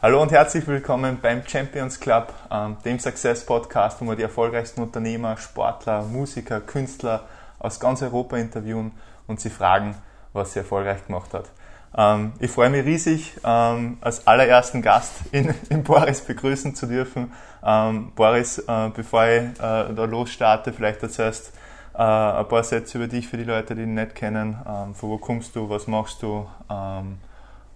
Hallo 0.00 0.22
und 0.22 0.30
herzlich 0.30 0.64
willkommen 0.68 1.18
beim 1.20 1.44
Champions 1.44 1.98
Club, 1.98 2.32
ähm, 2.52 2.76
dem 2.84 3.00
Success 3.00 3.44
Podcast, 3.44 4.00
wo 4.00 4.04
wir 4.04 4.14
die 4.14 4.22
erfolgreichsten 4.22 4.80
Unternehmer, 4.80 5.36
Sportler, 5.38 6.02
Musiker, 6.02 6.60
Künstler 6.60 7.24
aus 7.58 7.80
ganz 7.80 8.00
Europa 8.00 8.36
interviewen 8.36 8.92
und 9.26 9.40
sie 9.40 9.50
fragen, 9.50 9.96
was 10.32 10.52
sie 10.52 10.60
erfolgreich 10.60 11.04
gemacht 11.04 11.34
hat. 11.34 11.46
Ähm, 11.96 12.32
ich 12.38 12.48
freue 12.48 12.70
mich 12.70 12.86
riesig, 12.86 13.40
ähm, 13.42 13.98
als 14.00 14.24
allerersten 14.24 14.82
Gast 14.82 15.14
in, 15.32 15.52
in 15.68 15.82
Boris 15.82 16.20
begrüßen 16.20 16.76
zu 16.76 16.86
dürfen. 16.86 17.32
Boris, 18.14 18.58
äh, 18.60 18.90
bevor 18.94 19.26
ich 19.26 19.42
äh, 19.42 19.52
da 19.58 20.04
losstarte, 20.04 20.72
vielleicht 20.72 21.02
erzählst 21.02 21.52
äh, 21.94 22.02
ein 22.02 22.46
paar 22.46 22.62
Sätze 22.62 22.98
über 22.98 23.08
dich 23.08 23.26
für 23.26 23.36
die 23.36 23.42
Leute, 23.42 23.74
die 23.74 23.80
dich 23.80 23.90
nicht 23.90 24.14
kennen. 24.14 24.58
von 24.94 25.10
wo 25.10 25.18
kommst 25.18 25.56
du, 25.56 25.68
was 25.68 25.88
machst 25.88 26.22
du? 26.22 26.46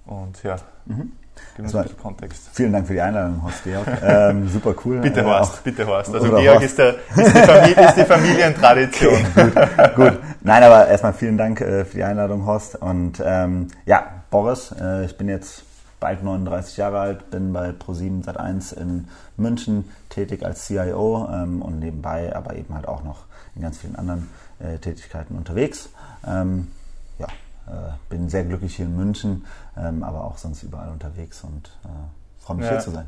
und 0.06 0.42
ja. 0.44 0.56
Mhm. 0.86 1.12
Also, 1.58 1.84
Kontext. 2.00 2.48
Vielen 2.54 2.72
Dank 2.72 2.86
für 2.86 2.94
die 2.94 3.00
Einladung, 3.00 3.42
Horst 3.42 3.64
Georg. 3.64 3.86
Ähm, 4.02 4.48
super 4.52 4.74
cool. 4.84 5.00
bitte 5.00 5.20
äh, 5.20 5.24
Horst, 5.24 5.54
auch, 5.54 5.58
bitte 5.58 5.86
Horst. 5.86 6.14
Also 6.14 6.28
Georg 6.28 6.46
Horst. 6.46 6.64
Ist, 6.64 6.78
der, 6.78 6.94
ist, 6.94 7.34
die 7.34 7.40
Familie, 7.40 7.74
ist 7.88 7.96
die 7.96 8.04
Familientradition. 8.04 9.26
Okay, 9.36 9.50
gut, 9.50 9.94
gut. 9.96 10.18
Nein, 10.40 10.62
aber 10.62 10.88
erstmal 10.88 11.12
vielen 11.12 11.36
Dank 11.36 11.60
äh, 11.60 11.84
für 11.84 11.98
die 11.98 12.04
Einladung, 12.04 12.46
Horst. 12.46 12.76
Und 12.76 13.22
ähm, 13.24 13.68
ja, 13.84 14.06
Boris, 14.30 14.74
äh, 14.80 15.04
ich 15.04 15.16
bin 15.16 15.28
jetzt 15.28 15.64
bald 16.00 16.24
39 16.24 16.76
Jahre 16.78 16.98
alt, 16.98 17.30
bin 17.30 17.52
bei 17.52 17.70
Pro7 17.70 18.24
Sat1 18.24 18.76
in 18.76 19.08
München 19.36 19.88
tätig 20.08 20.44
als 20.44 20.66
CIO 20.66 21.28
ähm, 21.32 21.62
und 21.62 21.78
nebenbei 21.78 22.34
aber 22.34 22.56
eben 22.56 22.74
halt 22.74 22.88
auch 22.88 23.04
noch 23.04 23.24
in 23.54 23.62
ganz 23.62 23.78
vielen 23.78 23.94
anderen 23.96 24.28
äh, 24.58 24.78
Tätigkeiten 24.78 25.36
unterwegs. 25.36 25.90
Äh, 27.66 27.92
bin 28.08 28.28
sehr 28.28 28.44
glücklich 28.44 28.76
hier 28.76 28.86
in 28.86 28.96
München, 28.96 29.44
ähm, 29.76 30.02
aber 30.02 30.24
auch 30.24 30.36
sonst 30.36 30.62
überall 30.62 30.90
unterwegs 30.90 31.42
und 31.44 31.70
äh, 31.84 32.44
freue 32.44 32.56
mich 32.56 32.66
ja. 32.66 32.72
hier 32.72 32.80
zu 32.80 32.90
sein. 32.90 33.06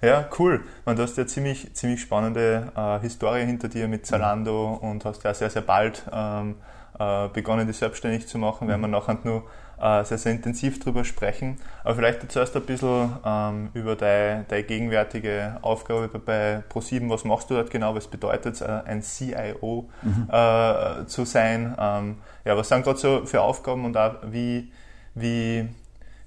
Ja, 0.00 0.28
cool. 0.38 0.64
Man, 0.84 0.96
du 0.96 1.02
hast 1.02 1.16
ja 1.16 1.26
ziemlich, 1.26 1.74
ziemlich 1.74 2.00
spannende 2.00 2.72
äh, 2.76 3.00
Historie 3.00 3.44
hinter 3.44 3.68
dir 3.68 3.88
mit 3.88 4.06
Zalando 4.06 4.78
mhm. 4.82 4.90
und 4.90 5.04
hast 5.04 5.22
ja 5.24 5.32
sehr, 5.32 5.50
sehr 5.50 5.62
bald 5.62 6.02
ähm, 6.12 6.56
äh, 6.98 7.28
begonnen, 7.28 7.66
dich 7.66 7.78
selbstständig 7.78 8.26
zu 8.26 8.38
machen. 8.38 8.66
Mhm. 8.66 8.70
Werden 8.70 8.80
wir 8.82 8.88
nachher 8.88 9.18
nur 9.24 9.44
äh, 9.80 10.04
sehr, 10.04 10.18
sehr 10.18 10.32
intensiv 10.32 10.80
drüber 10.80 11.04
sprechen. 11.04 11.58
Aber 11.82 11.96
vielleicht 11.96 12.30
zuerst 12.30 12.56
ein 12.56 12.62
bisschen 12.62 13.12
ähm, 13.24 13.70
über 13.74 13.96
deine, 13.96 14.44
deine 14.48 14.62
gegenwärtige 14.62 15.58
Aufgabe 15.62 16.08
bei 16.18 16.62
Pro7. 16.72 17.08
Was 17.10 17.24
machst 17.24 17.50
du 17.50 17.54
dort 17.54 17.70
genau? 17.70 17.94
Was 17.94 18.06
bedeutet 18.06 18.54
es, 18.54 18.60
äh, 18.60 18.80
ein 18.84 19.02
CIO 19.02 19.88
mhm. 20.02 20.28
äh, 20.30 21.06
zu 21.06 21.24
sein? 21.24 21.74
Ähm, 21.78 22.16
ja, 22.44 22.56
was 22.56 22.68
sind 22.68 22.84
gerade 22.84 22.98
so 22.98 23.26
für 23.26 23.40
Aufgaben 23.42 23.84
und 23.84 23.96
auch 23.96 24.14
wie, 24.30 24.70
wie, 25.14 25.68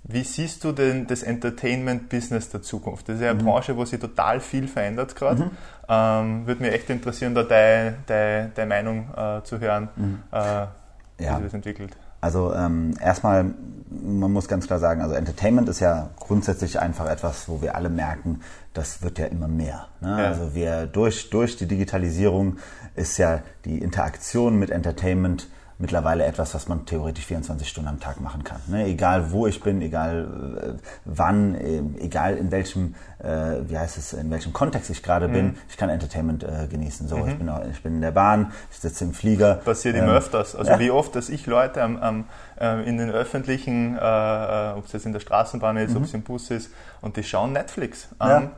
wie 0.03 0.23
siehst 0.23 0.63
du 0.63 0.71
denn 0.71 1.07
das 1.07 1.23
Entertainment-Business 1.23 2.49
der 2.49 2.61
Zukunft? 2.61 3.09
Das 3.09 3.15
ist 3.15 3.21
ja 3.21 3.31
eine 3.31 3.41
mhm. 3.41 3.45
Branche, 3.45 3.75
wo 3.77 3.85
sich 3.85 3.99
total 3.99 4.39
viel 4.39 4.67
verändert 4.67 5.15
gerade. 5.15 5.45
Mhm. 5.45 5.51
Ähm, 5.89 6.47
Würde 6.47 6.63
mich 6.63 6.73
echt 6.73 6.89
interessieren, 6.89 7.33
da 7.33 7.43
deine, 7.43 7.95
deine, 8.07 8.51
deine 8.53 8.69
Meinung 8.69 9.09
äh, 9.15 9.43
zu 9.43 9.59
hören, 9.59 9.89
mhm. 9.95 10.23
äh, 10.31 10.65
wie 11.17 11.23
ja. 11.23 11.35
sich 11.35 11.45
das 11.45 11.53
entwickelt. 11.53 11.95
Also 12.19 12.53
ähm, 12.53 12.93
erstmal, 13.01 13.53
man 13.89 14.31
muss 14.31 14.47
ganz 14.47 14.67
klar 14.67 14.79
sagen, 14.79 15.01
also 15.01 15.13
Entertainment 15.13 15.69
ist 15.69 15.79
ja 15.79 16.09
grundsätzlich 16.19 16.79
einfach 16.79 17.07
etwas, 17.09 17.47
wo 17.47 17.61
wir 17.61 17.75
alle 17.75 17.89
merken, 17.89 18.41
das 18.73 19.01
wird 19.01 19.19
ja 19.19 19.25
immer 19.27 19.47
mehr. 19.47 19.87
Ne? 20.01 20.09
Ja. 20.09 20.27
Also 20.27 20.55
wir 20.55 20.87
durch, 20.87 21.29
durch 21.29 21.57
die 21.57 21.67
Digitalisierung 21.67 22.57
ist 22.95 23.17
ja 23.17 23.41
die 23.65 23.79
Interaktion 23.79 24.57
mit 24.57 24.71
Entertainment 24.71 25.47
mittlerweile 25.79 26.25
etwas, 26.25 26.55
was 26.55 26.67
man 26.67 26.85
theoretisch 26.85 27.25
24 27.25 27.67
Stunden 27.67 27.89
am 27.89 27.99
Tag 27.99 28.19
machen 28.19 28.43
kann. 28.43 28.59
Ne? 28.67 28.85
Egal 28.85 29.31
wo 29.31 29.45
ich 29.47 29.61
bin, 29.61 29.81
egal 29.81 30.79
äh, 30.79 30.87
wann, 31.05 31.55
äh, 31.55 31.81
egal 31.99 32.37
in 32.37 32.51
welchem, 32.51 32.95
äh, 33.19 33.57
wie 33.67 33.77
heißt 33.77 33.97
es, 33.97 34.13
in 34.13 34.31
welchem 34.31 34.53
Kontext 34.53 34.89
ich 34.89 35.03
gerade 35.03 35.27
mhm. 35.27 35.33
bin, 35.33 35.57
ich 35.69 35.77
kann 35.77 35.89
Entertainment 35.89 36.43
äh, 36.43 36.67
genießen. 36.67 37.07
So, 37.07 37.17
mhm. 37.17 37.27
ich, 37.29 37.37
bin, 37.37 37.51
ich 37.71 37.83
bin 37.83 37.95
in 37.95 38.01
der 38.01 38.11
Bahn, 38.11 38.51
ich 38.71 38.77
sitze 38.79 39.03
im 39.03 39.13
Flieger. 39.13 39.55
Passiert 39.55 39.95
ähm, 39.95 40.05
immer 40.05 40.13
öfters. 40.13 40.55
Also 40.55 40.71
ja. 40.71 40.79
wie 40.79 40.91
oft, 40.91 41.15
dass 41.15 41.29
ich 41.29 41.45
Leute 41.45 41.83
am, 41.83 41.97
am 41.97 42.25
äh, 42.59 42.87
in 42.87 42.97
den 42.97 43.11
öffentlichen, 43.11 43.95
äh, 43.97 44.73
ob 44.75 44.85
es 44.85 44.93
jetzt 44.93 45.05
in 45.05 45.13
der 45.13 45.19
Straßenbahn 45.19 45.77
ist, 45.77 45.91
mhm. 45.91 45.97
ob 45.97 46.03
es 46.03 46.13
im 46.13 46.23
Bus 46.23 46.49
ist, 46.49 46.71
und 47.01 47.17
die 47.17 47.23
schauen 47.23 47.53
Netflix 47.53 48.09
an. 48.17 48.29
Ja. 48.29 48.51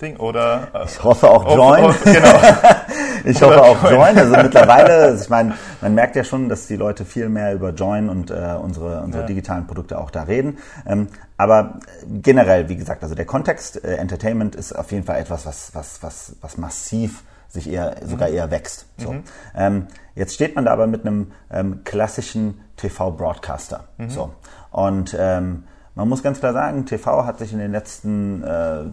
Ding 0.00 0.16
oder 0.18 0.68
äh, 0.74 0.84
ich 0.84 1.02
hoffe 1.02 1.30
auch 1.30 1.44
Join. 1.56 1.84
Auf, 1.84 2.04
genau. 2.04 2.38
ich 3.24 3.40
hoffe 3.40 3.62
auch 3.62 3.90
Join. 3.90 4.18
Also 4.18 4.36
mittlerweile, 4.36 5.14
ich 5.20 5.28
meine, 5.30 5.54
man 5.80 5.94
merkt 5.94 6.16
ja 6.16 6.24
schon, 6.24 6.50
dass 6.50 6.66
die 6.66 6.76
Leute 6.76 7.06
viel 7.06 7.30
mehr 7.30 7.54
über 7.54 7.70
Join 7.70 8.10
und 8.10 8.30
äh, 8.30 8.56
unsere 8.60 9.00
unsere 9.00 9.22
ja. 9.22 9.26
digitalen 9.26 9.66
Produkte 9.66 9.98
auch 9.98 10.10
da 10.10 10.24
reden. 10.24 10.58
Ähm, 10.86 11.08
aber 11.38 11.80
generell, 12.06 12.68
wie 12.68 12.76
gesagt, 12.76 13.02
also 13.02 13.14
der 13.14 13.24
Kontext 13.24 13.82
äh, 13.84 13.96
Entertainment 13.96 14.54
ist 14.54 14.74
auf 14.74 14.92
jeden 14.92 15.04
Fall 15.04 15.18
etwas, 15.18 15.46
was 15.46 15.74
was 15.74 16.02
was 16.02 16.36
was 16.42 16.58
massiv 16.58 17.24
sich 17.48 17.70
eher 17.70 17.96
sogar 18.04 18.28
mhm. 18.28 18.34
eher 18.34 18.50
wächst. 18.50 18.86
So. 18.98 19.12
Mhm. 19.12 19.22
Ähm, 19.56 19.86
jetzt 20.14 20.34
steht 20.34 20.56
man 20.56 20.66
da 20.66 20.72
aber 20.72 20.86
mit 20.86 21.06
einem 21.06 21.32
ähm, 21.50 21.84
klassischen 21.84 22.60
TV-Broadcaster. 22.76 23.84
Mhm. 23.96 24.10
So 24.10 24.30
und 24.70 25.16
ähm, 25.18 25.64
man 25.94 26.10
muss 26.10 26.22
ganz 26.22 26.40
klar 26.40 26.52
sagen, 26.52 26.84
TV 26.84 27.24
hat 27.24 27.38
sich 27.38 27.54
in 27.54 27.58
den 27.58 27.72
letzten 27.72 28.42
äh, 28.42 28.84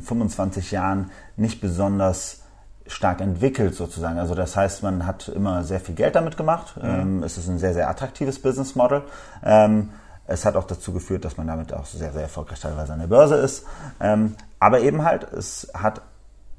25 0.00 0.70
Jahren 0.70 1.10
nicht 1.36 1.60
besonders 1.60 2.40
stark 2.86 3.20
entwickelt 3.20 3.74
sozusagen. 3.74 4.18
Also 4.18 4.34
das 4.34 4.56
heißt, 4.56 4.82
man 4.82 5.06
hat 5.06 5.28
immer 5.28 5.64
sehr 5.64 5.80
viel 5.80 5.94
Geld 5.94 6.14
damit 6.14 6.36
gemacht. 6.36 6.76
Mhm. 6.76 6.88
Ähm, 6.88 7.22
es 7.22 7.38
ist 7.38 7.48
ein 7.48 7.58
sehr, 7.58 7.74
sehr 7.74 7.88
attraktives 7.88 8.40
Business 8.40 8.74
Model. 8.74 9.02
Ähm, 9.44 9.90
es 10.26 10.44
hat 10.44 10.56
auch 10.56 10.64
dazu 10.64 10.92
geführt, 10.92 11.24
dass 11.24 11.36
man 11.36 11.46
damit 11.46 11.72
auch 11.72 11.86
sehr, 11.86 12.12
sehr 12.12 12.22
erfolgreich 12.22 12.60
teilweise 12.60 12.92
an 12.92 13.00
der 13.00 13.06
Börse 13.06 13.36
ist. 13.36 13.64
Ähm, 14.00 14.36
aber 14.58 14.80
eben 14.80 15.04
halt, 15.04 15.24
es 15.32 15.70
hat 15.74 16.02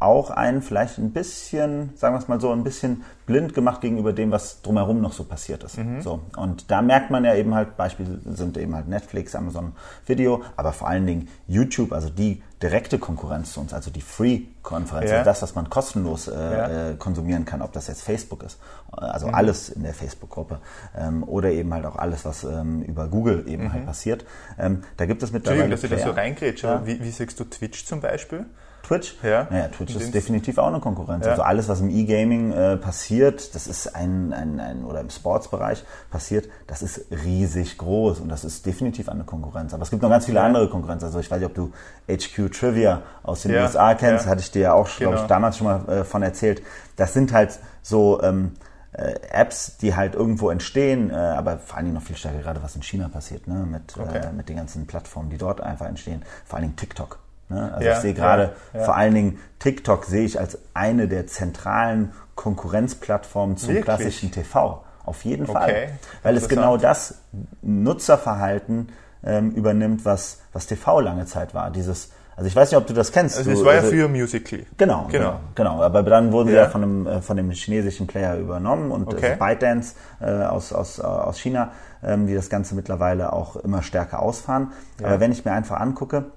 auch 0.03 0.29
einen 0.29 0.61
vielleicht 0.61 0.97
ein 0.97 1.11
bisschen, 1.11 1.91
sagen 1.95 2.15
wir 2.15 2.19
es 2.19 2.27
mal 2.27 2.39
so, 2.39 2.51
ein 2.51 2.63
bisschen 2.63 3.03
blind 3.25 3.53
gemacht 3.53 3.81
gegenüber 3.81 4.11
dem, 4.11 4.31
was 4.31 4.61
drumherum 4.61 5.01
noch 5.01 5.13
so 5.13 5.23
passiert 5.23 5.63
ist. 5.63 5.77
Mhm. 5.77 6.01
So. 6.01 6.19
Und 6.35 6.69
da 6.69 6.81
merkt 6.81 7.09
man 7.09 7.23
ja 7.23 7.33
eben 7.35 7.55
halt, 7.55 7.77
Beispiele 7.77 8.19
sind 8.25 8.57
eben 8.57 8.75
halt 8.75 8.87
Netflix, 8.87 9.33
Amazon 9.33 9.73
Video, 10.05 10.43
aber 10.57 10.73
vor 10.73 10.89
allen 10.89 11.07
Dingen 11.07 11.29
YouTube, 11.47 11.93
also 11.93 12.09
die 12.09 12.43
direkte 12.61 12.99
Konkurrenz 12.99 13.53
zu 13.53 13.61
uns, 13.61 13.73
also 13.73 13.91
die 13.91 14.01
Free-Konferenz, 14.01 15.09
ja. 15.09 15.17
also 15.17 15.29
das, 15.29 15.41
was 15.41 15.55
man 15.55 15.69
kostenlos 15.69 16.27
äh, 16.27 16.33
ja. 16.33 16.89
äh, 16.89 16.95
konsumieren 16.95 17.45
kann, 17.45 17.61
ob 17.61 17.73
das 17.73 17.87
jetzt 17.87 18.03
Facebook 18.03 18.43
ist, 18.43 18.59
also 18.91 19.27
mhm. 19.27 19.35
alles 19.35 19.69
in 19.69 19.83
der 19.83 19.93
Facebook-Gruppe 19.93 20.59
ähm, 20.97 21.23
oder 21.23 21.51
eben 21.51 21.73
halt 21.73 21.85
auch 21.85 21.97
alles, 21.97 22.25
was 22.25 22.43
ähm, 22.43 22.81
über 22.83 23.07
Google 23.07 23.47
eben 23.47 23.63
halt 23.63 23.71
mhm. 23.71 23.73
halt 23.73 23.85
passiert. 23.85 24.25
Ähm, 24.57 24.83
da 24.97 25.05
gibt 25.05 25.23
es 25.23 25.31
mittlerweile... 25.31 25.63
Entschuldigung, 25.63 25.89
dass 25.89 25.99
ich 25.99 26.05
da 26.05 26.11
so 26.11 26.19
reingrätsche, 26.19 26.67
ja. 26.67 26.85
wie, 26.85 27.01
wie 27.01 27.11
siehst 27.11 27.39
du 27.39 27.45
Twitch 27.45 27.85
zum 27.85 28.01
Beispiel? 28.01 28.45
Twitch. 28.93 29.15
Ja. 29.23 29.47
Naja, 29.49 29.67
Twitch 29.67 29.95
ist 29.95 30.13
definitiv 30.13 30.57
auch 30.57 30.67
eine 30.67 30.79
Konkurrenz. 30.79 31.25
Ja. 31.25 31.31
Also 31.31 31.43
alles, 31.43 31.69
was 31.69 31.81
im 31.81 31.89
E-Gaming 31.89 32.51
äh, 32.51 32.77
passiert, 32.77 33.55
das 33.55 33.67
ist 33.67 33.95
ein, 33.95 34.33
ein, 34.33 34.59
ein, 34.59 34.85
oder 34.85 35.01
im 35.01 35.09
Sportsbereich 35.09 35.83
passiert, 36.11 36.49
das 36.67 36.81
ist 36.81 37.05
riesig 37.11 37.77
groß 37.77 38.19
und 38.19 38.29
das 38.29 38.43
ist 38.43 38.65
definitiv 38.65 39.09
eine 39.09 39.23
Konkurrenz. 39.23 39.73
Aber 39.73 39.83
es 39.83 39.89
gibt 39.89 40.01
noch 40.01 40.09
ganz 40.09 40.25
viele 40.25 40.39
ja. 40.39 40.45
andere 40.45 40.69
Konkurrenzen. 40.69 41.05
Also 41.05 41.19
ich 41.19 41.29
weiß 41.29 41.39
nicht, 41.39 41.47
ob 41.47 41.55
du 41.55 41.71
HQ 42.07 42.51
Trivia 42.51 43.01
aus 43.23 43.43
den 43.43 43.53
ja. 43.53 43.63
USA 43.63 43.93
kennst, 43.95 44.25
hatte 44.27 44.41
ich 44.41 44.51
dir 44.51 44.61
ja 44.61 44.73
auch, 44.73 44.87
genau. 44.97 45.11
glaube 45.11 45.23
ich, 45.23 45.27
damals 45.27 45.57
schon 45.57 45.67
mal 45.67 45.89
äh, 45.89 46.03
von 46.03 46.23
erzählt. 46.23 46.61
Das 46.95 47.13
sind 47.13 47.33
halt 47.33 47.59
so 47.81 48.21
ähm, 48.21 48.51
äh, 48.93 49.15
Apps, 49.31 49.77
die 49.77 49.95
halt 49.95 50.15
irgendwo 50.15 50.49
entstehen, 50.49 51.09
äh, 51.09 51.15
aber 51.15 51.57
vor 51.57 51.77
allen 51.77 51.85
Dingen 51.85 51.95
noch 51.95 52.03
viel 52.03 52.15
stärker 52.15 52.39
gerade, 52.39 52.61
was 52.61 52.75
in 52.75 52.83
China 52.83 53.09
passiert, 53.09 53.47
ne? 53.47 53.65
mit, 53.65 53.97
okay. 53.97 54.19
äh, 54.19 54.31
mit 54.31 54.49
den 54.49 54.57
ganzen 54.57 54.85
Plattformen, 54.85 55.29
die 55.29 55.37
dort 55.37 55.61
einfach 55.61 55.87
entstehen. 55.87 56.23
Vor 56.45 56.57
allen 56.57 56.67
Dingen 56.67 56.75
TikTok. 56.75 57.22
Ne? 57.53 57.73
Also 57.73 57.87
ja, 57.87 57.93
ich 57.93 57.99
sehe 57.99 58.13
gerade 58.13 58.53
ja, 58.73 58.79
ja. 58.79 58.85
vor 58.85 58.95
allen 58.95 59.13
Dingen 59.13 59.39
TikTok 59.59 60.05
sehe 60.05 60.25
ich 60.25 60.39
als 60.39 60.57
eine 60.73 61.07
der 61.07 61.27
zentralen 61.27 62.13
Konkurrenzplattformen 62.35 63.57
zum 63.57 63.69
Wirklich? 63.69 63.85
klassischen 63.85 64.31
TV. 64.31 64.83
Auf 65.05 65.25
jeden 65.25 65.47
Fall. 65.47 65.69
Okay. 65.69 65.89
Weil 66.23 66.37
es 66.37 66.47
genau 66.47 66.77
das 66.77 67.15
Nutzerverhalten 67.61 68.89
ähm, 69.23 69.51
übernimmt, 69.51 70.05
was, 70.05 70.41
was 70.53 70.67
TV 70.67 70.99
lange 71.01 71.25
Zeit 71.25 71.53
war. 71.53 71.71
Dieses, 71.71 72.11
also 72.35 72.47
ich 72.47 72.55
weiß 72.55 72.71
nicht, 72.71 72.77
ob 72.77 72.87
du 72.87 72.93
das 72.93 73.11
kennst. 73.11 73.37
Also 73.37 73.51
es 73.51 73.63
war 73.63 73.73
ja 73.73 73.79
also 73.79 73.91
früher 73.91 74.07
Musical.ly. 74.07 74.65
Genau, 74.77 75.07
genau, 75.11 75.39
genau. 75.55 75.81
Aber 75.81 76.03
dann 76.03 76.31
wurden 76.31 76.49
sie 76.49 76.55
ja 76.55 76.69
von 76.69 76.83
einem, 76.83 77.07
äh, 77.07 77.21
von 77.21 77.37
dem 77.37 77.51
chinesischen 77.51 78.07
Player 78.07 78.37
übernommen 78.37 78.91
und 78.91 79.07
okay. 79.07 79.31
also 79.31 79.39
ByteDance 79.39 79.95
äh, 80.21 80.43
aus, 80.43 80.73
aus, 80.73 80.99
aus 80.99 81.37
China, 81.37 81.71
ähm, 82.01 82.27
die 82.27 82.33
das 82.33 82.49
Ganze 82.49 82.75
mittlerweile 82.75 83.33
auch 83.33 83.57
immer 83.57 83.83
stärker 83.83 84.21
ausfahren. 84.21 84.71
Ja. 84.99 85.07
Aber 85.07 85.19
wenn 85.19 85.31
ich 85.31 85.45
mir 85.45 85.51
einfach 85.51 85.79
angucke, 85.79 86.31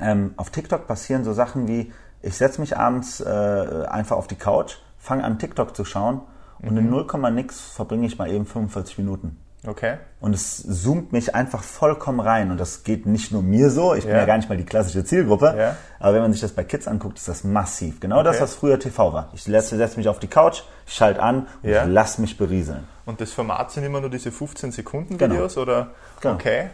ähm, 0.00 0.34
auf 0.36 0.50
TikTok 0.50 0.86
passieren 0.86 1.24
so 1.24 1.32
Sachen 1.32 1.68
wie, 1.68 1.92
ich 2.22 2.36
setze 2.36 2.60
mich 2.60 2.76
abends 2.76 3.20
äh, 3.20 3.86
einfach 3.88 4.16
auf 4.16 4.26
die 4.26 4.36
Couch, 4.36 4.76
fange 4.98 5.24
an 5.24 5.38
TikTok 5.38 5.74
zu 5.74 5.84
schauen 5.84 6.20
und 6.60 6.72
mhm. 6.72 6.78
in 6.78 6.90
0, 6.90 7.06
nix 7.32 7.60
verbringe 7.60 8.06
ich 8.06 8.18
mal 8.18 8.30
eben 8.30 8.46
45 8.46 8.98
Minuten. 8.98 9.38
Okay. 9.66 9.98
Und 10.20 10.34
es 10.34 10.62
zoomt 10.82 11.12
mich 11.12 11.34
einfach 11.34 11.62
vollkommen 11.62 12.20
rein. 12.20 12.50
Und 12.50 12.58
das 12.58 12.82
geht 12.82 13.04
nicht 13.04 13.30
nur 13.30 13.42
mir 13.42 13.70
so, 13.70 13.94
ich 13.94 14.06
bin 14.06 14.14
ja, 14.14 14.24
gar 14.24 14.36
nicht 14.36 14.48
mal 14.48 14.56
die 14.56 14.64
klassische 14.64 15.04
Zielgruppe. 15.04 15.54
Ja. 15.56 15.76
Aber 15.98 16.14
wenn 16.14 16.22
man 16.22 16.32
sich 16.32 16.40
das 16.40 16.52
bei 16.52 16.64
Kids 16.64 16.88
anguckt, 16.88 17.18
ist 17.18 17.28
das 17.28 17.44
massiv. 17.44 18.00
Genau 18.00 18.16
okay. 18.16 18.24
das, 18.24 18.40
was 18.40 18.54
früher 18.54 18.78
TV 18.78 19.12
war. 19.12 19.30
Ich 19.34 19.44
setze, 19.44 19.76
mich 19.96 20.08
auf 20.08 20.18
die 20.18 20.28
Couch, 20.28 20.62
schalte 20.86 21.22
an 21.22 21.46
und 21.62 21.70
ich 21.70 21.76
lass 21.86 22.18
mich 22.18 22.38
berieseln. 22.38 22.84
Und 23.04 23.20
das 23.20 23.32
Format 23.32 23.70
sind 23.70 23.84
immer 23.84 24.00
nur 24.00 24.08
diese 24.08 24.32
15 24.32 24.72
Sekunden 24.72 25.20
Videos? 25.20 25.54
Genau. 25.54 25.62
Oder? 25.62 25.90
Genau. 26.20 26.34
Okay. 26.34 26.70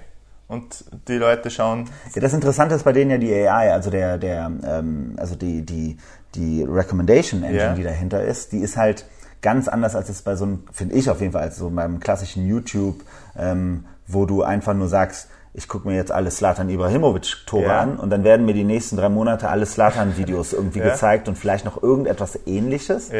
Und 0.49 0.85
die 1.09 1.17
Leute 1.17 1.51
schauen. 1.51 1.89
Ja, 2.15 2.21
das 2.21 2.33
Interessante 2.33 2.75
ist 2.75 2.85
bei 2.85 2.93
denen 2.93 3.11
ja 3.11 3.19
die 3.19 3.33
AI, 3.33 3.73
also 3.73 3.91
der, 3.91 4.19
der, 4.19 4.51
ähm, 4.65 5.15
also 5.17 5.35
die, 5.35 5.63
die, 5.63 5.97
die 6.35 6.63
Recommendation 6.63 7.43
Engine, 7.43 7.63
yeah. 7.63 7.75
die 7.75 7.83
dahinter 7.83 8.23
ist, 8.23 8.53
die 8.53 8.59
ist 8.59 8.77
halt 8.77 9.07
ganz 9.43 9.69
anders 9.69 9.95
als 9.95 10.09
es 10.09 10.23
bei 10.23 10.37
so 10.37 10.45
einem, 10.45 10.65
finde 10.73 10.95
ich 10.95 11.11
auf 11.11 11.21
jeden 11.21 11.33
Fall, 11.33 11.43
als 11.43 11.57
so 11.57 11.71
beim 11.71 12.01
klassischen 12.01 12.47
YouTube, 12.47 13.03
ähm, 13.37 13.85
wo 14.07 14.25
du 14.25 14.43
einfach 14.43 14.75
nur 14.75 14.89
sagst, 14.89 15.29
ich 15.57 15.69
gucke 15.69 15.89
mir 15.89 15.97
jetzt 15.97 16.13
alle 16.13 16.31
Slatan 16.31 16.69
Ibrahimovic-Tore 16.69 17.65
ja. 17.65 17.81
an 17.81 17.97
und 17.97 18.11
dann 18.11 18.25
werden 18.25 18.45
mir 18.45 18.53
die 18.53 18.65
nächsten 18.65 18.97
drei 18.99 19.09
Monate 19.09 19.49
alle 19.49 19.65
Slatan-Videos 19.65 20.53
irgendwie 20.53 20.81
ja. 20.81 20.91
gezeigt 20.91 21.29
und 21.29 21.39
vielleicht 21.39 21.65
noch 21.65 21.83
irgendetwas 21.83 22.39
ähnliches. 22.47 23.11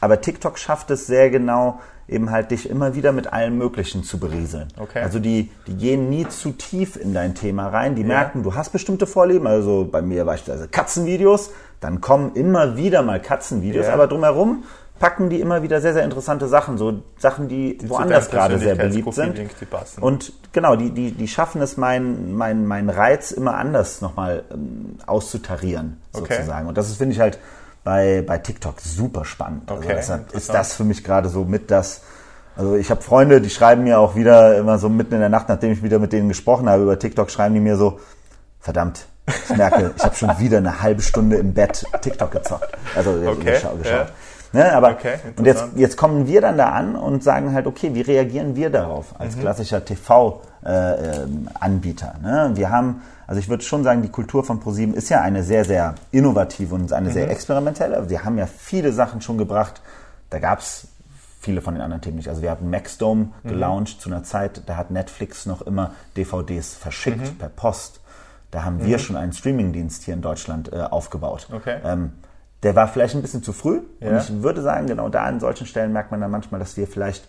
Ja. 0.00 0.06
Aber 0.06 0.20
TikTok 0.20 0.58
schafft 0.58 0.90
es 0.90 1.06
sehr 1.06 1.30
genau, 1.30 1.80
eben 2.08 2.30
halt 2.30 2.50
dich 2.50 2.68
immer 2.68 2.94
wieder 2.94 3.12
mit 3.12 3.32
allem 3.32 3.58
Möglichen 3.58 4.02
zu 4.02 4.18
berieseln. 4.18 4.68
Okay. 4.78 5.02
Also 5.02 5.18
die, 5.18 5.50
die 5.66 5.76
gehen 5.76 6.08
nie 6.08 6.26
zu 6.26 6.52
tief 6.52 6.96
in 6.96 7.12
dein 7.12 7.34
Thema 7.34 7.68
rein. 7.68 7.94
Die 7.94 8.04
merken, 8.04 8.42
du 8.42 8.54
hast 8.54 8.70
bestimmte 8.70 9.06
Vorlieben, 9.06 9.46
also 9.46 9.86
bei 9.90 10.00
mir 10.00 10.24
beispielsweise 10.24 10.68
Katzenvideos, 10.68 11.50
dann 11.80 12.00
kommen 12.00 12.34
immer 12.34 12.76
wieder 12.76 13.02
mal 13.02 13.20
Katzenvideos, 13.20 13.86
aber 13.86 14.06
drumherum 14.06 14.64
packen 14.98 15.30
die 15.30 15.40
immer 15.40 15.62
wieder 15.62 15.80
sehr, 15.80 15.92
sehr 15.92 16.04
interessante 16.04 16.48
Sachen, 16.48 16.76
so 16.76 17.02
Sachen, 17.18 17.48
die, 17.48 17.78
die 17.78 17.88
woanders 17.88 18.30
gerade 18.30 18.58
sehr 18.58 18.74
beliebt 18.74 19.14
sind. 19.14 19.38
Und 20.00 20.32
genau, 20.52 20.76
die, 20.76 20.90
die, 20.90 21.12
die 21.12 21.28
schaffen 21.28 21.62
es, 21.62 21.76
meinen 21.76 22.36
mein, 22.36 22.66
mein 22.66 22.90
Reiz 22.90 23.30
immer 23.30 23.56
anders 23.56 24.00
nochmal 24.00 24.42
ähm, 24.52 24.96
auszutarieren, 25.06 26.00
okay. 26.14 26.34
sozusagen. 26.34 26.68
Und 26.68 26.76
das 26.76 26.88
ist, 26.88 26.96
finde 26.96 27.14
ich 27.14 27.20
halt 27.20 27.38
bei, 27.88 28.20
bei 28.20 28.36
TikTok 28.36 28.82
super 28.82 29.24
spannend. 29.24 29.70
Also 29.70 29.82
okay, 29.82 29.94
also 29.94 30.12
deshalb 30.12 30.34
ist 30.34 30.52
das 30.52 30.74
für 30.74 30.84
mich 30.84 31.02
gerade 31.02 31.30
so 31.30 31.44
mit 31.44 31.70
das, 31.70 32.02
also 32.54 32.76
ich 32.76 32.90
habe 32.90 33.00
Freunde, 33.00 33.40
die 33.40 33.48
schreiben 33.48 33.84
mir 33.84 33.98
auch 33.98 34.14
wieder 34.14 34.58
immer 34.58 34.78
so 34.78 34.90
mitten 34.90 35.14
in 35.14 35.20
der 35.20 35.30
Nacht, 35.30 35.48
nachdem 35.48 35.72
ich 35.72 35.82
wieder 35.82 35.98
mit 35.98 36.12
denen 36.12 36.28
gesprochen 36.28 36.68
habe 36.68 36.82
über 36.82 36.98
TikTok, 36.98 37.30
schreiben 37.30 37.54
die 37.54 37.60
mir 37.60 37.78
so, 37.78 37.98
verdammt, 38.60 39.06
ich 39.26 39.56
merke, 39.56 39.94
ich 39.96 40.04
habe 40.04 40.14
schon 40.14 40.38
wieder 40.38 40.58
eine 40.58 40.82
halbe 40.82 41.00
Stunde 41.00 41.38
im 41.38 41.54
Bett 41.54 41.86
TikTok 42.02 42.30
gezockt. 42.30 42.68
Also 42.94 43.10
okay, 43.26 43.52
geschaut. 43.52 43.86
Ja. 43.86 44.08
Ne, 44.52 44.70
aber 44.74 44.90
okay, 44.90 45.14
und 45.36 45.46
jetzt, 45.46 45.64
jetzt 45.74 45.96
kommen 45.96 46.26
wir 46.26 46.42
dann 46.42 46.58
da 46.58 46.68
an 46.68 46.94
und 46.94 47.24
sagen 47.24 47.54
halt, 47.54 47.66
okay, 47.66 47.94
wie 47.94 48.02
reagieren 48.02 48.54
wir 48.54 48.68
darauf 48.68 49.18
als 49.18 49.34
mhm. 49.34 49.40
klassischer 49.40 49.82
TV-Anbieter? 49.82 52.14
Äh, 52.22 52.26
ne? 52.26 52.50
Wir 52.52 52.68
haben, 52.68 53.00
also 53.28 53.40
ich 53.40 53.50
würde 53.50 53.62
schon 53.62 53.84
sagen, 53.84 54.00
die 54.00 54.08
Kultur 54.08 54.42
von 54.42 54.58
ProSieben 54.58 54.94
ist 54.94 55.10
ja 55.10 55.20
eine 55.20 55.44
sehr, 55.44 55.66
sehr 55.66 55.96
innovative 56.12 56.74
und 56.74 56.94
eine 56.94 57.10
mhm. 57.10 57.12
sehr 57.12 57.30
experimentelle. 57.30 58.08
Wir 58.08 58.24
haben 58.24 58.38
ja 58.38 58.46
viele 58.46 58.90
Sachen 58.90 59.20
schon 59.20 59.36
gebracht. 59.36 59.82
Da 60.30 60.38
gab 60.38 60.60
es 60.60 60.88
viele 61.38 61.60
von 61.60 61.74
den 61.74 61.82
anderen 61.82 62.00
Themen 62.00 62.16
nicht. 62.16 62.30
Also 62.30 62.40
wir 62.40 62.50
hatten 62.50 62.70
Maxdome 62.70 63.28
mhm. 63.42 63.48
gelauncht 63.48 64.00
zu 64.00 64.08
einer 64.08 64.24
Zeit, 64.24 64.62
da 64.64 64.76
hat 64.76 64.90
Netflix 64.90 65.44
noch 65.44 65.60
immer 65.60 65.92
DVDs 66.16 66.74
verschickt 66.74 67.34
mhm. 67.34 67.36
per 67.36 67.50
Post. 67.50 68.00
Da 68.50 68.64
haben 68.64 68.82
wir 68.82 68.96
mhm. 68.96 69.02
schon 69.02 69.16
einen 69.16 69.34
Streamingdienst 69.34 70.04
hier 70.04 70.14
in 70.14 70.22
Deutschland 70.22 70.72
äh, 70.72 70.76
aufgebaut. 70.76 71.48
Okay. 71.52 71.80
Ähm, 71.84 72.12
der 72.62 72.74
war 72.76 72.88
vielleicht 72.88 73.14
ein 73.14 73.20
bisschen 73.20 73.42
zu 73.42 73.52
früh. 73.52 73.82
Ja. 74.00 74.08
Und 74.08 74.16
ich 74.22 74.42
würde 74.42 74.62
sagen, 74.62 74.86
genau 74.86 75.10
da 75.10 75.24
an 75.24 75.38
solchen 75.38 75.66
Stellen 75.66 75.92
merkt 75.92 76.10
man 76.10 76.22
dann 76.22 76.30
manchmal, 76.30 76.60
dass 76.60 76.78
wir 76.78 76.86
vielleicht 76.86 77.28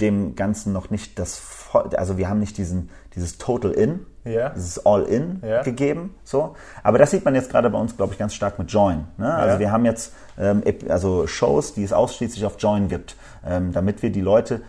dem 0.00 0.36
Ganzen 0.36 0.72
noch 0.72 0.90
nicht 0.90 1.18
das, 1.18 1.42
also 1.72 2.16
wir 2.16 2.28
haben 2.28 2.38
nicht 2.38 2.58
diesen, 2.58 2.90
dieses 3.16 3.38
Total 3.38 3.72
In, 3.72 4.06
ja. 4.24 4.50
dieses 4.50 4.84
All 4.84 5.02
In 5.02 5.40
ja. 5.44 5.62
gegeben, 5.62 6.14
so. 6.22 6.54
Aber 6.82 6.98
das 6.98 7.10
sieht 7.10 7.24
man 7.24 7.34
jetzt 7.34 7.50
gerade 7.50 7.70
bei 7.70 7.78
uns, 7.78 7.96
glaube 7.96 8.12
ich, 8.12 8.18
ganz 8.18 8.34
stark 8.34 8.58
mit 8.58 8.70
Join. 8.70 9.04
Ne? 9.16 9.34
Also 9.34 9.54
ja. 9.54 9.58
wir 9.58 9.72
haben 9.72 9.84
jetzt 9.84 10.12
ähm, 10.38 10.62
also 10.88 11.26
Shows, 11.26 11.74
die 11.74 11.82
es 11.82 11.92
ausschließlich 11.92 12.44
auf 12.44 12.56
Join 12.58 12.88
gibt, 12.88 13.16
ähm, 13.44 13.72
damit 13.72 14.02
wir 14.02 14.10
die 14.10 14.20
Leute 14.20 14.60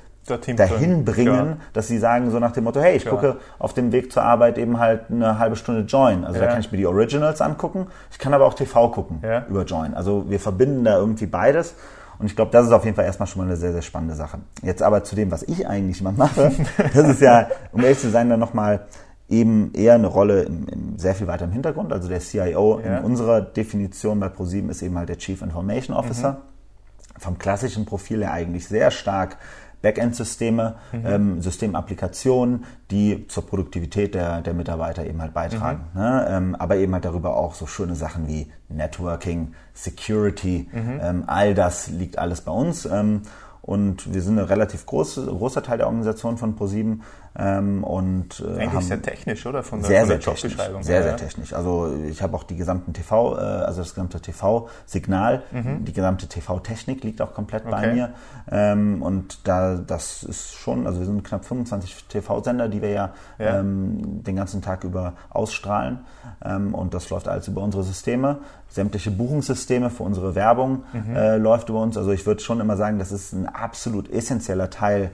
dahin 0.58 1.06
bringen, 1.06 1.48
ja. 1.50 1.58
dass 1.74 1.88
sie 1.88 1.98
sagen 1.98 2.32
so 2.32 2.40
nach 2.40 2.52
dem 2.52 2.66
Motto, 2.66 2.82
hey, 2.82 2.98
ich 2.98 3.06
ja. 3.06 3.12
gucke 3.12 3.38
auf 3.60 3.74
dem 3.74 3.92
Weg 3.92 4.12
zur 4.12 4.24
Arbeit 4.24 4.58
eben 4.58 4.80
halt 4.80 5.04
eine 5.10 5.40
halbe 5.40 5.56
Stunde 5.56 5.82
Join. 5.82 6.26
Also 6.26 6.40
ja. 6.40 6.46
da 6.46 6.52
kann 6.52 6.60
ich 6.60 6.72
mir 6.72 6.78
die 6.78 6.86
Originals 6.86 7.42
angucken, 7.42 7.88
ich 8.12 8.20
kann 8.20 8.34
aber 8.34 8.46
auch 8.46 8.54
TV 8.54 8.90
gucken 8.90 9.22
über 9.50 9.64
Join. 9.64 9.94
Also 9.94 10.30
wir 10.30 10.40
verbinden 10.40 10.84
da 10.84 10.98
irgendwie 10.98 11.28
beides. 11.28 11.76
Und 12.20 12.26
ich 12.26 12.36
glaube, 12.36 12.52
das 12.52 12.66
ist 12.66 12.72
auf 12.72 12.84
jeden 12.84 12.96
Fall 12.96 13.06
erstmal 13.06 13.28
schon 13.28 13.42
mal 13.42 13.48
eine 13.48 13.58
sehr, 13.58 13.74
sehr 13.74 13.82
spannende 13.82 14.16
Sache. 14.16 14.40
Jetzt 14.64 14.82
aber 14.82 15.04
zu 15.04 15.16
dem, 15.16 15.32
was 15.32 15.44
ich 15.44 15.68
eigentlich 15.68 16.02
mal 16.02 16.14
mache, 16.14 16.52
das 16.94 17.08
ist 17.08 17.22
ja, 17.22 17.48
um 17.72 17.82
ehrlich 17.84 18.00
zu 18.00 18.10
sein, 18.10 18.30
dann 18.30 18.40
nochmal 18.40 18.88
eben 19.30 19.74
eher 19.74 19.96
eine 19.96 20.08
Rolle 20.08 20.44
im, 20.44 20.68
im, 20.68 20.98
sehr 20.98 21.14
viel 21.14 21.28
weiter 21.28 21.46
im 21.46 21.52
Hintergrund. 21.52 21.92
Also 21.92 22.08
der 22.08 22.20
CIO 22.20 22.80
in 22.80 22.98
unserer 23.00 23.42
Definition 23.42 24.20
bei 24.20 24.30
ProSieben 24.30 24.70
ist 24.70 24.82
eben 24.82 24.98
halt 24.98 25.10
der 25.10 25.18
Chief 25.18 25.42
Information 25.42 25.96
Officer. 25.96 26.32
Mhm. 26.34 27.20
Vom 27.20 27.38
klassischen 27.38 27.86
Profil 27.86 28.22
her 28.22 28.32
eigentlich 28.32 28.68
sehr 28.68 28.92
stark 28.92 29.38
Backend-Systeme, 29.82 30.76
mhm. 30.92 31.06
ähm, 31.06 31.42
Systemapplikationen, 31.42 32.66
die 32.92 33.28
zur 33.28 33.46
Produktivität 33.46 34.16
der, 34.16 34.42
der 34.42 34.54
Mitarbeiter 34.54 35.06
eben 35.06 35.22
halt 35.22 35.34
beitragen. 35.34 35.86
Mhm. 35.94 36.00
Ne? 36.00 36.28
Ähm, 36.30 36.56
aber 36.56 36.78
eben 36.78 36.94
halt 36.94 37.06
darüber 37.06 37.38
auch 37.38 37.54
so 37.54 37.68
schöne 37.68 37.96
Sachen 37.96 38.28
wie 38.28 38.52
Networking, 38.70 39.54
Security, 39.74 40.70
mhm. 40.72 41.00
ähm, 41.02 41.24
all 41.28 41.54
das 41.54 41.90
liegt 41.90 42.18
alles 42.18 42.42
bei 42.42 42.52
uns. 42.52 42.86
Ähm, 42.86 43.22
und 43.62 44.14
wir 44.14 44.22
sind 44.22 44.40
ein 44.40 44.46
relativ 44.46 44.86
groß, 44.86 45.26
großer 45.28 45.62
Teil 45.62 45.78
der 45.78 45.88
Organisation 45.88 46.38
von 46.38 46.56
ProSieben 46.56 47.04
ähm, 47.40 47.84
und 47.84 48.40
äh, 48.40 48.64
Eigentlich 48.64 48.88
sehr 48.88 49.02
technisch, 49.02 49.46
oder? 49.46 49.62
Von 49.62 49.82
der, 49.82 49.88
sehr, 49.88 50.00
von 50.00 50.10
der 50.10 50.22
sehr 50.22 50.34
Jobbeschreibung. 50.34 50.82
Sehr, 50.82 51.04
sehr 51.04 51.18
technisch. 51.18 51.54
Also 51.54 51.96
ich 52.10 52.24
habe 52.24 52.36
auch 52.36 52.44
die 52.44 52.56
gesamten 52.56 52.94
TV, 52.94 53.38
äh, 53.38 53.40
also 53.40 53.82
das 53.82 53.94
gesamte 53.94 54.20
TV-Signal, 54.20 55.44
mhm. 55.52 55.86
die 55.86 55.94
gesamte 55.94 56.26
TV-Technik 56.26 57.04
liegt 57.04 57.22
auch 57.22 57.36
komplett 57.36 57.68
okay. 57.68 57.72
bei 57.72 57.94
mir. 57.94 58.10
Ähm, 58.50 59.04
und 59.04 59.48
da 59.48 59.76
das 59.76 60.24
ist 60.24 60.56
schon, 60.56 60.88
also 60.88 61.00
wir 61.00 61.06
sind 61.06 61.24
knapp 61.24 61.46
25 61.46 62.06
TV-Sender, 62.06 62.70
die 62.70 62.82
wir 62.82 62.90
ja, 62.90 63.14
ja. 63.38 63.60
Ähm, 63.60 64.24
den 64.24 64.36
ganzen 64.36 64.64
Tag 64.64 64.84
über 64.84 65.14
ausstrahlen. 65.30 66.00
Ähm, 66.44 66.74
und 66.74 66.96
das 66.96 67.12
läuft 67.12 67.28
alles 67.28 67.48
über 67.48 67.62
unsere 67.62 67.84
Systeme. 67.84 68.40
Sämtliche 68.68 69.12
Buchungssysteme 69.12 69.92
für 69.92 70.02
unsere 70.02 70.34
Werbung 70.34 70.86
mhm. 70.92 71.16
äh, 71.16 71.38
läuft 71.38 71.70
über 71.70 71.82
uns. 71.82 71.98
Also 71.98 72.12
ich 72.12 72.26
würde 72.26 72.42
schon 72.42 72.60
immer 72.62 72.78
sagen, 72.78 72.98
das 72.98 73.12
ist 73.12 73.34
ein 73.34 73.46
absolut 73.48 74.10
essentieller 74.10 74.72
Teil 74.72 75.12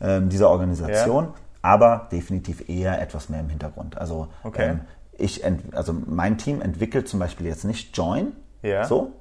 ähm, 0.00 0.30
dieser 0.30 0.48
Organisation. 0.48 1.24
Ja 1.24 1.34
aber 1.62 2.08
definitiv 2.12 2.68
eher 2.68 3.00
etwas 3.00 3.28
mehr 3.28 3.40
im 3.40 3.48
Hintergrund. 3.48 3.98
Also 3.98 4.28
okay. 4.44 4.70
ähm, 4.70 4.80
ich, 5.16 5.42
also 5.72 5.94
mein 6.06 6.38
Team 6.38 6.60
entwickelt 6.60 7.08
zum 7.08 7.18
Beispiel 7.18 7.46
jetzt 7.46 7.64
nicht 7.64 7.96
Join, 7.96 8.32
ja. 8.62 8.84
so, 8.84 9.12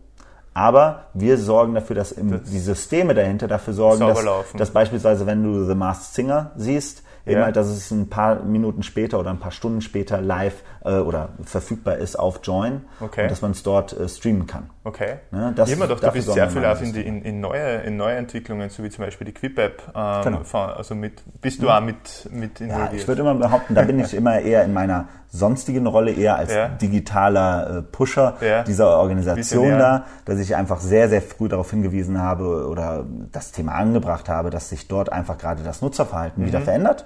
aber 0.54 1.06
wir 1.14 1.38
sorgen 1.38 1.76
dafür, 1.76 1.96
dass 1.96 2.16
das 2.16 2.44
die 2.50 2.60
Systeme 2.60 3.14
dahinter 3.14 3.48
dafür 3.48 3.74
sorgen, 3.74 4.00
dass, 4.00 4.24
dass, 4.54 4.72
beispielsweise, 4.72 5.28
wenn 5.28 5.44
du 5.44 5.66
The 5.66 5.76
Masked 5.76 6.16
Singer 6.16 6.52
siehst, 6.56 7.04
Eben 7.28 7.40
ja. 7.40 7.46
halt, 7.46 7.58
dass 7.58 7.68
es 7.68 7.92
ein 7.92 8.10
paar 8.10 8.44
Minuten 8.44 8.84
später 8.84 9.20
oder 9.20 9.30
ein 9.30 9.40
paar 9.40 9.52
Stunden 9.52 9.82
später 9.82 10.22
live 10.22 10.64
äh, 10.86 10.94
oder 10.94 11.30
verfügbar 11.44 11.98
ist 11.98 12.18
auf 12.18 12.40
Join 12.42 12.86
okay. 13.02 13.24
und 13.24 13.32
dass 13.32 13.42
man 13.42 13.52
es 13.52 13.64
dort 13.64 13.92
äh, 13.92 14.08
streamen 14.08 14.48
kann. 14.48 14.70
Okay. 14.86 15.16
Ne, 15.32 15.52
das, 15.54 15.70
Immer 15.70 15.88
doch, 15.88 16.00
du 16.00 16.10
bist 16.12 16.32
sehr 16.32 16.50
viel 16.50 16.64
auf 16.64 16.82
in, 16.82 16.94
die, 16.94 17.02
in, 17.02 17.22
in, 17.22 17.42
neue, 17.42 17.82
in 17.82 17.98
neue 17.98 18.16
Entwicklungen, 18.16 18.70
so 18.70 18.82
wie 18.84 18.90
zum 18.90 19.04
Beispiel 19.04 19.26
die 19.26 19.34
Quip-App. 19.34 19.84
Ähm, 19.94 20.22
genau. 20.24 20.58
Also 20.70 20.96
mit, 20.96 21.22
bist 21.42 21.62
du 21.62 21.66
mhm. 21.66 21.72
auch 21.72 21.82
mit, 21.82 22.30
mit 22.32 22.62
involviert? 22.62 22.94
Ja, 22.94 22.98
ich 22.98 23.08
würde 23.08 23.22
immer 23.22 23.36
behaupten, 23.36 23.76
da 23.76 23.82
bin 23.82 24.00
ich 24.00 24.14
immer 24.16 24.40
eher 24.40 24.64
in 24.64 24.72
meiner 24.72 25.10
sonstigen 25.28 25.86
Rolle, 25.88 26.14
eher 26.14 26.38
als 26.38 26.54
ja. 26.54 26.70
digitaler 26.70 27.80
äh, 27.80 27.82
Pusher 27.82 28.38
ja. 28.40 28.64
dieser 28.64 28.98
Organisation 28.98 29.78
da, 29.78 30.06
dass 30.24 30.40
ich 30.40 30.56
einfach 30.56 30.80
sehr, 30.80 31.10
sehr 31.10 31.22
früh 31.22 31.50
darauf 31.50 31.70
hingewiesen 31.70 32.22
habe 32.22 32.68
oder 32.68 33.06
das 33.34 33.52
Thema 33.52 33.74
angebracht 33.74 34.30
habe, 34.30 34.50
dass 34.50 34.70
sich 34.70 34.88
dort 34.88 35.12
einfach 35.12 35.38
gerade 35.38 35.64
das 35.64 35.82
Nutzerverhalten 35.82 36.44
mhm. 36.44 36.48
wieder 36.48 36.62
verändert 36.62 37.06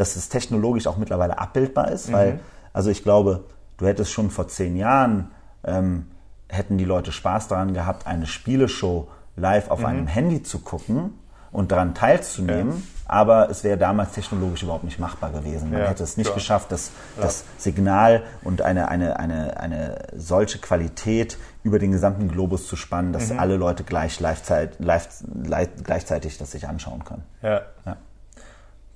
dass 0.00 0.16
es 0.16 0.30
technologisch 0.30 0.86
auch 0.86 0.96
mittlerweile 0.96 1.38
abbildbar 1.38 1.90
ist, 1.90 2.08
mhm. 2.08 2.12
weil, 2.14 2.40
also 2.72 2.88
ich 2.88 3.02
glaube, 3.02 3.44
du 3.76 3.86
hättest 3.86 4.10
schon 4.10 4.30
vor 4.30 4.48
zehn 4.48 4.74
Jahren, 4.76 5.30
ähm, 5.62 6.06
hätten 6.48 6.78
die 6.78 6.86
Leute 6.86 7.12
Spaß 7.12 7.48
daran 7.48 7.74
gehabt, 7.74 8.06
eine 8.06 8.26
Spieleshow 8.26 9.08
live 9.36 9.70
auf 9.70 9.80
mhm. 9.80 9.86
einem 9.86 10.06
Handy 10.06 10.42
zu 10.42 10.60
gucken 10.60 11.18
und 11.52 11.70
daran 11.70 11.94
teilzunehmen. 11.94 12.70
Ja. 12.70 12.82
Aber 13.06 13.50
es 13.50 13.64
wäre 13.64 13.76
damals 13.76 14.12
technologisch 14.12 14.62
überhaupt 14.62 14.84
nicht 14.84 15.00
machbar 15.00 15.32
gewesen. 15.32 15.70
Man 15.70 15.80
ja, 15.80 15.88
hätte 15.88 16.04
es 16.04 16.16
nicht 16.16 16.28
klar. 16.28 16.36
geschafft, 16.36 16.70
das, 16.70 16.92
ja. 17.16 17.24
das 17.24 17.44
Signal 17.58 18.22
und 18.42 18.62
eine, 18.62 18.88
eine, 18.88 19.18
eine, 19.18 19.58
eine 19.58 19.98
solche 20.16 20.60
Qualität 20.60 21.36
über 21.64 21.78
den 21.78 21.90
gesamten 21.90 22.28
Globus 22.28 22.68
zu 22.68 22.76
spannen, 22.76 23.12
dass 23.12 23.30
mhm. 23.30 23.40
alle 23.40 23.56
Leute 23.56 23.82
gleich 23.82 24.20
live, 24.20 24.40
live, 24.78 25.08
live, 25.44 25.68
gleichzeitig 25.82 26.38
das 26.38 26.52
sich 26.52 26.68
anschauen 26.68 27.04
können. 27.04 27.24
Ja. 27.42 27.62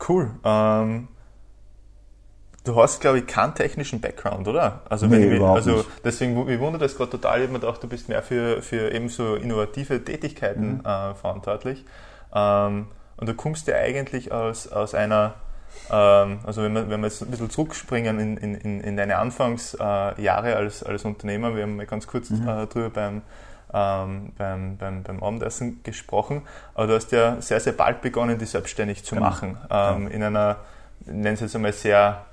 Cool. 0.06 0.30
Ähm, 0.44 1.08
du 2.64 2.76
hast, 2.76 3.00
glaube 3.00 3.18
ich, 3.18 3.26
keinen 3.26 3.54
technischen 3.54 4.00
Background, 4.00 4.48
oder? 4.48 4.82
Also, 4.88 5.06
nee, 5.06 5.30
wenn 5.30 5.36
ich, 5.36 5.42
also 5.42 5.76
nicht. 5.76 5.88
deswegen, 6.04 6.48
ich 6.48 6.58
wundere 6.58 6.82
das 6.82 6.96
gerade 6.96 7.10
total. 7.10 7.38
Ich 7.38 7.42
habe 7.44 7.52
mir 7.52 7.60
gedacht, 7.60 7.82
du 7.82 7.88
bist 7.88 8.08
mehr 8.08 8.22
für, 8.22 8.62
für 8.62 8.92
eben 8.92 9.08
so 9.08 9.34
innovative 9.36 10.04
Tätigkeiten 10.04 10.78
mhm. 10.78 10.80
äh, 10.80 11.14
verantwortlich. 11.14 11.84
Ähm, 12.34 12.86
und 13.16 13.28
du 13.28 13.34
kommst 13.34 13.68
ja 13.68 13.76
eigentlich 13.76 14.32
aus, 14.32 14.66
aus 14.68 14.94
einer, 14.94 15.34
ähm, 15.90 16.40
also 16.44 16.62
wenn 16.62 16.72
wir, 16.72 16.90
wenn 16.90 17.00
wir 17.00 17.06
jetzt 17.06 17.22
ein 17.22 17.30
bisschen 17.30 17.50
zurückspringen 17.50 18.18
in, 18.18 18.36
in, 18.36 18.80
in 18.80 18.96
deine 18.96 19.18
Anfangsjahre 19.18 20.50
äh, 20.50 20.54
als, 20.54 20.82
als 20.82 21.04
Unternehmer, 21.04 21.54
wir 21.54 21.62
haben 21.62 21.76
mal 21.76 21.86
ganz 21.86 22.06
kurz 22.06 22.30
mhm. 22.30 22.48
äh, 22.48 22.66
drüber 22.66 22.90
beim 22.90 23.22
ähm, 23.74 24.32
beim, 24.38 24.76
beim, 24.76 25.02
beim 25.02 25.22
Abendessen 25.22 25.80
gesprochen. 25.82 26.42
Aber 26.74 26.86
du 26.86 26.94
hast 26.94 27.12
ja 27.12 27.40
sehr, 27.40 27.60
sehr 27.60 27.72
bald 27.72 28.00
begonnen, 28.00 28.38
die 28.38 28.46
selbstständig 28.46 29.04
zu 29.04 29.16
genau. 29.16 29.26
machen. 29.28 29.58
Ähm, 29.70 30.04
ja. 30.04 30.10
In 30.10 30.22
einer, 30.22 30.56
nennen 31.06 31.36
Sie 31.36 31.46
es 31.46 31.54
einmal, 31.54 31.72
sehr 31.72 32.24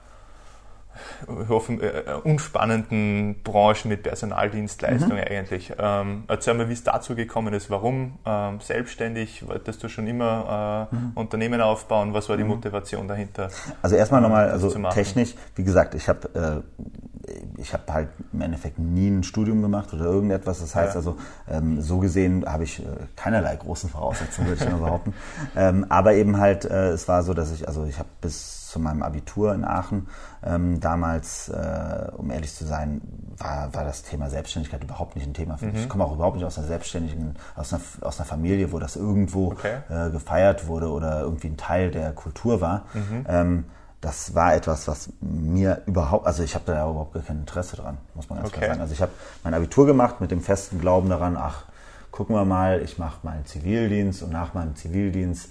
hoffen, 1.49 1.81
äh, 1.81 2.03
unspannenden 2.23 3.41
Branchen 3.43 3.89
mit 3.89 4.03
Personaldienstleistungen 4.03 5.17
mhm. 5.17 5.23
eigentlich. 5.23 5.73
Ähm, 5.77 6.23
erzähl 6.27 6.53
mal, 6.53 6.69
wie 6.69 6.73
es 6.73 6.83
dazu 6.83 7.15
gekommen 7.15 7.53
ist. 7.53 7.69
Warum 7.69 8.19
ähm, 8.25 8.59
selbstständig? 8.59 9.47
Wolltest 9.47 9.83
du 9.83 9.89
schon 9.89 10.07
immer 10.07 10.87
äh, 10.91 10.95
mhm. 10.95 11.11
Unternehmen 11.15 11.61
aufbauen? 11.61 12.13
Was 12.13 12.29
war 12.29 12.37
die 12.37 12.43
mhm. 12.43 12.49
Motivation 12.49 13.07
dahinter? 13.07 13.49
Also 13.81 13.95
erstmal 13.95 14.21
nochmal, 14.21 14.49
also 14.49 14.69
technisch, 14.89 15.35
wie 15.55 15.63
gesagt, 15.63 15.95
ich 15.95 16.07
habe 16.09 16.63
äh, 16.73 17.10
ich 17.57 17.73
habe 17.73 17.83
halt 17.93 18.09
im 18.33 18.41
Endeffekt 18.41 18.79
nie 18.79 19.09
ein 19.09 19.23
Studium 19.23 19.61
gemacht 19.61 19.93
oder 19.93 20.05
irgendetwas. 20.05 20.59
Das 20.59 20.75
heißt 20.75 20.93
ja. 20.93 20.99
also, 20.99 21.17
ähm, 21.49 21.81
so 21.81 21.99
gesehen 21.99 22.45
habe 22.45 22.63
ich 22.63 22.79
äh, 22.79 22.85
keinerlei 23.15 23.55
großen 23.55 23.89
Voraussetzungen, 23.89 24.49
würde 24.49 24.63
ich 24.63 24.69
mal 24.69 24.77
behaupten. 24.77 25.13
Ähm, 25.55 25.85
aber 25.89 26.13
eben 26.13 26.37
halt, 26.37 26.65
äh, 26.65 26.89
es 26.89 27.07
war 27.07 27.23
so, 27.23 27.33
dass 27.33 27.51
ich, 27.51 27.67
also 27.67 27.85
ich 27.85 27.99
habe 27.99 28.07
bis 28.21 28.69
zu 28.71 28.79
meinem 28.79 29.03
Abitur 29.03 29.53
in 29.53 29.65
Aachen. 29.65 30.07
Ähm, 30.43 30.79
damals, 30.79 31.49
äh, 31.49 32.07
um 32.15 32.31
ehrlich 32.31 32.55
zu 32.55 32.65
sein, 32.65 33.01
war, 33.37 33.73
war 33.73 33.83
das 33.83 34.03
Thema 34.03 34.29
Selbstständigkeit 34.29 34.83
überhaupt 34.83 35.15
nicht 35.15 35.27
ein 35.27 35.33
Thema 35.33 35.57
für 35.57 35.65
mich. 35.65 35.75
Mhm. 35.75 35.81
Ich 35.81 35.89
komme 35.89 36.05
auch 36.05 36.13
überhaupt 36.13 36.37
nicht 36.37 36.45
aus 36.45 36.57
einer 36.57 36.67
selbstständigen, 36.67 37.35
aus 37.55 37.73
einer, 37.73 37.81
aus 38.01 38.19
einer 38.19 38.25
Familie, 38.25 38.71
wo 38.71 38.79
das 38.79 38.95
irgendwo 38.95 39.51
okay. 39.51 39.79
äh, 39.89 40.09
gefeiert 40.09 40.67
wurde 40.67 40.89
oder 40.89 41.21
irgendwie 41.21 41.47
ein 41.47 41.57
Teil 41.57 41.91
der 41.91 42.13
Kultur 42.13 42.61
war. 42.61 42.85
Mhm. 42.93 43.65
Das 44.01 44.33
war 44.33 44.55
etwas, 44.55 44.87
was 44.87 45.09
mir 45.21 45.83
überhaupt, 45.85 46.25
also 46.25 46.41
ich 46.41 46.55
habe 46.55 46.65
da 46.65 46.89
überhaupt 46.89 47.13
gar 47.13 47.21
kein 47.23 47.37
Interesse 47.37 47.77
dran, 47.77 47.97
muss 48.15 48.29
man 48.29 48.39
ganz 48.39 48.49
okay. 48.49 48.57
klar 48.57 48.69
sagen. 48.69 48.81
Also 48.81 48.93
ich 48.93 49.01
habe 49.01 49.11
mein 49.43 49.53
Abitur 49.53 49.85
gemacht 49.85 50.19
mit 50.21 50.31
dem 50.31 50.41
festen 50.41 50.81
Glauben 50.81 51.09
daran, 51.09 51.37
ach, 51.37 51.65
gucken 52.09 52.35
wir 52.35 52.43
mal, 52.43 52.81
ich 52.81 52.97
mache 52.97 53.19
meinen 53.23 53.45
Zivildienst 53.45 54.23
und 54.23 54.31
nach 54.31 54.53
meinem 54.53 54.75
Zivildienst 54.75 55.49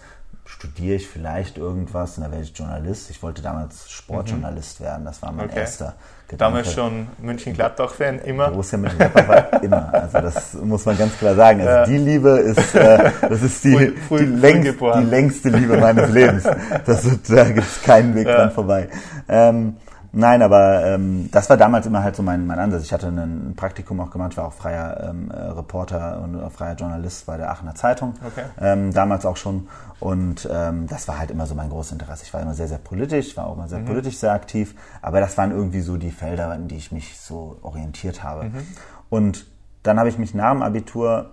studiere 0.50 0.96
ich 0.96 1.08
vielleicht 1.08 1.58
irgendwas 1.58 2.18
und 2.18 2.24
da 2.24 2.30
werde 2.30 2.44
ich 2.44 2.56
Journalist. 2.56 3.08
Ich 3.10 3.22
wollte 3.22 3.40
damals 3.40 3.90
Sportjournalist 3.90 4.80
mhm. 4.80 4.84
werden, 4.84 5.04
das 5.04 5.22
war 5.22 5.32
mein 5.32 5.46
okay. 5.46 5.60
erster 5.60 5.94
Gedanke. 6.28 6.58
Damals 6.58 6.74
schon 6.74 7.08
München-Gladbach-Fan, 7.18 8.18
immer? 8.20 8.50
Borussia 8.50 8.78
München-Gladbach 8.78 9.28
war 9.28 9.62
immer. 9.62 9.94
Also 9.94 10.20
das 10.20 10.54
muss 10.54 10.84
man 10.84 10.98
ganz 10.98 11.16
klar 11.18 11.34
sagen. 11.34 11.60
Also 11.60 11.72
ja. 11.72 11.86
die 11.86 11.98
Liebe 11.98 12.30
ist, 12.30 12.74
äh, 12.74 13.10
das 13.28 13.42
ist 13.42 13.64
die, 13.64 13.74
früh, 13.74 13.96
früh, 14.08 14.18
die, 14.18 14.24
längst, 14.26 14.80
die, 14.80 15.04
längste 15.04 15.48
Liebe 15.50 15.76
meines 15.78 16.10
Lebens. 16.10 16.44
Das, 16.84 17.06
da 17.28 17.44
gibt 17.44 17.66
es 17.66 17.82
keinen 17.82 18.14
Weg 18.14 18.26
ja. 18.26 18.36
dran 18.36 18.50
vorbei. 18.50 18.88
Ähm, 19.28 19.76
Nein, 20.12 20.42
aber 20.42 20.84
ähm, 20.84 21.30
das 21.30 21.48
war 21.50 21.56
damals 21.56 21.86
immer 21.86 22.02
halt 22.02 22.16
so 22.16 22.22
mein, 22.22 22.46
mein 22.46 22.58
Ansatz. 22.58 22.82
Ich 22.82 22.92
hatte 22.92 23.08
ein 23.08 23.54
Praktikum 23.56 24.00
auch 24.00 24.10
gemacht, 24.10 24.36
war 24.36 24.46
auch 24.46 24.52
freier 24.52 25.08
ähm, 25.10 25.30
äh, 25.30 25.36
Reporter 25.36 26.20
und 26.22 26.50
freier 26.50 26.74
Journalist 26.74 27.26
bei 27.26 27.36
der 27.36 27.50
Aachener 27.50 27.74
Zeitung. 27.74 28.14
Okay. 28.26 28.44
Ähm, 28.60 28.92
damals 28.92 29.24
auch 29.24 29.36
schon. 29.36 29.68
Und 30.00 30.48
ähm, 30.50 30.86
das 30.88 31.06
war 31.06 31.18
halt 31.18 31.30
immer 31.30 31.46
so 31.46 31.54
mein 31.54 31.68
großes 31.70 31.92
Interesse. 31.92 32.24
Ich 32.24 32.34
war 32.34 32.40
immer 32.40 32.54
sehr, 32.54 32.66
sehr 32.66 32.78
politisch, 32.78 33.36
war 33.36 33.46
auch 33.46 33.56
immer 33.56 33.68
sehr 33.68 33.80
mhm. 33.80 33.86
politisch 33.86 34.16
sehr 34.16 34.32
aktiv. 34.32 34.74
Aber 35.00 35.20
das 35.20 35.38
waren 35.38 35.52
irgendwie 35.52 35.80
so 35.80 35.96
die 35.96 36.10
Felder, 36.10 36.54
in 36.54 36.66
die 36.66 36.76
ich 36.76 36.90
mich 36.90 37.18
so 37.18 37.58
orientiert 37.62 38.24
habe. 38.24 38.44
Mhm. 38.44 38.66
Und 39.10 39.46
dann 39.82 39.98
habe 39.98 40.08
ich 40.08 40.18
mich 40.18 40.34
nach 40.34 40.52
dem 40.52 40.62
Abitur 40.62 41.30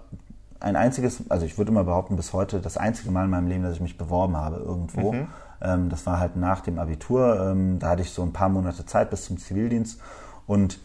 ein 0.60 0.76
einziges, 0.76 1.24
also 1.30 1.46
ich 1.46 1.58
würde 1.58 1.72
mal 1.72 1.84
behaupten, 1.84 2.16
bis 2.16 2.34
heute 2.34 2.60
das 2.60 2.78
einzige 2.78 3.12
Mal 3.12 3.26
in 3.26 3.30
meinem 3.32 3.48
Leben, 3.48 3.64
dass 3.64 3.74
ich 3.74 3.82
mich 3.82 3.98
beworben 3.98 4.38
habe 4.38 4.58
irgendwo. 4.58 5.14
Mhm 5.14 5.28
ähm, 5.62 5.90
das 5.90 6.06
war 6.06 6.20
halt 6.20 6.36
nach 6.36 6.62
dem 6.62 6.80
Abitur. 6.80 7.52
Ähm, 7.52 7.80
da 7.80 7.90
hatte 7.90 8.02
ich 8.02 8.12
so 8.12 8.24
ein 8.24 8.34
paar 8.34 8.50
Monate 8.50 8.86
Zeit 8.86 9.10
bis 9.10 9.26
zum 9.26 9.38
Zivildienst. 9.38 10.00
Und 10.46 10.80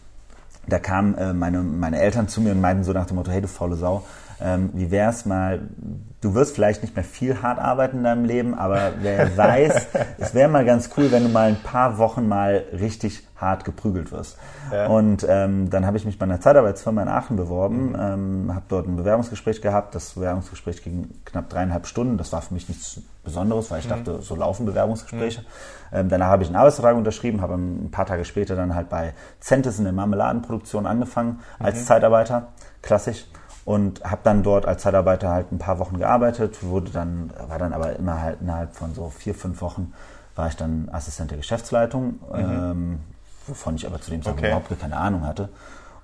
da 0.67 0.79
kamen 0.79 1.17
äh, 1.17 1.33
meine, 1.33 1.63
meine 1.63 2.01
Eltern 2.01 2.29
zu 2.29 2.41
mir 2.41 2.53
und 2.53 2.61
meinten 2.61 2.85
so 2.85 2.93
nach 2.93 3.07
dem 3.07 3.17
Motto, 3.17 3.31
hey 3.31 3.41
du 3.41 3.49
faule 3.49 3.77
Sau, 3.77 4.05
ähm, 4.43 4.71
wie 4.75 4.91
wär's 4.91 5.25
mal, 5.25 5.69
du 6.21 6.35
wirst 6.35 6.55
vielleicht 6.55 6.83
nicht 6.83 6.97
mehr 6.97 7.05
viel 7.05 7.43
hart 7.43 7.59
arbeiten 7.59 7.99
in 7.99 8.05
deinem 8.05 8.25
Leben, 8.25 8.55
aber 8.55 8.93
wer 9.01 9.37
weiß, 9.37 9.87
es 10.19 10.35
wäre 10.35 10.49
mal 10.49 10.65
ganz 10.65 10.91
cool, 10.97 11.13
wenn 11.13 11.25
du 11.25 11.29
mal 11.29 11.49
ein 11.49 11.63
paar 11.63 11.99
Wochen 11.99 12.29
mal 12.29 12.65
richtig 12.73 13.27
hart 13.37 13.65
geprügelt 13.65 14.13
wirst. 14.13 14.39
Ja. 14.73 14.87
Und 14.87 15.27
ähm, 15.29 15.69
dann 15.69 15.85
habe 15.85 15.97
ich 15.97 16.05
mich 16.05 16.19
bei 16.19 16.25
einer 16.25 16.41
Zeitarbeitsfirma 16.41 17.03
in 17.03 17.09
Aachen 17.09 17.37
beworben, 17.37 17.91
mhm. 17.91 17.97
ähm, 18.49 18.55
habe 18.55 18.65
dort 18.69 18.87
ein 18.87 18.97
Bewerbungsgespräch 18.97 19.61
gehabt. 19.61 19.95
Das 19.95 20.13
Bewerbungsgespräch 20.13 20.83
ging 20.83 21.11
knapp 21.25 21.51
dreieinhalb 21.51 21.87
Stunden. 21.87 22.17
Das 22.17 22.33
war 22.33 22.41
für 22.41 22.55
mich 22.55 22.69
nichts 22.69 23.03
Besonderes, 23.25 23.71
weil 23.71 23.81
ich 23.81 23.87
mhm. 23.87 23.91
dachte, 23.91 24.23
so 24.23 24.35
laufen 24.37 24.65
Bewerbungsgespräche. 24.65 25.41
Mhm. 25.41 25.47
Ähm, 25.93 26.09
danach 26.09 26.29
habe 26.29 26.43
ich 26.43 26.49
einen 26.49 26.57
Arbeitsvertrag 26.57 26.97
unterschrieben, 26.97 27.43
habe 27.43 27.55
ein 27.55 27.91
paar 27.91 28.07
Tage 28.07 28.25
später 28.25 28.57
dann 28.57 28.75
halt 28.75 28.89
bei 28.89 29.13
Centis 29.41 29.79
in 29.79 29.85
der 29.85 29.93
Marmeladenproduktion 29.93 30.87
angefangen 30.87 31.41
als 31.59 31.81
mhm. 31.81 31.85
Zeitarbeiter, 31.85 32.49
klassisch 32.81 33.27
und 33.65 34.03
habe 34.05 34.21
dann 34.25 34.43
dort 34.43 34.67
als 34.67 34.83
Zeitarbeiter 34.83 35.31
halt 35.31 35.53
ein 35.53 35.59
paar 35.59 35.79
Wochen 35.79 35.99
gearbeitet, 35.99 36.63
wurde 36.63 36.91
dann, 36.91 37.33
war 37.49 37.59
dann 37.59 37.73
aber 37.73 37.97
immer 37.97 38.21
halt 38.21 38.41
innerhalb 38.41 38.75
von 38.75 38.95
so 38.95 39.09
vier, 39.09 39.35
fünf 39.35 39.61
Wochen 39.61 39.93
war 40.35 40.49
ich 40.49 40.57
dann 40.57 40.89
Assistent 40.91 41.31
der 41.31 41.39
Geschäftsleitung, 41.39 42.21
mhm. 42.33 42.35
ähm, 42.35 43.01
wovon 43.47 43.77
ich 43.77 43.87
aber 43.87 44.01
zu 44.01 44.11
dem 44.11 44.23
Zeitpunkt 44.23 44.41
okay. 44.41 44.49
überhaupt 44.49 44.81
keine 44.81 44.97
Ahnung 44.97 45.27
hatte. 45.27 45.51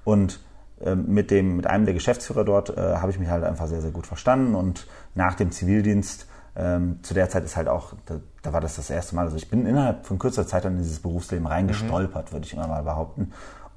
Und 0.04 0.40
ähm, 0.80 1.06
mit, 1.08 1.30
dem, 1.30 1.56
mit 1.56 1.66
einem 1.66 1.84
der 1.84 1.94
Geschäftsführer 1.94 2.44
dort 2.44 2.76
äh, 2.76 2.96
habe 2.96 3.10
ich 3.10 3.18
mich 3.18 3.28
halt 3.28 3.44
einfach 3.44 3.66
sehr, 3.66 3.80
sehr 3.80 3.90
gut 3.90 4.06
verstanden 4.06 4.54
und 4.54 4.86
nach 5.14 5.34
dem 5.34 5.50
Zivildienst 5.50 6.26
ähm, 6.56 6.98
zu 7.02 7.14
der 7.14 7.28
Zeit 7.28 7.44
ist 7.44 7.56
halt 7.56 7.68
auch, 7.68 7.94
da, 8.06 8.20
da, 8.42 8.52
war 8.52 8.60
das 8.60 8.76
das 8.76 8.90
erste 8.90 9.14
Mal, 9.14 9.24
also 9.24 9.36
ich 9.36 9.48
bin 9.48 9.66
innerhalb 9.66 10.06
von 10.06 10.18
kurzer 10.18 10.46
Zeit 10.46 10.64
in 10.64 10.78
dieses 10.78 11.00
Berufsleben 11.00 11.46
reingestolpert, 11.46 12.30
mhm. 12.30 12.32
würde 12.32 12.46
ich 12.46 12.52
immer 12.52 12.66
mal 12.66 12.82
behaupten, 12.82 13.32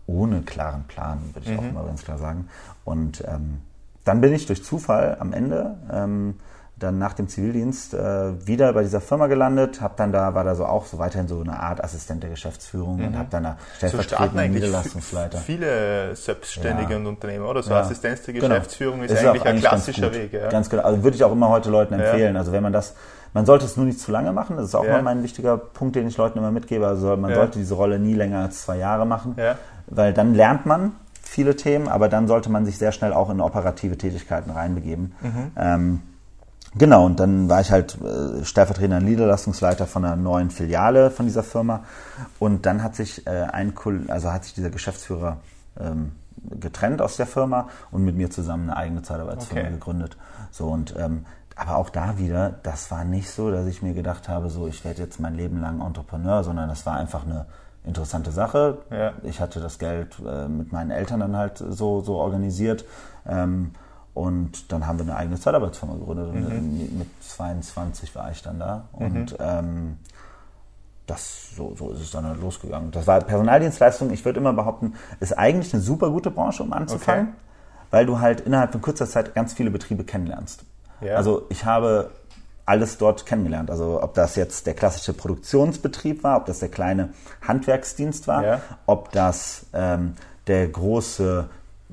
ohne 0.07 0.41
klaren 0.41 0.83
Plan, 0.83 1.19
würde 1.33 1.47
ich 1.47 1.53
mhm. 1.53 1.59
auch 1.59 1.69
immer 1.69 1.83
ganz 1.85 2.03
klar 2.03 2.17
sagen. 2.17 2.47
Und 2.83 3.23
ähm, 3.27 3.61
dann 4.03 4.21
bin 4.21 4.33
ich 4.33 4.45
durch 4.45 4.63
Zufall 4.63 5.17
am 5.19 5.33
Ende 5.33 5.77
ähm, 5.91 6.35
dann 6.81 6.97
nach 6.97 7.13
dem 7.13 7.27
Zivildienst 7.27 7.93
äh, 7.93 8.47
wieder 8.47 8.73
bei 8.73 8.81
dieser 8.81 9.01
Firma 9.01 9.27
gelandet, 9.27 9.81
habe 9.81 9.93
dann 9.97 10.11
da 10.11 10.33
war 10.33 10.43
da 10.43 10.55
so 10.55 10.65
auch 10.65 10.85
so 10.85 10.97
weiterhin 10.97 11.27
so 11.27 11.39
eine 11.39 11.59
Art 11.59 11.83
Assistent 11.83 12.23
der 12.23 12.31
Geschäftsführung 12.31 12.97
mhm. 12.97 13.07
und 13.07 13.17
habe 13.17 13.27
dann 13.29 13.43
da 13.43 13.57
stellvertretender 13.77 14.45
so 14.45 14.49
Niederlassungsleiter. 14.49 15.37
Viele 15.37 16.15
Selbstständige 16.15 16.91
ja. 16.93 16.97
und 16.97 17.05
Unternehmer 17.05 17.49
oder 17.49 17.61
so 17.61 17.71
ja. 17.71 17.81
Assistenz 17.81 18.23
der 18.23 18.33
genau. 18.33 18.47
Geschäftsführung 18.47 19.01
genau. 19.01 19.13
ist, 19.13 19.19
ist 19.19 19.27
eigentlich 19.27 19.45
ein 19.45 19.59
klassischer 19.59 20.13
Weg. 20.13 20.33
Ja. 20.33 20.49
Ganz 20.49 20.69
genau. 20.69 20.83
Also 20.83 21.03
würde 21.03 21.15
ich 21.15 21.23
auch 21.23 21.31
immer 21.31 21.49
heute 21.49 21.69
Leuten 21.69 21.93
empfehlen. 21.93 22.35
Also 22.35 22.51
wenn 22.51 22.63
man 22.63 22.73
das 22.73 22.95
man 23.33 23.45
sollte 23.45 23.63
es 23.63 23.77
nur 23.77 23.85
nicht 23.85 23.99
zu 23.99 24.11
lange 24.11 24.33
machen. 24.33 24.57
Das 24.57 24.65
ist 24.65 24.75
auch 24.75 24.83
ja. 24.83 24.93
mal 24.93 25.03
mein 25.03 25.23
wichtiger 25.23 25.57
Punkt, 25.57 25.95
den 25.95 26.05
ich 26.07 26.17
Leuten 26.17 26.39
immer 26.39 26.51
mitgebe. 26.51 26.85
Also 26.85 27.15
man 27.15 27.29
ja. 27.31 27.37
sollte 27.37 27.59
diese 27.59 27.75
Rolle 27.75 27.97
nie 27.97 28.13
länger 28.13 28.39
als 28.39 28.63
zwei 28.63 28.77
Jahre 28.77 29.05
machen, 29.05 29.35
ja. 29.37 29.57
weil 29.87 30.13
dann 30.13 30.33
lernt 30.33 30.65
man 30.65 30.93
viele 31.31 31.55
Themen, 31.55 31.87
aber 31.87 32.09
dann 32.09 32.27
sollte 32.27 32.51
man 32.51 32.65
sich 32.65 32.77
sehr 32.77 32.91
schnell 32.91 33.13
auch 33.13 33.29
in 33.29 33.39
operative 33.39 33.97
Tätigkeiten 33.97 34.51
reinbegeben. 34.51 35.15
Mhm. 35.21 35.51
Ähm, 35.55 36.01
genau, 36.75 37.05
und 37.05 37.21
dann 37.21 37.47
war 37.47 37.61
ich 37.61 37.71
halt 37.71 37.97
äh, 38.01 38.43
stellvertretender 38.43 38.99
Niederlassungsleiter 38.99 39.87
von 39.87 40.03
einer 40.03 40.17
neuen 40.17 40.49
Filiale 40.49 41.09
von 41.09 41.25
dieser 41.25 41.43
Firma. 41.43 41.85
Und 42.37 42.65
dann 42.65 42.83
hat 42.83 42.97
sich 42.97 43.25
äh, 43.27 43.29
ein, 43.29 43.73
also 44.09 44.29
hat 44.29 44.43
sich 44.43 44.55
dieser 44.55 44.71
Geschäftsführer 44.71 45.37
ähm, 45.79 46.11
getrennt 46.59 47.01
aus 47.01 47.15
der 47.15 47.27
Firma 47.27 47.69
und 47.91 48.03
mit 48.03 48.17
mir 48.17 48.29
zusammen 48.29 48.69
eine 48.69 48.75
eigene 48.75 49.01
Zeitarbeitsfirma 49.01 49.61
okay. 49.61 49.71
gegründet. 49.71 50.17
So 50.51 50.67
und 50.67 50.93
ähm, 50.97 51.25
aber 51.55 51.77
auch 51.77 51.89
da 51.89 52.17
wieder, 52.17 52.49
das 52.63 52.91
war 52.91 53.05
nicht 53.05 53.29
so, 53.29 53.51
dass 53.51 53.67
ich 53.67 53.81
mir 53.81 53.93
gedacht 53.93 54.27
habe, 54.27 54.49
so 54.49 54.67
ich 54.67 54.83
werde 54.83 55.01
jetzt 55.01 55.21
mein 55.21 55.35
Leben 55.35 55.61
lang 55.61 55.79
Entrepreneur, 55.79 56.43
sondern 56.43 56.67
das 56.67 56.85
war 56.85 56.97
einfach 56.97 57.23
eine 57.23 57.45
interessante 57.85 58.31
Sache. 58.31 58.79
Ja. 58.91 59.13
Ich 59.23 59.39
hatte 59.39 59.59
das 59.59 59.79
Geld 59.79 60.15
äh, 60.25 60.47
mit 60.47 60.71
meinen 60.71 60.91
Eltern 60.91 61.19
dann 61.19 61.35
halt 61.35 61.57
so, 61.57 62.01
so 62.01 62.15
organisiert. 62.15 62.85
Ähm, 63.27 63.71
und 64.13 64.71
dann 64.71 64.87
haben 64.87 64.99
wir 64.99 65.05
eine 65.05 65.15
eigene 65.15 65.39
Zeitarbeitsfirma 65.39 65.95
gegründet. 65.95 66.33
Mhm. 66.33 66.97
Mit 66.97 67.07
22 67.21 68.13
war 68.15 68.29
ich 68.31 68.41
dann 68.41 68.59
da. 68.59 68.85
Mhm. 68.97 69.05
Und 69.05 69.35
ähm, 69.39 69.97
das, 71.07 71.55
so, 71.55 71.75
so 71.75 71.91
ist 71.91 72.01
es 72.01 72.11
dann 72.11 72.25
halt 72.25 72.41
losgegangen. 72.41 72.91
Das 72.91 73.07
war 73.07 73.19
Personaldienstleistung, 73.21 74.11
ich 74.11 74.23
würde 74.23 74.39
immer 74.39 74.53
behaupten, 74.53 74.93
ist 75.19 75.37
eigentlich 75.37 75.73
eine 75.73 75.81
super 75.81 76.09
gute 76.09 76.31
Branche, 76.31 76.63
um 76.63 76.71
anzufangen, 76.73 77.29
okay. 77.29 77.35
weil 77.89 78.05
du 78.05 78.19
halt 78.19 78.41
innerhalb 78.41 78.71
von 78.71 78.81
kurzer 78.81 79.07
Zeit 79.07 79.33
ganz 79.33 79.53
viele 79.53 79.71
Betriebe 79.71 80.03
kennenlernst. 80.03 80.63
Ja. 81.01 81.15
Also 81.15 81.47
ich 81.49 81.65
habe 81.65 82.11
alles 82.65 82.97
dort 82.97 83.25
kennengelernt. 83.25 83.69
Also 83.69 84.01
ob 84.01 84.13
das 84.13 84.35
jetzt 84.35 84.67
der 84.67 84.73
klassische 84.73 85.13
Produktionsbetrieb 85.13 86.23
war, 86.23 86.37
ob 86.37 86.45
das 86.45 86.59
der 86.59 86.69
kleine 86.69 87.09
Handwerksdienst 87.41 88.27
war, 88.27 88.43
ja. 88.43 88.61
ob 88.85 89.11
das 89.11 89.65
ähm, 89.73 90.13
der 90.47 90.67
große 90.67 91.49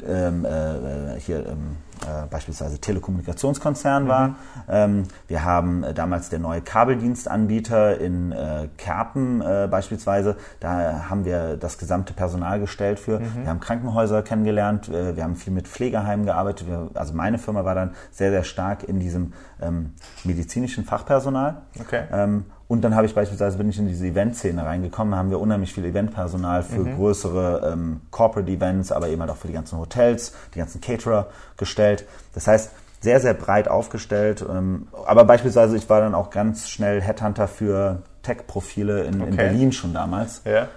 ähm, 0.06 0.44
äh, 0.44 1.20
hier 1.20 1.46
ähm, 1.46 1.76
äh, 2.02 2.26
beispielsweise 2.28 2.78
Telekommunikationskonzern 2.78 4.04
mhm. 4.04 4.08
war. 4.08 4.36
Ähm, 4.68 5.04
wir 5.26 5.44
haben 5.44 5.82
äh, 5.82 5.94
damals 5.94 6.28
der 6.28 6.38
neue 6.38 6.60
Kabeldienstanbieter 6.60 8.00
in 8.00 8.32
äh, 8.32 8.68
Kerpen 8.76 9.40
äh, 9.40 9.68
beispielsweise. 9.70 10.36
Da 10.60 11.08
haben 11.08 11.24
wir 11.24 11.56
das 11.56 11.78
gesamte 11.78 12.12
Personal 12.12 12.60
gestellt 12.60 12.98
für. 12.98 13.20
Mhm. 13.20 13.42
Wir 13.42 13.48
haben 13.48 13.60
Krankenhäuser 13.60 14.22
kennengelernt. 14.22 14.88
Äh, 14.88 15.16
wir 15.16 15.24
haben 15.24 15.36
viel 15.36 15.52
mit 15.52 15.68
Pflegeheimen 15.68 16.26
gearbeitet. 16.26 16.68
Wir, 16.68 16.90
also 16.94 17.14
meine 17.14 17.38
Firma 17.38 17.64
war 17.64 17.74
dann 17.74 17.94
sehr, 18.10 18.30
sehr 18.30 18.44
stark 18.44 18.84
in 18.84 19.00
diesem 19.00 19.32
ähm, 19.60 19.94
medizinischen 20.24 20.84
Fachpersonal. 20.84 21.62
Okay. 21.80 22.04
Ähm, 22.12 22.44
und 22.68 22.82
dann 22.82 22.94
habe 22.94 23.06
ich 23.06 23.14
beispielsweise, 23.14 23.56
bin 23.56 23.70
ich 23.70 23.78
in 23.78 23.88
diese 23.88 24.06
Event-Szene 24.06 24.64
reingekommen, 24.64 25.14
haben 25.14 25.30
wir 25.30 25.40
unheimlich 25.40 25.72
viel 25.72 25.86
Eventpersonal 25.86 26.62
für 26.62 26.80
mhm. 26.80 26.96
größere 26.96 27.72
ähm, 27.72 28.02
Corporate 28.10 28.50
Events, 28.50 28.92
aber 28.92 29.08
eben 29.08 29.22
halt 29.22 29.30
auch 29.30 29.36
für 29.36 29.48
die 29.48 29.54
ganzen 29.54 29.78
Hotels, 29.78 30.34
die 30.54 30.58
ganzen 30.58 30.82
Caterer 30.82 31.28
gestellt. 31.56 32.06
Das 32.34 32.46
heißt, 32.46 32.70
sehr, 33.00 33.20
sehr 33.20 33.32
breit 33.32 33.68
aufgestellt. 33.68 34.44
Ähm, 34.48 34.88
aber 35.06 35.24
beispielsweise, 35.24 35.76
ich 35.76 35.88
war 35.88 36.00
dann 36.00 36.14
auch 36.14 36.28
ganz 36.28 36.68
schnell 36.68 37.00
Headhunter 37.00 37.48
für 37.48 38.02
Tech-Profile 38.22 39.04
in, 39.04 39.22
okay. 39.22 39.30
in, 39.30 39.36
Berlin 39.36 39.72
schon 39.72 39.94
damals. 39.94 40.42
Ja. 40.44 40.68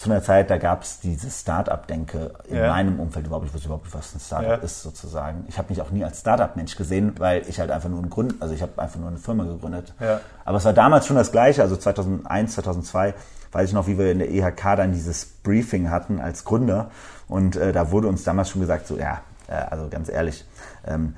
Zu 0.00 0.10
einer 0.10 0.22
Zeit, 0.22 0.48
da 0.48 0.56
gab 0.56 0.82
es 0.82 1.00
diese 1.00 1.30
Start-up-Denke 1.30 2.30
in 2.48 2.56
ja. 2.56 2.68
meinem 2.68 2.98
Umfeld 2.98 3.26
überhaupt. 3.26 3.44
Ich 3.44 3.52
wusste 3.52 3.66
überhaupt 3.66 3.84
nicht, 3.84 3.94
was 3.94 4.14
ein 4.14 4.20
Start-up 4.20 4.60
ja. 4.60 4.64
ist 4.64 4.82
sozusagen. 4.82 5.44
Ich 5.46 5.58
habe 5.58 5.68
mich 5.68 5.82
auch 5.82 5.90
nie 5.90 6.02
als 6.02 6.20
Start-up-Mensch 6.20 6.74
gesehen, 6.76 7.12
weil 7.18 7.42
ich 7.46 7.60
halt 7.60 7.70
einfach 7.70 7.90
nur 7.90 8.02
ein 8.02 8.08
Grund, 8.08 8.36
also 8.40 8.54
ich 8.54 8.62
habe 8.62 8.80
einfach 8.80 8.98
nur 8.98 9.08
eine 9.08 9.18
Firma 9.18 9.44
gegründet. 9.44 9.92
Ja. 10.00 10.22
Aber 10.46 10.56
es 10.56 10.64
war 10.64 10.72
damals 10.72 11.06
schon 11.06 11.16
das 11.16 11.32
Gleiche, 11.32 11.60
also 11.60 11.76
2001, 11.76 12.54
2002 12.54 13.12
weiß 13.52 13.68
ich 13.68 13.74
noch, 13.74 13.88
wie 13.88 13.98
wir 13.98 14.10
in 14.10 14.20
der 14.20 14.30
EHK 14.30 14.76
dann 14.76 14.92
dieses 14.92 15.26
Briefing 15.26 15.90
hatten 15.90 16.18
als 16.18 16.46
Gründer 16.46 16.90
und 17.28 17.56
äh, 17.56 17.72
da 17.72 17.90
wurde 17.90 18.08
uns 18.08 18.24
damals 18.24 18.48
schon 18.48 18.62
gesagt, 18.62 18.86
so 18.86 18.96
ja, 18.96 19.20
äh, 19.48 19.52
also 19.52 19.88
ganz 19.90 20.08
ehrlich, 20.08 20.46
ähm, 20.86 21.14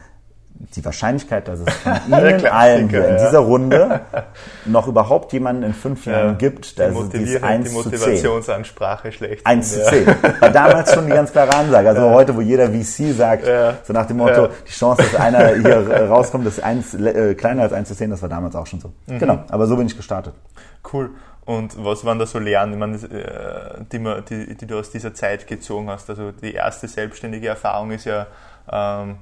die 0.76 0.85
Wahrscheinlichkeit, 0.85 1.49
dass 1.49 1.61
es 1.61 1.75
von 1.75 1.92
Ihnen 2.07 2.47
allen 2.47 2.88
hier 2.88 3.09
in 3.09 3.16
dieser 3.16 3.40
Runde 3.40 4.00
noch 4.64 4.87
überhaupt 4.87 5.33
jemanden 5.33 5.64
in 5.64 5.75
fünf 5.75 6.07
Jahren 6.07 6.28
ja, 6.28 6.33
gibt, 6.35 6.78
da 6.78 6.87
ist 6.87 7.14
es 7.14 7.42
1 7.42 7.69
die 7.69 7.75
Motivationsansprache 7.75 9.12
schlecht. 9.12 9.47
1 9.47 9.73
zu 9.73 9.85
10. 9.85 10.07
War 10.07 10.50
damals 10.50 10.95
schon 10.95 11.07
die 11.07 11.12
ganz 11.12 11.33
klare 11.33 11.54
Ansage. 11.54 11.88
Also 11.88 12.02
ja. 12.07 12.12
heute, 12.12 12.37
wo 12.37 12.40
jeder 12.40 12.69
VC 12.71 13.14
sagt, 13.14 13.47
ja. 13.47 13.75
so 13.83 13.92
nach 13.92 14.07
dem 14.07 14.19
Motto, 14.19 14.49
die 14.66 14.73
Chance, 14.73 15.02
dass 15.02 15.21
einer 15.21 15.54
hier 15.54 16.09
rauskommt, 16.09 16.47
ist 16.47 16.62
eins, 16.62 16.95
äh, 16.95 17.35
kleiner 17.35 17.62
als 17.62 17.73
1 17.73 17.88
zu 17.88 17.97
10, 17.97 18.11
das 18.11 18.23
war 18.23 18.28
damals 18.28 18.54
auch 18.54 18.66
schon 18.66 18.81
so. 18.81 18.92
Mhm. 19.07 19.19
Genau, 19.19 19.45
aber 19.49 19.66
so 19.66 19.76
bin 19.76 19.87
ich 19.87 19.97
gestartet. 19.97 20.35
Cool. 20.92 21.11
Und 21.45 21.85
was 21.85 22.04
waren 22.04 22.21
da 22.21 22.26
so 22.26 22.38
meine, 22.38 22.97
äh, 22.97 23.85
die, 23.90 23.99
die, 24.28 24.54
die, 24.54 24.66
du 24.66 24.78
aus 24.78 24.90
dieser 24.90 25.12
Zeit 25.12 25.49
gezogen 25.49 25.90
hast? 25.90 26.09
Also 26.09 26.31
die 26.31 26.54
erste 26.54 26.87
selbstständige 26.87 27.49
Erfahrung 27.49 27.90
ist 27.90 28.04
ja 28.04 28.28
ähm, 28.71 29.16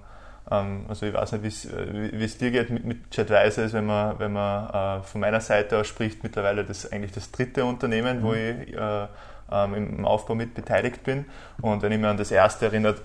also 0.51 1.07
ich 1.07 1.15
weiß 1.15 1.33
nicht, 1.33 1.65
äh, 1.67 2.13
wie 2.13 2.25
es 2.25 2.37
dir 2.39 2.51
geht 2.51 2.71
mit, 2.71 2.85
mit 2.85 3.17
JetWeiser 3.17 3.65
ist, 3.65 3.73
wenn 3.73 3.87
man, 3.87 4.19
wenn 4.19 4.33
man 4.33 5.01
äh, 5.01 5.03
von 5.05 5.21
meiner 5.21 5.41
Seite 5.41 5.79
aus 5.79 5.87
spricht, 5.87 6.23
mittlerweile 6.23 6.65
das 6.65 6.91
eigentlich 6.91 7.13
das 7.13 7.31
dritte 7.31 7.65
Unternehmen, 7.65 8.19
mhm. 8.19 8.23
wo 8.23 8.33
ich 8.35 8.77
äh, 8.77 9.07
ähm, 9.53 9.75
im 9.75 10.05
Aufbau 10.05 10.35
mit 10.35 10.55
beteiligt 10.55 11.05
bin. 11.05 11.25
Und 11.61 11.83
wenn 11.83 11.93
ich 11.93 11.99
mir 11.99 12.09
an 12.09 12.17
das 12.17 12.31
erste 12.31 12.67
erinnert, 12.67 13.01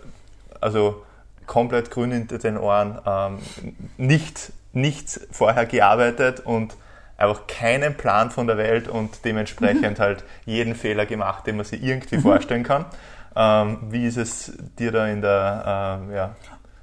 also 0.59 1.03
komplett 1.45 1.91
grün 1.91 2.11
hinter 2.11 2.39
den 2.39 2.57
Ohren, 2.57 2.99
ähm, 3.05 3.37
nicht, 3.97 4.51
nichts 4.73 5.27
vorher 5.31 5.65
gearbeitet 5.65 6.39
und 6.39 6.75
einfach 7.17 7.47
keinen 7.47 7.95
Plan 7.95 8.31
von 8.31 8.47
der 8.47 8.57
Welt 8.57 8.87
und 8.87 9.23
dementsprechend 9.23 9.99
mhm. 9.99 10.01
halt 10.01 10.23
jeden 10.45 10.75
Fehler 10.75 11.05
gemacht, 11.05 11.47
den 11.47 11.57
man 11.57 11.65
sich 11.65 11.83
irgendwie 11.83 12.17
mhm. 12.17 12.21
vorstellen 12.21 12.63
kann. 12.63 12.85
Ähm, 13.35 13.79
wie 13.89 14.05
ist 14.05 14.17
es 14.17 14.53
dir 14.79 14.91
da 14.91 15.07
in 15.07 15.21
der, 15.21 15.99
äh, 16.09 16.15
ja, 16.15 16.35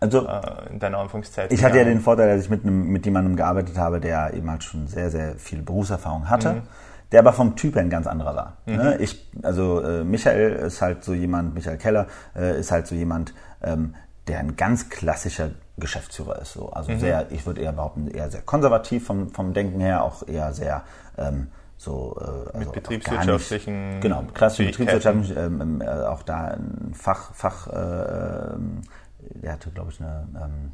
also, 0.02 0.26
äh, 0.26 0.70
in 0.70 0.78
deiner 0.80 0.98
Anfangszeit? 0.98 1.52
Ich 1.52 1.62
hatte 1.62 1.78
ja 1.78 1.84
den 1.84 2.00
Vorteil, 2.00 2.34
dass 2.34 2.44
ich 2.44 2.50
mit, 2.50 2.64
einem, 2.64 2.88
mit 2.88 3.06
jemandem 3.06 3.36
gearbeitet 3.36 3.78
habe, 3.78 4.00
der 4.00 4.34
eben 4.34 4.50
halt 4.50 4.64
schon 4.64 4.88
sehr, 4.88 5.10
sehr 5.10 5.36
viel 5.36 5.62
Berufserfahrung 5.62 6.28
hatte. 6.28 6.54
Mhm. 6.54 6.62
Der 7.12 7.20
aber 7.20 7.34
vom 7.34 7.56
Typ 7.56 7.74
her 7.74 7.82
ein 7.82 7.90
ganz 7.90 8.06
anderer 8.06 8.34
war. 8.34 8.56
Mhm. 8.66 8.76
Ne? 8.76 8.96
Ich, 8.98 9.30
also 9.42 9.80
äh, 9.80 10.02
Michael 10.02 10.52
ist 10.54 10.80
halt 10.80 11.04
so 11.04 11.12
jemand, 11.12 11.54
Michael 11.54 11.76
Keller 11.76 12.06
äh, 12.34 12.58
ist 12.58 12.72
halt 12.72 12.86
so 12.86 12.94
jemand, 12.94 13.34
ähm, 13.62 13.94
der 14.28 14.38
ein 14.38 14.56
ganz 14.56 14.88
klassischer 14.88 15.50
Geschäftsführer 15.76 16.40
ist. 16.40 16.54
So. 16.54 16.70
Also 16.70 16.90
mhm. 16.90 17.00
sehr, 17.00 17.26
ich 17.30 17.46
würde 17.46 17.60
eher 17.60 17.72
behaupten, 17.72 18.08
eher 18.08 18.30
sehr 18.30 18.42
konservativ 18.42 19.06
vom, 19.06 19.28
vom 19.28 19.52
Denken 19.52 19.80
her, 19.80 20.02
auch 20.02 20.26
eher 20.26 20.52
sehr 20.52 20.82
ähm, 21.18 21.48
so 21.82 22.16
äh, 22.20 22.24
also 22.24 22.58
mit 22.58 22.72
betriebswirtschaftlichen 22.72 23.90
nicht, 23.90 24.02
genau 24.02 24.24
klassischen 24.32 24.66
betriebswirtschaftlichen 24.66 25.36
ähm, 25.36 25.60
ähm, 25.60 25.82
äh, 25.82 26.04
auch 26.06 26.22
da 26.22 26.48
ein 26.48 26.92
Fach 26.94 27.34
Fach 27.34 27.66
äh, 27.66 28.54
ähm, 28.54 28.82
der 29.30 29.52
hatte, 29.52 29.70
glaube 29.70 29.90
ich, 29.90 30.00
eine 30.00 30.26
ähm, 30.36 30.72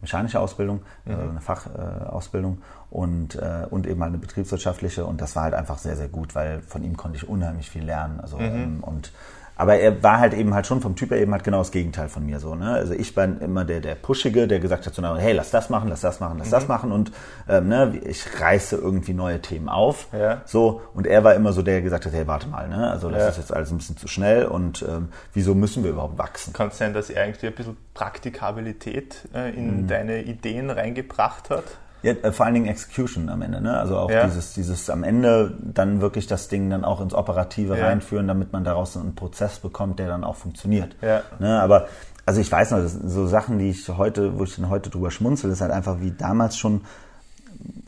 mechanische 0.00 0.40
Ausbildung, 0.40 0.80
mhm. 1.04 1.12
äh, 1.12 1.14
eine 1.14 1.40
Fachausbildung 1.40 2.58
äh, 2.58 2.94
und, 2.94 3.34
äh, 3.36 3.66
und 3.68 3.86
eben 3.86 4.00
halt 4.00 4.10
eine 4.10 4.18
betriebswirtschaftliche 4.18 5.04
und 5.04 5.20
das 5.20 5.36
war 5.36 5.44
halt 5.44 5.54
einfach 5.54 5.78
sehr, 5.78 5.96
sehr 5.96 6.08
gut, 6.08 6.34
weil 6.34 6.60
von 6.62 6.82
ihm 6.82 6.96
konnte 6.96 7.16
ich 7.16 7.28
unheimlich 7.28 7.70
viel 7.70 7.84
lernen. 7.84 8.20
Also, 8.20 8.38
mhm. 8.38 8.42
ähm, 8.42 8.78
und 8.82 9.12
aber 9.60 9.76
er 9.76 10.02
war 10.02 10.20
halt 10.20 10.34
eben 10.34 10.54
halt 10.54 10.66
schon 10.66 10.80
vom 10.80 10.96
Typ 10.96 11.10
her 11.10 11.18
eben 11.18 11.32
halt 11.32 11.44
genau 11.44 11.58
das 11.58 11.72
Gegenteil 11.72 12.08
von 12.08 12.24
mir 12.24 12.38
so. 12.40 12.54
Ne? 12.54 12.70
Also 12.70 12.94
ich 12.94 13.16
war 13.16 13.24
immer 13.24 13.64
der, 13.64 13.80
der 13.80 13.94
Pushige, 13.94 14.46
der 14.46 14.60
gesagt 14.60 14.86
hat 14.86 14.94
so, 14.94 15.16
hey, 15.16 15.32
lass 15.32 15.50
das 15.50 15.70
machen, 15.70 15.88
lass 15.88 16.00
das 16.02 16.20
machen, 16.20 16.38
lass 16.38 16.48
mhm. 16.48 16.52
das 16.52 16.68
machen 16.68 16.92
und 16.92 17.12
ähm, 17.48 17.68
ne, 17.68 18.00
ich 18.04 18.40
reiße 18.40 18.76
irgendwie 18.76 19.12
neue 19.12 19.40
Themen 19.40 19.68
auf. 19.68 20.08
Ja. 20.12 20.42
So 20.44 20.82
und 20.94 21.06
er 21.06 21.24
war 21.24 21.34
immer 21.34 21.52
so 21.52 21.62
der, 21.62 21.80
der 21.80 21.82
gesagt 21.82 22.06
hat, 22.06 22.12
hey, 22.12 22.26
warte 22.26 22.48
mal, 22.48 22.68
ne? 22.68 22.90
Also 22.90 23.10
das 23.10 23.22
ja. 23.22 23.28
ist 23.28 23.36
jetzt 23.38 23.54
alles 23.54 23.70
ein 23.70 23.78
bisschen 23.78 23.96
zu 23.96 24.08
schnell 24.08 24.44
und 24.44 24.82
ähm, 24.82 25.08
wieso 25.32 25.54
müssen 25.54 25.84
wir 25.84 25.90
überhaupt 25.90 26.18
wachsen? 26.18 26.52
Kann 26.52 26.68
es 26.68 26.78
sein, 26.78 26.92
dass 26.92 27.10
er 27.10 27.24
eigentlich 27.24 27.44
ein 27.44 27.54
bisschen 27.54 27.76
Praktikabilität 27.94 29.28
äh, 29.34 29.50
in 29.50 29.82
mhm. 29.82 29.86
deine 29.88 30.22
Ideen 30.22 30.70
reingebracht 30.70 31.50
hat? 31.50 31.64
Ja, 32.02 32.12
äh, 32.12 32.32
vor 32.32 32.46
allen 32.46 32.54
Dingen 32.54 32.66
Execution 32.66 33.28
am 33.28 33.42
Ende, 33.42 33.60
ne? 33.60 33.78
Also 33.78 33.96
auch 33.98 34.10
ja. 34.10 34.24
dieses, 34.26 34.54
dieses 34.54 34.90
am 34.90 35.04
Ende 35.04 35.54
dann 35.60 36.00
wirklich 36.00 36.26
das 36.26 36.48
Ding 36.48 36.70
dann 36.70 36.84
auch 36.84 37.00
ins 37.00 37.14
Operative 37.14 37.76
ja. 37.76 37.86
reinführen, 37.86 38.26
damit 38.26 38.52
man 38.52 38.64
daraus 38.64 38.96
einen 38.96 39.14
Prozess 39.14 39.58
bekommt, 39.58 39.98
der 39.98 40.08
dann 40.08 40.24
auch 40.24 40.36
funktioniert. 40.36 40.96
Ja. 41.02 41.22
Ne? 41.38 41.60
Aber 41.60 41.88
also 42.26 42.40
ich 42.40 42.50
weiß 42.50 42.70
noch, 42.72 42.80
so 42.86 43.26
Sachen, 43.26 43.58
die 43.58 43.70
ich 43.70 43.88
heute, 43.88 44.38
wo 44.38 44.44
ich 44.44 44.56
dann 44.56 44.68
heute 44.68 44.90
drüber 44.90 45.10
schmunzel, 45.10 45.50
ist 45.50 45.60
halt 45.60 45.72
einfach 45.72 46.00
wie 46.00 46.12
damals 46.12 46.56
schon 46.56 46.82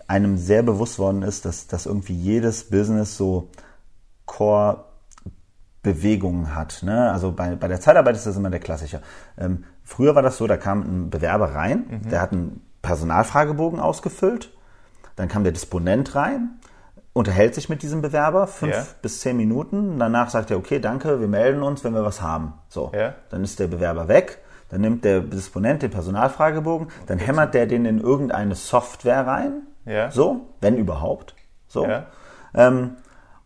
einem 0.06 0.36
sehr 0.36 0.62
bewusst 0.62 0.98
worden 0.98 1.22
ist, 1.22 1.44
dass, 1.44 1.66
dass 1.66 1.86
irgendwie 1.86 2.14
jedes 2.14 2.68
Business 2.68 3.16
so 3.16 3.48
Core 4.26 4.84
Bewegungen 5.82 6.54
hat. 6.54 6.82
Ne? 6.82 7.10
Also 7.10 7.32
bei, 7.32 7.56
bei 7.56 7.68
der 7.68 7.80
Zeitarbeit 7.80 8.16
ist 8.16 8.26
das 8.26 8.36
immer 8.36 8.50
der 8.50 8.60
Klassiker. 8.60 9.00
Ähm, 9.36 9.64
früher 9.82 10.14
war 10.14 10.22
das 10.22 10.36
so, 10.36 10.46
da 10.46 10.56
kam 10.56 10.82
ein 10.82 11.10
Bewerber 11.10 11.54
rein, 11.54 12.00
mhm. 12.04 12.08
der 12.08 12.20
hat 12.20 12.32
ein 12.32 12.60
Personalfragebogen 12.82 13.80
ausgefüllt. 13.80 14.50
Dann 15.16 15.28
kam 15.28 15.44
der 15.44 15.52
Disponent 15.52 16.14
rein, 16.14 16.58
unterhält 17.12 17.54
sich 17.54 17.68
mit 17.68 17.82
diesem 17.82 18.02
Bewerber 18.02 18.46
fünf 18.46 18.74
yeah. 18.74 18.86
bis 19.02 19.20
zehn 19.20 19.36
Minuten. 19.36 19.98
Danach 19.98 20.30
sagt 20.30 20.50
er, 20.50 20.56
okay, 20.56 20.80
danke, 20.80 21.20
wir 21.20 21.28
melden 21.28 21.62
uns, 21.62 21.84
wenn 21.84 21.94
wir 21.94 22.04
was 22.04 22.22
haben. 22.22 22.54
So, 22.68 22.90
yeah. 22.94 23.14
dann 23.30 23.44
ist 23.44 23.58
der 23.60 23.68
Bewerber 23.68 24.08
weg. 24.08 24.38
Dann 24.70 24.80
nimmt 24.80 25.04
der 25.04 25.20
Disponent 25.20 25.82
den 25.82 25.90
Personalfragebogen, 25.90 26.88
dann 27.06 27.18
okay. 27.18 27.26
hämmert 27.26 27.52
der 27.52 27.66
den 27.66 27.84
in 27.84 28.00
irgendeine 28.00 28.54
Software 28.54 29.26
rein. 29.26 29.66
Yeah. 29.86 30.10
So, 30.10 30.48
wenn 30.62 30.76
überhaupt. 30.76 31.34
So. 31.68 31.84
Ähm, 32.54 32.96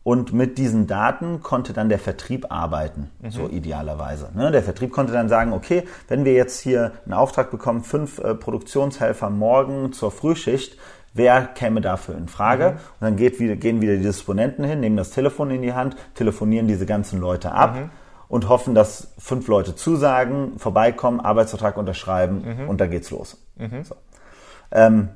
und 0.06 0.32
mit 0.32 0.56
diesen 0.56 0.86
Daten 0.86 1.42
konnte 1.42 1.72
dann 1.72 1.88
der 1.88 1.98
Vertrieb 1.98 2.52
arbeiten, 2.52 3.10
mhm. 3.20 3.30
so 3.32 3.48
idealerweise. 3.48 4.28
Ne? 4.36 4.52
Der 4.52 4.62
Vertrieb 4.62 4.92
konnte 4.92 5.12
dann 5.12 5.28
sagen, 5.28 5.52
okay, 5.52 5.82
wenn 6.06 6.24
wir 6.24 6.32
jetzt 6.32 6.60
hier 6.60 6.92
einen 7.04 7.14
Auftrag 7.14 7.50
bekommen, 7.50 7.82
fünf 7.82 8.20
äh, 8.20 8.36
Produktionshelfer 8.36 9.30
morgen 9.30 9.92
zur 9.92 10.12
Frühschicht, 10.12 10.78
wer 11.12 11.42
käme 11.46 11.80
dafür 11.80 12.16
in 12.16 12.28
Frage? 12.28 12.70
Mhm. 12.70 12.74
Und 12.76 13.00
dann 13.00 13.16
geht 13.16 13.40
wieder, 13.40 13.56
gehen 13.56 13.80
wieder 13.80 13.96
die 13.96 14.04
Disponenten 14.04 14.64
hin, 14.64 14.78
nehmen 14.78 14.96
das 14.96 15.10
Telefon 15.10 15.50
in 15.50 15.62
die 15.62 15.72
Hand, 15.72 15.96
telefonieren 16.14 16.68
diese 16.68 16.86
ganzen 16.86 17.20
Leute 17.20 17.50
ab. 17.50 17.74
Mhm. 17.74 17.90
Und 18.28 18.48
hoffen, 18.48 18.76
dass 18.76 19.12
fünf 19.18 19.48
Leute 19.48 19.74
zusagen, 19.74 20.52
vorbeikommen, 20.58 21.18
Arbeitsvertrag 21.18 21.76
unterschreiben 21.76 22.44
mhm. 22.44 22.68
und 22.68 22.80
da 22.80 22.86
geht's 22.86 23.10
los. 23.10 23.44
Mhm. 23.56 23.82
So. 23.82 23.96
Ähm, 24.70 25.08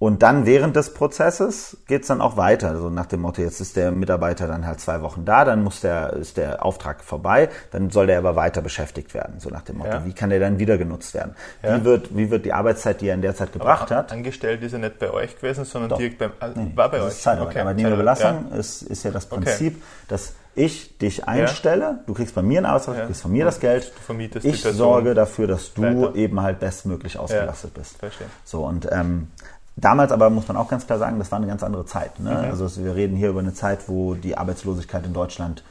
und 0.00 0.22
dann 0.22 0.46
während 0.46 0.76
des 0.76 0.94
Prozesses 0.94 1.76
geht's 1.88 2.06
dann 2.06 2.20
auch 2.20 2.36
weiter. 2.36 2.68
Also 2.68 2.88
nach 2.88 3.06
dem 3.06 3.20
Motto, 3.20 3.42
jetzt 3.42 3.60
ist 3.60 3.74
der 3.76 3.90
Mitarbeiter 3.90 4.46
dann 4.46 4.64
halt 4.64 4.78
zwei 4.80 5.02
Wochen 5.02 5.24
da, 5.24 5.44
dann 5.44 5.64
muss 5.64 5.80
der, 5.80 6.12
ist 6.12 6.36
der 6.36 6.64
Auftrag 6.64 7.02
vorbei, 7.02 7.48
dann 7.72 7.90
soll 7.90 8.06
der 8.06 8.18
aber 8.18 8.36
weiter 8.36 8.62
beschäftigt 8.62 9.12
werden. 9.12 9.40
So 9.40 9.50
nach 9.50 9.62
dem 9.62 9.78
Motto, 9.78 9.90
ja. 9.90 10.04
wie 10.04 10.12
kann 10.12 10.30
der 10.30 10.38
dann 10.38 10.60
wieder 10.60 10.78
genutzt 10.78 11.14
werden? 11.14 11.34
Ja. 11.64 11.76
Wie, 11.76 11.84
wird, 11.84 12.16
wie 12.16 12.30
wird 12.30 12.44
die 12.44 12.52
Arbeitszeit, 12.52 13.00
die 13.00 13.08
er 13.08 13.14
in 13.14 13.22
der 13.22 13.34
Zeit 13.34 13.52
gebracht 13.52 13.90
aber 13.90 14.02
hat? 14.02 14.12
Angestellt 14.12 14.62
ist 14.62 14.72
er 14.72 14.78
nicht 14.78 15.00
bei 15.00 15.10
euch 15.10 15.34
gewesen, 15.34 15.64
sondern 15.64 15.90
Doch. 15.90 15.98
direkt 15.98 16.18
beim, 16.18 16.30
äh, 16.40 16.50
nee, 16.54 16.72
war 16.76 16.90
bei 16.90 17.02
euch. 17.02 17.20
Zeitarbeit. 17.20 17.48
Okay. 17.48 17.60
Arbeitnehmerbelastung 17.60 18.46
ja. 18.52 18.56
ist, 18.56 18.82
ist 18.82 19.02
ja 19.02 19.10
das 19.10 19.26
Prinzip, 19.26 19.74
okay. 19.74 19.84
dass 20.06 20.34
ich 20.54 20.98
dich 20.98 21.26
einstelle, 21.26 22.00
du 22.06 22.14
kriegst 22.14 22.34
bei 22.34 22.42
mir 22.42 22.58
einen 22.58 22.66
Arbeitsvertrag, 22.66 23.02
du 23.02 23.06
kriegst 23.08 23.22
von 23.22 23.32
mir 23.32 23.44
das 23.44 23.60
Geld, 23.60 23.92
ich 24.42 24.62
sorge 24.62 25.14
dafür, 25.14 25.46
dass 25.46 25.74
du 25.74 25.82
weiter. 25.82 26.14
eben 26.16 26.40
halt 26.40 26.60
bestmöglich 26.60 27.18
ausgelastet 27.18 27.74
bist. 27.74 27.96
Verstehe. 27.98 28.26
So 28.44 28.64
und 28.64 28.88
ähm, 28.90 29.28
Damals 29.80 30.10
aber 30.10 30.28
muss 30.28 30.48
man 30.48 30.56
auch 30.56 30.68
ganz 30.68 30.86
klar 30.86 30.98
sagen, 30.98 31.18
das 31.18 31.30
war 31.30 31.38
eine 31.38 31.46
ganz 31.46 31.62
andere 31.62 31.86
Zeit. 31.86 32.18
Ne? 32.18 32.30
Mhm. 32.30 32.50
Also 32.50 32.84
wir 32.84 32.96
reden 32.96 33.16
hier 33.16 33.30
über 33.30 33.40
eine 33.40 33.54
Zeit, 33.54 33.88
wo 33.88 34.14
die 34.14 34.36
Arbeitslosigkeit 34.36 35.06
in 35.06 35.12
Deutschland 35.12 35.62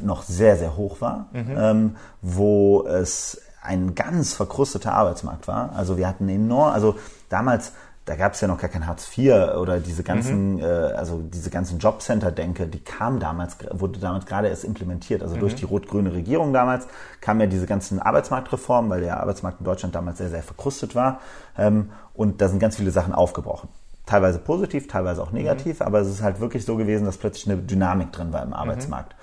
noch 0.00 0.22
sehr, 0.22 0.56
sehr 0.56 0.76
hoch 0.76 1.00
war, 1.00 1.26
mhm. 1.32 1.56
ähm, 1.56 1.96
wo 2.22 2.86
es 2.86 3.40
ein 3.62 3.94
ganz 3.94 4.34
verkrusteter 4.34 4.94
Arbeitsmarkt 4.94 5.48
war. 5.48 5.72
Also 5.76 5.96
wir 5.96 6.06
hatten 6.06 6.28
enorm, 6.28 6.72
also 6.72 6.94
damals 7.28 7.72
da 8.06 8.16
gab 8.16 8.32
es 8.32 8.40
ja 8.40 8.48
noch 8.48 8.58
gar 8.58 8.70
kein 8.70 8.86
Hartz 8.86 9.16
IV 9.16 9.32
oder 9.56 9.78
diese 9.78 10.02
ganzen, 10.02 10.54
mhm. 10.54 10.60
äh, 10.62 10.64
also 10.64 11.22
diese 11.22 11.50
ganzen 11.50 11.78
Jobcenter-Denke, 11.78 12.66
die 12.66 12.80
kam 12.80 13.20
damals, 13.20 13.56
wurde 13.70 14.00
damals 14.00 14.26
gerade 14.26 14.48
erst 14.48 14.64
implementiert. 14.64 15.22
Also 15.22 15.36
mhm. 15.36 15.40
durch 15.40 15.54
die 15.54 15.64
rot-grüne 15.64 16.12
Regierung 16.12 16.52
damals 16.52 16.88
kamen 17.20 17.40
ja 17.40 17.46
diese 17.46 17.66
ganzen 17.66 18.00
Arbeitsmarktreformen, 18.00 18.90
weil 18.90 19.02
der 19.02 19.20
Arbeitsmarkt 19.20 19.60
in 19.60 19.64
Deutschland 19.64 19.94
damals 19.94 20.18
sehr, 20.18 20.30
sehr 20.30 20.42
verkrustet 20.42 20.94
war. 20.94 21.20
Ähm, 21.56 21.90
und 22.14 22.40
da 22.40 22.48
sind 22.48 22.58
ganz 22.58 22.76
viele 22.76 22.90
Sachen 22.90 23.12
aufgebrochen. 23.12 23.68
Teilweise 24.06 24.38
positiv, 24.38 24.88
teilweise 24.88 25.22
auch 25.22 25.30
negativ, 25.30 25.80
mhm. 25.80 25.86
aber 25.86 26.00
es 26.00 26.08
ist 26.08 26.22
halt 26.22 26.40
wirklich 26.40 26.64
so 26.64 26.76
gewesen, 26.76 27.04
dass 27.04 27.18
plötzlich 27.18 27.48
eine 27.48 27.60
Dynamik 27.62 28.12
drin 28.12 28.32
war 28.32 28.42
im 28.42 28.48
mhm. 28.48 28.54
Arbeitsmarkt. 28.54 29.14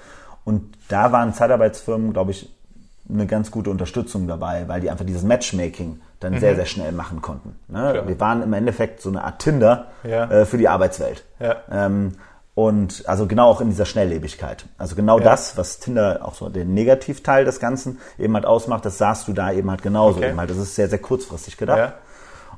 Und 0.45 0.77
da 0.87 1.11
waren 1.11 1.33
Zeitarbeitsfirmen, 1.33 2.13
glaube 2.13 2.31
ich, 2.31 2.49
eine 3.09 3.25
ganz 3.25 3.51
gute 3.51 3.69
Unterstützung 3.69 4.27
dabei, 4.27 4.67
weil 4.67 4.81
die 4.81 4.89
einfach 4.89 5.05
dieses 5.05 5.23
Matchmaking 5.23 5.99
dann 6.19 6.33
mhm. 6.33 6.39
sehr, 6.39 6.55
sehr 6.55 6.65
schnell 6.65 6.91
machen 6.91 7.21
konnten. 7.21 7.55
Ne? 7.67 8.03
Wir 8.05 8.19
waren 8.19 8.41
im 8.41 8.53
Endeffekt 8.53 9.01
so 9.01 9.09
eine 9.09 9.23
Art 9.23 9.39
Tinder 9.39 9.87
ja. 10.03 10.29
äh, 10.29 10.45
für 10.45 10.57
die 10.57 10.67
Arbeitswelt. 10.67 11.23
Ja. 11.39 11.57
Ähm, 11.71 12.13
Und 12.55 13.03
also 13.07 13.27
genau 13.27 13.49
auch 13.49 13.61
in 13.61 13.69
dieser 13.69 13.85
Schnelllebigkeit. 13.85 14.65
Also 14.79 14.95
genau 14.95 15.19
ja. 15.19 15.25
das, 15.25 15.57
was 15.57 15.77
Tinder 15.77 16.21
auch 16.23 16.33
so 16.33 16.49
den 16.49 16.73
Negativteil 16.73 17.45
des 17.45 17.59
Ganzen 17.59 17.99
eben 18.17 18.33
halt 18.33 18.47
ausmacht, 18.47 18.83
das 18.83 18.97
sahst 18.97 19.27
du 19.27 19.33
da 19.33 19.51
eben 19.51 19.69
halt 19.69 19.83
genauso. 19.83 20.17
Okay. 20.17 20.29
Eben 20.29 20.39
halt. 20.39 20.49
Das 20.49 20.57
ist 20.57 20.73
sehr, 20.73 20.89
sehr 20.89 20.97
kurzfristig 20.97 21.57
gedacht. 21.57 21.93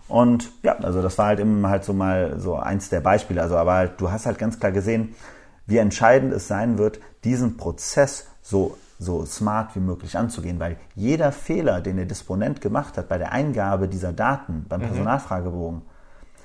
Und 0.07 0.51
ja, 0.63 0.77
also 0.77 1.01
das 1.01 1.17
war 1.17 1.25
halt 1.25 1.41
eben 1.41 1.67
halt 1.67 1.83
so 1.83 1.91
mal 1.91 2.39
so 2.39 2.55
eins 2.55 2.87
der 2.87 3.01
Beispiele. 3.01 3.41
Also 3.41 3.57
aber 3.57 3.73
halt, 3.73 3.91
du 3.99 4.09
hast 4.09 4.25
halt 4.25 4.37
ganz 4.37 4.57
klar 4.57 4.71
gesehen, 4.71 5.15
wie 5.65 5.77
entscheidend 5.79 6.33
es 6.33 6.47
sein 6.47 6.77
wird, 6.77 7.01
diesen 7.25 7.57
Prozess 7.57 8.27
so 8.41 8.77
so 8.99 9.25
smart 9.25 9.75
wie 9.75 9.79
möglich 9.79 10.17
anzugehen, 10.17 10.59
weil 10.59 10.77
jeder 10.93 11.31
Fehler, 11.31 11.79
den 11.81 11.95
der 11.95 12.05
Disponent 12.05 12.59
gemacht 12.59 12.97
hat 12.97 13.07
bei 13.07 13.17
der 13.17 13.31
Eingabe 13.31 13.88
dieser 13.88 14.12
Daten 14.12 14.65
beim 14.67 14.81
mhm. 14.81 14.88
Personalfragebogen, 14.88 15.81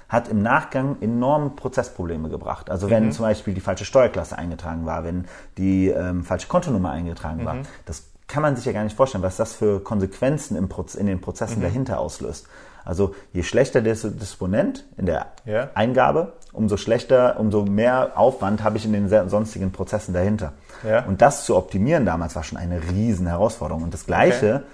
hat 0.09 0.29
im 0.29 0.43
Nachgang 0.43 0.97
enorme 1.01 1.51
Prozessprobleme 1.51 2.29
gebracht. 2.29 2.71
Also 2.71 2.89
wenn 2.89 3.07
mhm. 3.07 3.13
zum 3.13 3.25
Beispiel 3.25 3.55
die 3.55 3.61
falsche 3.61 3.85
Steuerklasse 3.85 4.39
eingetragen 4.39 4.87
war, 4.87 5.03
wenn 5.03 5.25
die 5.59 5.89
ähm, 5.89 6.23
falsche 6.23 6.47
Kontonummer 6.47 6.93
eingetragen 6.93 7.41
mhm. 7.41 7.45
war, 7.47 7.57
das 7.87 8.05
kann 8.29 8.43
man 8.43 8.55
sich 8.55 8.65
ja 8.65 8.73
gar 8.73 8.85
nicht 8.85 8.97
vorstellen, 8.97 9.25
was 9.25 9.37
das 9.37 9.55
für 9.55 9.81
Konsequenzen 9.81 10.57
im 10.57 10.69
Proz 10.69 10.95
in 10.95 11.07
den 11.07 11.21
Prozessen 11.21 11.59
mhm. 11.59 11.65
dahinter 11.65 11.99
auslöst. 11.99 12.47
Also 12.85 13.15
je 13.33 13.43
schlechter 13.43 13.81
der 13.81 13.95
Disponent 13.95 14.85
in 14.97 15.07
der 15.07 15.27
ja. 15.45 15.71
Eingabe, 15.75 16.33
umso 16.53 16.77
schlechter, 16.77 17.39
umso 17.39 17.65
mehr 17.65 18.13
Aufwand 18.17 18.63
habe 18.63 18.77
ich 18.77 18.85
in 18.85 18.93
den 18.93 19.09
sonstigen 19.29 19.73
Prozessen 19.73 20.15
dahinter. 20.15 20.53
Ja. 20.87 21.05
Und 21.05 21.23
das 21.23 21.45
zu 21.45 21.57
optimieren 21.57 22.07
damals 22.07 22.37
war 22.37 22.45
schon 22.45 22.59
eine 22.59 22.81
riesen 22.91 23.27
Herausforderung. 23.27 23.83
Und 23.83 23.95
das 23.95 24.07
Gleiche 24.07 24.57
okay. 24.57 24.65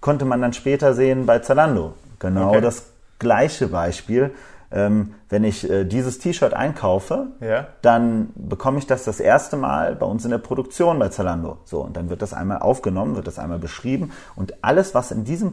konnte 0.00 0.24
man 0.24 0.40
dann 0.40 0.52
später 0.52 0.94
sehen 0.94 1.26
bei 1.26 1.38
Zalando. 1.40 1.94
Genau 2.18 2.50
okay. 2.50 2.60
das 2.60 2.84
gleiche 3.18 3.68
Beispiel. 3.68 4.32
Ähm, 4.72 5.14
wenn 5.28 5.44
ich 5.44 5.68
äh, 5.70 5.84
dieses 5.84 6.18
T-Shirt 6.18 6.52
einkaufe, 6.52 7.28
ja. 7.40 7.68
dann 7.82 8.30
bekomme 8.34 8.78
ich 8.78 8.86
das 8.86 9.04
das 9.04 9.20
erste 9.20 9.56
Mal 9.56 9.94
bei 9.94 10.06
uns 10.06 10.24
in 10.24 10.32
der 10.32 10.38
Produktion 10.38 10.98
bei 10.98 11.08
Zalando. 11.08 11.58
So, 11.64 11.80
und 11.82 11.96
dann 11.96 12.10
wird 12.10 12.20
das 12.20 12.34
einmal 12.34 12.58
aufgenommen, 12.58 13.14
wird 13.14 13.28
das 13.28 13.38
einmal 13.38 13.60
beschrieben 13.60 14.10
und 14.34 14.64
alles, 14.64 14.92
was 14.92 15.12
in 15.12 15.24
diesem 15.24 15.52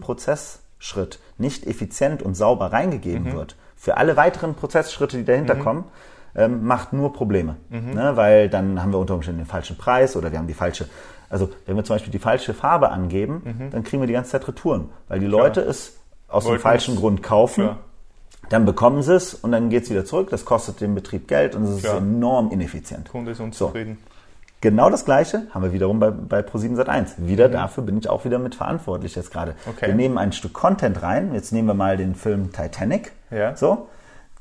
Prozessschritt 0.83 1.19
nicht 1.37 1.65
effizient 1.65 2.21
und 2.21 2.35
sauber 2.35 2.73
reingegeben 2.73 3.29
mhm. 3.29 3.33
wird, 3.33 3.55
für 3.75 3.97
alle 3.97 4.17
weiteren 4.17 4.55
Prozessschritte, 4.55 5.17
die 5.17 5.25
dahinter 5.25 5.55
mhm. 5.55 5.59
kommen, 5.59 5.83
ähm, 6.35 6.65
macht 6.65 6.93
nur 6.93 7.13
Probleme. 7.13 7.55
Mhm. 7.69 7.93
Ne? 7.93 8.11
Weil 8.15 8.49
dann 8.49 8.81
haben 8.81 8.91
wir 8.91 8.99
unter 8.99 9.15
Umständen 9.15 9.41
den 9.41 9.47
falschen 9.47 9.77
Preis 9.77 10.15
oder 10.15 10.31
wir 10.31 10.39
haben 10.39 10.47
die 10.47 10.53
falsche, 10.53 10.87
also 11.29 11.49
wenn 11.65 11.75
wir 11.75 11.83
zum 11.83 11.95
Beispiel 11.95 12.11
die 12.11 12.19
falsche 12.19 12.53
Farbe 12.53 12.89
angeben, 12.89 13.41
mhm. 13.45 13.71
dann 13.71 13.83
kriegen 13.83 14.01
wir 14.01 14.07
die 14.07 14.13
ganze 14.13 14.31
Zeit 14.31 14.47
Retouren, 14.47 14.89
weil 15.07 15.19
die 15.19 15.25
Leute 15.25 15.61
Klar. 15.61 15.71
es 15.71 15.97
aus 16.27 16.45
Wollten 16.45 16.57
dem 16.57 16.61
falschen 16.61 16.95
Grund 16.95 17.23
kaufen. 17.23 17.65
Klar 17.65 17.79
dann 18.49 18.65
bekommen 18.65 19.01
sie 19.01 19.15
es 19.15 19.33
und 19.33 19.53
dann 19.53 19.69
geht 19.69 19.83
es 19.83 19.89
wieder 19.89 20.03
zurück. 20.03 20.29
Das 20.29 20.43
kostet 20.43 20.81
den 20.81 20.93
Betrieb 20.95 21.29
Geld 21.29 21.55
und 21.55 21.63
es 21.63 21.77
ist 21.77 21.85
enorm 21.85 22.51
ineffizient. 22.51 23.07
Kunde 23.07 23.31
ist 23.31 23.39
unzufrieden. 23.39 23.97
So. 24.03 24.12
Genau 24.63 24.89
das 24.89 25.03
Gleiche 25.03 25.41
haben 25.53 25.61
wir 25.61 25.73
wiederum 25.73 25.99
bei, 25.99 26.09
bei 26.09 26.39
Pro7 26.39 26.77
Sat1. 26.77 27.15
Wieder 27.17 27.49
mhm. 27.49 27.51
dafür 27.51 27.83
bin 27.83 27.97
ich 27.97 28.07
auch 28.07 28.23
wieder 28.23 28.39
mit 28.39 28.55
verantwortlich 28.55 29.13
jetzt 29.13 29.29
gerade. 29.29 29.55
Okay. 29.67 29.87
Wir 29.87 29.93
nehmen 29.93 30.17
ein 30.17 30.31
Stück 30.31 30.53
Content 30.53 31.01
rein. 31.01 31.33
Jetzt 31.33 31.51
nehmen 31.51 31.67
wir 31.67 31.73
mal 31.73 31.97
den 31.97 32.15
Film 32.15 32.53
Titanic. 32.53 33.11
Ja. 33.29 33.57
So. 33.57 33.89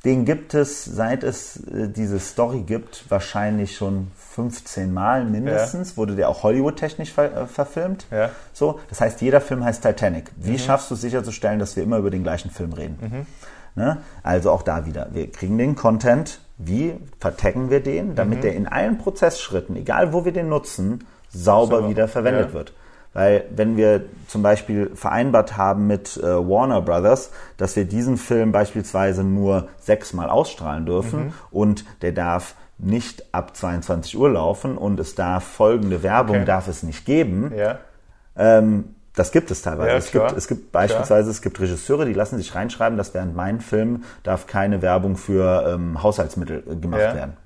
Den 0.04 0.24
gibt 0.24 0.54
es, 0.54 0.84
seit 0.84 1.24
es 1.24 1.56
äh, 1.66 1.88
diese 1.88 2.20
Story 2.20 2.60
gibt, 2.60 3.04
wahrscheinlich 3.08 3.76
schon 3.76 4.12
15 4.16 4.94
Mal 4.94 5.24
mindestens. 5.24 5.90
Ja. 5.90 5.96
Wurde 5.96 6.14
der 6.14 6.28
auch 6.28 6.44
Hollywood-technisch 6.44 7.12
ver 7.12 7.36
äh, 7.36 7.46
verfilmt. 7.48 8.06
Ja. 8.12 8.30
So. 8.52 8.78
Das 8.90 9.00
heißt, 9.00 9.22
jeder 9.22 9.40
Film 9.40 9.64
heißt 9.64 9.82
Titanic. 9.82 10.30
Wie 10.36 10.52
mhm. 10.52 10.58
schaffst 10.58 10.88
du 10.88 10.94
es 10.94 11.00
sicherzustellen, 11.00 11.58
dass 11.58 11.74
wir 11.74 11.82
immer 11.82 11.98
über 11.98 12.10
den 12.10 12.22
gleichen 12.22 12.52
Film 12.52 12.72
reden? 12.74 12.98
Mhm. 13.00 13.26
Ne? 13.74 13.98
Also 14.22 14.52
auch 14.52 14.62
da 14.62 14.86
wieder, 14.86 15.08
wir 15.10 15.32
kriegen 15.32 15.58
den 15.58 15.74
Content, 15.74 16.38
wie 16.58 16.94
vertaggen 17.18 17.70
wir 17.70 17.80
den, 17.80 18.14
damit 18.14 18.38
mhm. 18.38 18.42
der 18.42 18.54
in 18.54 18.66
allen 18.66 18.98
Prozessschritten, 18.98 19.76
egal 19.76 20.12
wo 20.12 20.24
wir 20.24 20.32
den 20.32 20.48
nutzen, 20.48 21.06
sauber 21.30 21.82
so, 21.82 21.88
wieder 21.88 22.08
verwendet 22.08 22.48
ja. 22.48 22.54
wird. 22.54 22.72
Weil 23.14 23.44
wenn 23.54 23.76
wir 23.76 24.04
zum 24.26 24.42
Beispiel 24.42 24.90
vereinbart 24.94 25.56
haben 25.56 25.86
mit 25.86 26.16
äh, 26.16 26.22
Warner 26.22 26.80
Brothers, 26.80 27.30
dass 27.58 27.76
wir 27.76 27.84
diesen 27.84 28.16
Film 28.16 28.52
beispielsweise 28.52 29.22
nur 29.22 29.68
sechsmal 29.80 30.30
ausstrahlen 30.30 30.86
dürfen 30.86 31.24
mhm. 31.24 31.32
und 31.50 31.84
der 32.00 32.12
darf 32.12 32.54
nicht 32.78 33.34
ab 33.34 33.54
22 33.56 34.18
Uhr 34.18 34.30
laufen 34.30 34.76
und 34.76 34.98
es 34.98 35.14
darf 35.14 35.44
folgende 35.44 36.02
Werbung 36.02 36.36
okay. 36.36 36.44
darf 36.46 36.68
es 36.68 36.82
nicht 36.82 37.04
geben, 37.04 37.52
ja. 37.54 37.78
ähm, 38.36 38.94
das 39.14 39.30
gibt 39.30 39.50
es 39.50 39.62
teilweise. 39.62 39.90
Ja, 39.90 39.96
es, 39.96 40.10
gibt, 40.10 40.32
es 40.32 40.48
gibt 40.48 40.72
beispielsweise, 40.72 41.24
klar. 41.24 41.30
es 41.30 41.42
gibt 41.42 41.60
Regisseure, 41.60 42.06
die 42.06 42.14
lassen 42.14 42.38
sich 42.38 42.54
reinschreiben, 42.54 42.96
dass 42.96 43.12
während 43.12 43.36
meinem 43.36 43.60
Film 43.60 44.04
darf 44.22 44.46
keine 44.46 44.80
Werbung 44.80 45.16
für 45.16 45.66
ähm, 45.68 46.02
Haushaltsmittel 46.02 46.62
äh, 46.66 46.76
gemacht 46.76 47.02
ja. 47.02 47.14
werden. 47.14 47.36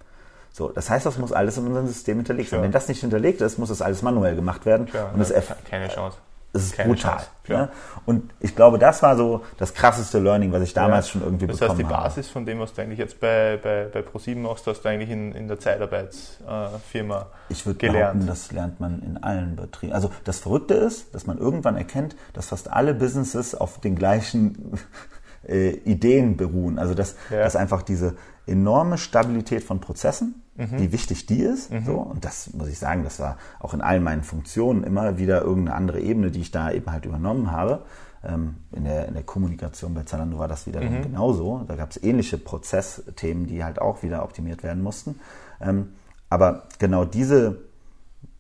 So, 0.53 0.71
das 0.71 0.89
heißt, 0.89 1.05
das 1.05 1.19
muss 1.19 1.33
alles 1.33 1.59
in 1.59 1.67
unserem 1.67 1.87
System 1.87 2.17
hinterlegt 2.17 2.51
sein. 2.51 2.63
Wenn 2.63 2.73
das 2.73 2.89
nicht 2.89 3.01
hinterlegt 3.01 3.43
ist, 3.43 3.59
muss 3.59 3.69
das 3.69 3.83
alles 3.83 4.01
manuell 4.01 4.37
gemacht 4.37 4.65
werden. 4.65 4.87
Klar, 4.87 5.11
und 5.13 5.19
das 5.19 5.31
keine 5.69 5.89
Chance. 5.89 6.17
Das 6.57 6.65
ist 6.65 6.77
Keine 6.77 6.95
brutal. 6.95 7.21
Ja? 7.49 7.69
Und 8.05 8.31
ich 8.41 8.57
glaube, 8.57 8.79
das 8.79 9.03
war 9.03 9.17
so 9.17 9.43
das 9.59 9.75
krasseste 9.75 10.19
Learning, 10.19 10.53
was 10.53 10.63
ich 10.63 10.75
damals 10.75 11.07
ja. 11.07 11.13
schon 11.13 11.23
irgendwie 11.23 11.47
das 11.47 11.59
bekommen 11.59 11.79
habe. 11.79 11.83
Das 11.83 11.93
heißt, 11.93 12.17
die 12.17 12.21
Basis 12.21 12.29
von 12.31 12.47
dem, 12.47 12.61
was 12.61 12.75
du 12.75 12.83
eigentlich 12.83 12.99
jetzt 12.99 13.21
bei, 13.21 13.59
bei, 13.63 13.89
bei 13.93 14.03
ProSieben 14.03 14.43
machst, 14.43 14.67
hast 14.67 14.83
du 14.83 14.89
eigentlich 14.89 15.11
in, 15.11 15.33
in 15.33 15.49
der 15.49 15.59
Zeitarbeitsfirma 15.61 17.21
äh, 17.21 17.53
Ich 17.53 17.67
würde 17.67 17.93
behaupten, 17.93 18.27
das 18.27 18.53
lernt 18.53 18.81
man 18.81 19.03
in 19.03 19.23
allen 19.23 19.57
Betrieben. 19.57 19.93
Also 19.93 20.11
das 20.25 20.39
Verrückte 20.39 20.75
ist, 20.75 21.15
dass 21.15 21.27
man 21.27 21.39
irgendwann 21.39 21.77
erkennt, 21.77 22.17
dass 22.33 22.49
fast 22.49 22.71
alle 22.71 22.95
Businesses 22.95 23.55
auf 23.55 23.81
den 23.81 23.97
gleichen 23.97 24.79
äh, 25.49 25.71
Ideen 25.71 26.37
beruhen. 26.37 26.79
Also 26.79 26.95
dass, 26.95 27.17
ja. 27.31 27.39
dass 27.39 27.57
einfach 27.57 27.83
diese 27.83 28.17
enorme 28.47 28.99
Stabilität 28.99 29.65
von 29.65 29.81
Prozessen, 29.81 30.43
mhm. 30.57 30.79
wie 30.79 30.93
wichtig 30.93 31.27
die 31.27 31.41
ist. 31.41 31.71
Mhm. 31.71 31.85
So, 31.85 31.95
und 31.95 32.25
das 32.25 32.53
muss 32.53 32.69
ich 32.69 32.79
sagen, 32.79 33.05
das 33.05 33.19
war 33.19 33.37
auch 33.61 33.75
in 33.75 33.81
all 33.81 34.01
meinen 34.01 34.23
Funktionen 34.23 34.85
immer 34.85 35.19
wieder 35.19 35.43
irgendeine 35.43 35.77
andere 35.77 36.01
Ebene, 36.01 36.31
die 36.31 36.41
ich 36.41 36.51
da 36.51 36.71
eben 36.71 36.91
halt 36.91 37.07
übernommen 37.07 37.51
habe. 37.51 37.85
Ähm, 38.25 38.57
in, 38.73 38.85
der, 38.85 39.09
in 39.09 39.15
der 39.15 39.23
Kommunikation 39.23 39.95
bei 39.95 40.03
Zalando 40.05 40.39
war 40.39 40.49
das 40.49 40.67
wieder 40.67 40.81
mhm. 40.81 41.03
genauso. 41.03 41.65
Da 41.67 41.77
gab 41.77 41.91
es 41.91 42.03
ähnliche 42.03 42.39
Prozessthemen, 42.39 43.47
die 43.47 43.65
halt 43.65 43.81
auch 43.81 44.03
wieder 44.03 44.23
optimiert 44.23 44.63
werden 44.63 44.83
mussten. 44.83 45.21
Ähm, 45.61 45.91
aber 46.29 46.65
genau 46.79 47.05
diese, 47.05 47.63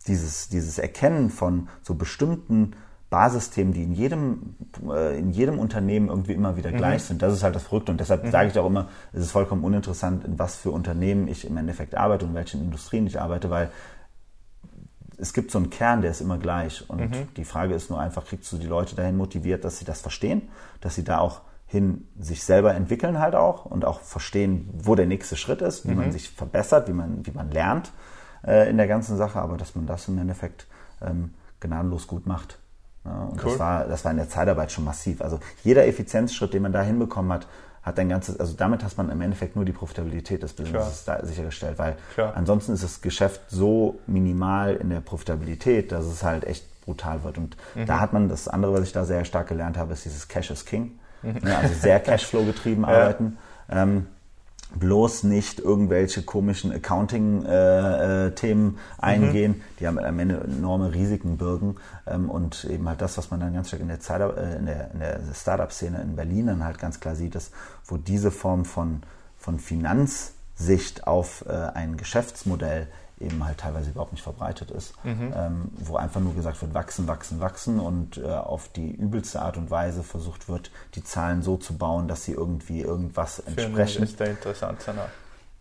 dieses, 0.06 0.48
dieses 0.48 0.78
Erkennen 0.78 1.30
von 1.30 1.68
so 1.82 1.94
bestimmten 1.94 2.72
Basisthemen, 3.16 3.72
die 3.72 3.82
in 3.82 3.92
jedem, 3.92 4.56
äh, 4.90 5.18
in 5.18 5.30
jedem 5.30 5.58
Unternehmen 5.58 6.08
irgendwie 6.08 6.34
immer 6.34 6.58
wieder 6.58 6.70
mhm. 6.70 6.76
gleich 6.76 7.04
sind. 7.04 7.22
Das 7.22 7.32
ist 7.32 7.42
halt 7.42 7.54
das 7.56 7.62
Verrückte. 7.62 7.90
Und 7.90 7.98
deshalb 7.98 8.24
mhm. 8.24 8.30
sage 8.30 8.50
ich 8.50 8.58
auch 8.58 8.66
immer, 8.66 8.88
es 9.14 9.20
ist 9.22 9.30
vollkommen 9.30 9.64
uninteressant, 9.64 10.26
in 10.26 10.38
was 10.38 10.56
für 10.56 10.70
Unternehmen 10.70 11.26
ich 11.26 11.46
im 11.46 11.56
Endeffekt 11.56 11.94
arbeite 11.94 12.26
und 12.26 12.32
in 12.32 12.36
welchen 12.36 12.60
Industrien 12.60 13.06
ich 13.06 13.18
arbeite, 13.18 13.48
weil 13.48 13.70
es 15.16 15.32
gibt 15.32 15.50
so 15.50 15.56
einen 15.56 15.70
Kern, 15.70 16.02
der 16.02 16.10
ist 16.10 16.20
immer 16.20 16.36
gleich. 16.36 16.84
Und 16.90 17.00
mhm. 17.00 17.28
die 17.38 17.46
Frage 17.46 17.72
ist 17.72 17.88
nur 17.88 17.98
einfach, 17.98 18.26
kriegst 18.26 18.52
du 18.52 18.58
die 18.58 18.66
Leute 18.66 18.94
dahin 18.96 19.16
motiviert, 19.16 19.64
dass 19.64 19.78
sie 19.78 19.86
das 19.86 20.02
verstehen, 20.02 20.42
dass 20.82 20.94
sie 20.94 21.04
da 21.04 21.16
auch 21.16 21.40
hin 21.64 22.06
sich 22.20 22.44
selber 22.44 22.74
entwickeln 22.74 23.18
halt 23.18 23.34
auch 23.34 23.64
und 23.64 23.86
auch 23.86 24.00
verstehen, 24.00 24.68
wo 24.74 24.94
der 24.94 25.06
nächste 25.06 25.36
Schritt 25.36 25.62
ist, 25.62 25.88
wie 25.88 25.94
man 25.94 26.08
mhm. 26.08 26.12
sich 26.12 26.28
verbessert, 26.28 26.86
wie 26.86 26.92
man, 26.92 27.24
wie 27.24 27.30
man 27.30 27.50
lernt 27.50 27.92
äh, 28.46 28.68
in 28.68 28.76
der 28.76 28.88
ganzen 28.88 29.16
Sache, 29.16 29.40
aber 29.40 29.56
dass 29.56 29.74
man 29.74 29.86
das 29.86 30.06
im 30.06 30.18
Endeffekt 30.18 30.66
ähm, 31.00 31.30
gnadenlos 31.60 32.08
gut 32.08 32.26
macht. 32.26 32.58
Und 33.06 33.44
cool. 33.44 33.50
das, 33.50 33.58
war, 33.58 33.84
das 33.84 34.04
war 34.04 34.10
in 34.10 34.18
der 34.18 34.28
Zeitarbeit 34.28 34.72
schon 34.72 34.84
massiv. 34.84 35.20
Also 35.22 35.40
jeder 35.62 35.86
Effizienzschritt, 35.86 36.54
den 36.54 36.62
man 36.62 36.72
da 36.72 36.82
hinbekommen 36.82 37.32
hat, 37.32 37.46
hat 37.82 38.00
ein 38.00 38.08
ganzes, 38.08 38.40
also 38.40 38.54
damit 38.56 38.82
hat 38.82 38.96
man 38.96 39.10
im 39.10 39.20
Endeffekt 39.20 39.54
nur 39.54 39.64
die 39.64 39.72
Profitabilität 39.72 40.42
des 40.42 40.54
Businesses 40.54 41.04
da 41.04 41.24
sichergestellt, 41.24 41.78
weil 41.78 41.96
Klar. 42.14 42.32
ansonsten 42.34 42.72
ist 42.72 42.82
das 42.82 43.00
Geschäft 43.00 43.42
so 43.48 44.00
minimal 44.08 44.74
in 44.74 44.90
der 44.90 45.00
Profitabilität, 45.00 45.92
dass 45.92 46.04
es 46.04 46.24
halt 46.24 46.44
echt 46.44 46.64
brutal 46.84 47.22
wird. 47.22 47.38
Und 47.38 47.56
mhm. 47.76 47.86
da 47.86 48.00
hat 48.00 48.12
man 48.12 48.28
das 48.28 48.48
andere, 48.48 48.72
was 48.72 48.82
ich 48.82 48.92
da 48.92 49.04
sehr 49.04 49.24
stark 49.24 49.48
gelernt 49.48 49.78
habe, 49.78 49.92
ist 49.92 50.04
dieses 50.04 50.26
Cash 50.26 50.50
is 50.50 50.64
King. 50.64 50.98
Mhm. 51.22 51.46
Ja, 51.46 51.58
also 51.58 51.74
sehr 51.74 52.00
Cashflow 52.02 52.44
getrieben 52.44 52.82
ja. 52.82 52.88
arbeiten. 52.88 53.38
Ähm, 53.68 54.06
bloß 54.74 55.22
nicht 55.24 55.60
irgendwelche 55.60 56.22
komischen 56.22 56.72
Accounting-Themen 56.72 57.46
äh, 57.46 58.28
äh, 58.28 59.02
eingehen, 59.02 59.52
mhm. 59.52 59.62
die 59.80 59.86
haben 59.86 59.98
am 59.98 60.18
Ende 60.18 60.40
enorme 60.44 60.92
Risiken 60.92 61.38
birgen 61.38 61.76
ähm, 62.06 62.28
und 62.28 62.64
eben 62.64 62.88
halt 62.88 63.00
das, 63.00 63.16
was 63.16 63.30
man 63.30 63.40
dann 63.40 63.54
ganz 63.54 63.68
stark 63.68 63.82
in 63.82 63.88
der, 63.88 64.00
Zeit, 64.00 64.20
äh, 64.20 64.56
in 64.56 64.66
der, 64.66 64.90
in 64.92 65.00
der 65.00 65.20
Startup-Szene 65.34 66.00
in 66.02 66.16
Berlin 66.16 66.46
dann 66.46 66.64
halt 66.64 66.78
ganz 66.78 67.00
klar 67.00 67.14
sieht, 67.14 67.34
ist, 67.34 67.52
wo 67.86 67.96
diese 67.96 68.30
Form 68.30 68.64
von, 68.64 69.02
von 69.38 69.58
Finanzsicht 69.58 71.06
auf 71.06 71.44
äh, 71.48 71.52
ein 71.52 71.96
Geschäftsmodell 71.96 72.88
eben 73.18 73.44
halt 73.44 73.58
teilweise 73.58 73.90
überhaupt 73.90 74.12
nicht 74.12 74.22
verbreitet 74.22 74.70
ist, 74.70 74.92
mhm. 75.04 75.32
ähm, 75.34 75.68
wo 75.76 75.96
einfach 75.96 76.20
nur 76.20 76.34
gesagt 76.34 76.60
wird, 76.60 76.74
wachsen, 76.74 77.06
wachsen, 77.06 77.40
wachsen 77.40 77.80
und 77.80 78.18
äh, 78.18 78.26
auf 78.26 78.68
die 78.68 78.92
übelste 78.92 79.40
Art 79.40 79.56
und 79.56 79.70
Weise 79.70 80.02
versucht 80.02 80.48
wird, 80.48 80.70
die 80.94 81.02
Zahlen 81.02 81.42
so 81.42 81.56
zu 81.56 81.78
bauen, 81.78 82.08
dass 82.08 82.24
sie 82.24 82.32
irgendwie 82.32 82.82
irgendwas 82.82 83.38
entsprechen. 83.38 83.98
Für 83.98 84.04
ist 84.04 84.20
der 84.20 84.30
interessant. 84.30 84.78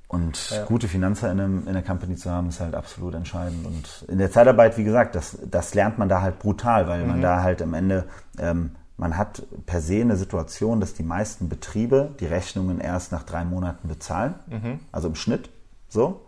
Und 0.07 0.51
ja. 0.51 0.65
gute 0.65 0.87
Finanzer 0.87 1.31
in, 1.31 1.39
einem, 1.39 1.67
in 1.67 1.73
der 1.73 1.81
Company 1.81 2.15
zu 2.15 2.29
haben, 2.29 2.49
ist 2.49 2.59
halt 2.59 2.75
absolut 2.75 3.15
entscheidend. 3.15 3.65
Und 3.65 4.05
in 4.07 4.17
der 4.17 4.31
Zeitarbeit, 4.31 4.77
wie 4.77 4.83
gesagt, 4.83 5.15
das, 5.15 5.37
das 5.49 5.73
lernt 5.73 5.97
man 5.97 6.09
da 6.09 6.21
halt 6.21 6.39
brutal, 6.39 6.87
weil 6.87 7.01
mhm. 7.01 7.07
man 7.07 7.21
da 7.21 7.41
halt 7.41 7.61
am 7.61 7.73
Ende, 7.73 8.05
ähm, 8.37 8.75
man 8.97 9.17
hat 9.17 9.43
per 9.65 9.81
se 9.81 10.01
eine 10.01 10.15
Situation, 10.15 10.79
dass 10.79 10.93
die 10.93 11.03
meisten 11.03 11.49
Betriebe 11.49 12.11
die 12.19 12.27
Rechnungen 12.27 12.79
erst 12.79 13.11
nach 13.11 13.23
drei 13.23 13.43
Monaten 13.45 13.87
bezahlen, 13.87 14.35
mhm. 14.47 14.79
also 14.91 15.07
im 15.07 15.15
Schnitt 15.15 15.49
so. 15.89 16.21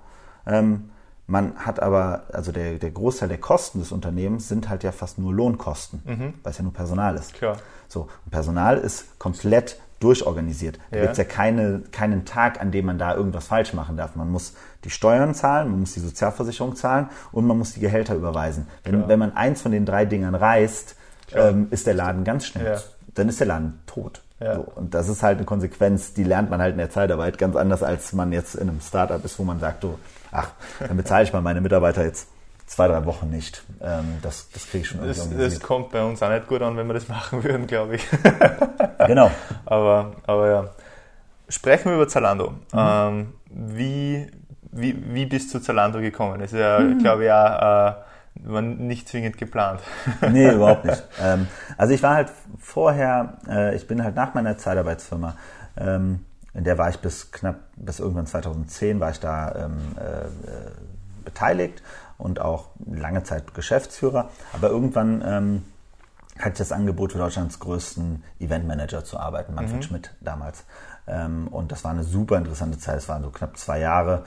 Ähm, 0.45 0.89
man 1.27 1.57
hat 1.57 1.81
aber, 1.81 2.23
also 2.31 2.53
der, 2.53 2.75
der 2.75 2.91
Großteil 2.91 3.27
der 3.27 3.37
Kosten 3.37 3.79
des 3.79 3.91
Unternehmens 3.91 4.47
sind 4.47 4.69
halt 4.69 4.83
ja 4.83 4.93
fast 4.93 5.19
nur 5.19 5.33
Lohnkosten, 5.33 6.01
mhm. 6.05 6.33
weil 6.41 6.51
es 6.51 6.57
ja 6.57 6.63
nur 6.63 6.73
Personal 6.73 7.15
ist. 7.15 7.33
Klar. 7.33 7.57
So, 7.89 8.07
und 8.25 8.31
Personal 8.31 8.77
ist 8.77 9.19
komplett 9.19 9.77
durchorganisiert. 9.99 10.79
Da 10.91 10.97
ja. 10.97 11.01
gibt 11.03 11.11
es 11.13 11.17
ja 11.17 11.23
keine, 11.25 11.81
keinen 11.91 12.23
Tag, 12.23 12.61
an 12.61 12.71
dem 12.71 12.85
man 12.85 12.97
da 12.97 13.15
irgendwas 13.15 13.47
falsch 13.47 13.73
machen 13.73 13.97
darf. 13.97 14.15
Man 14.15 14.31
muss 14.31 14.53
die 14.83 14.89
Steuern 14.89 15.33
zahlen, 15.33 15.69
man 15.69 15.81
muss 15.81 15.93
die 15.93 15.99
Sozialversicherung 15.99 16.75
zahlen 16.75 17.09
und 17.31 17.45
man 17.45 17.57
muss 17.57 17.73
die 17.73 17.79
Gehälter 17.79 18.15
überweisen. 18.15 18.67
Wenn, 18.83 19.07
wenn 19.07 19.19
man 19.19 19.35
eins 19.35 19.61
von 19.61 19.71
den 19.71 19.85
drei 19.85 20.05
Dingern 20.05 20.35
reißt, 20.35 20.95
ähm, 21.33 21.67
ist 21.71 21.87
der 21.87 21.93
Laden 21.93 22.23
ganz 22.23 22.45
schnell. 22.45 22.65
Ja. 22.65 22.79
Dann 23.15 23.27
ist 23.27 23.39
der 23.39 23.47
Laden 23.47 23.79
tot. 23.85 24.21
Ja. 24.39 24.55
So, 24.55 24.61
und 24.75 24.93
das 24.93 25.09
ist 25.09 25.23
halt 25.23 25.37
eine 25.37 25.45
Konsequenz, 25.45 26.13
die 26.13 26.23
lernt 26.23 26.49
man 26.49 26.61
halt 26.61 26.73
in 26.73 26.77
der 26.77 26.89
Zeitarbeit 26.89 27.37
ganz 27.37 27.55
anders, 27.55 27.81
als 27.81 28.13
man 28.13 28.31
jetzt 28.31 28.55
in 28.55 28.69
einem 28.69 28.81
Startup 28.81 29.23
ist, 29.23 29.39
wo 29.39 29.43
man 29.43 29.59
sagt, 29.59 29.83
du, 29.83 29.97
ach, 30.31 30.51
dann 30.79 30.95
bezahle 30.95 31.23
ich 31.23 31.33
mal 31.33 31.41
meine 31.41 31.61
Mitarbeiter 31.61 32.03
jetzt 32.03 32.27
zwei, 32.67 32.87
drei 32.87 33.05
Wochen 33.05 33.29
nicht. 33.29 33.63
Ähm, 33.81 34.17
das 34.21 34.49
das 34.51 34.69
kriege 34.69 34.83
ich 34.83 34.87
schon 34.87 34.99
irgendwie. 34.99 35.37
Das, 35.37 35.55
das 35.55 35.63
kommt 35.63 35.91
bei 35.91 36.03
uns 36.03 36.21
auch 36.21 36.29
nicht 36.29 36.47
gut 36.47 36.61
an, 36.61 36.77
wenn 36.77 36.85
wir 36.87 36.93
das 36.93 37.07
machen 37.07 37.43
würden, 37.43 37.65
glaube 37.65 37.95
ich. 37.95 38.07
genau. 39.07 39.31
Aber, 39.65 40.11
aber 40.27 40.49
ja. 40.49 40.69
Sprechen 41.49 41.85
wir 41.85 41.95
über 41.95 42.07
Zalando. 42.07 42.51
Mhm. 42.51 42.57
Ähm, 42.73 43.33
wie, 43.49 44.27
wie, 44.71 45.13
wie 45.13 45.25
bist 45.25 45.53
du 45.53 45.59
zu 45.59 45.63
Zalando 45.63 45.99
gekommen? 45.99 46.39
Das 46.39 46.51
ist 46.51 46.59
ja, 46.59 46.79
mhm. 46.79 46.99
glaube 46.99 47.25
ich, 47.25 47.31
auch, 47.31 47.91
äh, 47.91 47.93
war 48.43 48.61
nicht 48.61 49.07
zwingend 49.07 49.37
geplant. 49.37 49.81
nee, 50.31 50.51
überhaupt 50.51 50.85
nicht. 50.85 51.03
Ähm, 51.19 51.47
also 51.77 51.93
ich 51.93 52.03
war 52.03 52.15
halt 52.15 52.31
vorher, 52.59 53.37
äh, 53.47 53.75
ich 53.75 53.87
bin 53.87 54.03
halt 54.03 54.15
nach 54.15 54.33
meiner 54.35 54.57
Zeitarbeitsfirma, 54.57 55.35
ähm, 55.77 56.25
in 56.53 56.63
der 56.63 56.77
war 56.77 56.89
ich 56.89 56.99
bis 56.99 57.31
knapp, 57.31 57.59
bis 57.75 57.99
irgendwann 57.99 58.27
2010 58.27 58.99
war 58.99 59.11
ich 59.11 59.19
da 59.19 59.65
ähm, 59.65 59.77
äh, 59.97 61.23
beteiligt 61.25 61.81
und 62.17 62.39
auch 62.39 62.69
lange 62.85 63.23
Zeit 63.23 63.53
Geschäftsführer. 63.53 64.29
Aber 64.53 64.69
irgendwann 64.69 65.23
ähm, 65.25 65.63
hatte 66.39 66.53
ich 66.53 66.57
das 66.57 66.71
Angebot 66.71 67.13
für 67.13 67.17
Deutschlands 67.17 67.59
größten 67.59 68.23
Eventmanager 68.39 69.03
zu 69.03 69.19
arbeiten, 69.19 69.53
Manfred 69.53 69.77
mhm. 69.77 69.83
Schmidt 69.83 70.13
damals. 70.21 70.65
Ähm, 71.07 71.47
und 71.47 71.71
das 71.71 71.83
war 71.83 71.91
eine 71.91 72.03
super 72.03 72.37
interessante 72.37 72.77
Zeit. 72.77 72.97
Es 72.97 73.09
waren 73.09 73.23
so 73.23 73.29
knapp 73.29 73.57
zwei 73.57 73.79
Jahre. 73.79 74.23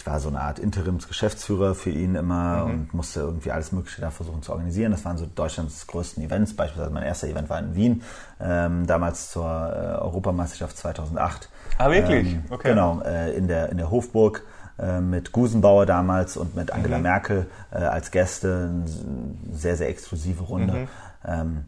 Ich 0.00 0.06
war 0.06 0.18
so 0.18 0.30
eine 0.30 0.40
Art 0.40 0.58
Interimsgeschäftsführer 0.58 1.74
für 1.74 1.90
ihn 1.90 2.14
immer 2.14 2.64
mhm. 2.64 2.70
und 2.70 2.94
musste 2.94 3.20
irgendwie 3.20 3.50
alles 3.50 3.70
Mögliche 3.70 4.00
da 4.00 4.10
versuchen 4.10 4.42
zu 4.42 4.50
organisieren. 4.52 4.92
Das 4.92 5.04
waren 5.04 5.18
so 5.18 5.26
Deutschlands 5.26 5.86
größten 5.86 6.24
Events. 6.24 6.56
Beispielsweise 6.56 6.90
mein 6.90 7.02
erster 7.02 7.28
Event 7.28 7.50
war 7.50 7.58
in 7.58 7.74
Wien, 7.74 8.02
ähm, 8.40 8.86
damals 8.86 9.30
zur 9.30 9.44
äh, 9.44 10.00
Europameisterschaft 10.00 10.78
2008. 10.78 11.50
Ah, 11.76 11.90
wirklich? 11.90 12.32
Ähm, 12.32 12.44
okay. 12.48 12.70
Genau, 12.70 13.02
äh, 13.02 13.36
in, 13.36 13.46
der, 13.46 13.68
in 13.68 13.76
der 13.76 13.90
Hofburg 13.90 14.42
äh, 14.78 15.02
mit 15.02 15.32
Gusenbauer 15.32 15.84
damals 15.84 16.38
und 16.38 16.56
mit 16.56 16.70
Angela 16.70 16.96
mhm. 16.96 17.02
Merkel 17.02 17.46
äh, 17.70 17.80
als 17.80 18.10
Gäste. 18.10 18.70
Eine 18.72 19.54
sehr, 19.54 19.76
sehr 19.76 19.90
exklusive 19.90 20.42
Runde. 20.44 20.72
Mhm. 20.72 20.88
Ähm, 21.26 21.64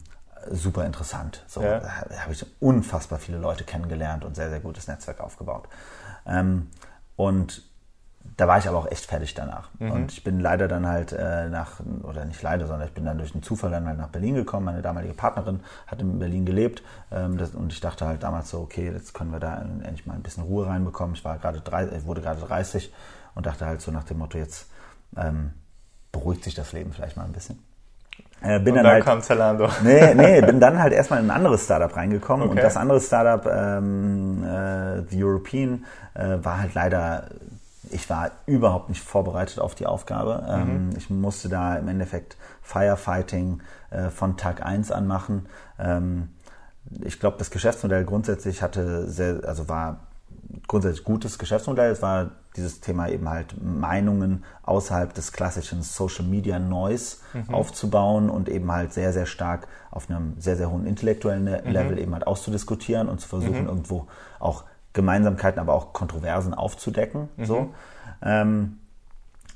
super 0.50 0.86
interessant. 0.86 1.44
So, 1.48 1.60
ja. 1.60 1.80
Da 1.80 2.22
habe 2.22 2.32
ich 2.32 2.46
unfassbar 2.60 3.18
viele 3.18 3.36
Leute 3.36 3.64
kennengelernt 3.64 4.24
und 4.24 4.36
sehr, 4.36 4.48
sehr 4.48 4.60
gutes 4.60 4.88
Netzwerk 4.88 5.20
aufgebaut. 5.20 5.68
Ähm, 6.26 6.68
und 7.16 7.70
da 8.36 8.48
war 8.48 8.58
ich 8.58 8.68
aber 8.68 8.78
auch 8.78 8.90
echt 8.90 9.06
fertig 9.06 9.34
danach. 9.34 9.68
Mhm. 9.78 9.90
Und 9.90 10.12
ich 10.12 10.24
bin 10.24 10.40
leider 10.40 10.68
dann 10.68 10.86
halt 10.86 11.12
äh, 11.12 11.48
nach, 11.48 11.80
oder 12.02 12.24
nicht 12.24 12.42
leider, 12.42 12.66
sondern 12.66 12.88
ich 12.88 12.94
bin 12.94 13.04
dann 13.04 13.18
durch 13.18 13.34
einen 13.34 13.42
Zufall 13.42 13.70
dann 13.70 13.86
halt 13.86 13.98
nach 13.98 14.08
Berlin 14.08 14.34
gekommen. 14.34 14.66
Meine 14.66 14.82
damalige 14.82 15.14
Partnerin 15.14 15.60
hat 15.86 16.00
in 16.00 16.18
Berlin 16.18 16.46
gelebt 16.46 16.82
ähm, 17.10 17.36
das, 17.36 17.50
und 17.50 17.72
ich 17.72 17.80
dachte 17.80 18.06
halt 18.06 18.22
damals 18.22 18.50
so, 18.50 18.60
okay, 18.60 18.90
jetzt 18.90 19.12
können 19.12 19.32
wir 19.32 19.40
da 19.40 19.60
endlich 19.60 20.06
mal 20.06 20.14
ein 20.14 20.22
bisschen 20.22 20.44
Ruhe 20.44 20.66
reinbekommen. 20.66 21.14
Ich 21.14 21.24
war 21.24 21.38
gerade 21.38 21.60
drei, 21.60 21.86
ich 21.86 22.06
wurde 22.06 22.22
gerade 22.22 22.40
30 22.40 22.92
und 23.34 23.46
dachte 23.46 23.66
halt 23.66 23.80
so 23.80 23.90
nach 23.90 24.04
dem 24.04 24.18
Motto, 24.18 24.38
jetzt 24.38 24.68
ähm, 25.16 25.52
beruhigt 26.10 26.44
sich 26.44 26.54
das 26.54 26.72
Leben 26.72 26.92
vielleicht 26.92 27.16
mal 27.16 27.24
ein 27.24 27.32
bisschen. 27.32 27.58
Äh, 28.42 28.58
bin 28.58 28.72
und 28.72 28.76
dann, 28.76 28.84
dann 28.84 28.92
halt, 28.94 29.04
kam 29.04 29.22
Zalando. 29.22 29.68
Nee, 29.84 30.14
nee, 30.14 30.40
bin 30.40 30.58
dann 30.58 30.78
halt 30.82 30.92
erstmal 30.92 31.20
in 31.20 31.30
ein 31.30 31.36
anderes 31.36 31.64
Startup 31.64 31.94
reingekommen 31.94 32.48
okay. 32.48 32.58
und 32.58 32.62
das 32.62 32.76
andere 32.76 33.00
Startup, 33.00 33.46
ähm, 33.46 34.42
äh, 34.42 35.02
The 35.08 35.22
European, 35.22 35.84
äh, 36.14 36.38
war 36.42 36.58
halt 36.58 36.74
leider 36.74 37.28
ich 37.92 38.08
war 38.10 38.30
überhaupt 38.46 38.88
nicht 38.88 39.02
vorbereitet 39.02 39.58
auf 39.58 39.74
die 39.74 39.86
Aufgabe. 39.86 40.42
Mhm. 40.42 40.70
Ähm, 40.70 40.90
ich 40.96 41.10
musste 41.10 41.48
da 41.48 41.76
im 41.76 41.88
Endeffekt 41.88 42.36
Firefighting 42.62 43.62
äh, 43.90 44.10
von 44.10 44.36
Tag 44.36 44.64
1 44.64 44.90
an 44.90 45.06
machen. 45.06 45.46
Ähm, 45.78 46.30
ich 47.04 47.20
glaube, 47.20 47.38
das 47.38 47.50
Geschäftsmodell 47.50 48.04
grundsätzlich 48.04 48.62
hatte 48.62 49.08
sehr, 49.08 49.40
also 49.44 49.68
war 49.68 50.00
grundsätzlich 50.66 51.04
gutes 51.04 51.38
Geschäftsmodell. 51.38 51.90
Es 51.90 52.02
war 52.02 52.32
dieses 52.56 52.80
Thema 52.80 53.08
eben 53.08 53.28
halt 53.28 53.62
Meinungen 53.62 54.44
außerhalb 54.62 55.14
des 55.14 55.32
klassischen 55.32 55.82
Social 55.82 56.24
Media 56.24 56.58
Noise 56.58 57.16
mhm. 57.32 57.54
aufzubauen 57.54 58.28
und 58.28 58.48
eben 58.48 58.70
halt 58.70 58.92
sehr, 58.92 59.12
sehr 59.12 59.26
stark 59.26 59.68
auf 59.90 60.10
einem 60.10 60.34
sehr, 60.38 60.56
sehr 60.56 60.70
hohen 60.70 60.86
intellektuellen 60.86 61.44
mhm. 61.44 61.70
Level 61.70 61.98
eben 61.98 62.12
halt 62.12 62.26
auszudiskutieren 62.26 63.08
und 63.08 63.20
zu 63.20 63.28
versuchen, 63.28 63.62
mhm. 63.62 63.68
irgendwo 63.68 64.06
auch 64.38 64.64
Gemeinsamkeiten, 64.92 65.60
aber 65.60 65.74
auch 65.74 65.92
Kontroversen 65.92 66.54
aufzudecken. 66.54 67.28
Mhm. 67.36 67.44
So. 67.44 67.74
Ähm, 68.22 68.78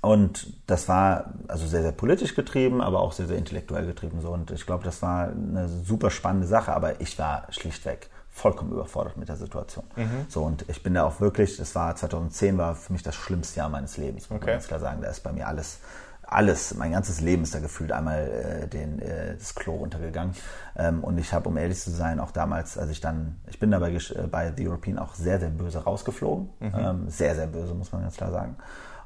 und 0.00 0.52
das 0.66 0.88
war 0.88 1.34
also 1.48 1.66
sehr, 1.66 1.82
sehr 1.82 1.92
politisch 1.92 2.34
getrieben, 2.34 2.80
aber 2.80 3.00
auch 3.00 3.12
sehr, 3.12 3.26
sehr 3.26 3.38
intellektuell 3.38 3.86
getrieben. 3.86 4.20
So. 4.20 4.30
Und 4.30 4.50
ich 4.50 4.64
glaube, 4.64 4.84
das 4.84 5.02
war 5.02 5.28
eine 5.28 5.68
super 5.68 6.10
spannende 6.10 6.46
Sache, 6.46 6.72
aber 6.72 7.00
ich 7.00 7.18
war 7.18 7.46
schlichtweg 7.50 8.08
vollkommen 8.30 8.70
überfordert 8.70 9.16
mit 9.16 9.28
der 9.28 9.36
Situation. 9.36 9.84
Mhm. 9.96 10.26
So, 10.28 10.42
und 10.42 10.66
ich 10.68 10.82
bin 10.82 10.92
da 10.92 11.04
auch 11.04 11.20
wirklich, 11.20 11.56
das 11.56 11.74
war 11.74 11.96
2010 11.96 12.58
war 12.58 12.74
für 12.74 12.92
mich 12.92 13.02
das 13.02 13.14
schlimmste 13.14 13.58
Jahr 13.58 13.70
meines 13.70 13.96
Lebens, 13.96 14.28
muss 14.28 14.36
okay. 14.36 14.46
man 14.46 14.54
ganz 14.56 14.68
klar 14.68 14.78
sagen. 14.78 15.00
Da 15.00 15.08
ist 15.08 15.22
bei 15.22 15.32
mir 15.32 15.48
alles 15.48 15.78
alles, 16.26 16.74
mein 16.74 16.92
ganzes 16.92 17.20
Leben 17.20 17.44
ist 17.44 17.54
da 17.54 17.60
gefühlt 17.60 17.92
einmal 17.92 18.28
äh, 18.28 18.68
den, 18.68 18.98
äh, 19.00 19.36
das 19.36 19.54
Klo 19.54 19.76
runtergegangen. 19.76 20.34
Ähm, 20.76 21.04
und 21.04 21.18
ich 21.18 21.32
habe, 21.32 21.48
um 21.48 21.56
ehrlich 21.56 21.80
zu 21.80 21.90
sein, 21.90 22.20
auch 22.20 22.32
damals, 22.32 22.76
als 22.76 22.90
ich 22.90 23.00
dann, 23.00 23.36
ich 23.46 23.58
bin 23.58 23.70
dabei 23.70 23.92
äh, 23.92 24.26
bei 24.30 24.52
The 24.56 24.66
European 24.66 24.98
auch 24.98 25.14
sehr, 25.14 25.38
sehr 25.38 25.50
böse 25.50 25.84
rausgeflogen. 25.84 26.48
Mhm. 26.60 26.72
Ähm, 26.76 27.08
sehr, 27.08 27.34
sehr 27.34 27.46
böse, 27.46 27.74
muss 27.74 27.92
man 27.92 28.02
ganz 28.02 28.16
klar 28.16 28.32
sagen. 28.32 28.56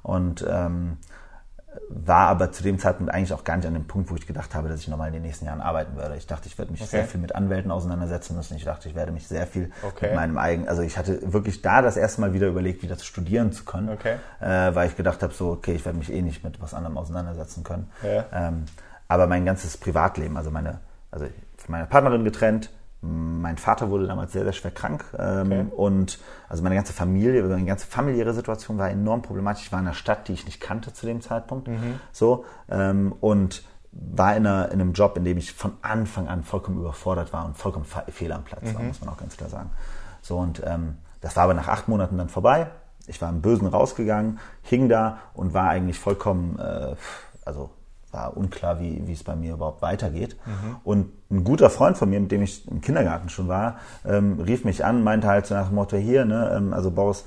Und 0.03 0.45
ähm, 0.49 0.97
war 1.89 2.29
aber 2.29 2.51
zu 2.51 2.63
dem 2.63 2.79
Zeitpunkt 2.79 3.13
eigentlich 3.13 3.33
auch 3.33 3.45
gar 3.45 3.57
nicht 3.57 3.67
an 3.67 3.75
dem 3.75 3.87
Punkt, 3.87 4.11
wo 4.11 4.17
ich 4.17 4.27
gedacht 4.27 4.55
habe, 4.55 4.69
dass 4.69 4.81
ich 4.81 4.89
nochmal 4.89 5.09
in 5.09 5.15
den 5.15 5.23
nächsten 5.23 5.47
Jahren 5.47 5.61
arbeiten 5.61 5.97
würde. 5.97 6.17
Ich 6.17 6.27
dachte, 6.27 6.49
ich 6.49 6.59
werde 6.59 6.73
mich 6.73 6.81
okay. 6.81 6.91
sehr 6.91 7.05
viel 7.05 7.21
mit 7.21 7.35
Anwälten 7.35 7.71
auseinandersetzen 7.71 8.37
müssen. 8.37 8.57
Ich 8.57 8.65
dachte, 8.65 8.89
ich 8.89 8.95
werde 8.95 9.13
mich 9.13 9.29
sehr 9.29 9.47
viel 9.47 9.71
okay. 9.83 10.07
mit 10.07 10.15
meinem 10.17 10.39
eigenen, 10.39 10.69
also 10.69 10.83
ich 10.83 10.99
hatte 10.99 11.33
wirklich 11.33 11.63
da 11.63 11.81
das 11.81 11.97
erste 11.97 12.21
Mal 12.21 12.33
wieder 12.33 12.49
überlegt, 12.49 12.83
wieder 12.83 12.97
studieren 12.99 13.53
zu 13.53 13.65
können, 13.65 13.89
okay. 13.89 14.17
äh, 14.41 14.75
weil 14.75 14.89
ich 14.89 14.97
gedacht 14.97 15.23
habe, 15.23 15.33
so, 15.33 15.51
okay, 15.51 15.75
ich 15.75 15.85
werde 15.85 15.99
mich 15.99 16.13
eh 16.13 16.23
nicht 16.23 16.43
mit 16.43 16.61
was 16.61 16.75
anderem 16.75 16.99
auseinandersetzen 16.99 17.63
können. 17.63 17.91
Ja. 18.03 18.25
Ähm, 18.33 18.65
aber 19.07 19.27
mein 19.27 19.45
ganzes 19.45 19.77
Privatleben, 19.77 20.37
also 20.37 20.51
meine, 20.51 20.81
also 21.11 21.27
von 21.57 21.73
meiner 21.73 21.87
Partnerin 21.87 22.25
getrennt, 22.25 22.71
mein 23.03 23.57
Vater 23.57 23.89
wurde 23.89 24.07
damals 24.07 24.33
sehr, 24.33 24.45
sehr 24.45 24.53
schwer 24.53 24.71
krank 24.71 25.05
ähm, 25.19 25.47
okay. 25.47 25.67
und 25.75 26.19
also 26.49 26.63
meine 26.63 26.75
ganze 26.75 26.93
Familie, 26.93 27.43
meine 27.43 27.65
ganze 27.65 27.87
familiäre 27.87 28.35
Situation 28.35 28.77
war 28.77 28.91
enorm 28.91 29.23
problematisch. 29.23 29.65
Ich 29.65 29.73
war 29.73 29.81
in 29.81 29.87
einer 29.87 29.95
Stadt, 29.95 30.29
die 30.29 30.35
ich 30.35 30.45
nicht 30.45 30.61
kannte 30.61 30.93
zu 30.93 31.07
dem 31.07 31.23
Zeitpunkt, 31.23 31.69
mhm. 31.69 31.99
so 32.13 32.45
ähm, 32.69 33.15
und 33.21 33.63
war 33.93 34.37
in, 34.37 34.47
einer, 34.47 34.67
in, 34.67 34.81
einem 34.81 34.93
Job, 34.93 35.17
in 35.17 35.25
dem 35.25 35.39
ich 35.39 35.53
von 35.53 35.73
Anfang 35.83 36.29
an 36.29 36.45
vollkommen 36.45 36.79
überfordert 36.79 37.33
war 37.33 37.47
und 37.47 37.57
vollkommen 37.57 37.87
fehl 38.09 38.33
am 38.33 38.45
Platz 38.45 38.63
mhm. 38.65 38.75
war, 38.75 38.83
muss 38.83 39.01
man 39.01 39.09
auch 39.09 39.19
ganz 39.19 39.37
klar 39.37 39.49
sagen. 39.49 39.71
So 40.21 40.37
und 40.37 40.63
ähm, 40.65 40.99
das 41.23 41.37
war 41.37 41.45
aber 41.45 41.55
nach 41.55 41.69
acht 41.69 41.89
Monaten 41.89 42.19
dann 42.19 42.29
vorbei. 42.29 42.71
Ich 43.07 43.21
war 43.23 43.31
im 43.31 43.41
Bösen 43.41 43.67
rausgegangen, 43.67 44.39
hing 44.63 44.89
da 44.89 45.19
und 45.33 45.55
war 45.55 45.71
eigentlich 45.71 45.99
vollkommen, 45.99 46.59
äh, 46.59 46.95
also 47.47 47.71
war 48.13 48.37
unklar, 48.37 48.81
wie, 48.81 49.07
wie 49.07 49.13
es 49.13 49.23
bei 49.23 49.37
mir 49.37 49.55
überhaupt 49.55 49.83
weitergeht. 49.83 50.37
Mhm. 50.47 50.77
Und 50.85 51.13
ein 51.31 51.45
guter 51.45 51.71
Freund 51.71 51.97
von 51.97 52.11
mir, 52.11 52.21
mit 52.21 52.33
dem 52.33 52.43
ich 52.43 52.67
im 52.69 52.81
Kindergarten 52.81 53.29
schon 53.29 53.49
war, 53.49 53.79
ähm, 54.05 54.41
rief 54.41 54.65
mich 54.65 54.85
an, 54.85 55.03
meinte 55.03 55.29
halt 55.29 55.47
so 55.47 55.55
nach 55.55 55.69
dem 55.69 55.77
Motto, 55.77 55.97
hier, 55.97 56.25
ne, 56.25 56.53
ähm, 56.57 56.73
also 56.73 56.91
Boris, 56.91 57.25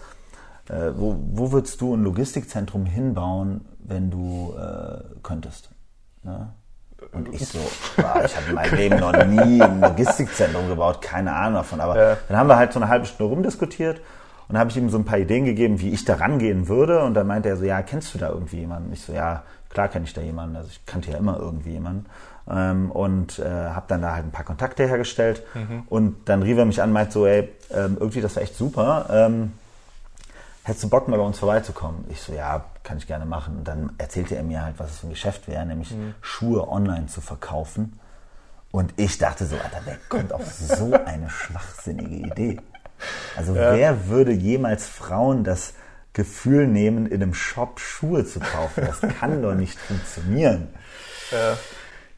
äh, 0.69 0.91
wo, 0.95 1.15
wo 1.31 1.51
würdest 1.51 1.81
du 1.81 1.95
ein 1.95 2.03
Logistikzentrum 2.03 2.85
hinbauen, 2.85 3.65
wenn 3.79 4.09
du 4.11 4.53
äh, 4.57 5.03
könntest? 5.21 5.69
Ne? 6.23 6.53
Und 7.11 7.33
ich 7.33 7.47
so, 7.47 7.59
boah, 7.97 8.23
ich 8.25 8.35
habe 8.35 8.49
in 8.49 8.55
meinem 8.55 8.75
Leben 8.75 8.99
noch 8.99 9.25
nie 9.25 9.61
ein 9.61 9.81
Logistikzentrum 9.81 10.69
gebaut, 10.69 11.01
keine 11.01 11.33
Ahnung 11.33 11.55
davon. 11.55 11.81
Aber 11.81 11.97
ja. 11.97 12.17
dann 12.27 12.37
haben 12.37 12.47
wir 12.47 12.57
halt 12.57 12.73
so 12.73 12.79
eine 12.79 12.89
halbe 12.89 13.05
Stunde 13.05 13.33
rumdiskutiert 13.33 14.01
und 14.47 14.57
habe 14.57 14.69
ich 14.69 14.77
ihm 14.77 14.89
so 14.89 14.97
ein 14.97 15.05
paar 15.05 15.19
Ideen 15.19 15.45
gegeben, 15.45 15.79
wie 15.79 15.89
ich 15.89 16.05
da 16.05 16.15
rangehen 16.15 16.67
würde. 16.67 17.03
Und 17.03 17.13
dann 17.13 17.27
meinte 17.27 17.49
er 17.49 17.57
so, 17.57 17.65
ja, 17.65 17.81
kennst 17.81 18.13
du 18.13 18.19
da 18.19 18.29
irgendwie 18.29 18.59
jemanden? 18.59 18.93
Ich 18.93 19.01
so, 19.01 19.13
ja, 19.13 19.43
Klar 19.73 19.87
kenne 19.87 20.05
ich 20.05 20.13
da 20.13 20.21
jemanden, 20.21 20.55
also 20.55 20.69
ich 20.69 20.85
kannte 20.85 21.11
ja 21.11 21.17
immer 21.17 21.37
irgendwie 21.37 21.71
jemanden. 21.71 22.05
Ähm, 22.47 22.91
und 22.91 23.39
äh, 23.39 23.43
habe 23.43 23.85
dann 23.87 24.01
da 24.01 24.13
halt 24.13 24.25
ein 24.25 24.31
paar 24.31 24.45
Kontakte 24.45 24.87
hergestellt. 24.87 25.41
Mhm. 25.55 25.83
Und 25.89 26.29
dann 26.29 26.43
rief 26.43 26.57
er 26.57 26.65
mich 26.65 26.81
an 26.81 26.89
und 26.89 26.93
meinte 26.93 27.13
so, 27.13 27.25
ey, 27.25 27.49
ähm, 27.71 27.97
irgendwie 27.99 28.21
das 28.21 28.35
war 28.35 28.43
echt 28.43 28.55
super. 28.55 29.07
Ähm, 29.09 29.53
hättest 30.63 30.83
du 30.83 30.89
Bock 30.89 31.07
mal 31.07 31.17
bei 31.17 31.23
uns 31.23 31.39
vorbeizukommen? 31.39 32.05
Ich 32.09 32.21
so, 32.21 32.33
ja, 32.33 32.65
kann 32.83 32.97
ich 32.97 33.07
gerne 33.07 33.25
machen. 33.25 33.57
Und 33.57 33.67
dann 33.67 33.93
erzählte 33.97 34.35
er 34.35 34.43
mir 34.43 34.63
halt, 34.63 34.75
was 34.77 34.91
es 34.91 34.99
für 34.99 35.07
ein 35.07 35.11
Geschäft 35.11 35.47
wäre, 35.47 35.65
nämlich 35.65 35.91
mhm. 35.91 36.13
Schuhe 36.21 36.67
online 36.67 37.07
zu 37.07 37.21
verkaufen. 37.21 37.99
Und 38.71 38.93
ich 38.97 39.17
dachte 39.17 39.45
so, 39.45 39.55
Alter, 39.55 39.81
wer 39.85 39.97
kommt 40.09 40.33
auf 40.33 40.51
so 40.51 40.93
eine 41.05 41.29
schwachsinnige 41.29 42.27
Idee? 42.27 42.59
Also 43.35 43.55
ja. 43.55 43.73
wer 43.73 44.07
würde 44.07 44.31
jemals 44.31 44.85
Frauen 44.85 45.43
das 45.43 45.73
Gefühl 46.13 46.67
nehmen, 46.67 47.05
in 47.07 47.21
einem 47.21 47.33
Shop 47.33 47.79
Schuhe 47.79 48.25
zu 48.25 48.39
kaufen. 48.39 48.85
Das 48.85 49.01
kann 49.19 49.41
doch 49.41 49.55
nicht 49.55 49.77
funktionieren. 49.77 50.69
Ja. 51.31 51.57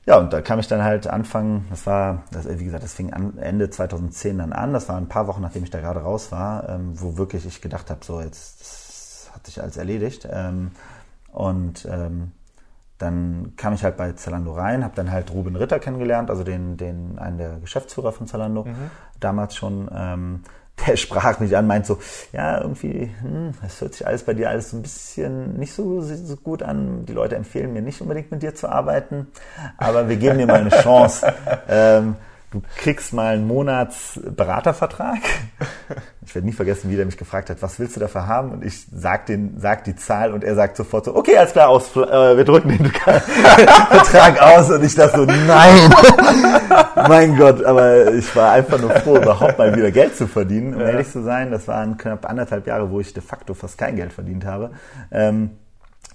Ja, 0.08 0.18
und 0.18 0.32
da 0.32 0.42
kam 0.42 0.60
ich 0.60 0.68
dann 0.68 0.84
halt 0.84 1.08
anfangen, 1.08 1.66
das 1.72 1.88
war, 1.88 2.24
das, 2.32 2.48
wie 2.48 2.64
gesagt, 2.64 2.84
das 2.84 2.94
fing 2.94 3.12
an, 3.12 3.40
Ende 3.40 3.72
2010 3.72 4.38
dann 4.38 4.54
an, 4.54 4.72
das 4.72 4.88
war 4.88 4.98
ein 4.98 5.08
paar 5.08 5.26
Wochen, 5.26 5.42
nachdem 5.42 5.64
ich 5.64 5.72
da 5.72 5.80
gerade 5.80 6.02
raus 6.02 6.32
war, 6.32 6.70
ähm, 6.70 6.92
wo 6.94 7.18
wirklich 7.18 7.44
ich 7.48 7.60
gedacht 7.60 7.90
habe, 7.90 8.06
so 8.06 8.22
jetzt 8.22 8.62
das 8.62 9.32
hat 9.34 9.46
sich 9.48 9.62
alles 9.62 9.78
erledigt. 9.78 10.28
Ähm, 10.32 10.72
und 11.32 11.88
ähm, 11.90 12.32
dann 13.00 13.54
kam 13.58 13.74
ich 13.74 13.84
halt 13.84 13.98
bei 13.98 14.14
Zalando 14.14 14.54
rein, 14.54 14.84
habe 14.84 14.96
dann 14.96 15.12
halt 15.12 15.32
Ruben 15.32 15.56
Ritter 15.56 15.80
kennengelernt, 15.80 16.30
also 16.30 16.44
den, 16.44 16.78
den 16.78 17.18
einen 17.18 17.38
der 17.38 17.58
Geschäftsführer 17.58 18.12
von 18.12 18.28
Zalando, 18.28 18.64
mhm. 18.64 18.92
damals 19.20 19.56
schon. 19.56 19.90
Ähm, 19.94 20.44
der 20.86 20.98
sprach 20.98 21.40
mich 21.40 21.56
an, 21.56 21.68
meint 21.68 21.86
so, 21.86 22.00
ja, 22.32 22.62
irgendwie, 22.62 23.10
hm, 23.22 23.54
das 23.62 23.82
hört 23.82 23.94
sich 23.94 24.06
alles 24.06 24.24
bei 24.24 24.34
dir 24.34 24.50
alles 24.50 24.72
so 24.72 24.78
ein 24.78 24.82
bisschen 24.82 25.58
nicht 25.58 25.74
so, 25.74 26.02
so 26.02 26.36
gut 26.38 26.64
an. 26.64 27.06
Die 27.06 27.14
Leute 27.14 27.36
empfehlen 27.36 27.74
mir 27.74 27.82
nicht 27.82 28.02
unbedingt 28.02 28.32
mit 28.32 28.44
dir 28.44 28.56
zu 28.56 28.68
arbeiten, 28.70 29.28
aber 29.78 30.10
wir 30.10 30.18
geben 30.18 30.38
dir 30.38 30.48
mal 30.48 30.62
eine 30.62 30.70
Chance. 30.70 31.34
Ähm, 31.68 32.16
du 32.56 32.62
kriegst 32.78 33.14
mal 33.14 33.34
einen 33.34 33.48
Monatsberatervertrag. 33.48 35.20
Ich 36.26 36.34
werde 36.34 36.48
nie 36.48 36.54
vergessen, 36.54 36.90
wie 36.90 36.96
der 36.96 37.06
mich 37.06 37.18
gefragt 37.18 37.50
hat, 37.50 37.62
was 37.62 37.80
willst 37.80 37.96
du 37.96 38.00
dafür 38.00 38.28
haben? 38.28 38.52
Und 38.52 38.64
ich 38.64 38.88
sag 38.92 39.26
den, 39.26 39.60
sag 39.60 39.84
die 39.84 39.96
Zahl 39.96 40.34
und 40.34 40.44
er 40.44 40.56
sagt 40.56 40.78
sofort 40.78 41.06
so, 41.06 41.16
okay, 41.16 41.38
alles 41.38 41.52
klar, 41.52 41.70
aus, 41.70 41.96
äh, 41.96 42.38
wir 42.38 42.46
drücken 42.46 42.70
den 42.70 42.86
Vertrag 42.92 44.42
aus 44.42 44.72
und 44.72 44.84
ich 44.84 44.96
dachte 44.96 45.18
so, 45.18 45.26
nein, 45.26 45.94
mein 47.08 47.38
Gott, 47.38 47.64
aber 47.64 48.14
ich 48.14 48.34
war 48.36 48.54
einfach 48.54 48.80
nur 48.80 48.92
froh, 48.92 49.18
überhaupt 49.18 49.58
mal 49.58 49.76
wieder 49.76 49.92
Geld 49.92 50.16
zu 50.16 50.28
verdienen, 50.28 50.74
um 50.76 50.82
ja. 50.82 50.88
ehrlich 50.88 51.12
zu 51.12 51.24
sein. 51.24 51.52
Das 51.52 51.68
waren 51.68 51.98
knapp 51.98 52.28
anderthalb 52.28 52.66
Jahre, 52.68 52.90
wo 52.90 53.00
ich 53.00 53.14
de 53.14 53.22
facto 53.22 53.54
fast 53.54 53.78
kein 53.78 53.96
Geld 53.96 54.14
verdient 54.14 54.46
habe. 54.46 54.72
Ähm, 55.12 55.52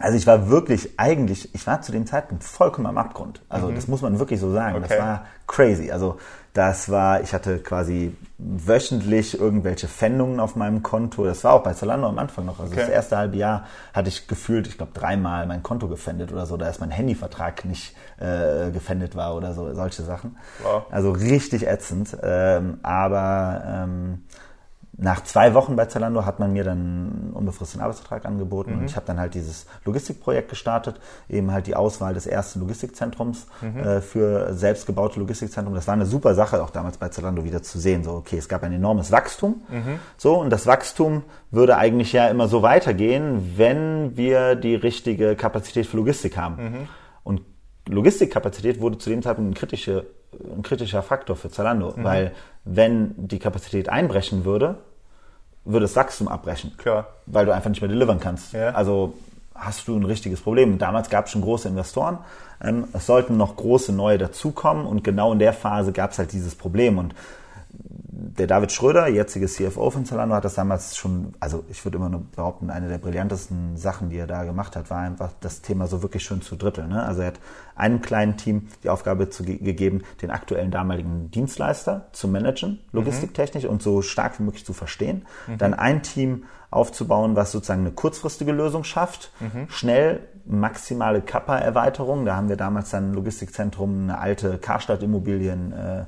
also 0.01 0.17
ich 0.17 0.27
war 0.27 0.49
wirklich 0.49 0.99
eigentlich, 0.99 1.55
ich 1.55 1.67
war 1.67 1.83
zu 1.83 1.93
dem 1.93 2.07
Zeitpunkt 2.07 2.43
vollkommen 2.43 2.87
am 2.87 2.97
Abgrund. 2.99 3.43
Also 3.49 3.69
mhm. 3.69 3.75
das 3.75 3.87
muss 3.87 4.01
man 4.01 4.19
wirklich 4.19 4.41
so 4.41 4.51
sagen. 4.51 4.77
Okay. 4.77 4.87
Das 4.89 4.99
war 4.99 5.27
crazy. 5.47 5.91
Also 5.91 6.17
das 6.55 6.91
war, 6.91 7.21
ich 7.21 7.33
hatte 7.33 7.59
quasi 7.59 8.17
wöchentlich 8.39 9.39
irgendwelche 9.39 9.87
Pfändungen 9.87 10.41
auf 10.41 10.57
meinem 10.57 10.83
Konto. 10.83 11.25
Das 11.25 11.45
war 11.45 11.53
auch 11.53 11.63
bei 11.63 11.75
Zalando 11.75 12.09
am 12.09 12.19
Anfang 12.19 12.47
noch. 12.47 12.59
Also 12.59 12.73
okay. 12.73 12.81
das 12.81 12.89
erste 12.89 13.19
halbe 13.19 13.37
Jahr 13.37 13.67
hatte 13.93 14.09
ich 14.09 14.27
gefühlt, 14.27 14.67
ich 14.67 14.79
glaube, 14.79 14.93
dreimal 14.95 15.47
mein 15.47 15.63
Konto 15.63 15.87
gefändet 15.87 16.33
oder 16.33 16.47
so. 16.47 16.57
Da 16.57 16.69
ist 16.69 16.81
mein 16.81 16.91
Handyvertrag 16.91 17.67
nicht 17.67 17.95
äh, 18.19 18.71
gefändet 18.71 19.15
war 19.15 19.37
oder 19.37 19.53
so, 19.53 19.73
solche 19.75 20.03
Sachen. 20.03 20.39
Wow. 20.63 20.85
Also 20.91 21.13
richtig 21.13 21.67
ätzend. 21.67 22.17
Ähm, 22.23 22.79
aber 22.83 23.63
ähm, 23.67 24.25
nach 25.03 25.25
zwei 25.25 25.55
Wochen 25.55 25.77
bei 25.77 25.87
Zalando 25.87 26.27
hat 26.27 26.41
man 26.41 26.53
mir 26.53 26.63
dann 26.63 26.79
einen 26.79 27.31
unbefristeten 27.33 27.81
Arbeitsvertrag 27.81 28.27
angeboten 28.27 28.73
mhm. 28.73 28.81
und 28.81 28.85
ich 28.85 28.97
habe 28.97 29.07
dann 29.07 29.19
halt 29.19 29.35
dieses 29.35 29.67
Logistikprojekt 29.87 30.51
gestartet, 30.51 31.01
eben 31.29 31.53
halt 31.53 31.67
die 31.67 31.75
Auswahl 31.75 32.13
des 32.13 32.27
ersten 32.27 32.61
Logistikzentrums 32.61 33.47
mhm. 33.63 33.79
äh, 33.79 34.01
für 34.03 34.53
selbstgebaute 34.53 35.19
Logistikzentrum. 35.19 35.75
Das 35.75 35.87
war 35.87 35.95
eine 35.95 36.05
super 36.05 36.35
Sache, 36.35 36.63
auch 36.63 36.69
damals 36.69 36.99
bei 36.99 37.09
Zalando 37.09 37.45
wieder 37.45 37.63
zu 37.63 37.79
sehen. 37.79 38.05
So, 38.05 38.13
okay, 38.13 38.37
es 38.37 38.49
gab 38.49 38.63
ein 38.63 38.75
enormes 38.75 39.11
Wachstum. 39.11 39.63
Mhm. 39.71 40.01
So, 40.19 40.39
und 40.39 40.51
das 40.51 40.67
Wachstum 40.67 41.23
würde 41.51 41.79
eigentlich 41.79 42.13
ja 42.13 42.29
immer 42.29 42.47
so 42.49 42.61
weitergehen, 42.61 43.55
wenn 43.57 44.19
wir 44.19 44.55
die 44.55 44.75
richtige 44.75 45.35
Kapazität 45.35 45.87
für 45.87 45.97
Logistik 45.97 46.37
haben. 46.37 46.57
Mhm. 46.57 46.89
Und 47.25 47.41
Logistikkapazität 47.89 48.83
wurde 48.83 48.99
zu 48.99 49.09
dem 49.09 49.23
Zeitpunkt 49.23 49.51
ein, 49.51 49.55
kritische, 49.55 50.07
ein 50.55 50.63
kritischer 50.63 51.03
Faktor 51.03 51.37
für 51.37 51.49
Zalando, 51.49 51.95
mhm. 51.97 52.05
weil 52.05 52.33
wenn 52.65 53.15
die 53.17 53.39
Kapazität 53.39 53.89
einbrechen 53.89 54.45
würde, 54.45 54.77
würde 55.72 55.85
das 55.85 55.96
Wachstum 55.96 56.28
abbrechen. 56.28 56.72
Klar. 56.76 57.09
Weil 57.26 57.46
du 57.46 57.54
einfach 57.54 57.70
nicht 57.70 57.80
mehr 57.80 57.90
delivern 57.90 58.20
kannst. 58.20 58.52
Ja. 58.52 58.70
Also 58.70 59.14
hast 59.54 59.87
du 59.88 59.96
ein 59.96 60.04
richtiges 60.04 60.40
Problem. 60.40 60.78
Damals 60.78 61.11
gab 61.11 61.26
es 61.26 61.33
schon 61.33 61.42
große 61.42 61.68
Investoren. 61.68 62.18
Ähm, 62.62 62.85
es 62.92 63.06
sollten 63.06 63.37
noch 63.37 63.56
große 63.56 63.92
neue 63.92 64.18
dazukommen 64.18 64.87
und 64.87 65.04
genau 65.04 65.33
in 65.33 65.38
der 65.38 65.52
Phase 65.52 65.92
gab 65.92 66.12
es 66.12 66.18
halt 66.18 66.33
dieses 66.33 66.54
Problem. 66.54 66.98
Und 66.98 67.14
der 67.83 68.47
David 68.47 68.73
Schröder, 68.73 69.09
jetzige 69.09 69.47
CFO 69.47 69.90
von 69.90 70.05
Zalando, 70.05 70.35
hat 70.35 70.45
das 70.45 70.55
damals 70.55 70.97
schon, 70.97 71.35
also 71.40 71.64
ich 71.69 71.85
würde 71.85 71.99
immer 71.99 72.09
nur 72.09 72.23
behaupten, 72.35 72.71
eine 72.71 72.88
der 72.88 72.99
brillantesten 72.99 73.77
Sachen, 73.77 74.11
die 74.11 74.19
er 74.19 74.27
da 74.27 74.45
gemacht 74.45 74.77
hat, 74.77 74.90
war 74.90 74.99
einfach 74.99 75.33
das 75.40 75.62
Thema 75.62 75.87
so 75.87 76.03
wirklich 76.03 76.23
schön 76.25 76.43
zu 76.43 76.57
dritteln. 76.57 76.88
Ne? 76.90 77.03
Also 77.03 77.23
er 77.23 77.29
hat 77.29 77.40
einem 77.75 78.01
kleinen 78.03 78.37
Team 78.37 78.69
die 78.83 78.88
Aufgabe 78.88 79.31
zu, 79.31 79.43
gegeben, 79.45 80.03
den 80.23 80.31
aktuellen 80.31 80.71
damaligen 80.71 81.31
Dienstleister 81.31 82.07
zu 82.12 82.29
managen, 82.29 82.79
logistiktechnisch 82.93 83.64
mhm. 83.64 83.71
und 83.71 83.83
so 83.83 84.03
stark 84.03 84.38
wie 84.38 84.45
möglich 84.45 84.64
zu 84.64 84.73
verstehen. 84.73 85.27
Mhm. 85.47 85.59
Dann 85.59 85.75
ein 85.75 86.03
Team 86.03 86.45
aufzubauen, 86.71 87.37
was 87.37 87.53
sozusagen 87.53 87.81
eine 87.81 87.93
kurzfristige 87.93 88.53
Lösung 88.53 88.85
schafft, 88.85 89.33
mhm. 89.40 89.69
schnell 89.69 90.21
maximale 90.47 91.21
Kappa-Erweiterung. 91.21 92.25
Da 92.25 92.37
haben 92.37 92.49
wir 92.49 92.57
damals 92.57 92.90
dann 92.90 93.11
ein 93.11 93.14
Logistikzentrum, 93.14 94.05
eine 94.05 94.19
alte 94.19 94.59
Karstadt-Immobilien 94.59 95.73
äh, 95.73 96.05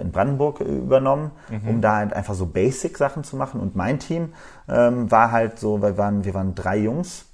in 0.00 0.12
Brandenburg 0.12 0.60
äh, 0.60 0.64
übernommen, 0.64 1.30
mhm. 1.48 1.68
um 1.68 1.80
da 1.80 1.96
halt 1.96 2.12
einfach 2.12 2.34
so 2.34 2.46
Basic-Sachen 2.46 3.24
zu 3.24 3.36
machen. 3.36 3.60
Und 3.60 3.74
mein 3.74 3.98
Team 3.98 4.34
ähm, 4.68 5.10
war 5.10 5.32
halt 5.32 5.58
so, 5.58 5.80
wir 5.82 5.96
waren, 5.96 6.24
wir 6.24 6.34
waren 6.34 6.54
drei 6.54 6.78
Jungs, 6.78 7.24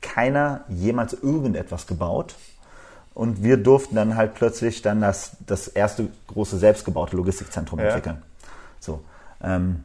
keiner 0.00 0.64
jemals 0.68 1.12
irgendetwas 1.12 1.86
gebaut. 1.86 2.36
Und 3.14 3.42
wir 3.42 3.56
durften 3.56 3.96
dann 3.96 4.14
halt 4.14 4.34
plötzlich 4.34 4.80
dann 4.80 5.00
das, 5.00 5.32
das 5.44 5.66
erste 5.66 6.08
große 6.28 6.56
selbstgebaute 6.56 7.16
Logistikzentrum 7.16 7.80
ja. 7.80 7.86
entwickeln. 7.86 8.22
So. 8.78 9.02
Ähm, 9.42 9.82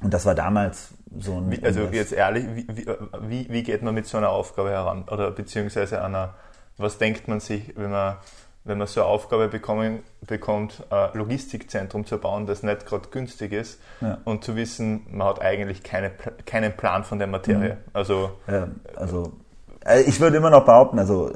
und 0.00 0.14
das 0.14 0.24
war 0.24 0.34
damals 0.34 0.88
so 1.18 1.36
ein. 1.36 1.50
Wie, 1.50 1.62
also 1.62 1.82
jetzt 1.92 2.12
ehrlich, 2.12 2.46
wie, 2.54 2.86
wie, 3.20 3.46
wie 3.50 3.62
geht 3.62 3.82
man 3.82 3.94
mit 3.94 4.06
so 4.06 4.16
einer 4.16 4.30
Aufgabe 4.30 4.70
heran? 4.70 5.04
Oder 5.10 5.30
beziehungsweise 5.30 6.02
einer, 6.02 6.32
was 6.78 6.96
denkt 6.96 7.28
man 7.28 7.40
sich, 7.40 7.76
wenn 7.76 7.90
man 7.90 8.16
wenn 8.64 8.78
man 8.78 8.86
so 8.86 9.00
eine 9.00 9.08
Aufgabe 9.08 9.48
bekommen, 9.48 10.00
bekommt, 10.26 10.84
ein 10.90 11.10
Logistikzentrum 11.14 12.06
zu 12.06 12.18
bauen, 12.18 12.46
das 12.46 12.62
nicht 12.62 12.86
gerade 12.86 13.08
günstig 13.10 13.52
ist 13.52 13.80
ja. 14.00 14.18
und 14.24 14.44
zu 14.44 14.54
wissen, 14.54 15.06
man 15.10 15.26
hat 15.28 15.42
eigentlich 15.42 15.82
keine, 15.82 16.10
keinen 16.46 16.72
Plan 16.76 17.04
von 17.04 17.18
der 17.18 17.26
Materie. 17.26 17.74
Mhm. 17.74 17.90
Also, 17.92 18.30
ja, 18.46 18.68
also 18.94 19.32
äh, 19.84 20.02
ich 20.02 20.20
würde 20.20 20.36
immer 20.36 20.50
noch 20.50 20.64
behaupten, 20.64 20.98
also 20.98 21.32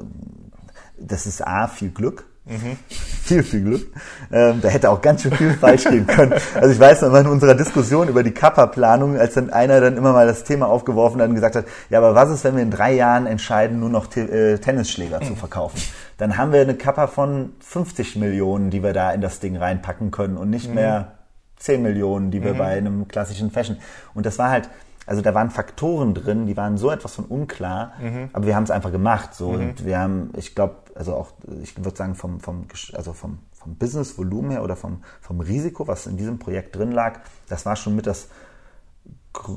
das 0.99 1.27
ist 1.27 1.47
A, 1.47 1.67
viel 1.67 1.91
Glück. 1.91 2.25
Mhm. 2.45 2.77
Viel, 3.27 3.43
viel 3.43 3.65
Glück. 3.65 3.93
Ähm, 4.31 4.61
da 4.63 4.69
hätte 4.69 4.89
auch 4.89 5.03
ganz 5.03 5.23
schön 5.23 5.33
viel 5.33 5.53
falsch 5.55 5.83
gehen 5.83 6.07
können. 6.07 6.33
Also 6.55 6.69
ich 6.69 6.79
weiß 6.79 7.03
noch 7.03 7.11
mal 7.11 7.23
in 7.23 7.27
unserer 7.27 7.57
Diskussion 7.57 8.07
über 8.07 8.23
die 8.23 8.31
Kappa-Planung, 8.31 9.19
als 9.19 9.35
dann 9.35 9.51
einer 9.51 9.81
dann 9.81 9.97
immer 9.97 10.13
mal 10.13 10.29
das 10.29 10.45
Thema 10.45 10.69
aufgeworfen 10.69 11.21
hat 11.21 11.29
und 11.29 11.35
gesagt 11.35 11.57
hat, 11.57 11.65
ja, 11.91 11.99
aber 11.99 12.15
was 12.15 12.31
ist, 12.31 12.45
wenn 12.45 12.55
wir 12.55 12.63
in 12.63 12.71
drei 12.71 12.93
Jahren 12.93 13.27
entscheiden, 13.27 13.81
nur 13.81 13.89
noch 13.89 14.17
äh, 14.17 14.59
Tennisschläger 14.59 15.23
zu 15.23 15.35
verkaufen? 15.35 15.83
Dann 16.17 16.39
haben 16.39 16.53
wir 16.53 16.61
eine 16.61 16.75
Kappa 16.75 17.07
von 17.07 17.53
50 17.61 18.17
Millionen, 18.17 18.71
die 18.71 18.83
wir 18.83 18.93
da 18.93 19.11
in 19.13 19.21
das 19.21 19.41
Ding 19.41 19.57
reinpacken 19.57 20.11
können 20.11 20.37
und 20.37 20.51
nicht 20.51 20.69
mhm. 20.69 20.75
mehr 20.75 21.13
10 21.57 21.83
Millionen, 21.83 22.31
die 22.31 22.43
wir 22.43 22.55
mhm. 22.55 22.59
bei 22.59 22.77
einem 22.77 23.09
klassischen 23.09 23.51
Fashion. 23.51 23.77
Und 24.15 24.27
das 24.27 24.39
war 24.39 24.51
halt, 24.51 24.69
also 25.07 25.23
da 25.23 25.35
waren 25.35 25.51
Faktoren 25.51 26.15
drin, 26.15 26.47
die 26.47 26.57
waren 26.57 26.79
so 26.79 26.91
etwas 26.91 27.15
von 27.15 27.27
unklar, 27.27 27.93
mhm. 28.01 28.31
aber 28.33 28.47
wir 28.47 28.57
haben 28.57 28.65
es 28.65 28.71
einfach 28.71 28.93
gemacht. 28.93 29.35
So. 29.35 29.51
Mhm. 29.51 29.61
Und 29.61 29.85
wir 29.85 29.99
haben, 29.99 30.31
ich 30.37 30.55
glaube, 30.55 30.77
also 30.95 31.15
auch, 31.15 31.29
ich 31.63 31.77
würde 31.77 31.97
sagen, 31.97 32.15
vom, 32.15 32.41
vom, 32.41 32.67
also 32.95 33.13
vom, 33.13 33.39
vom 33.53 33.77
Business-Volumen 33.77 34.51
her 34.53 34.63
oder 34.63 34.77
vom, 34.77 35.03
vom 35.21 35.41
Risiko, 35.41 35.87
was 35.87 36.07
in 36.07 36.17
diesem 36.17 36.39
Projekt 36.39 36.77
drin 36.77 36.93
lag, 36.93 37.21
das 37.49 37.67
war 37.67 37.77
schon 37.77 37.95
mit 37.95 38.07
das 38.07 38.29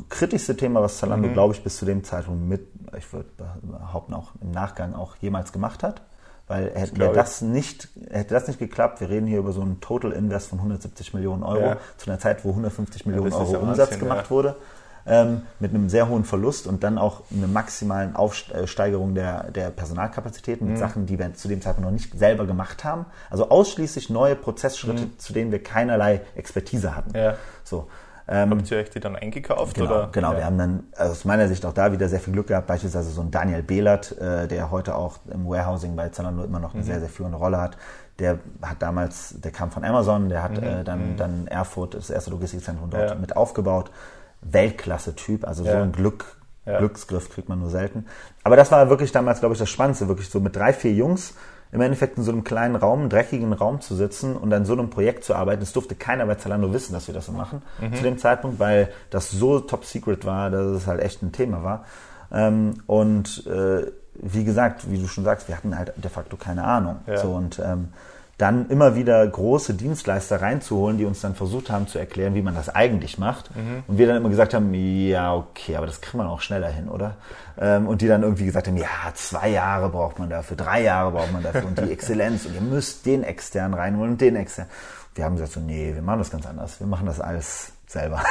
kritischste 0.09 0.57
Thema, 0.57 0.81
was 0.81 0.97
Zalando, 0.97 1.29
mhm. 1.29 1.33
glaube 1.33 1.53
ich, 1.53 1.63
bis 1.63 1.77
zu 1.77 1.85
dem 1.85 2.03
Zeitpunkt 2.03 2.47
mit, 2.47 2.67
ich 2.97 3.11
würde 3.13 3.29
behaupten, 3.61 4.13
auch 4.13 4.31
im 4.41 4.51
Nachgang 4.51 4.93
auch 4.93 5.15
jemals 5.17 5.53
gemacht 5.53 5.83
hat. 5.83 6.01
Weil 6.49 6.71
hätte 6.73 6.95
das, 6.95 7.13
das 7.13 7.41
nicht, 7.41 7.87
hätte 8.09 8.33
das 8.33 8.47
nicht 8.47 8.59
geklappt, 8.59 8.99
wir 8.99 9.09
reden 9.09 9.27
hier 9.27 9.39
über 9.39 9.53
so 9.53 9.61
einen 9.61 9.79
Total 9.79 10.11
Invest 10.11 10.49
von 10.49 10.59
170 10.59 11.13
Millionen 11.13 11.43
Euro 11.43 11.61
ja. 11.61 11.77
zu 11.95 12.09
einer 12.09 12.19
Zeit, 12.19 12.43
wo 12.43 12.49
150 12.49 13.05
Millionen 13.05 13.31
ja, 13.31 13.37
Euro 13.37 13.59
Umsatz 13.59 13.91
Wahnsinn, 13.91 13.99
gemacht 13.99 14.25
ja. 14.25 14.29
wurde 14.31 14.55
ähm, 15.09 15.41
mit 15.59 15.73
einem 15.73 15.89
sehr 15.89 16.07
hohen 16.07 16.23
Verlust 16.23 16.67
und 16.67 16.83
dann 16.83 16.97
auch 16.97 17.23
eine 17.35 17.47
maximalen 17.47 18.15
Aufsteigerung 18.15 19.15
der, 19.15 19.51
der 19.51 19.71
Personalkapazitäten 19.71 20.67
mit 20.67 20.75
mhm. 20.75 20.79
Sachen, 20.79 21.05
die 21.05 21.17
wir 21.17 21.33
zu 21.33 21.47
dem 21.47 21.61
Zeitpunkt 21.61 21.85
noch 21.85 21.93
nicht 21.93 22.17
selber 22.17 22.45
gemacht 22.45 22.83
haben. 22.83 23.05
Also 23.29 23.49
ausschließlich 23.49 24.09
neue 24.09 24.35
Prozessschritte, 24.35 25.03
mhm. 25.03 25.19
zu 25.19 25.33
denen 25.33 25.51
wir 25.51 25.63
keinerlei 25.63 26.21
Expertise 26.35 26.95
hatten. 26.95 27.17
Ja. 27.17 27.35
So. 27.63 27.87
Ähm, 28.31 28.51
Habt 28.51 28.69
ihr 28.69 28.77
euch 28.77 28.91
die 28.91 28.99
dann 28.99 29.15
eingekauft? 29.15 29.75
Genau, 29.75 29.85
oder? 29.85 30.09
genau. 30.11 30.31
Ja. 30.33 30.37
wir 30.37 30.45
haben 30.45 30.57
dann 30.59 30.83
aus 30.95 31.25
meiner 31.25 31.47
Sicht 31.47 31.65
auch 31.65 31.73
da 31.73 31.91
wieder 31.91 32.07
sehr 32.07 32.19
viel 32.19 32.31
Glück 32.31 32.47
gehabt. 32.47 32.67
Beispielsweise 32.67 33.09
so 33.09 33.21
ein 33.21 33.31
Daniel 33.31 33.63
Behlert, 33.63 34.15
äh, 34.19 34.47
der 34.47 34.69
heute 34.69 34.95
auch 34.95 35.17
im 35.33 35.47
Warehousing 35.49 35.95
bei 35.95 36.09
Zalando 36.09 36.43
immer 36.43 36.59
noch 36.59 36.73
eine 36.73 36.83
mhm. 36.83 36.87
sehr, 36.87 36.99
sehr 36.99 37.09
führende 37.09 37.39
Rolle 37.39 37.59
hat. 37.59 37.77
Der 38.19 38.37
hat 38.61 38.81
damals, 38.81 39.33
der 39.41 39.51
kam 39.51 39.71
von 39.71 39.83
Amazon, 39.83 40.29
der 40.29 40.43
hat 40.43 40.61
mhm. 40.61 40.63
äh, 40.63 40.83
dann, 40.83 41.13
mhm. 41.13 41.17
dann 41.17 41.47
Erfurt, 41.47 41.95
das 41.95 42.11
erste 42.11 42.29
Logistikzentrum 42.29 42.91
dort 42.91 43.09
ja. 43.09 43.15
mit 43.15 43.35
aufgebaut. 43.35 43.89
Weltklasse-Typ, 44.41 45.47
also 45.47 45.65
ja. 45.65 45.71
so 45.71 45.77
ein 45.79 45.91
Glück. 45.91 46.35
Glücksgriff 46.65 47.31
kriegt 47.31 47.49
man 47.49 47.57
nur 47.57 47.71
selten. 47.71 48.05
Aber 48.43 48.55
das 48.55 48.71
war 48.71 48.91
wirklich 48.91 49.11
damals, 49.11 49.39
glaube 49.39 49.53
ich, 49.53 49.59
das 49.59 49.69
Spannendste, 49.69 50.07
wirklich 50.07 50.29
so 50.29 50.39
mit 50.39 50.55
drei, 50.55 50.71
vier 50.71 50.93
Jungs 50.93 51.33
im 51.71 51.81
Endeffekt 51.81 52.17
in 52.17 52.23
so 52.23 52.31
einem 52.31 52.43
kleinen 52.43 52.75
Raum, 52.75 53.09
dreckigen 53.09 53.53
Raum 53.53 53.81
zu 53.81 53.95
sitzen 53.95 54.35
und 54.35 54.51
an 54.53 54.65
so 54.65 54.73
einem 54.73 54.89
Projekt 54.89 55.23
zu 55.23 55.35
arbeiten. 55.35 55.61
Es 55.61 55.73
durfte 55.73 55.95
keiner 55.95 56.25
bei 56.25 56.35
Zalando 56.35 56.73
wissen, 56.73 56.93
dass 56.93 57.07
wir 57.07 57.13
das 57.13 57.27
so 57.27 57.31
machen 57.31 57.61
mhm. 57.79 57.93
zu 57.93 58.03
dem 58.03 58.17
Zeitpunkt, 58.17 58.59
weil 58.59 58.89
das 59.11 59.31
so 59.31 59.59
top 59.59 59.85
secret 59.85 60.25
war, 60.25 60.49
dass 60.49 60.65
es 60.65 60.87
halt 60.87 61.01
echt 61.01 61.21
ein 61.21 61.31
Thema 61.31 61.63
war. 61.63 61.85
Ähm, 62.31 62.75
und 62.87 63.45
äh, 63.47 63.91
wie 64.15 64.43
gesagt, 64.43 64.89
wie 64.91 64.97
du 64.97 65.07
schon 65.07 65.23
sagst, 65.23 65.47
wir 65.47 65.55
hatten 65.55 65.77
halt 65.77 65.93
de 65.95 66.09
facto 66.09 66.37
keine 66.37 66.63
Ahnung. 66.63 66.97
Ja. 67.07 67.17
So 67.17 67.29
und 67.29 67.59
ähm, 67.59 67.89
dann 68.39 68.69
immer 68.69 68.95
wieder 68.95 69.27
große 69.27 69.73
Dienstleister 69.73 70.41
reinzuholen, 70.41 70.97
die 70.97 71.03
uns 71.03 71.19
dann 71.19 71.35
versucht 71.35 71.69
haben 71.69 71.87
zu 71.87 71.99
erklären, 71.99 72.35
wie 72.35 72.41
man 72.41 72.55
das 72.55 72.73
eigentlich 72.73 73.17
macht. 73.17 73.53
Mhm. 73.53 73.83
Und 73.85 73.97
wir 73.97 74.07
dann 74.07 74.15
immer 74.15 74.29
gesagt 74.29 74.53
haben, 74.53 74.73
ja, 74.73 75.35
okay, 75.35 75.75
aber 75.75 75.85
das 75.85 75.99
kriegt 75.99 76.15
man 76.15 76.25
auch 76.25 76.39
schneller 76.39 76.69
hin, 76.69 76.87
oder? 76.87 77.17
Ähm, 77.59 77.85
und 77.85 78.01
die 78.01 78.07
dann 78.07 78.23
irgendwie 78.23 78.45
gesagt 78.45 78.69
haben, 78.69 78.77
ja, 78.77 78.87
zwei 79.13 79.49
Jahre 79.49 79.89
braucht 79.89 80.19
man 80.19 80.29
dafür, 80.29 80.55
drei 80.55 80.83
Jahre 80.83 81.11
braucht 81.11 81.33
man 81.33 81.43
dafür 81.43 81.65
und 81.65 81.77
die 81.79 81.91
Exzellenz 81.91 82.45
und 82.45 82.55
ihr 82.55 82.61
müsst 82.61 83.05
den 83.05 83.23
extern 83.23 83.73
reinholen 83.73 84.13
und 84.13 84.21
den 84.21 84.37
extern. 84.37 84.67
Wir 85.15 85.25
haben 85.25 85.35
gesagt 85.35 85.51
so, 85.51 85.59
nee, 85.59 85.93
wir 85.93 86.01
machen 86.01 86.19
das 86.19 86.31
ganz 86.31 86.45
anders. 86.45 86.79
Wir 86.79 86.87
machen 86.87 87.07
das 87.07 87.19
als 87.19 87.73
selber. 87.89 88.21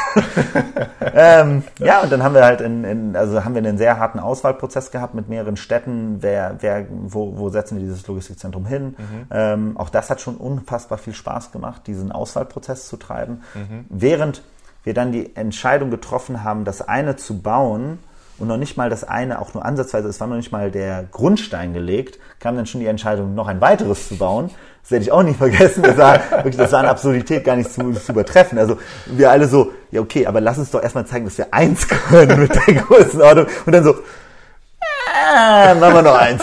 ähm, 1.14 1.64
ja, 1.80 2.00
und 2.00 2.12
dann 2.12 2.22
haben 2.22 2.34
wir 2.34 2.44
halt 2.44 2.61
in, 2.61 2.84
in, 2.84 3.16
also 3.16 3.44
haben 3.44 3.54
wir 3.54 3.59
einen 3.59 3.76
sehr 3.76 3.98
harten 3.98 4.20
Auswahlprozess 4.20 4.92
gehabt 4.92 5.14
mit 5.14 5.28
mehreren 5.28 5.56
Städten. 5.56 6.18
Wer, 6.22 6.56
wer, 6.61 6.86
wo, 6.88 7.36
wo 7.36 7.48
setzen 7.50 7.76
wir 7.76 7.84
dieses 7.84 8.06
Logistikzentrum 8.06 8.66
hin? 8.66 8.94
Mhm. 8.96 9.26
Ähm, 9.30 9.76
auch 9.76 9.90
das 9.90 10.11
hat 10.11 10.20
schon 10.20 10.36
unfassbar 10.36 10.96
viel 10.96 11.12
Spaß 11.12 11.50
gemacht, 11.50 11.88
diesen 11.88 12.12
Auswahlprozess 12.12 12.86
zu 12.86 12.96
treiben. 12.96 13.42
Mhm. 13.54 13.86
Während 13.88 14.42
wir 14.84 14.94
dann 14.94 15.11
die 15.11 15.34
Entscheidung 15.34 15.90
getroffen 15.90 16.44
haben, 16.44 16.64
das 16.64 16.86
eine 16.86 17.16
zu 17.16 17.42
bauen, 17.42 17.98
und 18.38 18.46
noch 18.46 18.56
nicht 18.56 18.76
mal 18.76 18.88
das 18.88 19.02
eine, 19.02 19.40
auch 19.40 19.52
nur 19.54 19.64
ansatzweise, 19.64 20.09
es 20.09 20.20
war 20.20 20.28
noch 20.28 20.36
nicht 20.36 20.52
mal 20.52 20.70
der 20.70 21.02
Grundstein 21.11 21.74
gelegt, 21.74 22.20
kam 22.38 22.54
dann 22.54 22.66
schon 22.66 22.80
die 22.80 22.86
Entscheidung, 22.86 23.34
noch 23.34 23.48
ein 23.48 23.61
weiteres 23.61 24.06
zu 24.06 24.16
bauen. 24.16 24.50
Das 24.89 24.93
werde 24.93 25.05
ich 25.05 25.12
auch 25.12 25.22
nicht 25.22 25.36
vergessen. 25.36 25.82
Das 25.82 25.97
war 25.99 26.18
wirklich, 26.30 26.57
das 26.57 26.72
war 26.72 26.78
eine 26.78 26.89
Absurdität 26.89 27.45
gar 27.45 27.57
nicht 27.57 27.70
zu, 27.70 27.93
zu 27.93 28.12
übertreffen. 28.12 28.59
Also 28.59 28.78
wir 29.05 29.30
alle 29.30 29.47
so, 29.47 29.72
ja 29.91 30.01
okay, 30.01 30.26
aber 30.26 30.41
lass 30.41 30.57
uns 30.57 30.70
doch 30.70 30.82
erstmal 30.82 31.05
zeigen, 31.05 31.26
dass 31.26 31.36
wir 31.36 31.49
eins 31.53 31.86
können 31.86 32.41
mit 32.41 32.55
der 32.55 32.74
Größenordnung. 32.74 33.47
Und 33.66 33.74
dann 33.74 33.84
so, 33.84 33.91
äh, 33.91 35.74
machen 35.74 35.95
wir 35.95 36.03
noch 36.03 36.18
eins. 36.18 36.43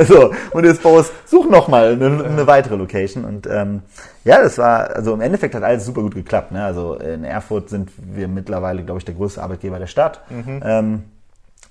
so, 0.08 0.32
und 0.50 0.64
jetzt 0.64 0.82
Boris, 0.82 1.12
such 1.24 1.48
noch 1.48 1.68
mal 1.68 1.92
eine, 1.92 2.24
eine 2.24 2.46
weitere 2.48 2.74
Location. 2.74 3.24
Und 3.24 3.46
ähm, 3.46 3.82
ja, 4.24 4.42
das 4.42 4.58
war, 4.58 4.96
also 4.96 5.14
im 5.14 5.20
Endeffekt 5.20 5.54
hat 5.54 5.62
alles 5.62 5.84
super 5.84 6.02
gut 6.02 6.16
geklappt. 6.16 6.50
Ne? 6.50 6.64
Also 6.64 6.94
in 6.96 7.22
Erfurt 7.22 7.68
sind 7.68 7.92
wir 7.96 8.26
mittlerweile, 8.26 8.82
glaube 8.82 8.98
ich, 8.98 9.04
der 9.04 9.14
größte 9.14 9.40
Arbeitgeber 9.40 9.78
der 9.78 9.86
Stadt. 9.86 10.20
Mhm. 10.30 10.62
Ähm, 10.64 11.04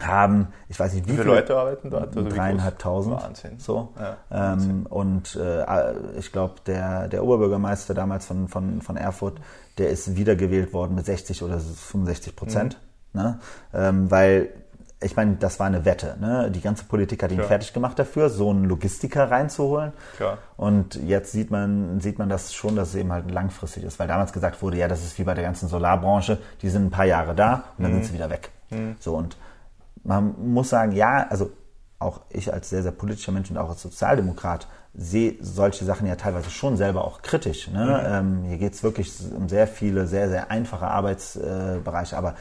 haben, 0.02 0.48
ich 0.68 0.80
weiß 0.80 0.94
nicht, 0.94 1.08
wie, 1.08 1.14
wie 1.14 1.18
viele, 1.18 1.28
Leute 1.30 1.56
arbeiten 1.56 1.90
dort? 1.90 2.16
Also 2.16 2.30
dreieinhalbtausend. 2.30 3.22
Wahnsinn. 3.22 3.60
So. 3.60 3.94
Ja, 4.00 4.54
ähm, 4.54 4.86
und 4.90 5.36
äh, 5.36 5.94
ich 6.18 6.32
glaube, 6.32 6.56
der, 6.66 7.08
der 7.08 7.24
Oberbürgermeister 7.24 7.94
damals 7.94 8.26
von, 8.26 8.48
von, 8.48 8.82
von 8.82 8.98
Erfurt, 8.98 9.40
der 9.78 9.90
ist 9.90 10.16
wiedergewählt 10.16 10.74
worden 10.74 10.96
mit 10.96 11.06
60 11.06 11.44
oder 11.44 11.60
65 11.60 12.36
Prozent. 12.36 12.78
Mhm. 13.14 13.22
Ne? 13.22 13.40
Ähm, 13.74 14.12
weil 14.12 14.50
ich 15.02 15.16
meine, 15.16 15.36
das 15.36 15.60
war 15.60 15.68
eine 15.68 15.86
Wette. 15.86 16.16
Ne? 16.20 16.50
Die 16.52 16.62
ganze 16.62 16.86
Politik 16.86 17.22
hat 17.22 17.32
ihn 17.32 17.38
Klar. 17.38 17.48
fertig 17.48 17.74
gemacht 17.74 18.00
dafür, 18.00 18.30
so 18.30 18.50
einen 18.50 18.66
Logistiker 18.66 19.30
reinzuholen. 19.30 19.94
Klar. 20.16 20.40
Und 20.58 20.96
jetzt 20.96 21.32
sieht 21.32 21.52
man, 21.52 22.00
sieht 22.00 22.18
man 22.18 22.30
das 22.30 22.54
schon, 22.54 22.76
dass 22.76 22.90
es 22.90 22.96
eben 22.96 23.12
halt 23.12 23.30
langfristig 23.30 23.84
ist. 23.84 24.00
Weil 24.00 24.08
damals 24.08 24.34
gesagt 24.34 24.62
wurde, 24.62 24.78
ja, 24.78 24.88
das 24.88 25.04
ist 25.04 25.20
wie 25.20 25.24
bei 25.24 25.34
der 25.34 25.44
ganzen 25.44 25.68
Solarbranche, 25.68 26.40
die 26.62 26.70
sind 26.70 26.86
ein 26.86 26.92
paar 26.92 27.06
Jahre 27.06 27.36
da 27.36 27.66
und 27.78 27.84
dann 27.84 27.92
mhm. 27.92 27.96
sind 27.98 28.06
sie 28.06 28.14
wieder 28.14 28.30
weg. 28.30 28.52
Mhm. 28.70 28.96
So 29.00 29.16
und 29.16 29.38
man 30.06 30.36
muss 30.54 30.70
sagen, 30.70 30.94
ja, 30.94 31.28
also 31.30 31.52
auch 32.00 32.22
ich 32.30 32.54
als 32.54 32.70
sehr, 32.70 32.84
sehr 32.84 32.92
politischer 32.92 33.32
Mensch 33.32 33.50
und 33.50 33.58
auch 33.58 33.70
als 33.70 33.82
Sozialdemokrat 33.82 34.68
sehe 34.94 35.36
solche 35.42 35.84
Sachen 35.84 36.08
ja 36.08 36.16
teilweise 36.16 36.50
schon 36.50 36.78
selber 36.78 37.04
auch 37.04 37.22
kritisch. 37.22 37.70
Ne? 37.70 37.86
Mhm. 37.86 38.14
Ähm, 38.14 38.44
hier 38.48 38.58
geht 38.58 38.74
es 38.74 38.84
wirklich 38.84 39.12
um 39.36 39.50
sehr 39.50 39.68
viele, 39.68 40.08
sehr, 40.08 40.30
sehr 40.30 40.52
einfache 40.52 40.88
Arbeitsbereiche. 40.88 42.18
Aber 42.18 42.36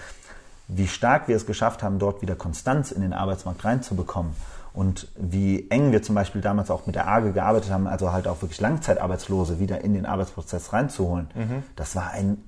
wie 0.68 0.86
stark 0.86 1.28
wir 1.28 1.36
es 1.36 1.46
geschafft 1.46 1.82
haben, 1.82 1.98
dort 1.98 2.22
wieder 2.22 2.36
Konstanz 2.36 2.92
in 2.92 3.02
den 3.02 3.12
Arbeitsmarkt 3.12 3.64
reinzubekommen 3.64 4.32
und 4.72 5.08
wie 5.16 5.70
eng 5.70 5.92
wir 5.92 6.02
zum 6.02 6.14
Beispiel 6.14 6.40
damals 6.40 6.70
auch 6.70 6.86
mit 6.86 6.94
der 6.94 7.08
AGE 7.08 7.32
gearbeitet 7.32 7.70
haben, 7.70 7.86
also 7.86 8.12
halt 8.12 8.28
auch 8.28 8.42
wirklich 8.42 8.60
Langzeitarbeitslose 8.60 9.58
wieder 9.58 9.82
in 9.82 9.94
den 9.94 10.06
Arbeitsprozess 10.06 10.72
reinzuholen, 10.72 11.28
mhm. 11.34 11.62
das 11.76 11.96
war 11.96 12.10
ein 12.10 12.42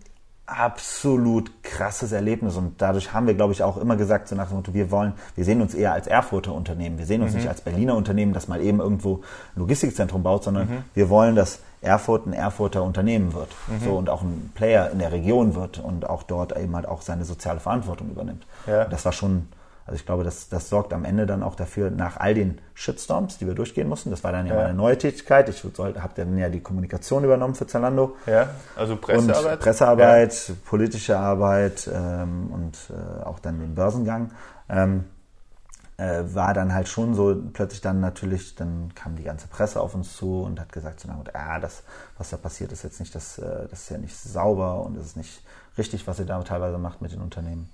absolut 0.46 1.50
krasses 1.64 2.12
Erlebnis 2.12 2.56
und 2.56 2.80
dadurch 2.80 3.12
haben 3.12 3.26
wir, 3.26 3.34
glaube 3.34 3.52
ich, 3.52 3.62
auch 3.62 3.76
immer 3.76 3.96
gesagt, 3.96 4.28
so 4.28 4.36
nach 4.36 4.48
dem 4.48 4.56
Motto, 4.56 4.74
wir 4.74 4.90
wollen, 4.90 5.12
wir 5.34 5.44
sehen 5.44 5.60
uns 5.60 5.74
eher 5.74 5.92
als 5.92 6.06
Erfurter 6.06 6.54
Unternehmen, 6.54 6.98
wir 6.98 7.06
sehen 7.06 7.22
uns 7.22 7.32
mhm. 7.32 7.38
nicht 7.38 7.48
als 7.48 7.60
Berliner 7.60 7.96
Unternehmen, 7.96 8.32
das 8.32 8.46
mal 8.46 8.60
eben 8.60 8.78
irgendwo 8.78 9.16
ein 9.16 9.60
Logistikzentrum 9.60 10.22
baut, 10.22 10.44
sondern 10.44 10.68
mhm. 10.68 10.84
wir 10.94 11.10
wollen, 11.10 11.34
dass 11.34 11.60
Erfurt 11.80 12.26
ein 12.26 12.32
Erfurter 12.32 12.84
Unternehmen 12.84 13.34
wird 13.34 13.48
mhm. 13.66 13.84
so 13.84 13.96
und 13.96 14.08
auch 14.08 14.22
ein 14.22 14.52
Player 14.54 14.90
in 14.90 15.00
der 15.00 15.12
Region 15.12 15.54
wird 15.54 15.78
und 15.78 16.08
auch 16.08 16.22
dort 16.22 16.56
eben 16.56 16.74
halt 16.74 16.86
auch 16.86 17.02
seine 17.02 17.24
soziale 17.24 17.60
Verantwortung 17.60 18.10
übernimmt. 18.10 18.46
Ja. 18.66 18.84
Das 18.84 19.04
war 19.04 19.12
schon 19.12 19.48
also 19.86 19.96
ich 19.96 20.04
glaube, 20.04 20.24
das, 20.24 20.48
das 20.48 20.68
sorgt 20.68 20.92
am 20.92 21.04
Ende 21.04 21.26
dann 21.26 21.44
auch 21.44 21.54
dafür, 21.54 21.90
nach 21.90 22.16
all 22.16 22.34
den 22.34 22.58
Shitstorms, 22.74 23.38
die 23.38 23.46
wir 23.46 23.54
durchgehen 23.54 23.88
mussten, 23.88 24.10
das 24.10 24.24
war 24.24 24.32
dann 24.32 24.46
ja, 24.46 24.54
ja. 24.54 24.62
meine 24.62 24.74
neue 24.74 24.98
Tätigkeit. 24.98 25.48
Ich 25.48 25.62
habe 25.64 26.10
dann 26.16 26.36
ja 26.36 26.48
die 26.48 26.60
Kommunikation 26.60 27.22
übernommen 27.22 27.54
für 27.54 27.68
Zalando. 27.68 28.16
Ja, 28.26 28.50
also 28.74 28.96
Pressearbeit. 28.96 29.52
Und 29.52 29.60
Pressearbeit, 29.60 30.48
ja. 30.48 30.54
politische 30.64 31.16
Arbeit 31.16 31.88
ähm, 31.92 32.50
und 32.52 32.78
äh, 32.90 33.24
auch 33.24 33.38
dann 33.38 33.60
den 33.60 33.76
Börsengang. 33.76 34.32
Ähm, 34.68 35.04
äh, 35.98 36.24
war 36.34 36.52
dann 36.52 36.74
halt 36.74 36.88
schon 36.88 37.14
so 37.14 37.34
plötzlich 37.52 37.80
dann 37.80 38.00
natürlich, 38.00 38.54
dann 38.54 38.94
kam 38.94 39.16
die 39.16 39.22
ganze 39.22 39.48
Presse 39.48 39.80
auf 39.80 39.94
uns 39.94 40.16
zu 40.16 40.42
und 40.42 40.60
hat 40.60 40.72
gesagt, 40.72 41.00
so, 41.00 41.08
ah, 41.32 41.58
das, 41.58 41.84
was 42.18 42.30
da 42.30 42.36
passiert, 42.36 42.72
ist 42.72 42.82
jetzt 42.82 43.00
nicht 43.00 43.14
das, 43.14 43.38
äh, 43.38 43.66
das 43.70 43.82
ist 43.82 43.90
ja 43.90 43.98
nicht 43.98 44.16
sauber 44.16 44.84
und 44.84 44.96
es 44.98 45.06
ist 45.06 45.16
nicht 45.16 45.42
richtig, 45.78 46.06
was 46.06 46.18
ihr 46.18 46.26
da 46.26 46.42
teilweise 46.42 46.76
macht 46.76 47.00
mit 47.00 47.12
den 47.12 47.20
Unternehmen, 47.20 47.70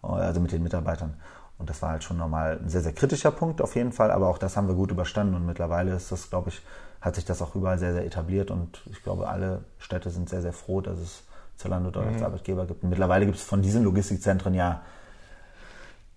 also 0.00 0.40
mit 0.40 0.52
den 0.52 0.62
Mitarbeitern. 0.62 1.14
Und 1.60 1.68
das 1.68 1.82
war 1.82 1.90
halt 1.90 2.02
schon 2.02 2.16
nochmal 2.16 2.58
ein 2.58 2.70
sehr, 2.70 2.80
sehr 2.80 2.94
kritischer 2.94 3.30
Punkt 3.30 3.60
auf 3.60 3.76
jeden 3.76 3.92
Fall, 3.92 4.10
aber 4.10 4.28
auch 4.28 4.38
das 4.38 4.56
haben 4.56 4.66
wir 4.66 4.74
gut 4.74 4.90
überstanden 4.90 5.34
und 5.34 5.44
mittlerweile 5.44 5.92
ist 5.92 6.10
das, 6.10 6.30
glaube 6.30 6.48
ich, 6.48 6.62
hat 7.02 7.14
sich 7.14 7.26
das 7.26 7.42
auch 7.42 7.54
überall 7.54 7.78
sehr, 7.78 7.92
sehr 7.92 8.04
etabliert 8.04 8.50
und 8.50 8.80
ich 8.90 9.02
glaube, 9.02 9.28
alle 9.28 9.60
Städte 9.78 10.10
sind 10.10 10.28
sehr, 10.28 10.40
sehr 10.40 10.54
froh, 10.54 10.80
dass 10.80 10.98
es 10.98 11.22
Zalando 11.56 11.90
dort 11.90 12.06
mhm. 12.06 12.14
als 12.14 12.22
Arbeitgeber 12.22 12.64
gibt. 12.64 12.82
Und 12.82 12.88
mittlerweile 12.88 13.26
gibt 13.26 13.36
es 13.36 13.44
von 13.44 13.60
diesen 13.60 13.84
Logistikzentren 13.84 14.54
ja 14.54 14.80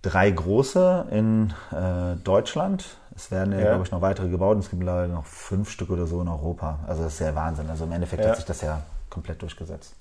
drei 0.00 0.30
große 0.30 1.06
in 1.10 1.52
äh, 1.70 2.16
Deutschland. 2.24 2.96
Es 3.14 3.30
werden 3.30 3.52
ja, 3.52 3.60
ja. 3.60 3.66
glaube 3.66 3.84
ich, 3.84 3.92
noch 3.92 4.00
weitere 4.00 4.28
gebaut 4.28 4.54
und 4.54 4.60
es 4.60 4.70
gibt 4.70 4.80
mittlerweile 4.80 5.12
noch 5.12 5.26
fünf 5.26 5.70
Stück 5.70 5.90
oder 5.90 6.06
so 6.06 6.22
in 6.22 6.28
Europa. 6.28 6.78
Also 6.86 7.04
das 7.04 7.14
ist 7.14 7.20
ja 7.20 7.34
Wahnsinn. 7.34 7.68
Also 7.68 7.84
im 7.84 7.92
Endeffekt 7.92 8.22
ja. 8.22 8.30
hat 8.30 8.36
sich 8.36 8.46
das 8.46 8.62
ja 8.62 8.82
komplett 9.10 9.42
durchgesetzt 9.42 9.94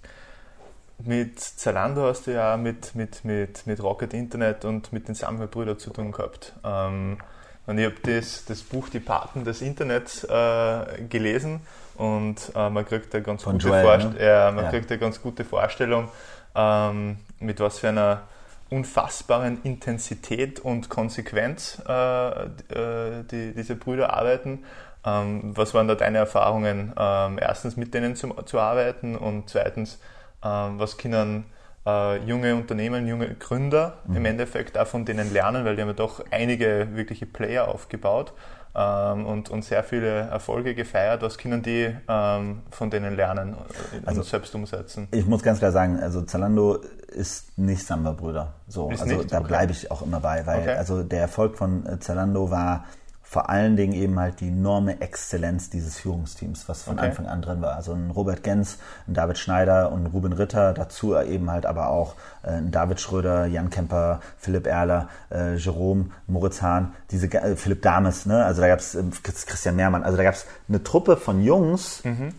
mit 1.05 1.39
Zalando 1.39 2.07
hast 2.07 2.27
du 2.27 2.31
ja 2.31 2.57
mit, 2.57 2.95
mit, 2.95 3.25
mit, 3.25 3.67
mit 3.67 3.81
Rocket 3.81 4.13
Internet 4.13 4.65
und 4.65 4.93
mit 4.93 5.07
den 5.07 5.15
Samuel-Brüdern 5.15 5.79
zu 5.79 5.91
tun 5.91 6.11
gehabt. 6.11 6.53
Ähm, 6.63 7.17
und 7.65 7.77
ich 7.77 7.85
habe 7.85 7.95
das, 8.03 8.45
das 8.45 8.61
Buch 8.61 8.89
Die 8.89 8.99
Paten 8.99 9.45
des 9.45 9.61
Internets 9.61 10.23
äh, 10.23 11.03
gelesen 11.09 11.61
und 11.95 12.51
äh, 12.55 12.69
man 12.69 12.85
kriegt 12.85 13.13
eine 13.13 13.23
ganz, 13.23 13.43
gute, 13.43 13.67
Joel, 13.67 13.83
Vorst 13.83 14.13
ne? 14.13 14.25
ja, 14.25 14.51
man 14.51 14.65
ja. 14.65 14.69
kriegt 14.69 14.91
eine 14.91 14.99
ganz 14.99 15.21
gute 15.21 15.45
Vorstellung, 15.45 16.09
ähm, 16.55 17.17
mit 17.39 17.59
was 17.59 17.79
für 17.79 17.89
einer 17.89 18.23
unfassbaren 18.69 19.61
Intensität 19.63 20.59
und 20.59 20.89
Konsequenz 20.89 21.81
äh, 21.87 22.45
äh 22.45 23.23
die, 23.29 23.53
diese 23.53 23.75
Brüder 23.75 24.13
arbeiten. 24.13 24.65
Ähm, 25.05 25.51
was 25.55 25.73
waren 25.73 25.87
da 25.87 25.95
deine 25.95 26.19
Erfahrungen, 26.19 26.93
ähm, 26.97 27.37
erstens 27.39 27.77
mit 27.77 27.93
denen 27.93 28.15
zu, 28.15 28.29
zu 28.45 28.59
arbeiten 28.59 29.17
und 29.17 29.49
zweitens, 29.49 29.99
was 30.43 30.97
können 30.97 31.45
äh, 31.85 32.17
junge 32.25 32.55
Unternehmen, 32.55 33.07
junge 33.07 33.33
Gründer 33.35 33.97
mhm. 34.05 34.17
im 34.17 34.25
Endeffekt 34.25 34.77
auch 34.77 34.87
von 34.87 35.05
denen 35.05 35.31
lernen, 35.33 35.65
weil 35.65 35.75
die 35.75 35.81
haben 35.81 35.89
ja 35.89 35.93
doch 35.93 36.23
einige 36.31 36.87
wirkliche 36.93 37.25
Player 37.25 37.67
aufgebaut 37.67 38.33
ähm, 38.75 39.25
und, 39.25 39.49
und 39.49 39.63
sehr 39.63 39.83
viele 39.83 40.07
Erfolge 40.07 40.75
gefeiert. 40.75 41.21
Was 41.21 41.37
können 41.37 41.61
die 41.61 41.95
ähm, 42.07 42.61
von 42.71 42.89
denen 42.89 43.15
lernen 43.15 43.53
und 43.53 44.07
also, 44.07 44.23
selbst 44.23 44.55
umsetzen? 44.55 45.07
Ich 45.11 45.25
muss 45.25 45.43
ganz 45.43 45.59
klar 45.59 45.71
sagen, 45.71 45.99
also 45.99 46.21
Zalando 46.21 46.79
ist 47.09 47.57
nicht 47.57 47.85
Samba-Brüder. 47.85 48.53
So, 48.67 48.89
ist 48.89 49.01
also 49.01 49.17
nicht? 49.17 49.31
da 49.31 49.39
okay. 49.39 49.47
bleibe 49.47 49.71
ich 49.71 49.91
auch 49.91 50.01
immer 50.01 50.19
bei, 50.19 50.45
weil 50.45 50.61
okay. 50.61 50.73
also 50.73 51.03
der 51.03 51.21
Erfolg 51.21 51.57
von 51.57 51.85
äh, 51.85 51.99
Zalando 51.99 52.49
war 52.49 52.85
vor 53.33 53.49
allen 53.49 53.75
Dingen 53.75 53.93
eben 53.93 54.19
halt 54.19 54.41
die 54.41 54.49
enorme 54.49 55.01
Exzellenz 55.01 55.71
dieses 55.71 55.97
Führungsteams, 55.97 56.69
was 56.69 56.83
von 56.83 56.99
okay. 56.99 57.07
Anfang 57.07 57.25
an 57.25 57.41
drin 57.41 57.63
war. 57.63 57.75
Also 57.75 57.91
ein 57.93 58.11
Robert 58.11 58.43
Gens, 58.43 58.77
ein 59.07 59.15
David 59.15 59.39
Schneider 59.39 59.91
und 59.91 60.03
ein 60.03 60.05
Ruben 60.05 60.33
Ritter, 60.33 60.71
dazu 60.71 61.17
eben 61.17 61.49
halt 61.49 61.65
aber 61.65 61.87
auch 61.87 62.13
äh, 62.43 62.51
ein 62.51 62.69
David 62.69 63.01
Schröder, 63.01 63.47
Jan 63.47 63.71
Kemper, 63.71 64.19
Philipp 64.37 64.67
Erler, 64.67 65.09
äh, 65.31 65.55
Jerome, 65.55 66.11
Moritz 66.27 66.61
Hahn, 66.61 66.93
diese 67.09 67.25
äh, 67.33 67.55
Philipp 67.55 67.81
Dames, 67.81 68.27
ne? 68.27 68.45
Also 68.45 68.61
da 68.61 68.67
gab 68.67 68.77
es 68.77 68.93
äh, 68.93 69.03
Christian 69.23 69.77
Mehrmann, 69.77 70.03
also 70.03 70.15
da 70.15 70.23
gab 70.23 70.35
es 70.35 70.45
eine 70.69 70.83
Truppe 70.83 71.17
von 71.17 71.41
Jungs, 71.41 72.03
mhm. 72.03 72.35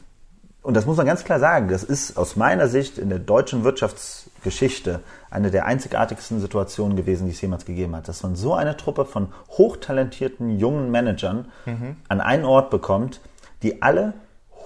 und 0.63 0.75
das 0.75 0.87
muss 0.87 0.97
man 0.97 1.07
ganz 1.07 1.25
klar 1.25 1.41
sagen, 1.41 1.67
das 1.67 1.83
ist 1.83 2.17
aus 2.17 2.37
meiner 2.37 2.69
Sicht 2.69 2.99
in 2.99 3.09
der 3.09 3.19
deutschen 3.19 3.65
Wirtschafts 3.65 4.31
Geschichte 4.45 5.01
eine 5.31 5.51
der 5.51 5.67
einzigartigsten 5.67 6.41
Situationen 6.41 6.97
gewesen, 6.97 7.27
die 7.27 7.33
es 7.33 7.41
jemals 7.41 7.65
gegeben 7.65 7.97
hat, 7.97 8.07
dass 8.07 8.23
man 8.23 8.37
so 8.37 8.55
eine 8.55 8.77
Truppe 8.77 9.05
von 9.05 9.29
hochtalentierten 9.49 10.59
jungen 10.59 10.93
Managern 10.93 11.47
mhm. 11.67 11.97
an 12.09 12.21
einen 12.21 12.45
Ort 12.45 12.71
bekommt, 12.71 13.21
die 13.65 13.83
alle 13.83 14.15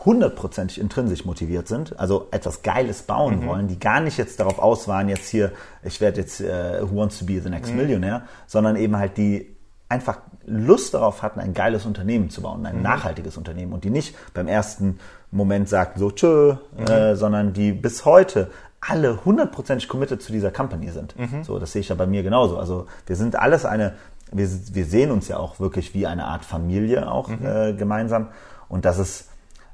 hundertprozentig 0.05 0.81
intrinsisch 0.81 1.24
motiviert 1.24 1.66
sind, 1.66 1.99
also 1.99 2.29
etwas 2.31 2.62
Geiles 2.62 3.03
bauen 3.03 3.41
mhm. 3.41 3.47
wollen, 3.47 3.68
die 3.68 3.79
gar 3.79 4.01
nicht 4.01 4.16
jetzt 4.16 4.39
darauf 4.39 4.59
aus 4.59 4.87
waren, 4.87 5.09
jetzt 5.09 5.29
hier, 5.29 5.53
ich 5.83 6.01
werde 6.01 6.20
jetzt 6.20 6.41
uh, 6.41 6.45
Who 6.83 6.97
Wants 6.97 7.18
to 7.18 7.24
be 7.24 7.41
the 7.41 7.51
Next 7.51 7.72
mhm. 7.72 7.79
Millionaire, 7.79 8.22
sondern 8.47 8.76
eben 8.76 8.97
halt 8.97 9.16
die 9.16 9.57
einfach 9.89 10.18
Lust 10.47 10.95
darauf 10.95 11.22
hatten, 11.22 11.41
ein 11.41 11.55
geiles 11.55 11.85
Unternehmen 11.85 12.31
zu 12.31 12.43
bauen, 12.43 12.64
ein 12.66 12.76
mhm. 12.76 12.83
nachhaltiges 12.83 13.37
Unternehmen 13.37 13.72
und 13.72 13.85
die 13.85 13.91
nicht 13.91 14.14
beim 14.35 14.49
ersten 14.49 14.99
Moment 15.31 15.68
sagten 15.68 15.99
so 15.99 16.11
tschö, 16.11 16.57
äh, 16.79 17.12
mhm. 17.12 17.16
sondern 17.16 17.53
die 17.53 17.72
bis 17.72 18.05
heute 18.05 18.51
alle 18.81 19.24
hundertprozentig 19.24 19.89
committed 19.89 20.22
zu 20.22 20.33
dieser 20.33 20.51
Company 20.51 20.91
sind. 20.91 21.18
Mhm. 21.18 21.43
So, 21.43 21.59
das 21.59 21.72
sehe 21.72 21.81
ich 21.81 21.89
ja 21.89 21.95
bei 21.95 22.07
mir 22.07 22.22
genauso. 22.22 22.59
Also 22.59 22.87
wir 23.07 23.16
sind 23.16 23.37
alles 23.37 23.64
eine, 23.64 23.95
wir, 24.31 24.49
wir 24.72 24.85
sehen 24.85 25.11
uns 25.11 25.29
ja 25.29 25.37
auch 25.39 25.59
wirklich 25.59 25.95
wie 25.95 26.07
eine 26.07 26.26
Art 26.26 26.45
Familie 26.45 27.11
auch 27.11 27.29
mhm. 27.29 27.45
äh, 27.45 27.72
gemeinsam 27.72 28.29
und 28.68 28.85
das 28.85 28.99
ist 28.99 29.29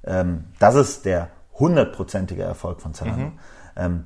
ähm, 0.06 0.44
das 0.58 0.74
ist 0.74 1.04
der 1.04 1.28
hundertprozentige 1.58 2.42
Erfolg 2.42 2.80
von 2.80 2.94
Zalando. 2.94 3.26
Mhm. 3.26 3.38
Ähm, 3.76 4.04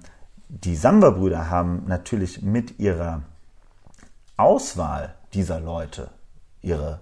die 0.48 0.76
Samba-Brüder 0.76 1.50
haben 1.50 1.84
natürlich 1.86 2.42
mit 2.42 2.78
ihrer 2.78 3.22
Auswahl 4.36 5.14
dieser 5.34 5.60
Leute 5.60 6.10
ihre 6.62 7.00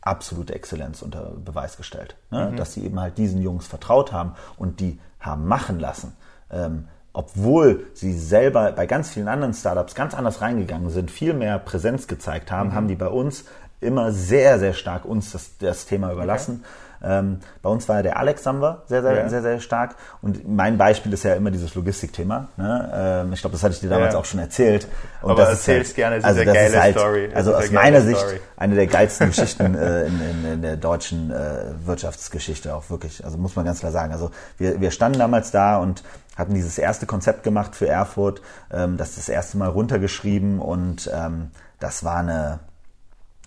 absolute 0.00 0.54
Exzellenz 0.54 1.02
unter 1.02 1.32
Beweis 1.36 1.76
gestellt. 1.76 2.16
Ne? 2.30 2.50
Mhm. 2.50 2.56
Dass 2.56 2.74
sie 2.74 2.84
eben 2.84 2.98
halt 2.98 3.18
diesen 3.18 3.40
Jungs 3.40 3.66
vertraut 3.66 4.12
haben 4.12 4.34
und 4.56 4.80
die 4.80 4.98
haben 5.20 5.46
machen 5.46 5.78
lassen. 5.78 6.16
Ähm, 6.50 6.88
obwohl 7.12 7.86
sie 7.94 8.12
selber 8.12 8.72
bei 8.72 8.86
ganz 8.86 9.10
vielen 9.10 9.28
anderen 9.28 9.54
Startups 9.54 9.94
ganz 9.94 10.14
anders 10.14 10.40
reingegangen 10.40 10.90
sind, 10.90 11.10
viel 11.10 11.34
mehr 11.34 11.58
Präsenz 11.58 12.06
gezeigt 12.06 12.50
haben, 12.50 12.70
mhm. 12.70 12.74
haben 12.74 12.88
die 12.88 12.94
bei 12.94 13.08
uns 13.08 13.44
immer 13.80 14.12
sehr, 14.12 14.58
sehr 14.58 14.72
stark 14.72 15.04
uns 15.04 15.32
das, 15.32 15.58
das 15.58 15.86
Thema 15.86 16.12
überlassen. 16.12 16.62
Okay. 16.62 16.68
Ähm, 17.04 17.40
bei 17.62 17.70
uns 17.70 17.88
war 17.88 17.96
ja 17.96 18.02
der 18.02 18.16
Alex 18.18 18.42
Samba 18.42 18.82
sehr, 18.86 19.02
sehr, 19.02 19.14
ja. 19.14 19.28
sehr, 19.28 19.42
sehr 19.42 19.60
stark. 19.60 19.96
Und 20.20 20.48
mein 20.48 20.78
Beispiel 20.78 21.12
ist 21.12 21.24
ja 21.24 21.34
immer 21.34 21.50
dieses 21.50 21.74
Logistikthema. 21.74 22.48
Ne? 22.56 22.90
Ähm, 22.94 23.32
ich 23.32 23.40
glaube, 23.40 23.54
das 23.54 23.62
hatte 23.62 23.74
ich 23.74 23.80
dir 23.80 23.88
damals 23.88 24.14
ja. 24.14 24.20
auch 24.20 24.24
schon 24.24 24.40
erzählt. 24.40 24.86
Und 25.20 25.32
Aber 25.32 25.48
erzähl's 25.48 25.88
halt, 25.88 25.96
gerne, 25.96 26.16
es 26.16 26.24
also 26.24 26.40
ist 26.40 26.48
eine 26.48 26.58
geile 26.58 26.80
halt, 26.80 26.98
Story. 26.98 27.30
Also 27.34 27.54
aus 27.54 27.70
meiner 27.70 28.00
Sicht 28.02 28.20
Story. 28.20 28.40
eine 28.56 28.74
der 28.74 28.86
geilsten 28.86 29.26
Geschichten 29.30 29.74
äh, 29.74 30.06
in, 30.06 30.20
in, 30.20 30.52
in, 30.52 30.62
der 30.62 30.76
deutschen 30.76 31.30
äh, 31.30 31.74
Wirtschaftsgeschichte 31.84 32.74
auch 32.74 32.90
wirklich. 32.90 33.24
Also 33.24 33.38
muss 33.38 33.56
man 33.56 33.64
ganz 33.64 33.80
klar 33.80 33.92
sagen. 33.92 34.12
Also 34.12 34.30
wir, 34.58 34.80
wir 34.80 34.90
standen 34.90 35.18
damals 35.18 35.50
da 35.50 35.78
und 35.78 36.02
hatten 36.36 36.54
dieses 36.54 36.78
erste 36.78 37.06
Konzept 37.06 37.42
gemacht 37.42 37.76
für 37.76 37.88
Erfurt, 37.88 38.42
ähm, 38.72 38.96
das 38.96 39.16
das 39.16 39.28
erste 39.28 39.58
Mal 39.58 39.68
runtergeschrieben 39.68 40.60
und 40.60 41.10
ähm, 41.12 41.50
das 41.78 42.04
war 42.04 42.18
eine, 42.18 42.60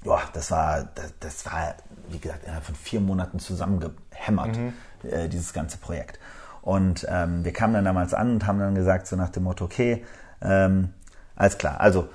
boah, 0.03 0.21
das 0.33 0.51
war, 0.51 0.89
das, 0.95 1.13
das 1.19 1.45
war 1.45 1.75
wie 2.09 2.19
gesagt, 2.19 2.43
innerhalb 2.43 2.63
von 2.63 2.75
vier 2.75 2.99
Monaten 2.99 3.39
zusammengehämmert, 3.39 4.57
mhm. 4.57 4.73
äh, 5.03 5.27
dieses 5.27 5.53
ganze 5.53 5.77
Projekt. 5.77 6.19
Und 6.61 7.05
ähm, 7.09 7.45
wir 7.45 7.53
kamen 7.53 7.73
dann 7.73 7.85
damals 7.85 8.13
an 8.13 8.33
und 8.33 8.47
haben 8.47 8.59
dann 8.59 8.75
gesagt, 8.75 9.07
so 9.07 9.15
nach 9.15 9.29
dem 9.29 9.43
Motto, 9.43 9.65
okay, 9.65 10.03
ähm, 10.41 10.89
alles 11.35 11.57
klar, 11.57 11.79
also 11.79 12.07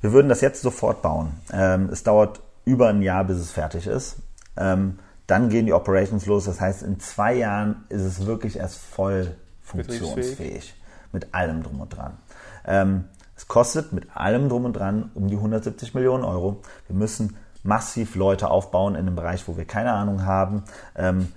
wir 0.00 0.12
würden 0.12 0.28
das 0.28 0.40
jetzt 0.40 0.62
sofort 0.62 1.02
bauen. 1.02 1.32
Ähm, 1.52 1.90
es 1.90 2.02
dauert 2.02 2.40
über 2.64 2.88
ein 2.88 3.02
Jahr, 3.02 3.24
bis 3.24 3.38
es 3.38 3.50
fertig 3.50 3.86
ist. 3.86 4.16
Ähm, 4.56 4.98
dann 5.26 5.48
gehen 5.48 5.66
die 5.66 5.72
Operations 5.72 6.26
los. 6.26 6.46
Das 6.46 6.60
heißt, 6.60 6.82
in 6.82 7.00
zwei 7.00 7.34
Jahren 7.34 7.84
ist 7.88 8.02
es 8.02 8.26
wirklich 8.26 8.56
erst 8.56 8.78
voll 8.78 9.36
funktionsfähig. 9.62 10.74
Mit 11.12 11.34
allem 11.34 11.62
drum 11.62 11.80
und 11.80 11.88
dran. 11.96 12.16
Ähm, 12.64 13.04
es 13.36 13.48
kostet 13.48 13.92
mit 13.92 14.16
allem 14.16 14.48
drum 14.48 14.64
und 14.64 14.74
dran 14.74 15.10
um 15.14 15.28
die 15.28 15.36
170 15.36 15.94
Millionen 15.94 16.24
Euro. 16.24 16.62
Wir 16.86 16.96
müssen 16.96 17.36
massiv 17.62 18.14
Leute 18.14 18.50
aufbauen 18.50 18.94
in 18.94 19.00
einem 19.00 19.16
Bereich, 19.16 19.46
wo 19.48 19.56
wir 19.56 19.64
keine 19.64 19.92
Ahnung 19.92 20.24
haben. 20.24 20.64
Ähm, 20.96 21.28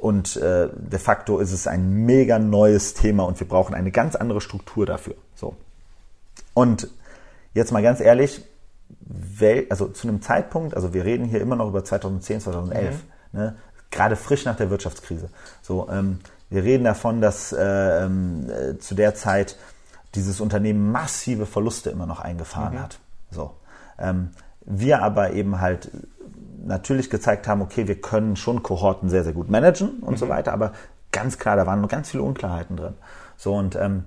und 0.00 0.36
äh, 0.36 0.68
de 0.74 0.98
facto 0.98 1.38
ist 1.38 1.52
es 1.52 1.66
ein 1.66 2.04
mega 2.04 2.38
neues 2.38 2.94
Thema 2.94 3.24
und 3.24 3.40
wir 3.40 3.48
brauchen 3.48 3.74
eine 3.74 3.90
ganz 3.90 4.16
andere 4.16 4.40
Struktur 4.40 4.86
dafür. 4.86 5.14
So. 5.34 5.56
Und 6.54 6.88
jetzt 7.54 7.72
mal 7.72 7.82
ganz 7.82 8.00
ehrlich, 8.00 8.44
also 9.70 9.88
zu 9.88 10.08
einem 10.08 10.20
Zeitpunkt, 10.22 10.74
also 10.74 10.92
wir 10.92 11.04
reden 11.04 11.24
hier 11.24 11.40
immer 11.40 11.56
noch 11.56 11.68
über 11.68 11.84
2010, 11.84 12.42
2011, 12.42 12.94
mhm. 13.32 13.38
ne, 13.38 13.56
gerade 13.90 14.16
frisch 14.16 14.44
nach 14.44 14.56
der 14.56 14.70
Wirtschaftskrise. 14.70 15.30
So, 15.62 15.88
ähm, 15.90 16.18
wir 16.50 16.64
reden 16.64 16.84
davon, 16.84 17.20
dass 17.20 17.52
äh, 17.52 18.04
äh, 18.04 18.78
zu 18.78 18.94
der 18.94 19.14
Zeit 19.14 19.56
dieses 20.14 20.40
Unternehmen 20.40 20.90
massive 20.90 21.46
Verluste 21.46 21.90
immer 21.90 22.06
noch 22.06 22.20
eingefahren 22.20 22.74
mhm. 22.74 22.80
hat. 22.80 22.98
So. 23.30 23.54
Ähm, 23.98 24.30
wir 24.68 25.02
aber 25.02 25.32
eben 25.32 25.60
halt 25.60 25.90
natürlich 26.64 27.10
gezeigt 27.10 27.48
haben, 27.48 27.62
okay, 27.62 27.88
wir 27.88 28.00
können 28.00 28.36
schon 28.36 28.62
Kohorten 28.62 29.08
sehr, 29.08 29.24
sehr 29.24 29.32
gut 29.32 29.50
managen 29.50 30.00
und 30.00 30.12
mhm. 30.12 30.16
so 30.16 30.28
weiter, 30.28 30.52
aber 30.52 30.72
ganz 31.10 31.38
klar, 31.38 31.56
da 31.56 31.66
waren 31.66 31.80
noch 31.80 31.88
ganz 31.88 32.10
viele 32.10 32.22
Unklarheiten 32.22 32.76
drin. 32.76 32.94
So 33.36 33.54
und 33.54 33.76
ähm, 33.76 34.04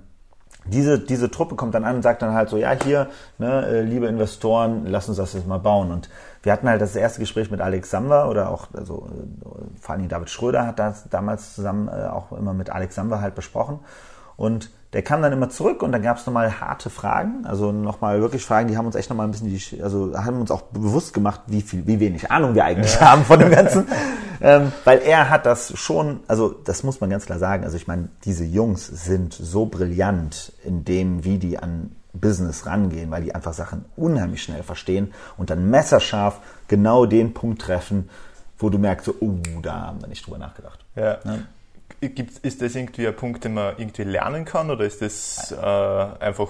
diese, 0.64 1.00
diese 1.00 1.30
Truppe 1.30 1.56
kommt 1.56 1.74
dann 1.74 1.84
an 1.84 1.96
und 1.96 2.02
sagt 2.02 2.22
dann 2.22 2.34
halt 2.34 2.48
so, 2.48 2.56
ja, 2.56 2.70
hier, 2.70 3.08
ne, 3.38 3.66
äh, 3.66 3.80
liebe 3.82 4.06
Investoren, 4.06 4.86
lass 4.86 5.08
uns 5.08 5.18
das 5.18 5.32
jetzt 5.32 5.48
mal 5.48 5.58
bauen. 5.58 5.90
Und 5.90 6.08
wir 6.44 6.52
hatten 6.52 6.68
halt 6.68 6.80
das 6.80 6.94
erste 6.94 7.18
Gespräch 7.18 7.50
mit 7.50 7.60
Alex 7.60 7.90
Samba 7.90 8.28
oder 8.28 8.48
auch, 8.48 8.68
also 8.72 9.08
äh, 9.10 9.80
vor 9.80 9.94
allem 9.94 10.08
David 10.08 10.30
Schröder 10.30 10.66
hat 10.66 10.78
das 10.78 11.08
damals 11.10 11.54
zusammen 11.56 11.88
äh, 11.88 12.06
auch 12.06 12.30
immer 12.30 12.54
mit 12.54 12.70
Alex 12.70 12.94
Samba 12.94 13.20
halt 13.20 13.34
besprochen. 13.34 13.80
Und 14.36 14.70
der 14.92 15.02
kam 15.02 15.22
dann 15.22 15.32
immer 15.32 15.48
zurück 15.48 15.82
und 15.82 15.92
dann 15.92 16.02
gab 16.02 16.18
es 16.18 16.26
nochmal 16.26 16.60
harte 16.60 16.90
Fragen, 16.90 17.46
also 17.46 17.72
nochmal 17.72 18.20
wirklich 18.20 18.44
Fragen, 18.44 18.68
die 18.68 18.76
haben 18.76 18.86
uns 18.86 18.94
echt 18.94 19.08
nochmal 19.08 19.26
ein 19.26 19.30
bisschen, 19.30 19.48
die, 19.48 19.82
also 19.82 20.12
haben 20.16 20.40
uns 20.40 20.50
auch 20.50 20.62
bewusst 20.62 21.14
gemacht, 21.14 21.40
wie 21.46 21.62
viel, 21.62 21.86
wie 21.86 21.98
wenig 21.98 22.30
Ahnung 22.30 22.54
wir 22.54 22.64
eigentlich 22.64 22.94
ja. 22.94 23.00
haben 23.12 23.24
von 23.24 23.38
dem 23.38 23.50
Ganzen, 23.50 23.88
ähm, 24.40 24.72
weil 24.84 24.98
er 24.98 25.30
hat 25.30 25.46
das 25.46 25.76
schon, 25.78 26.20
also 26.28 26.50
das 26.50 26.82
muss 26.82 27.00
man 27.00 27.08
ganz 27.08 27.24
klar 27.24 27.38
sagen, 27.38 27.64
also 27.64 27.76
ich 27.76 27.86
meine, 27.86 28.10
diese 28.24 28.44
Jungs 28.44 28.86
sind 28.86 29.32
so 29.32 29.64
brillant 29.66 30.52
in 30.64 30.84
dem, 30.84 31.24
wie 31.24 31.38
die 31.38 31.58
an 31.58 31.96
Business 32.12 32.66
rangehen, 32.66 33.10
weil 33.10 33.22
die 33.22 33.34
einfach 33.34 33.54
Sachen 33.54 33.86
unheimlich 33.96 34.42
schnell 34.42 34.62
verstehen 34.62 35.14
und 35.38 35.48
dann 35.48 35.70
messerscharf 35.70 36.40
genau 36.68 37.06
den 37.06 37.32
Punkt 37.32 37.62
treffen, 37.62 38.10
wo 38.58 38.68
du 38.68 38.78
merkst, 38.78 39.06
so, 39.06 39.14
oh, 39.20 39.38
da 39.62 39.86
haben 39.86 40.02
wir 40.02 40.08
nicht 40.08 40.26
drüber 40.26 40.38
nachgedacht. 40.38 40.84
Ja. 40.94 41.18
Ne? 41.24 41.46
Gibt, 42.08 42.38
ist 42.38 42.60
das 42.60 42.74
irgendwie 42.74 43.06
ein 43.06 43.14
Punkt, 43.14 43.44
den 43.44 43.54
man 43.54 43.74
irgendwie 43.78 44.02
lernen 44.02 44.44
kann 44.44 44.70
oder 44.70 44.84
ist 44.84 45.02
das 45.02 45.52
äh, 45.52 45.56
einfach 45.56 46.48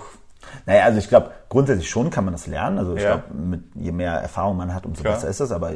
naja, 0.67 0.85
also 0.85 0.99
ich 0.99 1.09
glaube, 1.09 1.31
grundsätzlich 1.49 1.89
schon 1.89 2.11
kann 2.11 2.25
man 2.25 2.33
das 2.33 2.47
lernen. 2.47 2.79
Also 2.79 2.97
ich 2.97 3.03
ja. 3.03 3.17
glaube, 3.17 3.61
je 3.75 3.93
mehr 3.93 4.15
Erfahrung 4.15 4.57
man 4.57 4.75
hat, 4.75 4.87
umso 4.87 5.03
Klar. 5.03 5.15
besser 5.15 5.29
ist 5.29 5.41
das. 5.41 5.53
Aber 5.53 5.73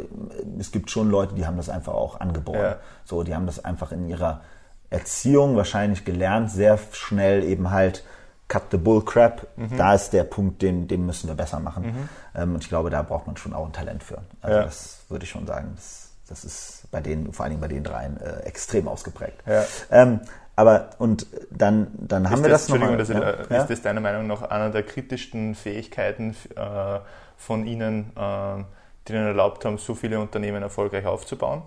es 0.59 0.70
gibt 0.70 0.91
schon 0.91 1.11
Leute, 1.11 1.35
die 1.35 1.47
haben 1.47 1.57
das 1.57 1.68
einfach 1.68 1.95
auch 1.95 2.20
angeboren. 2.20 2.61
Ja. 2.61 2.77
So, 3.05 3.22
die 3.22 3.35
haben 3.35 3.47
das 3.47 3.64
einfach 3.64 3.93
in 3.93 4.09
ihrer 4.09 4.43
Erziehung 4.91 5.57
wahrscheinlich 5.57 6.05
gelernt, 6.05 6.51
sehr 6.51 6.79
schnell 6.93 7.45
eben 7.45 7.70
halt 7.70 8.05
cut 8.49 8.64
the 8.70 8.77
bull 8.77 9.05
crap. 9.05 9.47
Mhm. 9.57 9.77
Da 9.77 9.95
ist 9.95 10.11
der 10.11 10.24
Punkt, 10.24 10.62
den, 10.62 10.87
den 10.87 11.05
müssen 11.05 11.29
wir 11.29 11.35
besser 11.35 11.59
machen. 11.61 11.87
Mhm. 11.87 12.09
Ähm, 12.35 12.55
und 12.55 12.62
ich 12.62 12.68
glaube, 12.68 12.91
da 12.91 13.03
braucht 13.03 13.27
man 13.27 13.37
schon 13.37 13.53
auch 13.53 13.66
ein 13.66 13.72
Talent 13.72 14.03
für. 14.03 14.18
Also 14.41 14.57
ja. 14.57 14.64
das 14.64 15.01
würde 15.09 15.24
ich 15.24 15.31
schon 15.31 15.47
sagen. 15.47 15.72
Das, 15.74 16.11
das 16.29 16.45
ist 16.45 16.76
bei 16.97 17.03
denen, 17.03 17.30
vor 17.34 17.44
allen 17.44 17.51
Dingen 17.51 17.61
bei 17.61 17.68
den 17.68 17.84
dreien, 17.84 18.18
äh, 18.22 18.40
extrem 18.47 18.88
ausgeprägt. 18.88 19.42
Ja. 19.47 19.64
Ähm, 19.90 20.20
aber 20.57 20.90
und 20.99 21.26
dann, 21.51 21.88
dann 21.99 22.30
haben 22.30 22.42
wir 22.42 22.49
das, 22.49 22.62
das 22.62 22.70
nochmal. 22.70 22.99
Entschuldigung, 22.99 23.34
das, 23.36 23.51
ja? 23.51 23.61
ist 23.61 23.68
das 23.68 23.82
deiner 23.82 24.01
Meinung 24.01 24.26
nach 24.26 24.40
einer 24.40 24.70
der 24.70 24.82
kritischsten 24.82 25.55
Fähigkeiten 25.55 26.34
äh, 26.57 27.01
von 27.36 27.66
Ihnen, 27.66 28.12
äh, 28.16 28.64
die 29.07 29.12
Ihnen 29.12 29.26
erlaubt 29.26 29.66
haben, 29.66 29.76
so 29.76 29.94
viele 29.94 30.18
Unternehmen 30.18 30.62
erfolgreich 30.62 31.05
aufzubauen? 31.05 31.61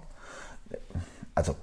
Also 1.35 1.55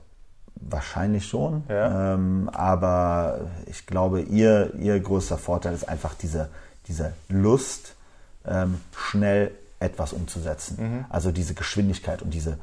wahrscheinlich 0.54 1.26
schon. 1.26 1.64
Ja. 1.68 2.14
Ähm, 2.14 2.48
aber 2.52 3.40
ich 3.66 3.84
glaube, 3.84 4.20
ihr, 4.20 4.74
ihr 4.76 5.00
größter 5.00 5.38
Vorteil 5.38 5.74
ist 5.74 5.88
einfach 5.88 6.14
diese, 6.14 6.50
diese 6.86 7.14
Lust, 7.28 7.96
ähm, 8.46 8.80
schnell 8.96 9.50
etwas 9.80 10.12
umzusetzen. 10.12 10.76
Mhm. 10.78 11.04
Also 11.08 11.32
diese 11.32 11.54
Geschwindigkeit 11.54 12.22
und 12.22 12.32
diese 12.32 12.58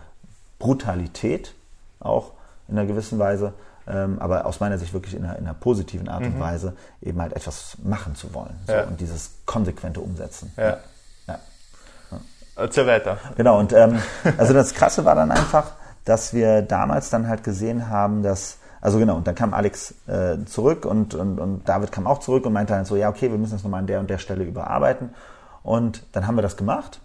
Brutalität 0.64 1.53
auch 1.99 2.32
in 2.70 2.78
einer 2.78 2.88
gewissen 2.88 3.20
Weise, 3.20 3.53
ähm, 3.86 4.18
aber 4.20 4.45
aus 4.45 4.61
meiner 4.61 4.78
Sicht 4.78 4.93
wirklich 4.93 5.14
in 5.14 5.26
einer, 5.26 5.38
in 5.38 5.43
einer 5.43 5.53
positiven 5.53 6.07
Art 6.07 6.22
mhm. 6.22 6.36
und 6.36 6.39
Weise 6.39 6.74
eben 7.01 7.22
halt 7.22 7.34
etwas 7.34 7.78
machen 7.84 8.16
zu 8.16 8.34
wollen 8.34 8.55
so, 8.66 8.72
ja. 8.72 8.86
und 8.86 8.99
dieses 9.01 9.32
konsequente 9.45 9.99
Umsetzen. 9.99 10.53
Ja. 10.55 10.64
ja. 11.28 11.39
ja. 12.11 12.20
Erzähl 12.55 12.88
weiter. 12.88 13.18
Genau, 13.36 13.59
und 13.59 13.74
ähm, 13.74 13.99
also 14.38 14.53
das 14.53 14.74
Krasse 14.74 15.03
war 15.03 15.16
dann 15.16 15.32
einfach, 15.32 15.72
dass 16.05 16.34
wir 16.34 16.61
damals 16.61 17.09
dann 17.09 17.28
halt 17.28 17.43
gesehen 17.43 17.89
haben, 17.89 18.24
dass 18.24 18.59
also 18.80 18.99
genau, 18.99 19.16
und 19.18 19.28
dann 19.28 19.36
kam 19.36 19.53
Alex 19.53 19.95
äh, 20.07 20.43
zurück 20.45 20.86
und, 20.86 21.14
und, 21.14 21.39
und 21.39 21.68
David 21.68 21.91
kam 21.91 22.07
auch 22.07 22.20
zurück 22.20 22.45
und 22.45 22.53
meinte 22.53 22.74
dann 22.74 22.86
so, 22.86 22.97
ja, 22.97 23.09
okay, 23.09 23.32
wir 23.32 23.38
müssen 23.38 23.53
das 23.53 23.64
nochmal 23.64 23.80
an 23.80 23.88
der 23.88 23.99
und 23.99 24.09
der 24.09 24.18
Stelle 24.18 24.43
überarbeiten. 24.43 25.11
Und 25.61 26.03
dann 26.11 26.28
haben 26.28 26.36
wir 26.36 26.41
das 26.41 26.57
gemacht, 26.57 26.99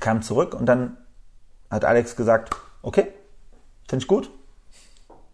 kam 0.00 0.22
zurück 0.22 0.52
und 0.52 0.66
dann 0.66 0.96
hat 1.70 1.84
Alex 1.84 2.16
gesagt, 2.16 2.56
okay, 2.82 3.08
finde 3.88 4.02
ich 4.02 4.08
gut, 4.08 4.30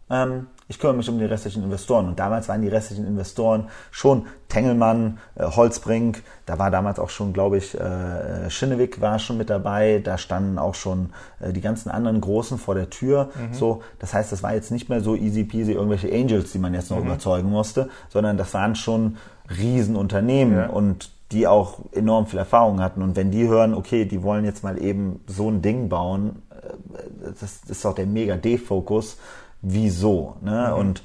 ähm, 0.08 0.46
ich 0.68 0.78
kümmere 0.78 0.96
mich 0.96 1.08
um 1.08 1.18
die 1.18 1.24
restlichen 1.24 1.62
Investoren. 1.62 2.08
Und 2.08 2.18
damals 2.18 2.48
waren 2.48 2.60
die 2.60 2.68
restlichen 2.68 3.06
Investoren 3.06 3.68
schon 3.90 4.26
Tengelmann, 4.48 5.18
äh, 5.36 5.44
Holzbrink, 5.44 6.22
da 6.44 6.58
war 6.58 6.70
damals 6.70 6.98
auch 6.98 7.10
schon, 7.10 7.32
glaube 7.32 7.58
ich, 7.58 7.78
äh, 7.78 8.50
Schinnewig 8.50 9.00
war 9.00 9.18
schon 9.18 9.36
mit 9.36 9.50
dabei, 9.50 10.00
da 10.02 10.18
standen 10.18 10.58
auch 10.58 10.74
schon 10.74 11.10
äh, 11.40 11.52
die 11.52 11.60
ganzen 11.60 11.90
anderen 11.90 12.20
Großen 12.20 12.58
vor 12.58 12.74
der 12.74 12.90
Tür. 12.90 13.30
Mhm. 13.34 13.54
So, 13.54 13.82
das 13.98 14.14
heißt, 14.14 14.32
das 14.32 14.42
war 14.42 14.54
jetzt 14.54 14.70
nicht 14.70 14.88
mehr 14.88 15.00
so 15.00 15.14
easy 15.14 15.44
peasy 15.44 15.72
irgendwelche 15.72 16.12
Angels, 16.12 16.52
die 16.52 16.58
man 16.58 16.74
jetzt 16.74 16.90
noch 16.90 16.98
mhm. 16.98 17.06
überzeugen 17.06 17.50
musste, 17.50 17.88
sondern 18.08 18.36
das 18.36 18.54
waren 18.54 18.74
schon 18.74 19.16
Riesenunternehmen 19.48 20.56
ja. 20.56 20.66
und 20.68 21.10
die 21.32 21.46
auch 21.46 21.80
enorm 21.92 22.26
viel 22.26 22.38
Erfahrung 22.38 22.80
hatten. 22.80 23.02
Und 23.02 23.16
wenn 23.16 23.30
die 23.30 23.48
hören, 23.48 23.74
okay, 23.74 24.04
die 24.04 24.22
wollen 24.22 24.44
jetzt 24.44 24.62
mal 24.62 24.80
eben 24.80 25.20
so 25.26 25.50
ein 25.50 25.62
Ding 25.62 25.88
bauen, 25.88 26.42
äh, 26.50 27.32
das 27.40 27.60
ist 27.68 27.84
auch 27.84 27.94
der 27.94 28.06
mega 28.06 28.36
D-Fokus 28.36 29.18
wieso. 29.62 30.36
Ne? 30.40 30.68
Mhm. 30.70 30.78
Und 30.78 31.02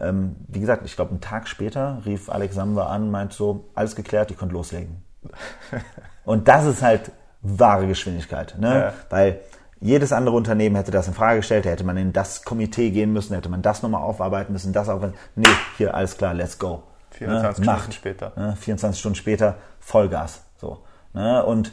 ähm, 0.00 0.36
wie 0.48 0.60
gesagt, 0.60 0.84
ich 0.84 0.96
glaube, 0.96 1.12
einen 1.12 1.20
Tag 1.20 1.48
später 1.48 2.02
rief 2.04 2.28
Alexander 2.28 2.88
an, 2.88 3.10
meint 3.10 3.32
so, 3.32 3.68
alles 3.74 3.96
geklärt, 3.96 4.30
ich 4.30 4.36
konnte 4.36 4.54
loslegen. 4.54 5.02
und 6.24 6.48
das 6.48 6.66
ist 6.66 6.82
halt 6.82 7.12
wahre 7.42 7.86
Geschwindigkeit. 7.86 8.56
Ne? 8.58 8.74
Ja. 8.74 8.92
Weil 9.10 9.40
jedes 9.80 10.12
andere 10.12 10.34
Unternehmen 10.34 10.76
hätte 10.76 10.90
das 10.90 11.06
in 11.06 11.14
Frage 11.14 11.38
gestellt, 11.38 11.64
hätte 11.64 11.84
man 11.84 11.96
in 11.96 12.12
das 12.12 12.44
Komitee 12.44 12.90
gehen 12.90 13.12
müssen, 13.12 13.34
hätte 13.34 13.48
man 13.48 13.62
das 13.62 13.82
nochmal 13.82 14.02
aufarbeiten 14.02 14.52
müssen, 14.52 14.72
das 14.72 14.88
auch. 14.88 15.00
Nee, 15.36 15.46
hier, 15.76 15.94
alles 15.94 16.16
klar, 16.16 16.34
let's 16.34 16.58
go. 16.58 16.82
24 17.10 17.64
ne? 17.64 17.72
Stunden 17.72 17.92
später. 17.92 18.32
Ne? 18.36 18.56
24 18.56 18.98
Stunden 18.98 19.16
später, 19.16 19.56
Vollgas. 19.80 20.42
So. 20.60 20.82
Ne? 21.14 21.44
Und 21.44 21.72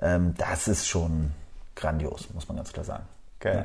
ähm, 0.00 0.34
das 0.38 0.68
ist 0.68 0.88
schon 0.88 1.32
grandios, 1.76 2.28
muss 2.32 2.48
man 2.48 2.56
ganz 2.56 2.72
klar 2.72 2.84
sagen. 2.84 3.04
Geil. 3.40 3.54
Ja. 3.56 3.64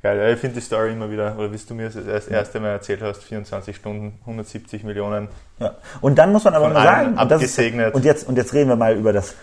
Geil, 0.00 0.34
ich 0.34 0.40
finde 0.40 0.54
die 0.54 0.60
Story 0.60 0.92
immer 0.92 1.10
wieder, 1.10 1.36
oder 1.36 1.52
wie 1.52 1.58
du 1.58 1.74
mir 1.74 1.90
das 1.90 2.28
erste 2.28 2.60
Mal 2.60 2.68
erzählt 2.68 3.02
hast, 3.02 3.24
24 3.24 3.74
Stunden, 3.74 4.18
170 4.20 4.84
Millionen. 4.84 5.28
Ja. 5.58 5.74
Und 6.00 6.16
dann 6.18 6.30
muss 6.30 6.44
man 6.44 6.54
aber 6.54 6.68
mal 6.68 6.84
sagen, 6.84 7.18
abgesegnet. 7.18 7.88
Ist, 7.88 7.94
und, 7.94 8.04
jetzt, 8.04 8.28
und 8.28 8.36
jetzt 8.36 8.54
reden 8.54 8.68
wir 8.68 8.76
mal 8.76 8.96
über 8.96 9.12
das, 9.12 9.34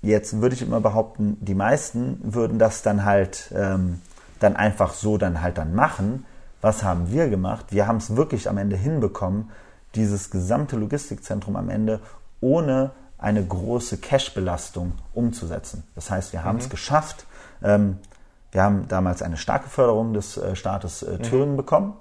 jetzt 0.00 0.40
würde 0.40 0.54
ich 0.54 0.62
immer 0.62 0.80
behaupten, 0.80 1.36
die 1.40 1.54
meisten 1.54 2.18
würden 2.22 2.58
das 2.58 2.82
dann 2.82 3.04
halt 3.04 3.52
ähm, 3.54 4.00
dann 4.40 4.56
einfach 4.56 4.94
so 4.94 5.18
dann 5.18 5.42
halt 5.42 5.58
dann 5.58 5.74
machen. 5.74 6.24
Was 6.62 6.82
haben 6.82 7.12
wir 7.12 7.28
gemacht? 7.28 7.66
Wir 7.70 7.86
haben 7.86 7.98
es 7.98 8.16
wirklich 8.16 8.48
am 8.48 8.56
Ende 8.56 8.76
hinbekommen, 8.76 9.50
dieses 9.96 10.30
gesamte 10.30 10.76
Logistikzentrum 10.76 11.56
am 11.56 11.68
Ende 11.68 12.00
ohne 12.40 12.92
eine 13.18 13.44
große 13.44 13.98
Cash-Belastung 13.98 14.92
umzusetzen. 15.14 15.84
Das 15.94 16.10
heißt, 16.10 16.32
wir 16.32 16.44
haben 16.44 16.58
es 16.58 16.66
mhm. 16.66 16.70
geschafft, 16.70 17.26
ähm, 17.62 17.98
wir 18.52 18.62
haben 18.62 18.88
damals 18.88 19.22
eine 19.22 19.36
starke 19.36 19.68
Förderung 19.68 20.14
des 20.14 20.36
äh, 20.36 20.54
Staates 20.56 21.02
äh, 21.02 21.18
Thüringen 21.18 21.52
mhm. 21.52 21.56
bekommen. 21.56 21.94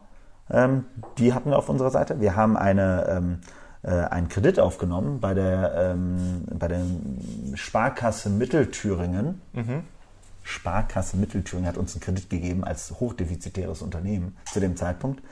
Ähm, 0.50 0.86
die 1.18 1.34
hatten 1.34 1.50
wir 1.50 1.58
auf 1.58 1.70
unserer 1.70 1.90
Seite. 1.90 2.20
Wir 2.22 2.36
haben 2.36 2.56
eine, 2.56 3.08
ähm, 3.10 3.40
äh, 3.82 3.90
einen 3.90 4.30
Kredit 4.30 4.60
aufgenommen 4.60 5.20
bei 5.20 5.34
der, 5.34 5.74
ähm, 5.76 6.46
bei 6.54 6.68
der 6.68 6.82
Sparkasse 7.56 8.30
Mittelthüringen. 8.30 9.42
Mhm. 9.54 9.84
Sparkasse 10.44 11.18
Mittelthüringen 11.18 11.68
hat 11.68 11.78
uns 11.78 11.94
einen 11.94 12.02
Kredit 12.02 12.30
gegeben 12.30 12.64
als 12.64 12.92
hochdefizitäres 13.00 13.82
Unternehmen 13.82 14.38
zu 14.52 14.60
dem 14.60 14.78
Zeitpunkt. 14.78 15.24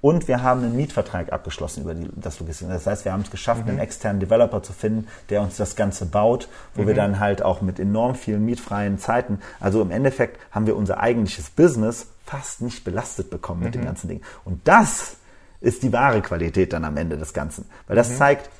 Und 0.00 0.28
wir 0.28 0.42
haben 0.42 0.62
einen 0.62 0.76
Mietvertrag 0.76 1.32
abgeschlossen 1.32 1.82
über 1.82 1.94
die, 1.94 2.08
das 2.16 2.40
Logistik. 2.40 2.68
Das 2.68 2.86
heißt, 2.86 3.04
wir 3.04 3.12
haben 3.12 3.22
es 3.22 3.30
geschafft, 3.30 3.64
mhm. 3.64 3.70
einen 3.70 3.78
externen 3.80 4.20
Developer 4.20 4.62
zu 4.62 4.72
finden, 4.72 5.08
der 5.28 5.42
uns 5.42 5.56
das 5.56 5.76
Ganze 5.76 6.06
baut, 6.06 6.48
wo 6.74 6.82
mhm. 6.82 6.86
wir 6.88 6.94
dann 6.94 7.20
halt 7.20 7.42
auch 7.42 7.60
mit 7.60 7.78
enorm 7.78 8.14
vielen 8.14 8.44
mietfreien 8.44 8.98
Zeiten, 8.98 9.40
also 9.60 9.82
im 9.82 9.90
Endeffekt 9.90 10.40
haben 10.50 10.66
wir 10.66 10.76
unser 10.76 11.00
eigentliches 11.00 11.50
Business 11.50 12.06
fast 12.24 12.62
nicht 12.62 12.84
belastet 12.84 13.28
bekommen 13.28 13.60
mit 13.60 13.74
mhm. 13.74 13.80
den 13.80 13.84
ganzen 13.84 14.08
Dingen. 14.08 14.22
Und 14.44 14.66
das 14.66 15.16
ist 15.60 15.82
die 15.82 15.92
wahre 15.92 16.22
Qualität 16.22 16.72
dann 16.72 16.84
am 16.84 16.96
Ende 16.96 17.18
des 17.18 17.34
Ganzen. 17.34 17.66
Weil 17.86 17.96
das 17.96 18.10
mhm. 18.10 18.16
zeigt, 18.16 18.50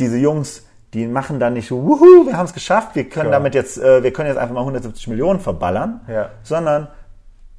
diese 0.00 0.16
Jungs, 0.16 0.64
die 0.94 1.06
machen 1.06 1.38
dann 1.38 1.52
nicht 1.52 1.68
so, 1.68 1.84
wuhu, 1.84 2.26
wir 2.26 2.36
haben 2.36 2.46
es 2.46 2.54
geschafft, 2.54 2.94
wir 2.94 3.04
können 3.04 3.28
Klar. 3.28 3.32
damit 3.32 3.54
jetzt, 3.54 3.78
äh, 3.78 4.02
wir 4.02 4.12
können 4.12 4.28
jetzt 4.28 4.38
einfach 4.38 4.54
mal 4.54 4.60
170 4.60 5.06
Millionen 5.08 5.38
verballern, 5.38 6.00
ja. 6.08 6.30
sondern 6.42 6.88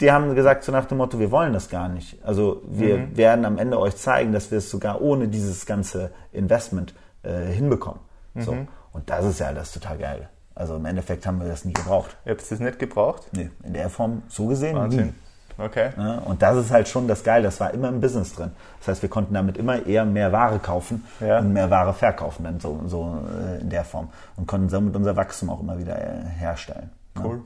die 0.01 0.11
haben 0.11 0.33
gesagt 0.35 0.63
so 0.63 0.71
nach 0.71 0.85
dem 0.85 0.97
Motto, 0.97 1.19
wir 1.19 1.31
wollen 1.31 1.53
das 1.53 1.69
gar 1.69 1.89
nicht. 1.89 2.23
Also 2.23 2.61
wir 2.65 2.97
mhm. 2.97 3.17
werden 3.17 3.45
am 3.45 3.57
Ende 3.57 3.79
euch 3.79 3.97
zeigen, 3.97 4.31
dass 4.31 4.51
wir 4.51 4.59
es 4.59 4.69
sogar 4.69 5.01
ohne 5.01 5.27
dieses 5.27 5.65
ganze 5.65 6.11
Investment 6.31 6.93
äh, 7.23 7.45
hinbekommen. 7.51 7.99
Mhm. 8.33 8.41
So. 8.41 8.57
Und 8.93 9.09
das 9.09 9.25
ist 9.25 9.39
ja 9.39 9.53
das 9.53 9.71
total 9.71 9.97
geil. 9.97 10.29
Also 10.55 10.75
im 10.75 10.85
Endeffekt 10.85 11.25
haben 11.25 11.39
wir 11.39 11.47
das 11.47 11.65
nie 11.65 11.73
gebraucht. 11.73 12.17
Ihr 12.25 12.31
habt 12.31 12.51
das 12.51 12.59
nicht 12.59 12.79
gebraucht? 12.79 13.23
Nee, 13.31 13.49
in 13.63 13.73
der 13.73 13.89
Form 13.89 14.23
so 14.27 14.47
gesehen 14.47 14.75
Wahnsinn. 14.75 15.07
nie. 15.07 15.13
Okay. 15.57 15.89
Ja, 15.97 16.19
und 16.19 16.41
das 16.41 16.57
ist 16.57 16.71
halt 16.71 16.87
schon 16.87 17.07
das 17.07 17.23
Geile, 17.23 17.43
das 17.43 17.59
war 17.59 17.73
immer 17.73 17.89
im 17.89 17.99
Business 17.99 18.33
drin. 18.33 18.51
Das 18.79 18.87
heißt, 18.87 19.01
wir 19.01 19.09
konnten 19.09 19.33
damit 19.33 19.57
immer 19.57 19.85
eher 19.85 20.05
mehr 20.05 20.31
Ware 20.31 20.59
kaufen 20.59 21.05
ja. 21.19 21.39
und 21.39 21.51
mehr 21.51 21.69
Ware 21.69 21.93
verkaufen, 21.93 22.45
dann 22.45 22.61
so, 22.61 22.81
so 22.85 23.17
äh, 23.37 23.59
in 23.59 23.69
der 23.69 23.83
Form. 23.83 24.09
Und 24.37 24.47
konnten 24.47 24.69
somit 24.69 24.95
unser 24.95 25.17
Wachstum 25.17 25.49
auch 25.49 25.59
immer 25.59 25.77
wieder 25.77 25.97
äh, 25.97 26.23
herstellen. 26.37 26.91
Cool. 27.21 27.35
Ja. 27.35 27.41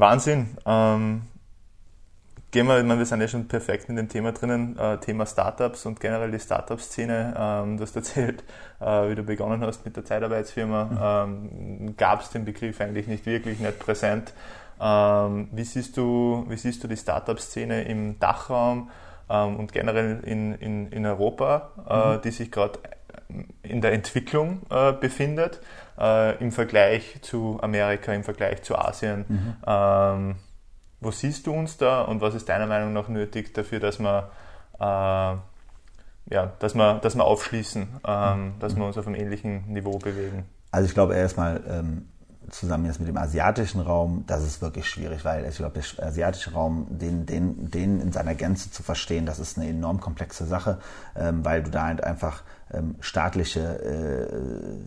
Wahnsinn. 0.00 0.56
Ähm, 0.64 1.22
gehen 2.50 2.66
wir, 2.66 2.78
ich 2.78 2.84
meine, 2.84 2.98
wir 2.98 3.06
sind 3.06 3.20
ja 3.20 3.28
schon 3.28 3.48
perfekt 3.48 3.88
in 3.88 3.96
dem 3.96 4.08
Thema 4.08 4.32
drinnen, 4.32 4.78
äh, 4.78 4.98
Thema 4.98 5.26
Startups 5.26 5.86
und 5.86 6.00
generell 6.00 6.30
die 6.30 6.40
Startup-Szene. 6.40 7.34
Ähm, 7.36 7.76
du 7.76 7.82
hast 7.82 7.96
erzählt, 7.96 8.44
äh, 8.80 9.10
wie 9.10 9.14
du 9.14 9.22
begonnen 9.22 9.62
hast 9.62 9.84
mit 9.84 9.96
der 9.96 10.04
Zeitarbeitsfirma. 10.04 10.84
Mhm. 10.84 11.88
Ähm, 11.88 11.96
Gab 11.96 12.22
es 12.22 12.30
den 12.30 12.44
Begriff 12.44 12.80
eigentlich 12.80 13.06
nicht 13.06 13.26
wirklich, 13.26 13.60
nicht 13.60 13.78
präsent. 13.78 14.32
Ähm, 14.80 15.48
wie, 15.52 15.64
siehst 15.64 15.96
du, 15.96 16.46
wie 16.48 16.56
siehst 16.56 16.82
du 16.84 16.88
die 16.88 16.96
Startup-Szene 16.96 17.82
im 17.82 18.18
Dachraum 18.18 18.90
ähm, 19.28 19.56
und 19.56 19.72
generell 19.72 20.20
in, 20.24 20.54
in, 20.54 20.92
in 20.92 21.04
Europa, 21.04 21.70
äh, 21.88 22.16
mhm. 22.16 22.22
die 22.22 22.30
sich 22.30 22.50
gerade 22.50 22.78
in 23.62 23.80
der 23.80 23.92
Entwicklung 23.92 24.62
äh, 24.70 24.92
befindet? 24.92 25.60
Äh, 25.98 26.36
im 26.42 26.52
Vergleich 26.52 27.20
zu 27.22 27.58
Amerika, 27.62 28.12
im 28.12 28.24
Vergleich 28.24 28.62
zu 28.62 28.76
Asien. 28.76 29.24
Mhm. 29.28 29.56
Ähm, 29.66 30.36
wo 31.00 31.10
siehst 31.10 31.46
du 31.46 31.52
uns 31.52 31.76
da 31.76 32.02
und 32.02 32.20
was 32.20 32.34
ist 32.34 32.48
deiner 32.48 32.66
Meinung 32.66 32.92
nach 32.92 33.08
nötig 33.08 33.54
dafür, 33.54 33.80
dass 33.80 33.98
wir, 34.00 34.30
äh, 34.80 34.84
ja, 36.34 36.52
dass 36.58 36.74
wir, 36.74 36.94
dass 36.94 37.14
wir 37.14 37.24
aufschließen, 37.24 37.88
ähm, 38.06 38.44
mhm. 38.44 38.58
dass 38.58 38.76
wir 38.76 38.84
uns 38.84 38.98
auf 38.98 39.06
einem 39.06 39.16
ähnlichen 39.16 39.66
Niveau 39.72 39.98
bewegen? 39.98 40.46
Also 40.70 40.86
ich 40.88 40.94
glaube 40.94 41.14
erstmal 41.14 41.62
ähm, 41.68 42.08
zusammen 42.50 42.86
jetzt 42.86 42.98
mit 42.98 43.08
dem 43.08 43.16
asiatischen 43.16 43.80
Raum, 43.80 44.24
das 44.26 44.42
ist 44.42 44.62
wirklich 44.62 44.88
schwierig, 44.88 45.24
weil 45.24 45.44
ich 45.46 45.56
glaube, 45.56 45.80
der 45.80 46.06
asiatische 46.06 46.52
Raum, 46.52 46.86
den, 46.90 47.26
den, 47.26 47.70
den 47.70 48.00
in 48.00 48.12
seiner 48.12 48.34
Gänze 48.34 48.70
zu 48.70 48.82
verstehen, 48.82 49.26
das 49.26 49.38
ist 49.38 49.58
eine 49.58 49.68
enorm 49.68 50.00
komplexe 50.00 50.46
Sache, 50.46 50.78
ähm, 51.16 51.44
weil 51.44 51.62
du 51.62 51.70
da 51.70 51.86
halt 51.86 52.02
einfach 52.02 52.42
ähm, 52.72 52.96
staatliche 53.00 53.60
äh, 53.60 54.78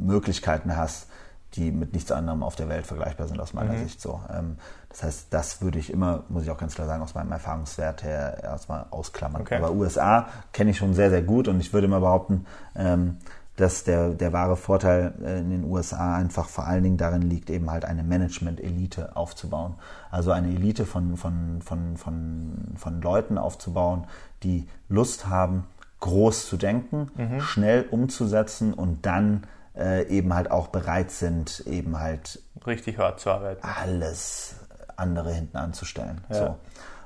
Möglichkeiten 0.00 0.76
hast, 0.76 1.08
die 1.54 1.70
mit 1.70 1.94
nichts 1.94 2.12
anderem 2.12 2.42
auf 2.42 2.56
der 2.56 2.68
Welt 2.68 2.86
vergleichbar 2.86 3.26
sind 3.26 3.40
aus 3.40 3.54
meiner 3.54 3.72
mhm. 3.72 3.84
Sicht 3.84 4.00
so. 4.00 4.20
Ähm, 4.30 4.56
das 4.90 5.02
heißt, 5.02 5.26
das 5.30 5.62
würde 5.62 5.78
ich 5.78 5.92
immer, 5.92 6.24
muss 6.28 6.42
ich 6.42 6.50
auch 6.50 6.58
ganz 6.58 6.74
klar 6.74 6.86
sagen, 6.86 7.02
aus 7.02 7.14
meinem 7.14 7.32
Erfahrungswert 7.32 8.02
her 8.02 8.38
erstmal 8.42 8.86
ausklammern. 8.90 9.42
Okay. 9.42 9.56
Aber 9.56 9.72
USA 9.72 10.28
kenne 10.52 10.70
ich 10.70 10.78
schon 10.78 10.94
sehr, 10.94 11.10
sehr 11.10 11.22
gut 11.22 11.48
und 11.48 11.60
ich 11.60 11.72
würde 11.72 11.88
mal 11.88 12.00
behaupten, 12.00 12.46
ähm, 12.76 13.18
dass 13.58 13.82
der, 13.82 14.10
der 14.10 14.32
wahre 14.32 14.56
Vorteil 14.56 15.12
äh, 15.22 15.40
in 15.40 15.50
den 15.50 15.64
USA 15.64 16.16
einfach 16.16 16.48
vor 16.48 16.66
allen 16.66 16.84
Dingen 16.84 16.96
darin 16.96 17.22
liegt, 17.22 17.50
eben 17.50 17.70
halt 17.70 17.84
eine 17.84 18.04
Management-Elite 18.04 19.16
aufzubauen. 19.16 19.74
Also 20.10 20.30
eine 20.30 20.48
Elite 20.48 20.86
von, 20.86 21.16
von, 21.16 21.60
von, 21.60 21.96
von, 21.96 22.74
von 22.76 23.02
Leuten 23.02 23.36
aufzubauen, 23.36 24.06
die 24.44 24.68
Lust 24.88 25.26
haben, 25.26 25.64
groß 25.98 26.46
zu 26.48 26.56
denken, 26.56 27.10
mhm. 27.16 27.40
schnell 27.40 27.86
umzusetzen 27.90 28.72
und 28.72 29.04
dann 29.04 29.42
äh, 29.76 30.06
eben 30.06 30.32
halt 30.32 30.52
auch 30.52 30.68
bereit 30.68 31.10
sind, 31.10 31.64
eben 31.66 31.98
halt 31.98 32.40
richtig 32.64 32.98
hart 32.98 33.18
zu 33.18 33.30
arbeiten. 33.30 33.66
Alles 33.66 34.54
andere 34.96 35.32
hinten 35.32 35.56
anzustellen. 35.56 36.20
Ja. 36.28 36.36
So. 36.36 36.56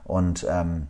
Und 0.04 0.46
ähm, 0.50 0.88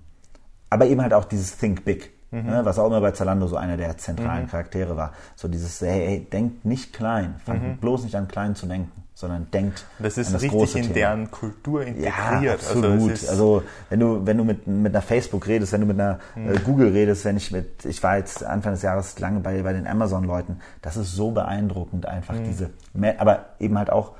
aber 0.70 0.86
eben 0.86 1.02
halt 1.02 1.14
auch 1.14 1.24
dieses 1.26 1.56
Think 1.58 1.84
Big. 1.84 2.12
Mhm. 2.33 2.47
Ne, 2.47 2.64
was 2.64 2.78
auch 2.78 2.87
immer 2.87 3.01
bei 3.01 3.12
Zalando 3.12 3.47
so 3.47 3.57
einer 3.57 3.76
der 3.76 3.97
zentralen 3.99 4.45
mhm. 4.45 4.49
Charaktere 4.49 4.97
war. 4.97 5.12
So 5.37 5.49
dieses, 5.49 5.80
hey, 5.80 6.07
hey 6.07 6.26
denkt 6.30 6.64
nicht 6.64 6.93
klein, 6.93 7.37
fangt 7.45 7.62
mhm. 7.62 7.76
bloß 7.76 8.05
nicht 8.05 8.16
an 8.16 8.26
klein 8.26 8.57
zu 8.57 8.66
denken 8.66 8.91
sondern 9.14 9.51
denkt 9.53 9.85
das 10.01 10.18
ist 10.18 10.28
an 10.28 10.33
das 10.33 10.43
richtig 10.43 10.59
große 10.59 10.78
in 10.78 10.85
Thema. 10.85 10.95
deren 10.95 11.30
Kultur 11.30 11.83
integriert. 11.83 12.12
Ja, 12.16 12.30
also 12.30 12.51
absolut. 12.51 13.11
Also, 13.11 13.28
also, 13.28 13.62
wenn 13.89 14.01
du 14.01 14.26
wenn 14.26 14.39
du 14.39 14.45
mit 14.45 14.66
mit 14.66 14.93
einer 14.93 15.03
Facebook 15.03 15.47
redest, 15.47 15.72
wenn 15.72 15.83
du 15.83 15.87
mit 15.87 16.01
einer 16.01 16.18
mhm. 16.35 16.51
äh, 16.51 16.59
Google 16.59 16.93
redest, 16.93 17.24
wenn 17.24 17.37
ich 17.37 17.53
mit 17.53 17.85
ich 17.85 18.03
war 18.03 18.16
jetzt 18.16 18.43
Anfang 18.43 18.72
des 18.72 18.83
Jahres 18.83 19.18
lange 19.20 19.41
bei 19.41 19.62
bei 19.62 19.74
den 19.74 19.87
Amazon 19.87 20.24
Leuten, 20.24 20.59
das 20.80 20.97
ist 20.97 21.12
so 21.12 21.30
beeindruckend 21.30 22.07
einfach 22.07 22.35
mhm. 22.35 22.45
diese 22.45 22.70
aber 23.18 23.47
eben 23.61 23.78
halt 23.78 23.91
auch 23.91 24.12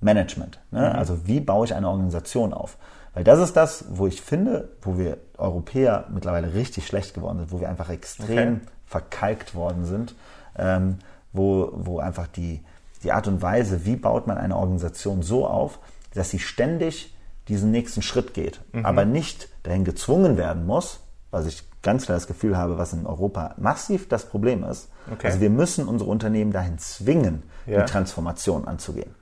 Management. 0.00 0.60
Ne? 0.70 0.80
Mhm. 0.80 0.98
Also 0.98 1.26
wie 1.26 1.40
baue 1.40 1.66
ich 1.66 1.74
eine 1.74 1.88
Organisation 1.88 2.52
auf? 2.52 2.78
Weil 3.18 3.24
das 3.24 3.40
ist 3.40 3.56
das, 3.56 3.84
wo 3.88 4.06
ich 4.06 4.22
finde, 4.22 4.68
wo 4.80 4.96
wir 4.96 5.16
Europäer 5.38 6.06
mittlerweile 6.14 6.54
richtig 6.54 6.86
schlecht 6.86 7.14
geworden 7.14 7.40
sind, 7.40 7.50
wo 7.50 7.58
wir 7.58 7.68
einfach 7.68 7.90
extrem 7.90 8.58
okay. 8.58 8.66
verkalkt 8.86 9.56
worden 9.56 9.84
sind, 9.86 10.14
ähm, 10.56 10.98
wo, 11.32 11.72
wo 11.74 11.98
einfach 11.98 12.28
die, 12.28 12.62
die 13.02 13.10
Art 13.10 13.26
und 13.26 13.42
Weise, 13.42 13.84
wie 13.84 13.96
baut 13.96 14.28
man 14.28 14.38
eine 14.38 14.54
Organisation 14.54 15.22
so 15.22 15.48
auf, 15.48 15.80
dass 16.14 16.30
sie 16.30 16.38
ständig 16.38 17.12
diesen 17.48 17.72
nächsten 17.72 18.02
Schritt 18.02 18.34
geht, 18.34 18.60
mhm. 18.70 18.86
aber 18.86 19.04
nicht 19.04 19.48
dahin 19.64 19.84
gezwungen 19.84 20.36
werden 20.36 20.64
muss, 20.64 21.00
was 21.32 21.46
ich 21.46 21.64
ganz 21.82 22.04
klar 22.04 22.18
das 22.18 22.28
Gefühl 22.28 22.56
habe, 22.56 22.78
was 22.78 22.92
in 22.92 23.04
Europa 23.04 23.56
massiv 23.56 24.08
das 24.08 24.26
Problem 24.26 24.62
ist. 24.62 24.90
Okay. 25.12 25.26
Also 25.26 25.40
wir 25.40 25.50
müssen 25.50 25.88
unsere 25.88 26.08
Unternehmen 26.08 26.52
dahin 26.52 26.78
zwingen, 26.78 27.42
ja. 27.66 27.80
die 27.80 27.90
Transformation 27.90 28.68
anzugehen. 28.68 29.12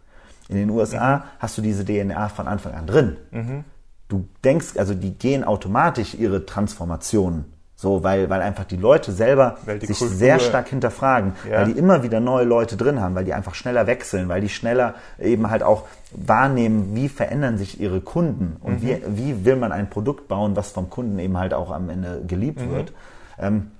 In 0.50 0.56
den 0.56 0.68
USA 0.68 1.16
mhm. 1.16 1.22
hast 1.38 1.56
du 1.56 1.62
diese 1.62 1.82
DNA 1.82 2.28
von 2.28 2.46
Anfang 2.46 2.74
an 2.74 2.86
drin. 2.86 3.16
Mhm. 3.30 3.64
Du 4.08 4.28
denkst, 4.44 4.76
also 4.76 4.94
die 4.94 5.14
gehen 5.14 5.44
automatisch 5.44 6.14
ihre 6.14 6.46
Transformationen 6.46 7.56
so, 7.78 8.02
weil, 8.02 8.30
weil 8.30 8.40
einfach 8.40 8.64
die 8.64 8.78
Leute 8.78 9.12
selber 9.12 9.58
die 9.66 9.84
sich 9.84 9.98
Kultur, 9.98 10.16
sehr 10.16 10.38
stark 10.38 10.68
hinterfragen, 10.68 11.34
ja. 11.48 11.58
weil 11.58 11.66
die 11.66 11.78
immer 11.78 12.02
wieder 12.02 12.20
neue 12.20 12.46
Leute 12.46 12.78
drin 12.78 13.02
haben, 13.02 13.14
weil 13.14 13.26
die 13.26 13.34
einfach 13.34 13.54
schneller 13.54 13.86
wechseln, 13.86 14.30
weil 14.30 14.40
die 14.40 14.48
schneller 14.48 14.94
eben 15.18 15.50
halt 15.50 15.62
auch 15.62 15.84
wahrnehmen, 16.10 16.94
wie 16.94 17.10
verändern 17.10 17.58
sich 17.58 17.78
ihre 17.78 18.00
Kunden 18.00 18.56
und 18.60 18.82
mhm. 18.82 18.86
wie, 18.86 19.02
wie 19.08 19.44
will 19.44 19.56
man 19.56 19.72
ein 19.72 19.90
Produkt 19.90 20.26
bauen, 20.26 20.56
was 20.56 20.70
vom 20.70 20.88
Kunden 20.88 21.18
eben 21.18 21.36
halt 21.36 21.52
auch 21.52 21.70
am 21.70 21.90
Ende 21.90 22.22
geliebt 22.26 22.62
mhm. 22.62 22.70
wird. 22.70 22.92
Ähm, 23.38 23.70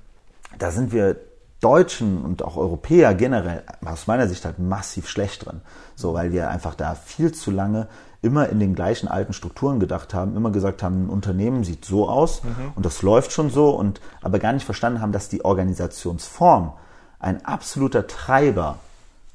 da 0.59 0.70
sind 0.70 0.93
wir 0.93 1.16
Deutschen 1.61 2.23
und 2.23 2.43
auch 2.43 2.57
Europäer 2.57 3.15
generell 3.15 3.63
aus 3.85 4.07
meiner 4.07 4.29
Sicht 4.29 4.45
halt 4.45 4.59
massiv 4.59 5.09
schlecht 5.09 5.47
drin. 5.47 5.63
So, 5.95 6.13
weil 6.15 6.33
wir 6.33 6.51
einfach 6.51 6.75
da 6.75 6.95
viel 6.95 7.33
zu 7.33 7.51
lange 7.51 7.89
immer 8.23 8.49
in 8.49 8.61
den 8.61 8.75
gleichen 8.75 9.09
alten 9.09 9.33
Strukturen 9.33 9.81
gedacht 9.81 10.13
haben, 10.13 10.37
immer 10.37 10.51
gesagt 10.51 10.83
haben, 10.83 11.07
ein 11.07 11.11
Unternehmen 11.11 11.65
sieht 11.65 11.85
so 11.85 12.09
aus 12.09 12.43
mhm. 12.43 12.73
und 12.75 12.85
das 12.85 13.03
läuft 13.03 13.33
schon 13.33 13.51
so 13.51 13.71
und 13.71 14.01
aber 14.21 14.39
gar 14.39 14.53
nicht 14.53 14.65
verstanden 14.65 15.01
haben, 15.01 15.13
dass 15.13 15.29
die 15.29 15.45
Organisationsform 15.45 16.73
ein 17.21 17.45
absoluter 17.45 18.07
Treiber 18.07 18.79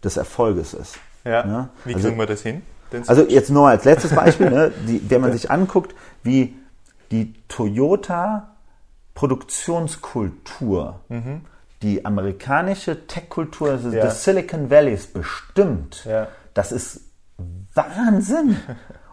des 0.04 0.18
Erfolges 0.18 0.74
ist. 0.74 0.98
Ja. 1.24 1.46
ja? 1.46 1.70
Wie 1.86 1.96
also, 1.96 2.08
kriegen 2.08 2.20
wir 2.20 2.28
das 2.28 2.42
hin? 2.42 2.62
Also 3.08 3.24
jetzt 3.24 3.50
nur 3.50 3.70
als 3.70 3.86
letztes 3.86 4.14
Beispiel, 4.14 4.50
ne, 4.50 4.72
die, 4.88 5.10
wenn 5.10 5.22
man 5.22 5.32
sich 5.32 5.50
anguckt, 5.50 5.96
wie 6.24 6.56
die 7.12 7.34
Toyota 7.48 8.50
Produktionskultur, 9.14 11.00
mhm. 11.10 11.42
Die 11.82 12.06
amerikanische 12.06 13.08
Tech-Kultur 13.08 13.80
ja. 13.92 14.06
des 14.06 14.24
Silicon 14.24 14.70
Valleys 14.70 15.08
bestimmt, 15.08 16.06
ja. 16.06 16.28
das 16.54 16.72
ist 16.72 17.02
Wahnsinn! 17.74 18.58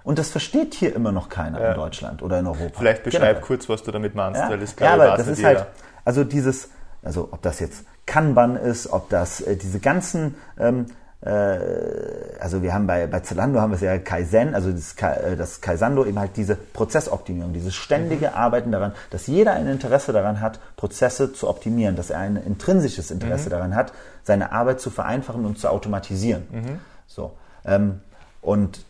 Und 0.05 0.19
das 0.19 0.31
versteht 0.31 0.73
hier 0.73 0.97
immer 0.97 1.13
noch 1.13 1.29
keiner 1.29 1.61
ja. 1.61 1.69
in 1.71 1.75
Deutschland 1.75 2.23
oder 2.23 2.39
in 2.39 2.47
Europa. 2.47 2.79
Vielleicht 2.79 3.05
beschreib 3.05 3.37
genau. 3.37 3.47
kurz, 3.47 3.69
was 3.69 3.83
du 3.83 3.91
damit 3.91 4.15
meinst, 4.15 4.41
ja? 4.41 4.49
weil 4.49 4.59
das 4.59 4.75
ja, 4.81 4.95
aber 4.95 5.17
das 5.19 5.27
ist 5.27 5.45
halt, 5.45 5.67
also 6.03 6.25
dieses, 6.25 6.71
also 7.03 7.29
ob 7.31 7.43
das 7.43 7.61
jetzt 7.61 7.85
Kanban 8.07 8.57
ist, 8.57 8.91
ob 8.91 9.11
das 9.11 9.43
äh, 9.43 9.57
diese 9.57 9.81
ganzen, 9.81 10.37
ähm, 10.59 10.87
äh, 10.87 10.93
also 11.21 12.63
wir 12.63 12.73
haben 12.73 12.87
bei, 12.87 13.09
bei 13.09 13.21
Zalando 13.21 13.61
haben 13.61 13.71
wir 13.71 13.75
es 13.75 13.81
ja 13.81 13.99
Kaizen, 13.99 14.55
also 14.55 14.71
das, 14.71 14.95
äh, 15.01 15.37
das 15.37 15.61
Kaisando 15.61 16.05
eben 16.05 16.19
halt 16.19 16.37
diese 16.37 16.55
Prozessoptimierung, 16.55 17.53
dieses 17.53 17.75
ständige 17.75 18.29
mhm. 18.29 18.35
Arbeiten 18.35 18.71
daran, 18.71 18.93
dass 19.11 19.27
jeder 19.27 19.55
ein 19.55 19.67
Interesse 19.67 20.13
daran 20.13 20.41
hat, 20.41 20.61
Prozesse 20.77 21.33
zu 21.33 21.49
optimieren, 21.49 21.97
dass 21.97 22.11
er 22.11 22.21
ein 22.21 22.37
intrinsisches 22.37 23.11
Interesse 23.11 23.47
mhm. 23.47 23.51
daran 23.51 23.75
hat, 23.75 23.93
seine 24.23 24.53
Arbeit 24.53 24.81
zu 24.81 24.91
vereinfachen 24.91 25.45
und 25.45 25.59
zu 25.59 25.69
automatisieren. 25.69 26.47
Mhm. 26.53 26.81
So. 27.09 27.33
Ähm, 27.65 28.01
und 28.41 28.85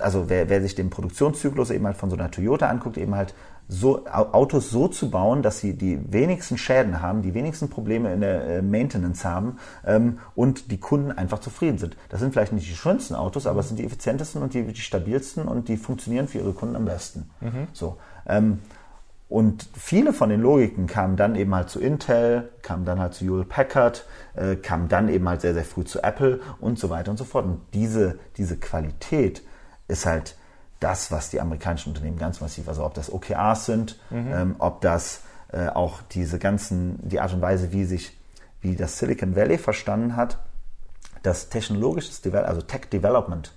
also 0.00 0.28
wer, 0.28 0.48
wer 0.48 0.62
sich 0.62 0.76
den 0.76 0.90
Produktionszyklus 0.90 1.70
eben 1.70 1.86
halt 1.86 1.96
von 1.96 2.10
so 2.10 2.16
einer 2.16 2.30
Toyota 2.30 2.68
anguckt, 2.68 2.96
eben 2.96 3.16
halt 3.16 3.34
so 3.72 4.06
Autos 4.06 4.70
so 4.70 4.86
zu 4.86 5.10
bauen, 5.10 5.42
dass 5.42 5.60
sie 5.60 5.72
die 5.72 5.98
wenigsten 6.12 6.58
Schäden 6.58 7.00
haben, 7.00 7.22
die 7.22 7.32
wenigsten 7.32 7.70
Probleme 7.70 8.12
in 8.12 8.20
der 8.20 8.58
äh, 8.58 8.62
Maintenance 8.62 9.24
haben 9.24 9.56
ähm, 9.86 10.18
und 10.34 10.70
die 10.70 10.78
Kunden 10.78 11.10
einfach 11.10 11.38
zufrieden 11.38 11.78
sind. 11.78 11.96
Das 12.10 12.20
sind 12.20 12.32
vielleicht 12.32 12.52
nicht 12.52 12.68
die 12.68 12.74
schönsten 12.74 13.14
Autos, 13.14 13.46
aber 13.46 13.60
es 13.60 13.68
sind 13.68 13.78
die 13.78 13.84
effizientesten 13.84 14.42
und 14.42 14.52
die, 14.52 14.62
die 14.62 14.80
stabilsten 14.80 15.48
und 15.48 15.68
die 15.68 15.78
funktionieren 15.78 16.28
für 16.28 16.38
ihre 16.38 16.52
Kunden 16.52 16.76
am 16.76 16.84
besten. 16.84 17.30
Mhm. 17.40 17.68
So. 17.72 17.96
Ähm, 18.26 18.58
und 19.30 19.66
viele 19.72 20.12
von 20.12 20.28
den 20.28 20.42
Logiken 20.42 20.86
kamen 20.86 21.16
dann 21.16 21.34
eben 21.34 21.54
halt 21.54 21.70
zu 21.70 21.80
Intel, 21.80 22.50
kamen 22.60 22.84
dann 22.84 23.00
halt 23.00 23.14
zu 23.14 23.24
Hewlett 23.24 23.48
Packard, 23.48 24.04
äh, 24.34 24.56
kamen 24.56 24.88
dann 24.88 25.08
eben 25.08 25.26
halt 25.26 25.40
sehr, 25.40 25.54
sehr 25.54 25.64
früh 25.64 25.84
zu 25.84 26.02
Apple 26.02 26.40
und 26.60 26.78
so 26.78 26.90
weiter 26.90 27.10
und 27.10 27.16
so 27.16 27.24
fort. 27.24 27.46
Und 27.46 27.60
diese, 27.72 28.18
diese 28.36 28.58
Qualität 28.58 29.42
ist 29.88 30.04
halt 30.04 30.36
das, 30.82 31.10
was 31.10 31.30
die 31.30 31.40
amerikanischen 31.40 31.90
Unternehmen 31.90 32.18
ganz 32.18 32.40
massiv, 32.40 32.68
also 32.68 32.84
ob 32.84 32.94
das 32.94 33.12
OKRs 33.12 33.66
sind, 33.66 33.98
mhm. 34.10 34.32
ähm, 34.32 34.56
ob 34.58 34.80
das 34.80 35.22
äh, 35.52 35.68
auch 35.68 36.02
diese 36.02 36.38
ganzen, 36.38 36.98
die 37.08 37.20
Art 37.20 37.32
und 37.32 37.40
Weise, 37.40 37.72
wie 37.72 37.84
sich, 37.84 38.18
wie 38.60 38.76
das 38.76 38.98
Silicon 38.98 39.36
Valley 39.36 39.58
verstanden 39.58 40.16
hat, 40.16 40.38
dass 41.22 41.48
technologisches 41.48 42.20
Development, 42.20 42.48
also 42.48 42.62
Tech 42.62 42.90
Development, 42.90 43.52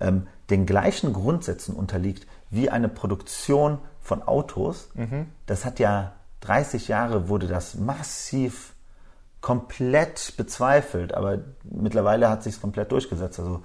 ähm, 0.00 0.26
den 0.50 0.66
gleichen 0.66 1.12
Grundsätzen 1.12 1.74
unterliegt 1.74 2.26
wie 2.50 2.70
eine 2.70 2.88
Produktion 2.88 3.78
von 4.00 4.22
Autos, 4.22 4.88
mhm. 4.94 5.26
das 5.46 5.64
hat 5.64 5.78
ja 5.78 6.12
30 6.40 6.88
Jahre 6.88 7.28
wurde 7.28 7.48
das 7.48 7.74
massiv 7.74 8.74
komplett 9.40 10.34
bezweifelt, 10.36 11.14
aber 11.14 11.38
mittlerweile 11.64 12.28
hat 12.28 12.42
sich 12.42 12.54
es 12.54 12.60
komplett 12.60 12.92
durchgesetzt. 12.92 13.38
Also 13.40 13.62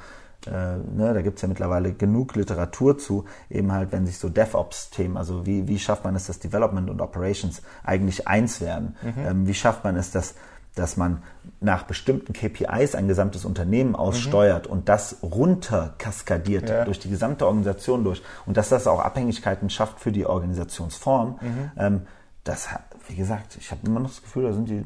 äh, 0.48 0.78
ne, 0.78 1.14
da 1.14 1.22
gibt 1.22 1.38
es 1.38 1.42
ja 1.42 1.48
mittlerweile 1.48 1.94
genug 1.94 2.36
Literatur 2.36 2.98
zu, 2.98 3.26
eben 3.50 3.72
halt, 3.72 3.92
wenn 3.92 4.06
sich 4.06 4.18
so 4.18 4.30
DevOps-Themen, 4.30 5.18
also 5.18 5.46
wie, 5.46 5.68
wie 5.68 5.80
schafft 5.80 6.04
man 6.04 6.16
es, 6.16 6.28
dass 6.28 6.40
Development 6.40 6.90
und 6.90 7.02
Operations 7.02 7.62
eigentlich 7.84 8.28
eins 8.28 8.62
werden? 8.62 8.96
Mhm. 9.02 9.26
Ähm, 9.26 9.48
wie 9.48 9.54
schafft 9.54 9.84
man 9.84 9.96
es, 9.96 10.12
dass 10.12 10.36
dass 10.76 10.96
man 10.96 11.22
nach 11.60 11.84
bestimmten 11.84 12.34
KPIs 12.34 12.96
ein 12.96 13.08
gesamtes 13.08 13.44
Unternehmen 13.44 13.96
aussteuert 13.96 14.68
mhm. 14.68 14.74
und 14.74 14.90
das 14.90 15.18
runter 15.22 15.96
kaskadiert 15.98 16.70
ja. 16.70 16.86
durch 16.86 17.00
die 17.00 17.10
gesamte 17.10 17.46
Organisation 17.46 18.04
durch 18.04 18.22
und 18.46 18.56
dass 18.56 18.70
das 18.70 18.88
auch 18.88 19.00
Abhängigkeiten 19.00 19.70
schafft 19.70 20.00
für 20.00 20.12
die 20.12 20.26
Organisationsform. 20.26 21.40
Mhm. 21.42 21.72
Ähm, 21.78 22.02
das, 22.44 22.70
wie 23.08 23.16
gesagt, 23.16 23.58
ich 23.60 23.72
habe 23.72 23.86
immer 23.86 24.00
noch 24.00 24.10
das 24.10 24.22
Gefühl, 24.22 24.44
da 24.44 24.54
sind 24.54 24.70
die, 24.70 24.84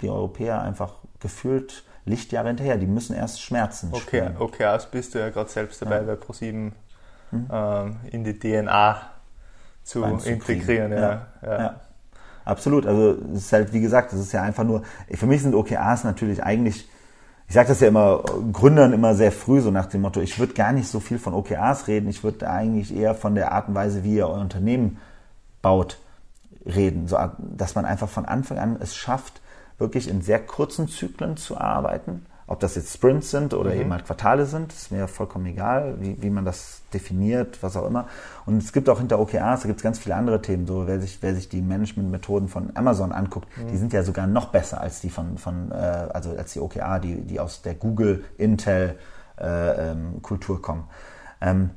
die 0.00 0.10
Europäer 0.10 0.60
einfach 0.60 0.94
gefühlt 1.20 1.84
Lichtjahre 2.04 2.48
hinterher. 2.48 2.76
Die 2.76 2.86
müssen 2.86 3.14
erst 3.14 3.40
Schmerzen 3.40 3.90
okay, 3.92 4.00
spüren. 4.00 4.36
Okay, 4.38 4.78
bist 4.90 5.14
du 5.14 5.18
ja 5.18 5.30
gerade 5.30 5.50
selbst 5.50 5.80
dabei 5.82 5.96
ja. 5.96 6.02
bei 6.02 6.16
ProSieben 6.16 6.72
mhm. 7.30 7.48
ähm, 7.50 7.96
in 8.10 8.24
die 8.24 8.38
DNA 8.38 9.00
zu 9.84 10.04
integrieren. 10.04 10.92
Ja. 10.92 11.26
ja. 11.42 11.80
Absolut. 12.44 12.86
Also 12.86 13.16
es 13.34 13.44
ist 13.44 13.52
halt, 13.52 13.72
wie 13.72 13.80
gesagt, 13.80 14.12
es 14.12 14.20
ist 14.20 14.32
ja 14.32 14.42
einfach 14.42 14.64
nur, 14.64 14.82
für 15.12 15.26
mich 15.26 15.42
sind 15.42 15.54
OKRs 15.54 16.04
natürlich 16.04 16.42
eigentlich, 16.42 16.88
ich 17.46 17.54
sage 17.54 17.68
das 17.68 17.80
ja 17.80 17.88
immer 17.88 18.22
Gründern 18.52 18.92
immer 18.92 19.14
sehr 19.14 19.32
früh, 19.32 19.60
so 19.60 19.70
nach 19.70 19.86
dem 19.86 20.00
Motto, 20.02 20.20
ich 20.20 20.38
würde 20.38 20.54
gar 20.54 20.72
nicht 20.72 20.88
so 20.88 21.00
viel 21.00 21.18
von 21.18 21.34
OKRs 21.34 21.86
reden, 21.86 22.08
ich 22.08 22.24
würde 22.24 22.48
eigentlich 22.48 22.94
eher 22.94 23.14
von 23.14 23.34
der 23.34 23.52
Art 23.52 23.68
und 23.68 23.74
Weise, 23.74 24.04
wie 24.04 24.16
ihr 24.16 24.28
euer 24.28 24.40
Unternehmen 24.40 24.98
baut, 25.60 25.98
reden. 26.64 27.06
So, 27.08 27.18
dass 27.38 27.74
man 27.74 27.84
einfach 27.84 28.08
von 28.08 28.24
Anfang 28.24 28.58
an 28.58 28.76
es 28.80 28.96
schafft, 28.96 29.41
wirklich 29.82 30.08
in 30.08 30.22
sehr 30.22 30.40
kurzen 30.40 30.88
Zyklen 30.88 31.36
zu 31.36 31.58
arbeiten 31.58 32.24
ob 32.52 32.60
das 32.60 32.74
jetzt 32.74 32.92
Sprints 32.92 33.30
sind 33.30 33.54
oder 33.54 33.74
mhm. 33.74 33.80
eben 33.80 33.92
halt 33.92 34.04
Quartale 34.04 34.44
sind, 34.44 34.72
ist 34.74 34.92
mir 34.92 35.08
vollkommen 35.08 35.46
egal, 35.46 35.96
wie, 36.00 36.20
wie 36.20 36.28
man 36.28 36.44
das 36.44 36.82
definiert, 36.92 37.62
was 37.62 37.78
auch 37.78 37.86
immer. 37.86 38.08
Und 38.44 38.58
es 38.58 38.74
gibt 38.74 38.90
auch 38.90 38.98
hinter 38.98 39.20
OKRs, 39.20 39.62
da 39.62 39.68
gibt 39.68 39.78
es 39.78 39.82
ganz 39.82 39.98
viele 39.98 40.16
andere 40.16 40.42
Themen. 40.42 40.66
So, 40.66 40.86
wer 40.86 41.00
sich, 41.00 41.22
wer 41.22 41.34
sich 41.34 41.48
die 41.48 41.62
Managementmethoden 41.62 42.48
von 42.48 42.76
Amazon 42.76 43.12
anguckt, 43.12 43.48
mhm. 43.56 43.68
die 43.68 43.76
sind 43.78 43.94
ja 43.94 44.02
sogar 44.02 44.26
noch 44.26 44.46
besser 44.46 44.82
als 44.82 45.00
die 45.00 45.08
von, 45.08 45.38
von 45.38 45.72
äh, 45.72 45.74
also 45.74 46.36
als 46.36 46.52
die 46.52 46.60
OKR, 46.60 46.98
die, 47.00 47.22
die 47.22 47.40
aus 47.40 47.62
der 47.62 47.74
Google, 47.74 48.24
Intel 48.36 48.98
äh, 49.40 49.90
ähm, 49.90 50.20
Kultur 50.20 50.60
kommen. 50.60 50.84
Ähm, 51.40 51.70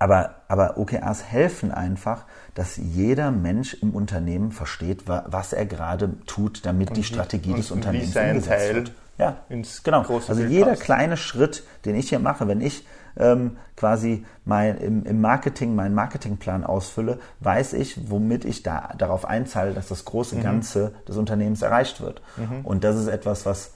aber, 0.00 0.36
aber 0.48 0.76
OKRs 0.76 1.22
helfen 1.22 1.70
einfach, 1.70 2.24
dass 2.54 2.76
jeder 2.76 3.30
Mensch 3.30 3.74
im 3.74 3.90
Unternehmen 3.90 4.52
versteht, 4.52 5.04
was 5.06 5.52
er 5.52 5.66
gerade 5.66 6.14
tut, 6.26 6.64
damit 6.64 6.90
und 6.90 6.96
die 6.96 7.04
Strategie 7.04 7.54
des 7.54 7.70
Unternehmens 7.70 8.16
umgesetzt 8.16 8.48
Teil 8.48 8.74
wird. 8.74 8.92
Ja, 9.18 9.36
genau. 9.84 10.02
also 10.08 10.34
Bild 10.34 10.50
jeder 10.50 10.70
passt. 10.70 10.82
kleine 10.82 11.16
Schritt, 11.16 11.62
den 11.84 11.94
ich 11.94 12.08
hier 12.08 12.18
mache, 12.18 12.48
wenn 12.48 12.60
ich 12.60 12.84
ähm, 13.16 13.56
quasi 13.76 14.24
mein, 14.44 14.76
im, 14.78 15.04
im, 15.04 15.20
Marketing 15.20 15.74
meinen 15.74 15.94
Marketingplan 15.94 16.64
ausfülle, 16.64 17.20
weiß 17.40 17.74
ich, 17.74 18.10
womit 18.10 18.44
ich 18.44 18.62
da 18.62 18.92
darauf 18.98 19.24
einzahle, 19.24 19.72
dass 19.72 19.88
das 19.88 20.04
große 20.04 20.36
mhm. 20.36 20.42
Ganze 20.42 20.94
des 21.06 21.16
Unternehmens 21.16 21.62
erreicht 21.62 22.00
wird. 22.00 22.22
Mhm. 22.36 22.64
Und 22.64 22.82
das 22.82 22.96
ist 22.96 23.06
etwas, 23.06 23.46
was 23.46 23.74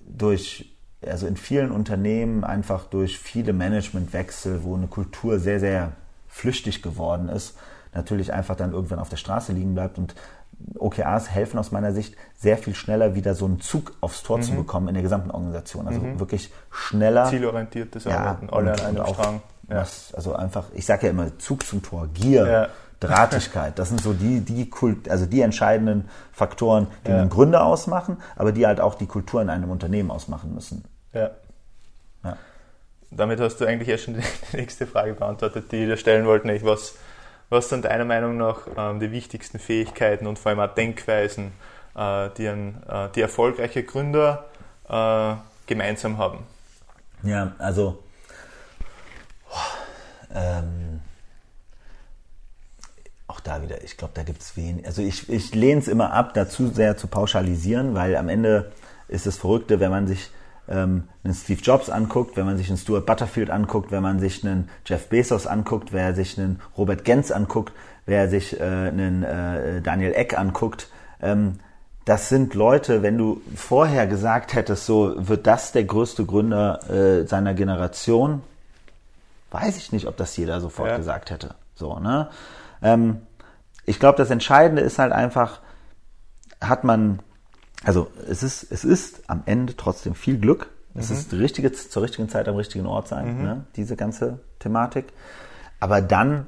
durch, 0.00 0.74
also 1.06 1.26
in 1.26 1.36
vielen 1.36 1.70
Unternehmen 1.70 2.42
einfach 2.42 2.86
durch 2.86 3.18
viele 3.18 3.52
Managementwechsel, 3.52 4.64
wo 4.64 4.74
eine 4.74 4.88
Kultur 4.88 5.38
sehr, 5.38 5.60
sehr 5.60 5.92
flüchtig 6.28 6.82
geworden 6.82 7.28
ist, 7.28 7.56
natürlich 7.94 8.32
einfach 8.32 8.56
dann 8.56 8.72
irgendwann 8.72 8.98
auf 8.98 9.08
der 9.08 9.16
Straße 9.16 9.52
liegen 9.52 9.74
bleibt 9.74 9.98
und 9.98 10.14
OKRs 10.78 11.30
helfen 11.30 11.58
aus 11.58 11.72
meiner 11.72 11.92
Sicht 11.92 12.16
sehr 12.36 12.58
viel 12.58 12.74
schneller 12.74 13.14
wieder 13.14 13.34
so 13.34 13.44
einen 13.44 13.60
Zug 13.60 13.92
aufs 14.00 14.22
Tor 14.22 14.38
mhm. 14.38 14.42
zu 14.42 14.52
bekommen 14.52 14.88
in 14.88 14.94
der 14.94 15.02
gesamten 15.02 15.30
Organisation. 15.30 15.86
Also 15.86 16.00
mhm. 16.00 16.18
wirklich 16.18 16.52
schneller. 16.70 17.26
Zielorientiertes 17.26 18.06
Arbeiten, 18.06 18.50
alle 18.50 18.72
an 18.72 18.80
einem 18.80 19.06
Strang. 19.06 19.42
Ja. 19.68 19.76
Was, 19.76 20.12
also 20.14 20.34
einfach, 20.34 20.66
ich 20.74 20.84
sage 20.84 21.06
ja 21.06 21.10
immer 21.10 21.38
Zug 21.38 21.66
zum 21.66 21.82
Tor, 21.82 22.08
Gier, 22.12 22.46
ja. 22.46 22.68
Drahtigkeit. 23.00 23.78
Das 23.78 23.88
sind 23.88 24.00
so 24.00 24.12
die, 24.12 24.40
die 24.40 24.68
Kult, 24.68 25.08
also 25.08 25.26
die 25.26 25.40
entscheidenden 25.40 26.08
Faktoren, 26.32 26.88
die 27.06 27.10
ja. 27.10 27.20
einen 27.20 27.30
Gründer 27.30 27.64
ausmachen, 27.64 28.18
aber 28.36 28.52
die 28.52 28.66
halt 28.66 28.80
auch 28.80 28.94
die 28.94 29.06
Kultur 29.06 29.40
in 29.42 29.48
einem 29.48 29.70
Unternehmen 29.70 30.10
ausmachen 30.10 30.54
müssen. 30.54 30.84
Ja. 31.12 31.30
ja. 32.24 32.36
damit 33.10 33.40
hast 33.40 33.60
du 33.60 33.66
eigentlich 33.66 33.88
erst 33.88 34.04
schon 34.04 34.14
die 34.14 34.22
nächste 34.56 34.86
Frage 34.86 35.14
beantwortet, 35.14 35.72
die 35.72 35.76
ich 35.76 35.88
dir 35.88 35.96
stellen 35.96 36.26
wollte, 36.26 36.46
nämlich 36.46 36.64
was, 36.64 36.94
was 37.50 37.68
sind 37.68 37.84
deiner 37.84 38.04
Meinung 38.04 38.36
nach 38.36 38.60
ähm, 38.76 39.00
die 39.00 39.12
wichtigsten 39.12 39.58
Fähigkeiten 39.58 40.26
und 40.26 40.38
vor 40.38 40.50
allem 40.50 40.60
auch 40.60 40.74
Denkweisen, 40.74 41.52
äh, 41.94 42.30
die, 42.36 42.48
ein, 42.48 42.82
äh, 42.88 43.08
die 43.14 43.20
erfolgreiche 43.20 43.82
Gründer 43.82 44.46
äh, 44.88 45.34
gemeinsam 45.66 46.18
haben? 46.18 46.38
Ja, 47.22 47.52
also 47.58 48.02
ähm, 50.34 51.00
auch 53.26 53.40
da 53.40 53.62
wieder, 53.62 53.82
ich 53.82 53.96
glaube, 53.96 54.12
da 54.14 54.22
gibt 54.22 54.42
es 54.42 54.56
wenig. 54.56 54.86
Also 54.86 55.02
ich, 55.02 55.28
ich 55.28 55.54
lehne 55.54 55.80
es 55.80 55.88
immer 55.88 56.12
ab, 56.12 56.34
dazu 56.34 56.68
sehr 56.68 56.96
zu 56.96 57.06
pauschalisieren, 57.06 57.94
weil 57.94 58.16
am 58.16 58.28
Ende 58.28 58.72
ist 59.08 59.26
das 59.26 59.36
Verrückte, 59.36 59.80
wenn 59.80 59.90
man 59.90 60.06
sich 60.06 60.30
ähm, 60.68 61.04
einen 61.22 61.34
Steve 61.34 61.60
Jobs 61.60 61.90
anguckt, 61.90 62.36
wenn 62.36 62.46
man 62.46 62.56
sich 62.56 62.68
einen 62.68 62.78
Stuart 62.78 63.06
Butterfield 63.06 63.50
anguckt, 63.50 63.90
wenn 63.90 64.02
man 64.02 64.18
sich 64.18 64.44
einen 64.44 64.68
Jeff 64.86 65.08
Bezos 65.08 65.46
anguckt, 65.46 65.92
wer 65.92 66.14
sich 66.14 66.38
einen 66.38 66.60
Robert 66.76 67.04
Gens 67.04 67.30
anguckt, 67.30 67.72
wer 68.06 68.28
sich 68.28 68.58
äh, 68.58 68.62
einen 68.62 69.22
äh, 69.22 69.80
Daniel 69.82 70.12
Eck 70.12 70.38
anguckt. 70.38 70.88
Ähm, 71.22 71.58
das 72.04 72.28
sind 72.28 72.54
Leute, 72.54 73.02
wenn 73.02 73.16
du 73.16 73.40
vorher 73.54 74.06
gesagt 74.06 74.54
hättest, 74.54 74.84
so 74.84 75.14
wird 75.16 75.46
das 75.46 75.72
der 75.72 75.84
größte 75.84 76.26
Gründer 76.26 76.80
äh, 76.90 77.26
seiner 77.26 77.54
Generation, 77.54 78.42
weiß 79.50 79.76
ich 79.78 79.92
nicht, 79.92 80.06
ob 80.06 80.16
das 80.16 80.36
jeder 80.36 80.60
sofort 80.60 80.90
ja. 80.90 80.96
gesagt 80.96 81.30
hätte. 81.30 81.54
So, 81.74 81.98
ne? 81.98 82.28
Ähm, 82.82 83.22
ich 83.86 83.98
glaube, 83.98 84.18
das 84.18 84.30
Entscheidende 84.30 84.82
ist 84.82 84.98
halt 84.98 85.12
einfach, 85.12 85.60
hat 86.60 86.84
man 86.84 87.20
also 87.84 88.10
es 88.28 88.42
ist, 88.42 88.66
es 88.70 88.84
ist 88.84 89.22
am 89.28 89.42
Ende 89.46 89.76
trotzdem 89.76 90.14
viel 90.14 90.38
Glück. 90.38 90.70
Es 90.94 91.10
mhm. 91.10 91.16
ist 91.16 91.32
richtige, 91.34 91.72
zur 91.72 92.02
richtigen 92.02 92.28
Zeit 92.28 92.48
am 92.48 92.56
richtigen 92.56 92.86
Ort 92.86 93.08
sein, 93.08 93.38
mhm. 93.38 93.42
ne? 93.42 93.64
diese 93.76 93.96
ganze 93.96 94.38
Thematik. 94.58 95.06
Aber 95.80 96.00
dann 96.00 96.46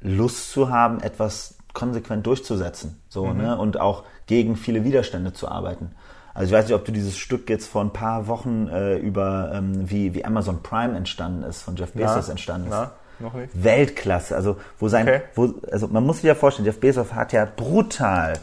Lust 0.00 0.50
zu 0.50 0.70
haben, 0.70 1.00
etwas 1.00 1.56
konsequent 1.74 2.26
durchzusetzen. 2.26 3.00
So, 3.08 3.26
mhm. 3.26 3.38
ne? 3.38 3.58
Und 3.58 3.80
auch 3.80 4.04
gegen 4.26 4.56
viele 4.56 4.84
Widerstände 4.84 5.32
zu 5.32 5.48
arbeiten. 5.48 5.92
Also 6.34 6.46
ich 6.46 6.58
weiß 6.58 6.66
nicht, 6.66 6.74
ob 6.74 6.84
du 6.84 6.92
dieses 6.92 7.18
Stück 7.18 7.50
jetzt 7.50 7.68
vor 7.68 7.82
ein 7.82 7.92
paar 7.92 8.26
Wochen 8.26 8.68
äh, 8.68 8.96
über 8.96 9.52
ähm, 9.54 9.90
wie, 9.90 10.14
wie 10.14 10.24
Amazon 10.24 10.62
Prime 10.62 10.96
entstanden 10.96 11.42
ist, 11.42 11.62
von 11.62 11.76
Jeff 11.76 11.92
Bezos 11.92 12.26
ja. 12.26 12.32
entstanden 12.32 12.68
ist. 12.68 12.72
Na, 12.72 12.92
noch 13.18 13.34
nicht. 13.34 13.50
Weltklasse. 13.62 14.34
Also 14.34 14.56
wo 14.78 14.88
sein, 14.88 15.08
okay. 15.08 15.22
wo, 15.34 15.54
also 15.70 15.88
man 15.88 16.04
muss 16.04 16.16
sich 16.16 16.24
ja 16.24 16.34
vorstellen, 16.34 16.66
Jeff 16.66 16.80
Bezos 16.80 17.12
hat 17.12 17.32
ja 17.32 17.44
brutal 17.44 18.34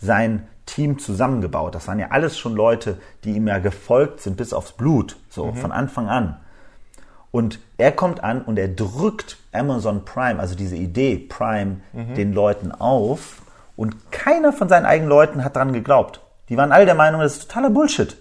sein 0.00 0.46
Team 0.66 0.98
zusammengebaut. 0.98 1.74
Das 1.74 1.86
waren 1.88 1.98
ja 1.98 2.08
alles 2.10 2.38
schon 2.38 2.54
Leute, 2.54 2.98
die 3.24 3.32
ihm 3.32 3.46
ja 3.48 3.58
gefolgt 3.58 4.20
sind 4.20 4.36
bis 4.36 4.52
aufs 4.52 4.72
Blut, 4.72 5.16
so 5.28 5.46
mhm. 5.46 5.56
von 5.56 5.72
Anfang 5.72 6.08
an. 6.08 6.36
Und 7.30 7.58
er 7.78 7.92
kommt 7.92 8.22
an 8.22 8.42
und 8.42 8.58
er 8.58 8.68
drückt 8.68 9.38
Amazon 9.52 10.04
Prime, 10.04 10.38
also 10.38 10.54
diese 10.54 10.76
Idee 10.76 11.16
Prime, 11.16 11.80
mhm. 11.92 12.14
den 12.14 12.32
Leuten 12.32 12.70
auf. 12.72 13.42
Und 13.76 14.12
keiner 14.12 14.52
von 14.52 14.68
seinen 14.68 14.86
eigenen 14.86 15.08
Leuten 15.08 15.44
hat 15.44 15.56
daran 15.56 15.72
geglaubt. 15.72 16.20
Die 16.48 16.56
waren 16.56 16.70
alle 16.70 16.86
der 16.86 16.94
Meinung, 16.94 17.20
das 17.20 17.34
ist 17.34 17.48
totaler 17.48 17.70
Bullshit. 17.70 18.16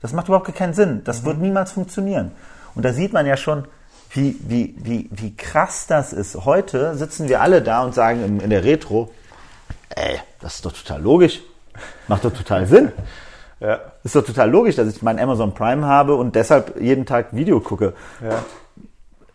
Das 0.00 0.12
macht 0.12 0.28
überhaupt 0.28 0.54
keinen 0.54 0.74
Sinn. 0.74 1.02
Das 1.04 1.22
mhm. 1.22 1.26
wird 1.26 1.38
niemals 1.38 1.72
funktionieren. 1.72 2.32
Und 2.74 2.84
da 2.84 2.92
sieht 2.92 3.12
man 3.12 3.26
ja 3.26 3.36
schon, 3.36 3.64
wie, 4.10 4.36
wie, 4.46 4.74
wie, 4.78 5.08
wie 5.10 5.34
krass 5.36 5.86
das 5.86 6.12
ist. 6.12 6.44
Heute 6.44 6.96
sitzen 6.96 7.28
wir 7.28 7.40
alle 7.40 7.62
da 7.62 7.82
und 7.82 7.94
sagen 7.94 8.40
in 8.40 8.50
der 8.50 8.64
Retro, 8.64 9.10
ey, 9.88 10.20
das 10.40 10.56
ist 10.56 10.66
doch 10.66 10.72
total 10.72 11.02
logisch. 11.02 11.40
Macht 12.08 12.24
doch 12.24 12.32
total 12.32 12.66
Sinn. 12.66 12.92
Ja. 13.60 13.80
Ist 14.02 14.16
doch 14.16 14.24
total 14.24 14.50
logisch, 14.50 14.76
dass 14.76 14.88
ich 14.88 15.02
meinen 15.02 15.20
Amazon 15.20 15.54
Prime 15.54 15.86
habe 15.86 16.16
und 16.16 16.34
deshalb 16.34 16.80
jeden 16.80 17.06
Tag 17.06 17.28
Video 17.32 17.60
gucke. 17.60 17.94
Ja. 18.20 18.44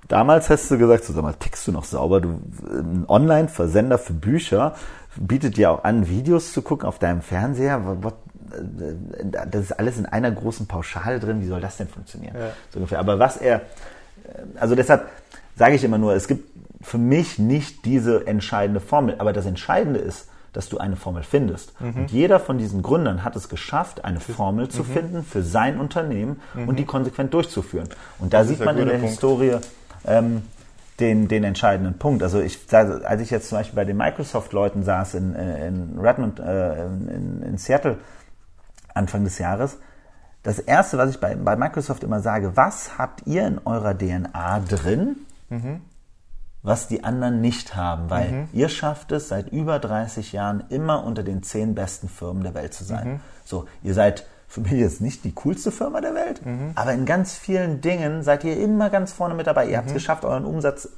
Damals 0.08 0.50
hast 0.50 0.70
du 0.72 0.78
gesagt, 0.78 1.06
so, 1.06 1.14
sag 1.14 1.24
mal, 1.24 1.34
tickst 1.34 1.68
du 1.68 1.72
noch 1.72 1.84
sauber? 1.84 2.22
Du, 2.22 2.40
ein 2.70 3.06
Online-Versender 3.08 3.98
für 3.98 4.14
Bücher 4.14 4.76
bietet 5.16 5.58
dir 5.58 5.72
auch 5.72 5.84
an, 5.84 6.08
Videos 6.08 6.54
zu 6.54 6.62
gucken 6.62 6.88
auf 6.88 7.00
deinem 7.00 7.22
Fernseher. 7.22 7.82
Das 9.50 9.62
ist 9.62 9.72
alles 9.74 9.98
in 9.98 10.06
einer 10.06 10.32
großen 10.32 10.68
Pauschale 10.68 11.20
drin. 11.20 11.42
Wie 11.42 11.48
soll 11.48 11.60
das 11.60 11.78
denn 11.78 11.88
funktionieren? 11.88 12.36
Ja. 12.38 12.50
So 12.70 12.80
ungefähr. 12.80 13.00
Aber 13.00 13.20
was 13.20 13.38
er, 13.38 13.62
also 14.60 14.76
deshalb 14.76 15.08
sage 15.56 15.76
ich 15.76 15.84
immer 15.84 15.98
nur, 15.98 16.14
es 16.14 16.28
gibt 16.28 16.50
für 16.82 16.98
mich 16.98 17.40
nicht 17.40 17.84
diese 17.86 18.28
entscheidende 18.28 18.80
Formel. 18.80 19.16
Aber 19.18 19.34
das 19.34 19.46
Entscheidende 19.46 20.00
ist, 20.00 20.28
dass 20.58 20.70
du 20.70 20.80
eine 20.80 20.96
Formel 20.96 21.22
findest. 21.22 21.80
Mhm. 21.80 21.96
Und 21.96 22.12
jeder 22.12 22.40
von 22.40 22.58
diesen 22.58 22.82
Gründern 22.82 23.24
hat 23.24 23.36
es 23.36 23.48
geschafft, 23.48 24.04
eine 24.04 24.20
Formel 24.20 24.70
zu 24.70 24.82
mhm. 24.82 24.88
finden 24.88 25.24
für 25.24 25.44
sein 25.44 25.80
Unternehmen 25.80 26.42
mhm. 26.56 26.68
und 26.68 26.80
die 26.80 26.86
konsequent 26.86 27.32
durchzuführen. 27.32 27.90
Und 28.18 28.34
da 28.34 28.40
das 28.40 28.48
sieht 28.48 28.66
man 28.66 28.76
in 28.76 28.88
der 28.88 28.96
Punkt. 28.96 29.10
Historie 29.10 29.58
ähm, 30.06 30.42
den, 31.00 31.28
den 31.28 31.44
entscheidenden 31.44 32.00
Punkt. 32.00 32.24
Also 32.24 32.42
ich, 32.42 32.58
als 32.74 33.22
ich 33.22 33.30
jetzt 33.30 33.50
zum 33.50 33.60
Beispiel 33.60 33.76
bei 33.76 33.86
den 33.86 33.98
Microsoft-Leuten 33.98 34.82
saß 34.82 35.14
in, 35.14 35.36
äh, 35.36 35.68
in 35.68 36.00
Redmond, 36.00 36.40
äh, 36.40 36.86
in, 36.86 37.44
in 37.44 37.58
Seattle 37.60 38.00
Anfang 38.96 39.26
des 39.26 39.38
Jahres, 39.38 39.78
das 40.42 40.58
erste, 40.58 40.98
was 40.98 41.12
ich 41.12 41.20
bei, 41.20 41.36
bei 41.36 41.56
Microsoft 41.56 42.04
immer 42.04 42.22
sage, 42.22 42.54
was 42.56 42.98
habt 42.98 43.28
ihr 43.28 43.46
in 43.46 43.60
eurer 43.64 43.96
DNA 43.96 44.62
drin, 44.62 45.18
mhm 45.50 45.82
was 46.68 46.90
die 46.90 47.06
anderen 47.06 47.40
nicht 47.40 47.76
haben, 47.76 48.10
weil 48.10 48.32
mhm. 48.32 48.50
ihr 48.52 48.68
schafft 48.68 49.14
es 49.14 49.30
seit 49.30 49.50
über 49.50 49.80
30 49.80 50.34
Jahren 50.34 50.66
immer 50.70 51.06
unter 51.06 51.24
den 51.24 51.42
zehn 51.42 51.76
besten 51.76 52.10
Firmen 52.10 52.44
der 52.44 52.54
Welt 52.54 52.74
zu 52.74 52.84
sein. 52.84 53.08
Mhm. 53.08 53.20
So, 53.46 53.68
ihr 53.84 53.94
seid 53.94 54.28
für 54.50 54.60
mich 54.60 54.74
jetzt 54.74 55.00
nicht 55.00 55.24
die 55.24 55.32
coolste 55.34 55.72
Firma 55.72 56.02
der 56.02 56.14
Welt, 56.14 56.46
mhm. 56.46 56.72
aber 56.76 56.92
in 56.92 57.06
ganz 57.06 57.36
vielen 57.36 57.80
Dingen 57.80 58.22
seid 58.22 58.44
ihr 58.44 58.60
immer 58.60 58.90
ganz 58.90 59.14
vorne 59.14 59.34
mit 59.34 59.48
dabei. 59.48 59.68
Ihr 59.70 59.78
habt 59.78 59.88
es 59.88 59.94
mhm. 59.94 59.98
geschafft, 59.98 60.26
euren 60.26 60.44
Umsatz 60.44 60.90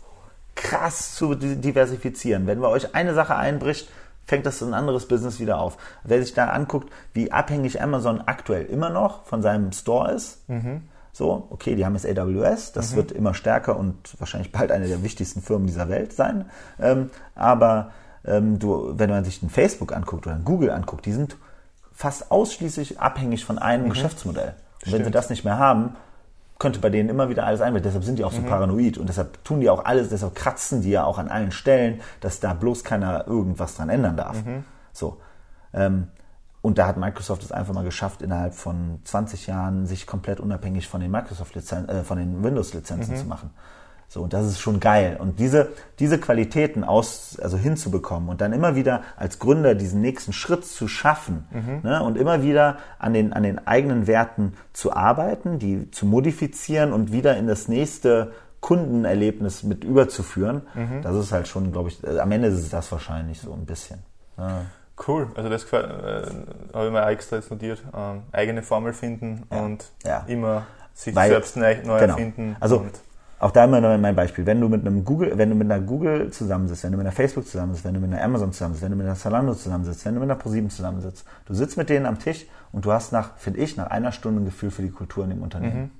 krass 0.55 1.13
zu 1.15 1.35
diversifizieren. 1.35 2.47
Wenn 2.47 2.59
bei 2.59 2.67
euch 2.67 2.95
eine 2.95 3.13
Sache 3.13 3.35
einbricht, 3.35 3.89
fängt 4.25 4.47
das 4.47 4.61
ein 4.61 4.73
anderes 4.73 5.07
Business 5.07 5.39
wieder 5.39 5.59
auf. 5.59 5.77
Wer 6.03 6.21
sich 6.21 6.33
da 6.33 6.49
anguckt, 6.49 6.91
wie 7.13 7.31
abhängig 7.31 7.79
Amazon 7.81 8.21
aktuell 8.21 8.65
immer 8.65 8.89
noch 8.89 9.23
von 9.25 9.43
seinem 9.43 9.71
Store 9.71 10.11
ist, 10.11 10.49
mhm. 10.49 10.81
So, 11.19 11.47
okay, 11.49 11.75
die 11.75 11.85
haben 11.85 11.95
jetzt 11.95 12.07
AWS, 12.07 12.71
das 12.71 12.93
mhm. 12.93 12.95
wird 12.95 13.11
immer 13.11 13.33
stärker 13.33 13.75
und 13.75 14.17
wahrscheinlich 14.19 14.53
bald 14.53 14.71
eine 14.71 14.87
der 14.87 15.03
wichtigsten 15.03 15.41
Firmen 15.41 15.67
dieser 15.67 15.89
Welt 15.89 16.13
sein. 16.13 16.45
Ähm, 16.79 17.09
aber 17.35 17.91
ähm, 18.23 18.57
du, 18.57 18.93
wenn 18.95 19.09
man 19.09 19.25
sich 19.25 19.43
ein 19.43 19.49
Facebook 19.49 19.91
anguckt 19.91 20.27
oder 20.27 20.37
Google 20.37 20.69
anguckt, 20.69 21.05
die 21.05 21.11
sind 21.11 21.35
fast 21.91 22.31
ausschließlich 22.31 23.01
abhängig 23.01 23.43
von 23.43 23.59
einem 23.59 23.87
mhm. 23.87 23.89
Geschäftsmodell. 23.89 24.53
Und 24.85 24.93
wenn 24.93 25.03
sie 25.03 25.11
das 25.11 25.29
nicht 25.29 25.43
mehr 25.43 25.57
haben, 25.57 25.97
könnte 26.57 26.79
bei 26.79 26.89
denen 26.89 27.09
immer 27.09 27.27
wieder 27.27 27.45
alles 27.45 27.59
einbrechen. 27.59 27.83
Deshalb 27.83 28.05
sind 28.05 28.17
die 28.17 28.23
auch 28.23 28.31
so 28.31 28.39
mhm. 28.39 28.45
paranoid 28.45 28.97
und 28.97 29.09
deshalb 29.09 29.43
tun 29.43 29.59
die 29.59 29.69
auch 29.69 29.83
alles, 29.83 30.07
deshalb 30.07 30.35
kratzen 30.35 30.83
die 30.83 30.91
ja 30.91 31.03
auch 31.03 31.17
an 31.17 31.27
allen 31.27 31.51
Stellen, 31.51 31.99
dass 32.21 32.39
da 32.39 32.53
bloß 32.53 32.85
keiner 32.85 33.27
irgendwas 33.27 33.75
dran 33.75 33.89
ändern 33.89 34.15
darf. 34.15 34.45
Mhm. 34.45 34.63
So. 34.93 35.17
Ähm, 35.73 36.07
und 36.61 36.77
da 36.77 36.87
hat 36.87 36.97
Microsoft 36.97 37.43
es 37.43 37.51
einfach 37.51 37.73
mal 37.73 37.83
geschafft, 37.83 38.21
innerhalb 38.21 38.53
von 38.53 38.99
20 39.05 39.47
Jahren 39.47 39.85
sich 39.85 40.05
komplett 40.05 40.39
unabhängig 40.39 40.87
von 40.87 40.99
den 40.99 41.11
Microsoft 41.11 41.55
Lizenzen, 41.55 41.89
äh, 41.89 42.03
von 42.03 42.17
den 42.17 42.43
Windows-Lizenzen 42.43 43.15
mhm. 43.15 43.19
zu 43.19 43.25
machen. 43.25 43.49
So, 44.09 44.23
und 44.23 44.33
das 44.33 44.47
ist 44.47 44.59
schon 44.59 44.79
geil. 44.79 45.17
Und 45.19 45.39
diese, 45.39 45.69
diese 45.99 46.19
Qualitäten 46.19 46.83
aus, 46.83 47.39
also 47.39 47.57
hinzubekommen 47.57 48.27
und 48.27 48.41
dann 48.41 48.53
immer 48.53 48.75
wieder 48.75 49.03
als 49.15 49.37
Gründer 49.37 49.75
diesen 49.75 50.01
nächsten 50.01 50.33
Schritt 50.33 50.65
zu 50.65 50.87
schaffen 50.87 51.47
mhm. 51.51 51.81
ne, 51.83 52.01
und 52.01 52.17
immer 52.17 52.41
wieder 52.41 52.77
an 52.97 53.13
den, 53.13 53.33
an 53.33 53.43
den 53.43 53.67
eigenen 53.67 54.07
Werten 54.07 54.53
zu 54.73 54.93
arbeiten, 54.93 55.59
die 55.59 55.91
zu 55.91 56.07
modifizieren 56.07 56.91
und 56.91 57.13
wieder 57.13 57.37
in 57.37 57.45
das 57.45 57.67
nächste 57.67 58.31
Kundenerlebnis 58.61 59.63
mit 59.63 59.83
überzuführen, 59.83 60.63
mhm. 60.73 61.01
das 61.03 61.15
ist 61.15 61.31
halt 61.31 61.47
schon, 61.47 61.71
glaube 61.71 61.89
ich, 61.89 62.03
äh, 62.03 62.19
am 62.19 62.31
Ende 62.31 62.47
ist 62.49 62.57
es 62.57 62.69
das 62.69 62.91
wahrscheinlich 62.91 63.39
so 63.39 63.53
ein 63.53 63.65
bisschen. 63.65 63.99
Ja. 64.37 64.61
Cool, 65.07 65.27
also 65.35 65.49
das 65.49 65.63
äh, 65.71 66.23
habe 66.73 66.87
ich 66.87 66.91
mir 66.91 67.05
extra 67.07 67.37
jetzt 67.37 67.49
notiert. 67.51 67.81
Ähm, 67.95 68.23
eigene 68.31 68.63
Formel 68.63 68.93
finden 68.93 69.43
ja. 69.51 69.61
und 69.61 69.85
ja. 70.03 70.25
immer 70.27 70.67
sich 70.93 71.15
Weil, 71.15 71.29
selbst 71.29 71.55
neu, 71.55 71.77
neu 71.83 71.99
genau. 71.99 72.13
erfinden. 72.13 72.57
Also 72.59 72.85
auch 73.39 73.51
da 73.51 73.63
immer 73.63 73.97
mein 73.97 74.15
Beispiel. 74.15 74.45
Wenn 74.45 74.59
du 74.59 74.67
mit 74.67 74.85
einem 74.85 75.05
Google, 75.05 75.37
wenn 75.37 75.49
du 75.49 75.55
mit 75.55 75.71
einer 75.71 75.81
Google 75.81 76.29
zusammensitzt, 76.29 76.83
wenn 76.83 76.91
du 76.91 76.97
mit 76.97 77.07
einer 77.07 77.15
Facebook 77.15 77.47
zusammensitzt, 77.47 77.85
wenn 77.85 77.93
du 77.93 78.01
mit 78.01 78.11
einer 78.11 78.21
Amazon 78.21 78.51
zusammensitzt, 78.51 78.83
wenn 78.83 78.91
du 78.91 78.97
mit 78.97 79.05
einer 79.05 79.15
Zalando 79.15 79.55
zusammensitzt, 79.55 80.05
wenn 80.05 80.15
du 80.15 80.19
mit 80.19 80.29
einer 80.29 80.39
ProSieben 80.39 80.69
zusammensitzt, 80.69 81.25
du 81.45 81.53
sitzt 81.53 81.77
mit 81.77 81.89
denen 81.89 82.05
am 82.05 82.19
Tisch 82.19 82.45
und 82.73 82.83
du 82.83 82.91
hast 82.91 83.13
nach, 83.13 83.37
finde 83.37 83.61
ich, 83.61 83.77
nach 83.77 83.87
einer 83.87 84.11
Stunde 84.11 84.41
ein 84.41 84.45
Gefühl 84.45 84.71
für 84.71 84.81
die 84.81 84.91
Kultur 84.91 85.23
in 85.23 85.29
dem 85.29 85.41
Unternehmen. 85.41 85.81
Mhm. 85.83 85.91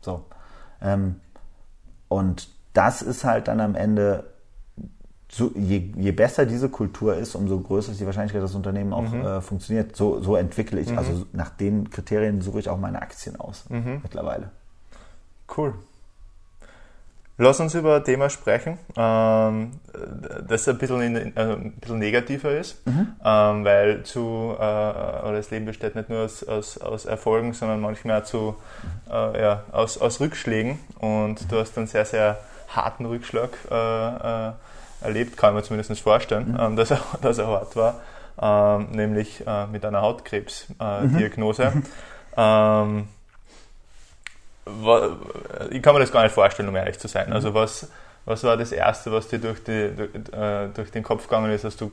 So. 0.00 0.24
Ähm, 0.80 1.16
und 2.08 2.48
das 2.72 3.02
ist 3.02 3.24
halt 3.24 3.48
dann 3.48 3.60
am 3.60 3.74
Ende 3.74 4.24
so, 5.30 5.52
je, 5.54 5.92
je, 5.96 6.12
besser 6.12 6.46
diese 6.46 6.68
Kultur 6.70 7.16
ist, 7.16 7.34
umso 7.34 7.60
größer 7.60 7.92
ist 7.92 8.00
die 8.00 8.06
Wahrscheinlichkeit, 8.06 8.42
dass 8.42 8.52
das 8.52 8.56
Unternehmen 8.56 8.92
auch 8.92 9.10
mhm. 9.10 9.24
äh, 9.24 9.40
funktioniert. 9.40 9.94
So, 9.94 10.20
so 10.20 10.36
entwickle 10.36 10.80
ich, 10.80 10.88
also 10.88 11.10
mhm. 11.10 11.16
also 11.16 11.26
nach 11.32 11.50
den 11.50 11.90
Kriterien 11.90 12.40
suche 12.40 12.60
ich 12.60 12.68
auch 12.68 12.78
meine 12.78 13.02
Aktien 13.02 13.38
aus 13.38 13.68
mhm. 13.68 14.00
mittlerweile. 14.02 14.50
Cool. 15.54 15.74
Lass 17.40 17.60
uns 17.60 17.72
über 17.74 17.96
ein 17.96 18.04
Thema 18.04 18.30
sprechen, 18.30 18.78
ähm, 18.96 19.70
das 20.48 20.66
ein 20.66 20.76
bisschen, 20.76 21.16
in, 21.16 21.36
also 21.36 21.52
ein 21.52 21.72
bisschen 21.72 21.98
negativer 22.00 22.50
ist, 22.58 22.84
mhm. 22.84 23.14
ähm, 23.24 23.64
weil 23.64 24.02
zu, 24.02 24.56
äh, 24.58 24.60
oder 24.60 25.34
das 25.34 25.48
Leben 25.50 25.66
besteht 25.66 25.94
nicht 25.94 26.08
nur 26.08 26.24
aus, 26.24 26.42
aus, 26.42 26.78
aus 26.78 27.04
Erfolgen, 27.04 27.52
sondern 27.52 27.80
manchmal 27.80 28.22
auch 28.22 28.24
zu, 28.24 28.56
äh, 29.08 29.40
ja, 29.40 29.62
aus, 29.70 29.98
aus 29.98 30.18
Rückschlägen. 30.18 30.80
Und 30.98 31.52
du 31.52 31.60
hast 31.60 31.78
einen 31.78 31.86
sehr, 31.86 32.06
sehr 32.06 32.40
harten 32.68 33.06
Rückschlag 33.06 33.50
äh, 33.70 34.48
äh 34.48 34.52
erlebt, 35.00 35.36
kann 35.36 35.54
man 35.54 35.64
zumindest 35.64 36.00
vorstellen, 36.00 36.52
mhm. 36.52 36.60
ähm, 36.60 36.76
dass, 36.76 36.90
er, 36.90 37.00
dass 37.22 37.38
er 37.38 37.46
hart 37.46 37.76
war, 37.76 38.00
ähm, 38.40 38.90
nämlich 38.92 39.46
äh, 39.46 39.66
mit 39.66 39.84
einer 39.84 40.02
Hautkrebsdiagnose. 40.02 41.72
Mhm. 41.74 41.82
Ähm, 42.40 43.08
ich 45.70 45.82
kann 45.82 45.94
mir 45.94 46.00
das 46.00 46.12
gar 46.12 46.22
nicht 46.22 46.32
vorstellen, 46.32 46.68
um 46.68 46.76
ehrlich 46.76 46.98
zu 46.98 47.08
sein. 47.08 47.32
Also 47.32 47.52
was, 47.52 47.88
was 48.26 48.44
war 48.44 48.56
das 48.56 48.70
Erste, 48.70 49.10
was 49.10 49.26
dir 49.26 49.40
durch, 49.40 49.64
die, 49.64 49.90
durch, 49.96 50.10
äh, 50.32 50.68
durch 50.68 50.90
den 50.92 51.02
Kopf 51.02 51.24
gegangen 51.24 51.50
ist, 51.50 51.64
als, 51.64 51.76
du, 51.76 51.90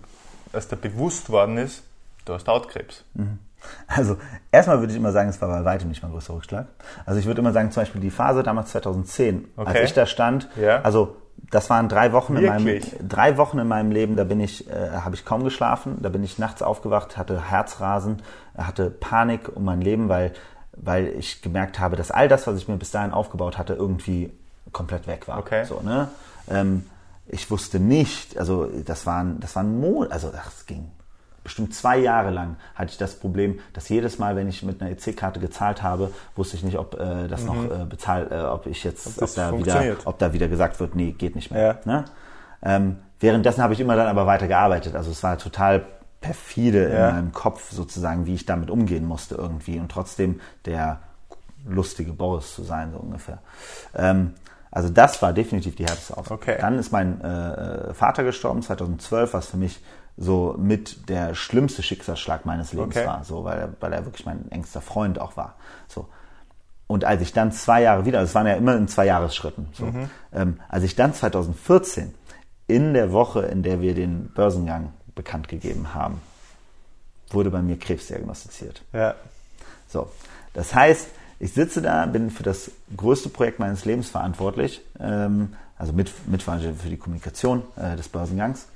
als 0.54 0.68
dir 0.68 0.76
bewusst 0.76 1.30
worden 1.30 1.58
ist, 1.58 1.84
du 2.26 2.34
hast 2.34 2.48
Hautkrebs? 2.48 3.04
Mhm. 3.14 3.40
Also 3.88 4.18
erstmal 4.52 4.80
würde 4.80 4.94
ich 4.94 5.00
immer 5.00 5.12
sagen, 5.12 5.30
es 5.30 5.42
war 5.42 5.50
bei 5.50 5.66
weitem 5.66 5.90
nicht 5.90 6.04
mein 6.04 6.12
größter 6.12 6.36
Rückschlag. 6.36 6.68
Also 7.06 7.20
ich 7.20 7.26
würde 7.26 7.42
immer 7.42 7.52
sagen, 7.52 7.72
zum 7.72 7.82
Beispiel 7.82 8.02
die 8.02 8.12
Phase 8.12 8.44
damals 8.44 8.72
2010, 8.72 9.48
okay. 9.56 9.70
als 9.70 9.90
ich 9.90 9.94
da 9.94 10.06
stand, 10.06 10.48
ja. 10.56 10.82
also 10.82 11.16
das 11.52 11.70
waren 11.70 11.90
drei 11.90 12.12
Wochen 12.12 12.36
in 12.36 12.46
meinem 12.46 12.82
drei 13.08 13.38
Wochen 13.38 13.60
in 13.60 13.68
meinem 13.68 13.92
Leben. 13.92 14.16
Da 14.16 14.24
bin 14.24 14.40
ich, 14.40 14.70
äh, 14.70 14.92
habe 14.92 15.16
ich 15.16 15.26
kaum 15.26 15.44
geschlafen. 15.44 15.98
Da 16.02 16.10
bin 16.10 16.24
ich 16.24 16.40
nachts 16.40 16.62
aufgewacht, 16.62 17.18
hatte 17.18 17.50
Herzrasen, 17.50 18.22
hatte 18.58 18.90
Panik 18.90 19.56
um 19.56 19.64
mein 19.64 19.82
Leben, 19.82 20.10
weil 20.10 20.34
weil 20.78 21.08
ich 21.18 21.42
gemerkt 21.42 21.80
habe, 21.80 21.96
dass 21.96 22.12
all 22.12 22.28
das, 22.28 22.48
was 22.48 22.58
ich 22.58 22.68
mir 22.68 22.76
bis 22.78 22.92
dahin 22.92 23.12
aufgebaut 23.12 23.58
hatte, 23.58 23.74
irgendwie 23.74 24.32
komplett 24.72 25.08
weg 25.08 25.28
war. 25.28 25.40
Okay. 25.40 25.64
So, 25.66 25.82
ne? 25.82 26.10
Ähm, 26.50 26.86
ich 27.28 27.50
wusste 27.50 27.80
nicht, 27.80 28.38
also 28.38 28.66
das 28.66 29.06
waren, 29.06 29.40
das 29.40 29.56
waren 29.56 29.80
Monate, 29.80 30.12
also 30.12 30.30
das 30.30 30.66
ging 30.66 30.92
bestimmt 31.46 31.74
zwei 31.76 31.98
Jahre 31.98 32.32
lang 32.32 32.58
hatte 32.74 32.92
ich 32.92 32.98
das 32.98 33.16
Problem, 33.16 33.60
dass 33.72 33.88
jedes 33.88 34.20
Mal, 34.20 34.36
wenn 34.36 34.50
ich 34.50 34.64
mit 34.64 34.82
einer 34.82 34.92
EC-Karte 34.92 35.40
gezahlt 35.40 35.84
habe, 35.84 36.12
wusste 36.36 36.58
ich 36.58 36.64
nicht, 36.64 36.78
ob 36.78 37.00
äh, 37.00 37.28
das 37.28 37.42
mhm. 37.42 37.48
noch 37.48 37.64
äh, 37.66 37.86
bezahlt, 37.86 38.32
äh, 38.32 38.42
ob 38.42 38.66
ich 38.66 38.84
jetzt, 38.84 39.22
ob, 39.22 39.30
ob 39.30 39.36
da 39.36 39.58
wieder, 39.58 39.96
ob 40.06 40.20
da 40.20 40.34
wieder 40.34 40.48
gesagt 40.48 40.80
wird, 40.80 40.96
nee, 40.96 41.12
geht 41.12 41.36
nicht 41.36 41.52
mehr. 41.52 41.80
Ja. 41.86 41.92
Ne? 41.92 42.06
Ähm, 42.64 42.98
währenddessen 43.20 43.64
habe 43.64 43.74
ich 43.74 43.80
immer 43.80 43.96
dann 43.96 44.08
aber 44.08 44.26
weiter 44.26 44.48
gearbeitet. 44.48 44.96
Also 44.96 45.12
es 45.12 45.22
war 45.22 45.38
total 45.38 45.86
perfide 46.20 46.90
ja. 46.92 47.10
in 47.10 47.16
meinem 47.16 47.32
Kopf 47.32 47.72
sozusagen, 47.72 48.26
wie 48.26 48.34
ich 48.34 48.48
damit 48.48 48.72
umgehen 48.72 49.06
musste 49.06 49.36
irgendwie 49.36 49.80
und 49.80 49.92
trotzdem 49.92 50.42
der 50.66 51.00
lustige 51.68 52.12
Boris 52.12 52.56
zu 52.56 52.64
sein, 52.64 52.92
so 52.92 52.98
ungefähr. 52.98 53.38
Ähm, 53.96 54.34
also 54.72 54.90
das 54.90 55.22
war 55.22 55.32
definitiv 55.32 55.76
die 55.76 55.86
härteste 55.86 56.18
Aufgabe. 56.18 56.42
Okay. 56.42 56.58
Dann 56.60 56.78
ist 56.80 56.92
mein 56.92 57.22
äh, 57.22 57.94
Vater 57.94 58.24
gestorben, 58.24 58.62
2012, 58.62 59.34
was 59.34 59.48
für 59.48 59.58
mich 59.58 59.80
so 60.18 60.56
mit 60.58 61.10
der 61.10 61.36
schlimmste 61.36 61.84
Schicksalsschlag 61.84 62.46
meines 62.46 62.74
Lebens 62.74 62.96
okay. 62.96 63.06
war, 63.06 63.24
so 63.24 63.44
weil, 63.44 63.74
weil 63.80 63.94
er 63.94 64.06
wirklich 64.06 64.26
mein 64.26 64.50
engster 64.52 64.82
Freund 64.82 65.20
auch 65.20 65.36
war. 65.36 65.56
So. 65.88 66.08
Und 66.88 67.04
als 67.04 67.22
ich 67.22 67.34
dann 67.34 67.52
zwei 67.52 67.82
Jahre 67.82 68.06
wieder, 68.06 68.20
also 68.20 68.30
es 68.30 68.36
waren 68.36 68.48
ja 68.48 68.54
immer 68.54 68.76
in 68.76 68.88
zwei 68.88 69.06
Jahresschritten, 69.06 69.68
so, 69.74 69.86
mhm. 69.86 70.10
ähm, 70.32 70.60
als 70.70 70.84
ich 70.84 70.96
dann 70.96 71.14
2014 71.14 72.14
in 72.68 72.94
der 72.94 73.12
Woche, 73.12 73.42
in 73.42 73.64
der 73.64 73.82
wir 73.82 73.94
den 73.94 74.32
Börsengang 74.34 74.94
bekannt 75.16 75.48
gegeben 75.48 75.94
haben, 75.94 76.22
wurde 77.30 77.50
bei 77.50 77.62
mir 77.62 77.78
Krebs 77.78 78.08
diagnostiziert. 78.08 78.84
Ja. 78.94 79.16
So, 79.88 80.10
das 80.54 80.74
heißt, 80.74 81.08
ich 81.40 81.54
sitze 81.54 81.82
da, 81.82 82.06
bin 82.06 82.30
für 82.30 82.44
das 82.44 82.72
größte 82.96 83.30
Projekt 83.30 83.60
meines 83.60 83.84
Lebens 83.84 84.10
verantwortlich, 84.10 84.82
ähm, 85.00 85.56
also 85.78 85.92
mit, 85.92 86.12
mitverantwortlich 86.28 86.82
für 86.82 86.90
die 86.90 86.98
Kommunikation 86.98 87.64
äh, 87.76 87.98
des 87.98 88.08
Börsengangs 88.08 88.68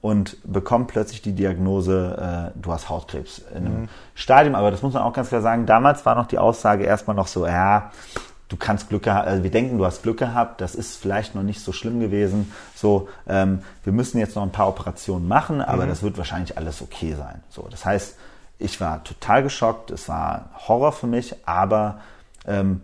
und 0.00 0.36
bekomme 0.44 0.84
plötzlich 0.84 1.22
die 1.22 1.32
Diagnose, 1.32 2.52
äh, 2.54 2.58
du 2.60 2.72
hast 2.72 2.88
Hautkrebs 2.88 3.42
in 3.50 3.66
einem 3.66 3.80
mhm. 3.82 3.88
Stadium. 4.14 4.54
Aber 4.54 4.70
das 4.70 4.82
muss 4.82 4.94
man 4.94 5.02
auch 5.02 5.12
ganz 5.12 5.28
klar 5.28 5.42
sagen, 5.42 5.66
damals 5.66 6.06
war 6.06 6.14
noch 6.14 6.26
die 6.26 6.38
Aussage 6.38 6.84
erstmal 6.84 7.16
noch 7.16 7.26
so, 7.26 7.46
ja, 7.46 7.90
du 8.48 8.56
kannst 8.56 8.88
Glück 8.88 9.02
gehabt, 9.02 9.26
also 9.26 9.42
wir 9.42 9.50
denken, 9.50 9.78
du 9.78 9.84
hast 9.84 10.02
Glück 10.02 10.18
gehabt, 10.18 10.60
das 10.60 10.74
ist 10.74 10.96
vielleicht 10.96 11.34
noch 11.34 11.42
nicht 11.42 11.60
so 11.60 11.72
schlimm 11.72 11.98
gewesen. 12.00 12.52
So, 12.74 13.08
ähm, 13.26 13.62
wir 13.82 13.92
müssen 13.92 14.18
jetzt 14.18 14.36
noch 14.36 14.42
ein 14.42 14.52
paar 14.52 14.68
Operationen 14.68 15.26
machen, 15.26 15.60
aber 15.60 15.84
mhm. 15.84 15.88
das 15.88 16.02
wird 16.02 16.18
wahrscheinlich 16.18 16.56
alles 16.56 16.82
okay 16.82 17.14
sein. 17.14 17.42
So, 17.48 17.66
das 17.70 17.84
heißt, 17.84 18.16
ich 18.58 18.80
war 18.80 19.02
total 19.04 19.42
geschockt, 19.42 19.90
es 19.90 20.08
war 20.08 20.50
Horror 20.68 20.92
für 20.92 21.06
mich, 21.06 21.34
aber 21.46 22.00
ähm, 22.46 22.82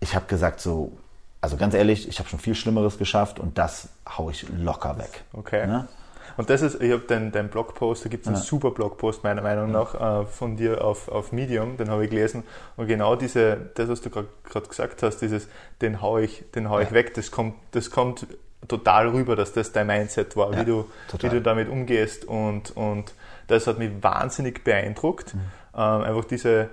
ich 0.00 0.14
habe 0.14 0.26
gesagt 0.26 0.60
so, 0.60 0.92
also 1.40 1.56
ganz 1.56 1.74
ehrlich, 1.74 2.08
ich 2.08 2.18
habe 2.18 2.28
schon 2.28 2.38
viel 2.38 2.54
Schlimmeres 2.54 2.98
geschafft 2.98 3.38
und 3.38 3.56
das 3.56 3.88
haue 4.18 4.32
ich 4.32 4.46
locker 4.58 4.98
weg. 4.98 5.22
Okay. 5.32 5.66
Ne? 5.66 5.88
Und 6.36 6.50
das 6.50 6.62
ist, 6.62 6.80
ich 6.80 6.92
habe 6.92 7.02
deinen 7.02 7.32
dein 7.32 7.48
Blogpost, 7.48 8.04
da 8.04 8.08
gibt 8.08 8.24
es 8.24 8.28
einen 8.28 8.36
ja. 8.36 8.42
super 8.42 8.70
Blogpost 8.70 9.24
meiner 9.24 9.42
Meinung 9.42 9.70
nach 9.70 10.22
äh, 10.22 10.26
von 10.26 10.56
dir 10.56 10.84
auf, 10.84 11.08
auf 11.08 11.32
Medium, 11.32 11.76
den 11.76 11.90
habe 11.90 12.04
ich 12.04 12.10
gelesen. 12.10 12.44
Und 12.76 12.86
genau 12.86 13.16
diese, 13.16 13.70
das, 13.74 13.88
was 13.88 14.00
du 14.00 14.10
gerade 14.10 14.28
gesagt 14.68 15.02
hast, 15.02 15.18
dieses, 15.18 15.48
den 15.82 16.00
hau 16.00 16.18
ich, 16.18 16.44
den 16.54 16.70
hau 16.70 16.80
ich 16.80 16.92
weg, 16.92 17.14
das 17.14 17.30
kommt, 17.30 17.54
das 17.72 17.90
kommt 17.90 18.26
total 18.68 19.08
rüber, 19.08 19.36
dass 19.36 19.52
das 19.52 19.72
dein 19.72 19.86
Mindset 19.86 20.36
war, 20.36 20.56
wie, 20.58 20.64
du, 20.64 20.90
wie 21.18 21.28
du 21.28 21.40
damit 21.40 21.68
umgehst. 21.68 22.24
Und, 22.24 22.76
und 22.76 23.14
das 23.46 23.66
hat 23.66 23.78
mich 23.78 23.90
wahnsinnig 24.02 24.64
beeindruckt. 24.64 25.34
Mhm. 25.34 25.40
Ähm, 25.74 26.02
einfach 26.02 26.24
diese, 26.24 26.70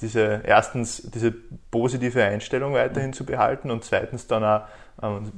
diese, 0.00 0.42
erstens 0.44 1.02
diese 1.02 1.32
positive 1.70 2.22
Einstellung 2.22 2.74
weiterhin 2.74 3.12
zu 3.12 3.24
behalten 3.24 3.70
und 3.70 3.84
zweitens 3.84 4.26
dann 4.26 4.44
auch 4.44 4.62
ähm, 5.02 5.32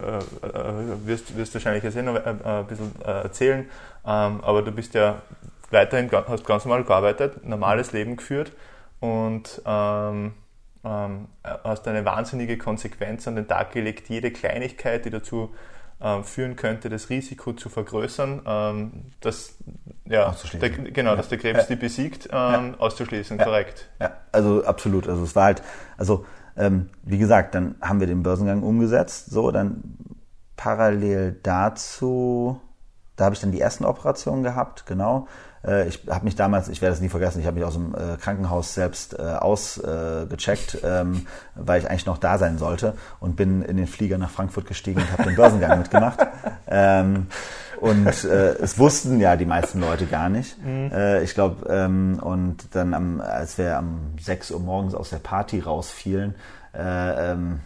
äh, 0.00 0.46
äh, 0.46 1.06
wirst, 1.06 1.36
wirst 1.36 1.54
wahrscheinlich 1.54 1.84
jetzt 1.84 1.96
eh 1.96 2.02
noch 2.02 2.16
äh, 2.16 2.34
ein 2.44 2.66
bisschen 2.66 2.92
erzählen, 3.02 3.68
ähm, 4.06 4.40
aber 4.42 4.62
du 4.62 4.72
bist 4.72 4.94
ja 4.94 5.22
weiterhin, 5.70 6.10
hast 6.10 6.44
ganz 6.44 6.64
normal 6.64 6.84
gearbeitet, 6.84 7.46
normales 7.46 7.92
Leben 7.92 8.16
geführt 8.16 8.52
und 9.00 9.62
ähm, 9.64 10.32
ähm, 10.84 11.28
hast 11.44 11.86
eine 11.88 12.04
wahnsinnige 12.04 12.58
Konsequenz 12.58 13.28
an 13.28 13.36
den 13.36 13.46
Tag 13.46 13.72
gelegt, 13.72 14.08
jede 14.08 14.30
Kleinigkeit, 14.30 15.04
die 15.04 15.10
dazu 15.10 15.54
ähm, 16.00 16.24
führen 16.24 16.56
könnte, 16.56 16.88
das 16.88 17.10
Risiko 17.10 17.52
zu 17.52 17.68
vergrößern, 17.68 18.42
ähm, 18.46 18.92
dass, 19.20 19.58
ja, 20.06 20.34
der, 20.54 20.70
genau, 20.70 21.10
ja. 21.10 21.16
dass 21.16 21.28
der 21.28 21.38
Krebs 21.38 21.60
ja. 21.60 21.66
die 21.66 21.76
besiegt, 21.76 22.26
ähm, 22.26 22.30
ja. 22.32 22.74
auszuschließen, 22.78 23.36
korrekt. 23.38 23.90
Ja, 24.00 24.16
also 24.32 24.64
absolut. 24.64 25.06
Also 25.08 25.24
es 25.24 25.36
war 25.36 25.44
halt, 25.44 25.62
also 25.98 26.24
ähm, 26.56 26.90
wie 27.02 27.18
gesagt, 27.18 27.54
dann 27.54 27.76
haben 27.80 28.00
wir 28.00 28.06
den 28.06 28.22
Börsengang 28.22 28.62
umgesetzt. 28.62 29.30
So, 29.30 29.50
dann 29.50 29.82
parallel 30.56 31.38
dazu, 31.42 32.60
da 33.16 33.24
habe 33.26 33.34
ich 33.34 33.40
dann 33.40 33.52
die 33.52 33.60
ersten 33.60 33.84
Operationen 33.84 34.42
gehabt, 34.42 34.86
genau. 34.86 35.26
Äh, 35.64 35.88
ich 35.88 36.06
habe 36.08 36.24
mich 36.24 36.36
damals, 36.36 36.68
ich 36.68 36.82
werde 36.82 36.94
es 36.94 37.00
nie 37.00 37.08
vergessen, 37.08 37.40
ich 37.40 37.46
habe 37.46 37.58
mich 37.58 37.64
aus 37.64 37.74
dem 37.74 37.94
äh, 37.94 38.16
Krankenhaus 38.16 38.74
selbst 38.74 39.18
äh, 39.18 39.22
ausgecheckt, 39.22 40.78
ähm, 40.84 41.26
weil 41.54 41.80
ich 41.80 41.90
eigentlich 41.90 42.06
noch 42.06 42.18
da 42.18 42.38
sein 42.38 42.58
sollte 42.58 42.94
und 43.20 43.36
bin 43.36 43.62
in 43.62 43.76
den 43.76 43.86
Flieger 43.86 44.18
nach 44.18 44.30
Frankfurt 44.30 44.66
gestiegen 44.66 45.00
und 45.00 45.12
habe 45.12 45.24
den 45.24 45.36
Börsengang 45.36 45.78
mitgemacht. 45.80 46.18
Ähm, 46.66 47.26
und 47.80 48.24
äh, 48.24 48.54
es 48.54 48.78
wussten 48.78 49.20
ja 49.20 49.36
die 49.36 49.46
meisten 49.46 49.80
Leute 49.80 50.06
gar 50.06 50.28
nicht. 50.28 50.62
Mhm. 50.62 50.90
Äh, 50.92 51.22
ich 51.22 51.34
glaube, 51.34 51.66
ähm, 51.68 52.18
und 52.22 52.74
dann, 52.74 52.94
am, 52.94 53.20
als 53.20 53.58
wir 53.58 53.78
um 53.78 54.18
6 54.20 54.50
Uhr 54.50 54.60
morgens 54.60 54.94
aus 54.94 55.10
der 55.10 55.18
Party 55.18 55.60
rausfielen, 55.60 56.34
äh, 56.74 57.32
ähm, 57.32 57.60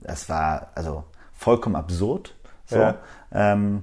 das 0.00 0.28
war 0.28 0.68
also 0.74 1.04
vollkommen 1.32 1.76
absurd. 1.76 2.34
So. 2.66 2.78
Ja. 2.78 2.96
Ähm, 3.32 3.82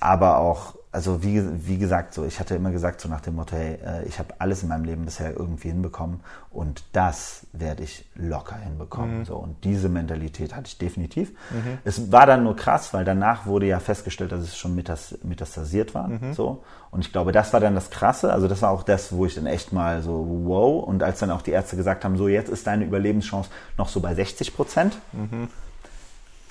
aber 0.00 0.38
auch 0.38 0.74
also 0.92 1.22
wie, 1.22 1.42
wie 1.66 1.78
gesagt, 1.78 2.12
so 2.12 2.24
ich 2.26 2.38
hatte 2.38 2.54
immer 2.54 2.70
gesagt 2.70 3.00
so 3.00 3.08
nach 3.08 3.22
dem 3.22 3.36
Motto, 3.36 3.56
hey, 3.56 3.78
äh, 3.82 4.04
ich 4.04 4.18
habe 4.18 4.34
alles 4.38 4.62
in 4.62 4.68
meinem 4.68 4.84
Leben 4.84 5.06
bisher 5.06 5.34
irgendwie 5.34 5.68
hinbekommen 5.68 6.20
und 6.50 6.84
das 6.92 7.46
werde 7.54 7.82
ich 7.82 8.04
locker 8.14 8.56
hinbekommen. 8.56 9.20
Mhm. 9.20 9.24
So 9.24 9.36
und 9.36 9.64
diese 9.64 9.88
Mentalität 9.88 10.54
hatte 10.54 10.66
ich 10.66 10.76
definitiv. 10.76 11.30
Mhm. 11.50 11.78
Es 11.84 12.12
war 12.12 12.26
dann 12.26 12.44
nur 12.44 12.56
krass, 12.56 12.92
weil 12.92 13.06
danach 13.06 13.46
wurde 13.46 13.66
ja 13.66 13.80
festgestellt, 13.80 14.32
dass 14.32 14.40
es 14.40 14.56
schon 14.58 14.74
metas, 14.74 15.18
metastasiert 15.22 15.94
war. 15.94 16.08
Mhm. 16.08 16.34
So 16.34 16.62
und 16.90 17.00
ich 17.00 17.10
glaube, 17.10 17.32
das 17.32 17.54
war 17.54 17.60
dann 17.60 17.74
das 17.74 17.88
Krasse. 17.88 18.30
Also 18.30 18.46
das 18.46 18.60
war 18.60 18.70
auch 18.70 18.82
das, 18.82 19.12
wo 19.12 19.24
ich 19.24 19.34
dann 19.34 19.46
echt 19.46 19.72
mal 19.72 20.02
so 20.02 20.26
wow 20.44 20.84
und 20.84 21.02
als 21.02 21.20
dann 21.20 21.30
auch 21.30 21.40
die 21.40 21.52
Ärzte 21.52 21.76
gesagt 21.76 22.04
haben, 22.04 22.18
so 22.18 22.28
jetzt 22.28 22.50
ist 22.50 22.66
deine 22.66 22.84
Überlebenschance 22.84 23.48
noch 23.78 23.88
so 23.88 24.00
bei 24.00 24.14
60 24.14 24.54
Prozent. 24.54 24.98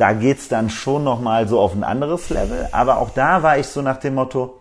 Da 0.01 0.13
geht's 0.13 0.47
dann 0.47 0.71
schon 0.71 1.03
nochmal 1.03 1.47
so 1.47 1.59
auf 1.59 1.75
ein 1.75 1.83
anderes 1.83 2.31
Level. 2.31 2.67
Aber 2.71 2.97
auch 2.97 3.11
da 3.11 3.43
war 3.43 3.59
ich 3.59 3.67
so 3.67 3.83
nach 3.83 3.97
dem 3.97 4.15
Motto, 4.15 4.59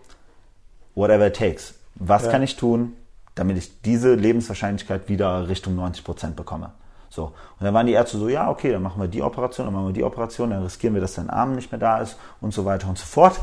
whatever 0.93 1.25
it 1.25 1.35
takes. 1.35 1.73
Was 1.95 2.25
ja. 2.25 2.29
kann 2.29 2.43
ich 2.43 2.57
tun, 2.57 2.93
damit 3.33 3.57
ich 3.57 3.81
diese 3.81 4.13
Lebenswahrscheinlichkeit 4.13 5.09
wieder 5.09 5.49
Richtung 5.49 5.75
90 5.75 6.03
Prozent 6.03 6.35
bekomme? 6.35 6.73
So. 7.09 7.23
Und 7.23 7.65
dann 7.65 7.73
waren 7.73 7.87
die 7.87 7.93
Ärzte 7.93 8.19
so, 8.19 8.29
ja, 8.29 8.51
okay, 8.51 8.71
dann 8.71 8.83
machen 8.83 9.01
wir 9.01 9.07
die 9.07 9.23
Operation, 9.23 9.65
dann 9.65 9.73
machen 9.73 9.87
wir 9.87 9.93
die 9.93 10.03
Operation, 10.03 10.51
dann 10.51 10.61
riskieren 10.61 10.93
wir, 10.93 11.01
dass 11.01 11.15
dein 11.15 11.31
Arm 11.31 11.55
nicht 11.55 11.71
mehr 11.71 11.79
da 11.79 11.97
ist 11.97 12.17
und 12.39 12.53
so 12.53 12.63
weiter 12.65 12.87
und 12.87 12.99
so 12.99 13.07
fort. 13.07 13.39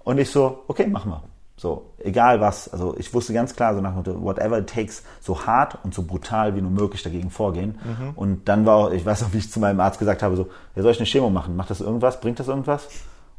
Und 0.00 0.18
ich 0.18 0.30
so, 0.30 0.64
okay, 0.68 0.88
machen 0.88 1.10
wir. 1.10 1.22
So, 1.60 1.90
egal 1.98 2.40
was. 2.40 2.72
Also 2.72 2.96
ich 2.96 3.12
wusste 3.12 3.34
ganz 3.34 3.54
klar, 3.54 3.74
so 3.74 3.82
nach 3.82 4.02
dem 4.02 4.22
whatever 4.22 4.56
it 4.56 4.66
takes, 4.66 5.02
so 5.20 5.44
hart 5.44 5.76
und 5.84 5.92
so 5.92 6.02
brutal 6.04 6.56
wie 6.56 6.62
nur 6.62 6.70
möglich 6.70 7.02
dagegen 7.02 7.28
vorgehen. 7.28 7.78
Mhm. 7.84 8.10
Und 8.16 8.48
dann 8.48 8.64
war 8.64 8.76
auch, 8.76 8.90
ich 8.92 9.04
weiß 9.04 9.24
auch, 9.24 9.34
wie 9.34 9.38
ich 9.38 9.52
zu 9.52 9.60
meinem 9.60 9.78
Arzt 9.78 9.98
gesagt 9.98 10.22
habe, 10.22 10.36
so, 10.36 10.48
ja, 10.74 10.82
soll 10.82 10.92
ich 10.92 10.98
eine 10.98 11.06
Chemo 11.06 11.28
machen? 11.28 11.56
Macht 11.56 11.68
das 11.68 11.82
irgendwas? 11.82 12.18
Bringt 12.18 12.40
das 12.40 12.48
irgendwas? 12.48 12.88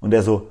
Und 0.02 0.12
der 0.12 0.22
so, 0.22 0.50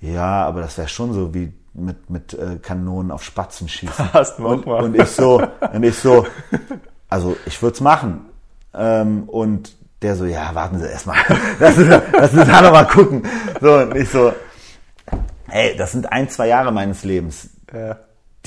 ja, 0.00 0.46
aber 0.46 0.62
das 0.62 0.78
wäre 0.78 0.88
schon 0.88 1.12
so 1.12 1.34
wie 1.34 1.52
mit, 1.74 2.08
mit 2.08 2.32
äh, 2.32 2.56
Kanonen 2.56 3.10
auf 3.10 3.22
Spatzen 3.22 3.68
schießen. 3.68 4.02
Hast 4.14 4.38
du 4.38 4.46
und, 4.46 4.66
und 4.66 4.96
ich 4.96 5.08
so, 5.08 5.42
und 5.74 5.82
ich 5.82 5.98
so, 5.98 6.26
also 7.10 7.36
ich 7.44 7.60
würde 7.60 7.74
es 7.74 7.82
machen. 7.82 8.30
Ähm, 8.72 9.24
und 9.24 9.76
der 10.00 10.16
so, 10.16 10.24
ja, 10.24 10.54
warten 10.54 10.78
Sie 10.78 10.88
erstmal. 10.88 11.18
Lass 11.58 11.76
uns, 11.76 11.88
lass 12.14 12.32
uns 12.32 12.46
da 12.46 12.62
noch 12.62 12.72
mal 12.72 12.86
gucken. 12.86 13.24
So, 13.60 13.74
und 13.74 13.94
ich 13.94 14.08
so, 14.08 14.32
hey, 15.50 15.76
das 15.76 15.92
sind 15.92 16.10
ein, 16.10 16.28
zwei 16.28 16.48
Jahre 16.48 16.72
meines 16.72 17.04
Lebens. 17.04 17.50
Ja. 17.72 17.96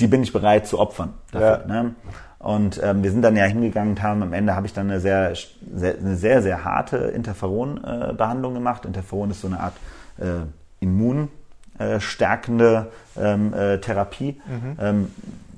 Die 0.00 0.06
bin 0.06 0.22
ich 0.22 0.32
bereit 0.32 0.66
zu 0.66 0.78
opfern 0.78 1.14
dafür. 1.30 1.64
Ja. 1.68 1.82
Ne? 1.82 1.94
Und 2.38 2.80
ähm, 2.82 3.02
wir 3.02 3.10
sind 3.10 3.22
dann 3.22 3.36
ja 3.36 3.44
hingegangen 3.44 3.90
und 3.90 4.02
haben 4.02 4.22
am 4.22 4.34
Ende 4.34 4.54
habe 4.54 4.66
ich 4.66 4.74
dann 4.74 4.90
eine 4.90 5.00
sehr, 5.00 5.32
sehr, 5.74 5.98
eine 5.98 6.16
sehr, 6.16 6.42
sehr 6.42 6.64
harte 6.64 6.98
Interferon-Behandlung 6.98 8.52
äh, 8.52 8.54
gemacht. 8.54 8.84
Interferon 8.84 9.30
ist 9.30 9.40
so 9.40 9.46
eine 9.46 9.60
Art 9.60 9.74
äh, 10.18 10.44
immunstärkende 10.80 12.90
ähm, 13.16 13.54
äh, 13.54 13.78
Therapie. 13.78 14.42
Mhm. 14.46 14.76
Ähm, 14.78 15.10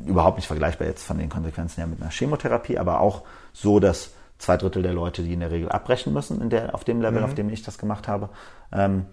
überhaupt 0.07 0.37
nicht 0.37 0.47
vergleichbar 0.47 0.87
jetzt 0.87 1.03
von 1.03 1.19
den 1.19 1.29
Konsequenzen 1.29 1.79
her 1.79 1.89
mit 1.89 2.01
einer 2.01 2.11
Chemotherapie, 2.11 2.79
aber 2.79 3.01
auch 3.01 3.23
so, 3.53 3.81
dass 3.81 4.13
zwei 4.39 4.57
Drittel 4.57 4.83
der 4.83 4.93
Leute, 4.93 5.23
die 5.23 5.33
in 5.33 5.41
der 5.41 5.51
Regel 5.51 5.69
abbrechen 5.69 6.13
müssen, 6.13 6.41
in 6.41 6.51
der, 6.51 6.75
auf 6.75 6.85
dem 6.85 7.01
Level, 7.01 7.21
mhm. 7.21 7.25
auf 7.25 7.35
dem 7.35 7.51
ich 7.51 7.63
das 7.63 7.79
gemacht 7.79 8.07
habe, 8.07 8.29
ähm, 8.73 9.07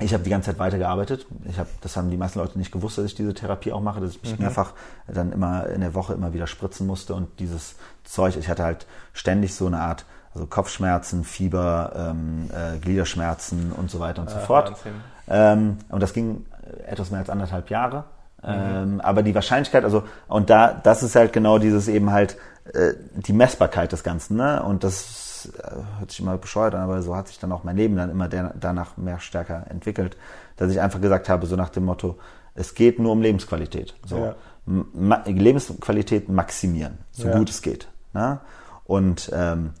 ich 0.00 0.14
habe 0.14 0.24
die 0.24 0.30
ganze 0.30 0.50
Zeit 0.50 0.58
weitergearbeitet. 0.58 1.26
Ich 1.44 1.58
habe, 1.58 1.68
das 1.82 1.96
haben 1.96 2.10
die 2.10 2.16
meisten 2.16 2.38
Leute 2.38 2.58
nicht 2.58 2.72
gewusst, 2.72 2.98
dass 2.98 3.04
ich 3.04 3.14
diese 3.14 3.34
Therapie 3.34 3.72
auch 3.72 3.80
mache, 3.80 4.00
dass 4.00 4.12
ich 4.12 4.22
mich 4.22 4.38
mhm. 4.38 4.44
mehrfach 4.44 4.72
dann 5.06 5.32
immer 5.32 5.66
in 5.66 5.80
der 5.80 5.94
Woche 5.94 6.14
immer 6.14 6.32
wieder 6.32 6.46
spritzen 6.46 6.86
musste 6.86 7.14
und 7.14 7.40
dieses 7.40 7.76
Zeug. 8.04 8.36
Ich 8.36 8.48
hatte 8.48 8.64
halt 8.64 8.86
ständig 9.12 9.54
so 9.54 9.66
eine 9.66 9.80
Art, 9.80 10.06
also 10.34 10.46
Kopfschmerzen, 10.46 11.24
Fieber, 11.24 11.92
ähm, 11.94 12.50
äh, 12.50 12.78
Gliederschmerzen 12.78 13.72
und 13.72 13.90
so 13.90 14.00
weiter 14.00 14.22
und 14.22 14.30
so 14.30 14.38
fort. 14.38 14.74
Ähm, 15.28 15.78
und 15.90 16.02
das 16.02 16.14
ging 16.14 16.46
etwas 16.86 17.10
mehr 17.10 17.20
als 17.20 17.30
anderthalb 17.30 17.68
Jahre. 17.68 18.04
Mhm. 18.42 18.48
Ähm, 18.48 19.00
aber 19.02 19.22
die 19.22 19.34
Wahrscheinlichkeit, 19.34 19.84
also 19.84 20.04
und 20.26 20.48
da, 20.50 20.72
das 20.72 21.02
ist 21.02 21.14
halt 21.14 21.32
genau 21.32 21.58
dieses 21.58 21.86
eben 21.86 22.10
halt 22.10 22.38
äh, 22.72 22.94
die 23.14 23.32
Messbarkeit 23.32 23.92
des 23.92 24.02
Ganzen, 24.02 24.36
ne? 24.36 24.62
Und 24.62 24.84
das 24.84 25.21
äh, 25.46 25.98
hört 25.98 26.10
sich 26.10 26.20
immer 26.20 26.36
bescheuert 26.38 26.74
an, 26.74 26.82
aber 26.82 27.02
so 27.02 27.16
hat 27.16 27.28
sich 27.28 27.38
dann 27.38 27.52
auch 27.52 27.64
mein 27.64 27.76
Leben 27.76 27.96
dann 27.96 28.10
immer 28.10 28.28
der, 28.28 28.54
danach 28.58 28.96
mehr 28.96 29.20
stärker 29.20 29.66
entwickelt, 29.68 30.16
dass 30.56 30.70
ich 30.70 30.80
einfach 30.80 31.00
gesagt 31.00 31.28
habe, 31.28 31.46
so 31.46 31.56
nach 31.56 31.70
dem 31.70 31.84
Motto, 31.84 32.18
es 32.54 32.74
geht 32.74 32.98
nur 32.98 33.12
um 33.12 33.22
Lebensqualität. 33.22 33.94
So. 34.06 34.18
Ja. 34.18 34.34
Ma 34.64 35.22
Lebensqualität 35.26 36.28
maximieren, 36.28 36.98
so 37.10 37.26
ja. 37.28 37.36
gut 37.36 37.50
es 37.50 37.62
geht. 37.62 37.88
Ne? 38.12 38.38
Und 38.84 39.30
ähm, 39.34 39.72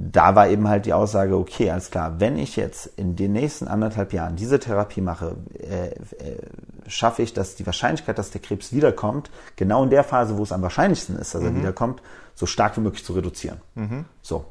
da 0.00 0.36
war 0.36 0.48
eben 0.48 0.68
halt 0.68 0.86
die 0.86 0.92
Aussage, 0.92 1.36
okay, 1.36 1.70
alles 1.72 1.90
klar, 1.90 2.20
wenn 2.20 2.38
ich 2.38 2.54
jetzt 2.54 2.86
in 2.86 3.16
den 3.16 3.32
nächsten 3.32 3.66
anderthalb 3.66 4.12
Jahren 4.12 4.36
diese 4.36 4.60
Therapie 4.60 5.00
mache, 5.00 5.36
äh, 5.58 5.88
äh, 5.88 6.38
schaffe 6.86 7.22
ich, 7.22 7.34
dass 7.34 7.56
die 7.56 7.66
Wahrscheinlichkeit, 7.66 8.16
dass 8.16 8.30
der 8.30 8.40
Krebs 8.40 8.72
wiederkommt, 8.72 9.28
genau 9.56 9.82
in 9.82 9.90
der 9.90 10.04
Phase, 10.04 10.38
wo 10.38 10.42
es 10.44 10.52
am 10.52 10.62
wahrscheinlichsten 10.62 11.18
ist, 11.18 11.34
dass 11.34 11.42
er 11.42 11.50
mhm. 11.50 11.58
wiederkommt, 11.58 12.00
so 12.36 12.46
stark 12.46 12.76
wie 12.76 12.80
möglich 12.80 13.04
zu 13.04 13.12
reduzieren. 13.12 13.58
Mhm. 13.74 14.04
So. 14.22 14.44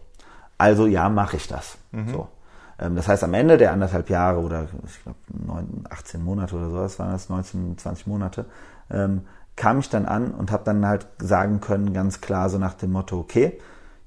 Also 0.57 0.87
ja, 0.87 1.09
mache 1.09 1.37
ich 1.37 1.47
das. 1.47 1.77
Mhm. 1.91 2.09
So. 2.09 2.27
Ähm, 2.79 2.95
das 2.95 3.07
heißt, 3.07 3.23
am 3.23 3.33
Ende 3.33 3.57
der 3.57 3.71
anderthalb 3.71 4.09
Jahre 4.09 4.39
oder 4.39 4.67
ich 4.85 5.03
glaube 5.03 5.17
18 5.89 6.23
Monate 6.23 6.55
oder 6.55 6.69
so, 6.69 6.77
das 6.77 6.99
waren 6.99 7.11
das 7.11 7.29
19, 7.29 7.77
20 7.77 8.07
Monate, 8.07 8.45
ähm, 8.89 9.21
kam 9.55 9.79
ich 9.79 9.89
dann 9.89 10.05
an 10.05 10.31
und 10.31 10.51
habe 10.51 10.63
dann 10.63 10.85
halt 10.85 11.07
sagen 11.19 11.59
können, 11.61 11.93
ganz 11.93 12.21
klar 12.21 12.49
so 12.49 12.57
nach 12.57 12.75
dem 12.75 12.91
Motto, 12.91 13.17
okay, 13.19 13.59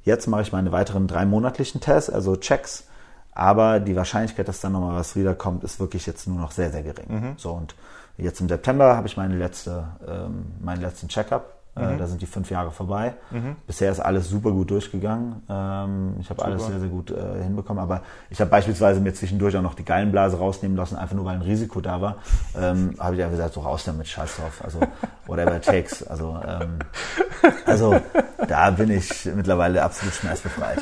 jetzt 0.05 0.26
mache 0.28 0.42
ich 0.42 0.53
meine 0.53 0.72
weiteren 0.72 1.07
drei 1.07 1.26
monatlichen 1.26 1.80
Tests, 1.80 2.11
also 2.11 2.36
Checks, 2.36 2.84
aber 3.32 3.80
die 3.80 3.96
Wahrscheinlichkeit, 3.96 4.48
dass 4.48 4.61
dann 4.61 4.72
nochmal 4.72 4.94
was 4.94 5.16
wiederkommt, 5.16 5.64
ist 5.64 5.80
wirklich 5.80 6.07
jetzt 6.07 6.26
nur 6.28 6.38
noch 6.38 6.53
sehr, 6.53 6.70
sehr 6.70 6.82
gering. 6.82 7.07
Mhm. 7.09 7.32
So 7.36 7.53
und 7.53 7.74
jetzt 8.16 8.40
im 8.40 8.48
September 8.48 8.96
habe 8.96 9.09
ich 9.09 9.16
meine 9.16 9.36
letzte, 9.36 9.88
ähm, 10.07 10.53
meinen 10.61 10.82
letzten 10.82 11.09
Checkup 11.09 11.59
mhm. 11.75 11.99
Da 11.99 12.07
sind 12.07 12.21
die 12.21 12.27
fünf 12.27 12.51
Jahre 12.51 12.71
vorbei. 12.71 13.14
Mhm. 13.31 13.57
Bisher 13.66 13.91
ist 13.93 14.01
alles 14.01 14.29
super 14.29 14.51
gut 14.51 14.71
durchgegangen. 14.71 15.43
Ähm, 15.49 16.14
ich 16.21 16.29
habe 16.31 16.45
alles 16.45 16.66
sehr, 16.66 16.81
sehr 16.81 16.89
gut 16.89 17.11
äh, 17.11 17.43
hinbekommen. 17.43 17.83
Aber 17.83 18.03
ich 18.29 18.41
habe 18.41 18.51
beispielsweise 18.51 19.01
mir 19.01 19.14
zwischendurch 19.14 19.57
auch 19.57 19.62
noch 19.62 19.75
die 19.75 19.85
Gallenblase 19.85 20.39
rausnehmen 20.39 20.77
lassen, 20.77 20.97
einfach 20.97 21.14
nur 21.14 21.25
weil 21.25 21.37
ein 21.37 21.43
Risiko 21.43 21.81
da 21.81 22.01
war. 22.01 22.16
Ähm, 22.61 22.95
habe 22.99 23.14
ich 23.14 23.21
ja 23.21 23.29
gesagt, 23.29 23.55
so 23.55 23.61
raus 23.61 23.85
damit, 23.85 24.09
scheiß 24.09 24.37
drauf. 24.37 24.61
Also 24.64 24.81
whatever 25.27 25.57
it 25.57 25.64
takes. 25.64 26.03
Also, 26.03 26.41
ähm, 26.47 26.79
also 27.66 28.01
da 28.49 28.71
bin 28.71 28.91
ich 28.91 29.29
mittlerweile 29.35 29.83
absolut 29.83 30.14
schmerzbefreit. 30.14 30.79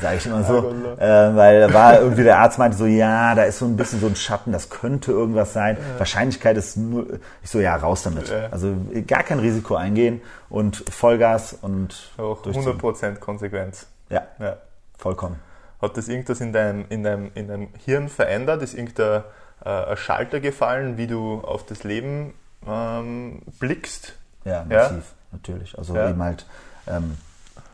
Sage 0.00 0.16
ich 0.16 0.26
immer 0.26 0.42
so. 0.42 0.74
Äh, 0.98 1.36
weil 1.36 1.72
war 1.72 2.00
irgendwie 2.00 2.24
der 2.24 2.38
Arzt 2.38 2.58
meinte 2.58 2.76
so, 2.76 2.86
ja, 2.86 3.34
da 3.34 3.44
ist 3.44 3.60
so 3.60 3.66
ein 3.66 3.76
bisschen 3.76 4.00
so 4.00 4.08
ein 4.08 4.16
Schatten, 4.16 4.50
das 4.50 4.70
könnte 4.70 5.12
irgendwas 5.12 5.52
sein. 5.52 5.76
Wahrscheinlichkeit 5.98 6.56
ist 6.56 6.76
nur, 6.76 7.06
ich 7.42 7.50
so, 7.50 7.60
ja, 7.60 7.76
raus 7.76 8.02
damit. 8.02 8.32
Also 8.50 8.74
gar 9.06 9.22
kein 9.22 9.38
Risiko 9.38 9.76
eingehen 9.76 10.20
und 10.48 10.76
Vollgas 10.90 11.54
und 11.54 12.10
auch 12.18 12.44
100% 12.44 13.16
Konsequenz. 13.16 13.86
Ja, 14.08 14.22
ja, 14.38 14.58
vollkommen. 14.98 15.38
Hat 15.80 15.96
das 15.96 16.08
irgendwas 16.08 16.40
in 16.40 16.52
deinem, 16.52 16.84
in 16.90 17.02
deinem, 17.02 17.30
in 17.34 17.48
deinem 17.48 17.68
Hirn 17.84 18.08
verändert? 18.08 18.62
Ist 18.62 18.74
irgendein 18.74 19.24
äh, 19.64 19.96
Schalter 19.96 20.40
gefallen, 20.40 20.96
wie 20.96 21.06
du 21.06 21.40
auf 21.40 21.66
das 21.66 21.82
Leben 21.82 22.34
ähm, 22.66 23.42
blickst? 23.58 24.14
Ja, 24.44 24.64
massiv, 24.64 24.96
ja? 24.96 25.02
natürlich. 25.32 25.76
Also 25.78 25.94
ja. 25.94 26.10
eben 26.10 26.22
halt 26.22 26.46
ähm, 26.86 27.16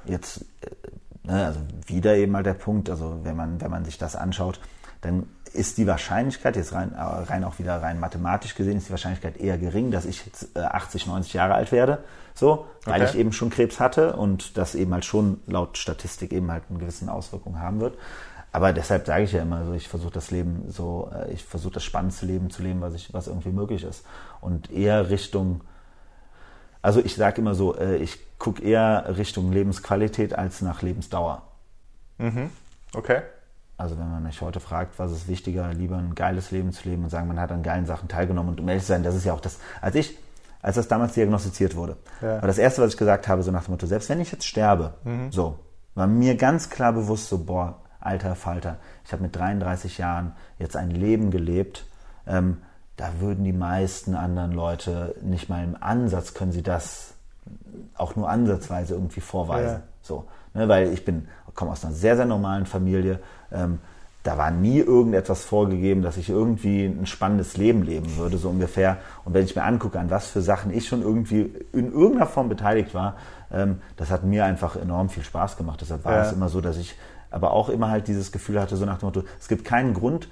jetzt, 0.05 0.45
äh, 0.63 0.71
ne, 1.25 1.47
also 1.47 1.61
wieder 1.87 2.17
eben 2.17 2.35
halt 2.35 2.47
der 2.47 2.55
Punkt, 2.55 2.89
also 2.89 3.21
wenn 3.25 3.37
man, 3.37 3.61
wenn 3.61 3.71
man 3.71 3.85
sich 3.85 3.99
das 3.99 4.17
anschaut, 4.17 4.61
dann 5.01 5.29
ist 5.55 5.79
die 5.79 5.87
Wahrscheinlichkeit, 5.87 6.57
jetzt 6.57 6.73
rein, 6.73 6.93
äh, 6.95 7.01
rein 7.01 7.45
auch 7.45 7.59
wieder 7.59 7.81
rein 7.83 8.01
mathematisch 8.01 8.55
gesehen, 8.55 8.79
ist 8.79 8.89
die 8.89 8.91
Wahrscheinlichkeit 8.91 9.39
eher 9.39 9.59
gering, 9.59 9.91
dass 9.91 10.05
ich 10.05 10.25
jetzt 10.25 10.57
80, 10.57 11.07
äh, 11.07 11.11
90 11.11 11.33
Jahre 11.35 11.55
alt 11.55 11.73
werde, 11.73 12.05
so, 12.35 12.67
weil 12.85 13.03
okay. 13.03 13.11
ich 13.11 13.19
eben 13.19 13.33
schon 13.33 13.51
Krebs 13.51 13.81
hatte 13.81 14.17
und 14.17 14.57
das 14.57 14.75
eben 14.75 14.93
halt 14.93 15.05
schon 15.05 15.41
laut 15.47 15.79
Statistik 15.79 16.33
eben 16.33 16.51
halt 16.51 16.65
eine 16.69 16.79
gewisse 16.79 17.11
Auswirkung 17.11 17.61
haben 17.61 17.81
wird. 17.81 17.97
Aber 18.51 18.73
deshalb 18.73 19.07
sage 19.07 19.25
ich 19.25 19.33
ja 19.33 19.43
immer 19.43 19.67
so, 19.67 19.75
ich 19.75 19.89
versuche 19.89 20.13
das 20.13 20.31
Leben 20.31 20.65
so, 20.69 21.11
äh, 21.15 21.33
ich 21.33 21.45
versuche 21.45 21.75
das 21.75 21.85
spannendste 21.85 22.27
Leben 22.27 22.51
zu 22.51 22.63
leben, 22.63 22.81
was 22.81 22.95
ich, 22.95 23.13
was 23.13 23.27
irgendwie 23.27 23.51
möglich 23.51 23.85
ist. 23.85 24.05
Und 24.41 24.71
eher 24.71 25.11
Richtung, 25.11 25.63
also 26.81 27.01
ich 27.01 27.15
sage 27.15 27.41
immer 27.41 27.55
so, 27.55 27.79
ich 27.79 28.19
gucke 28.39 28.63
eher 28.63 29.17
Richtung 29.17 29.53
Lebensqualität 29.53 30.39
als 30.39 30.63
nach 30.63 30.83
Lebensdauer. 30.83 31.43
Mhm. 32.19 32.51
Okay. 32.95 33.23
Also 33.79 33.97
wenn 33.97 34.11
man 34.11 34.25
mich 34.25 34.41
heute 34.41 34.59
fragt, 34.59 34.99
was 34.99 35.13
ist 35.13 35.29
wichtiger, 35.29 35.73
lieber 35.73 35.97
ein 35.97 36.17
geiles 36.17 36.51
Leben 36.51 36.73
zu 36.73 36.89
leben 36.89 37.05
und 37.05 37.11
sagen, 37.11 37.29
man 37.29 37.39
hat 37.39 37.53
an 37.53 37.63
geilen 37.63 37.87
Sachen 37.87 38.09
teilgenommen 38.09 38.51
und 38.51 38.61
um 38.61 38.69
ehrlich 38.69 38.83
zu 38.83 38.89
sein, 38.89 39.05
das 39.05 39.15
ist 39.15 39.25
ja 39.25 39.33
auch 39.33 39.41
das, 39.41 39.59
als 39.81 39.95
ich, 39.95 40.19
als 40.61 40.75
das 40.75 40.89
damals 40.89 41.15
diagnostiziert 41.15 41.77
wurde, 41.77 41.97
ja. 42.21 42.43
war 42.43 42.49
das 42.49 42.59
erste, 42.59 42.83
was 42.83 42.91
ich 42.91 42.99
gesagt 42.99 43.29
habe, 43.29 43.45
so 43.45 43.53
nach 43.53 43.65
dem 43.65 43.71
Motto, 43.71 43.87
selbst 43.87 44.09
wenn 44.09 44.21
ich 44.21 44.33
jetzt 44.33 44.47
sterbe, 44.47 44.95
mhm. 45.05 45.31
so, 45.31 45.61
war 45.95 46.09
mir 46.09 46.37
ganz 46.37 46.71
klar 46.71 46.93
bewusst 46.93 47.29
so, 47.29 47.39
boah, 47.39 47.77
alter 48.01 48.35
Falter, 48.35 48.79
ich 49.05 49.13
habe 49.13 49.23
mit 49.23 49.37
33 49.37 49.97
Jahren 49.99 50.33
jetzt 50.59 50.77
ein 50.77 50.91
Leben 50.91 51.31
gelebt, 51.31 51.87
ähm, 52.27 52.59
da 52.97 53.21
würden 53.21 53.45
die 53.45 53.53
meisten 53.53 54.17
anderen 54.17 54.51
Leute 54.51 55.15
nicht 55.23 55.49
mal 55.49 55.63
im 55.63 55.77
Ansatz 55.81 56.35
können 56.35 56.51
sie 56.51 56.65
das 56.65 57.15
auch 57.95 58.17
nur 58.17 58.29
ansatzweise 58.29 58.95
irgendwie 58.95 59.21
vorweisen. 59.21 59.77
Ja. 59.77 59.83
So, 60.03 60.27
ne, 60.53 60.69
weil 60.69 60.93
ich 60.93 61.05
bin, 61.05 61.29
komme 61.55 61.71
aus 61.73 61.85
einer 61.85 61.95
sehr, 61.95 62.17
sehr 62.17 62.25
normalen 62.25 62.67
Familie, 62.67 63.21
ähm, 63.53 63.79
da 64.25 64.37
war 64.37 64.51
nie 64.51 64.79
irgendetwas 64.79 65.45
vorgegeben, 65.45 66.03
dass 66.03 66.17
ich 66.17 66.29
irgendwie 66.29 66.85
ein 66.85 67.07
spannendes 67.07 67.57
Leben 67.57 67.83
leben 67.83 68.17
würde, 68.17 68.37
so 68.37 68.51
ungefähr. 68.51 68.99
Und 69.25 69.33
wenn 69.33 69.45
ich 69.45 69.57
mir 69.57 69.63
angucke, 69.63 69.99
an 69.99 70.11
was 70.11 70.27
für 70.27 70.43
Sachen 70.43 70.73
ich 70.73 70.89
schon 70.89 71.03
irgendwie 71.03 71.51
in 71.73 71.93
irgendeiner 71.93 72.27
Form 72.27 72.49
beteiligt 72.49 72.95
war, 72.95 73.17
ähm, 73.53 73.81
das 73.97 74.11
hat 74.11 74.25
mir 74.25 74.45
einfach 74.45 74.77
enorm 74.77 75.09
viel 75.09 75.23
Spaß 75.23 75.57
gemacht. 75.57 75.81
Deshalb 75.81 76.05
war 76.05 76.13
ja. 76.13 76.23
es 76.23 76.33
immer 76.33 76.49
so, 76.49 76.61
dass 76.61 76.77
ich 76.77 76.97
aber 77.31 77.53
auch 77.53 77.69
immer 77.69 77.91
halt 77.91 78.09
dieses 78.09 78.33
Gefühl 78.33 78.61
hatte, 78.61 78.77
so 78.77 78.85
nach 78.85 78.99
dem 78.99 79.07
Motto, 79.07 79.23
es 79.41 79.49
gibt 79.49 79.65
keinen 79.65 79.95
Grund, 79.95 80.29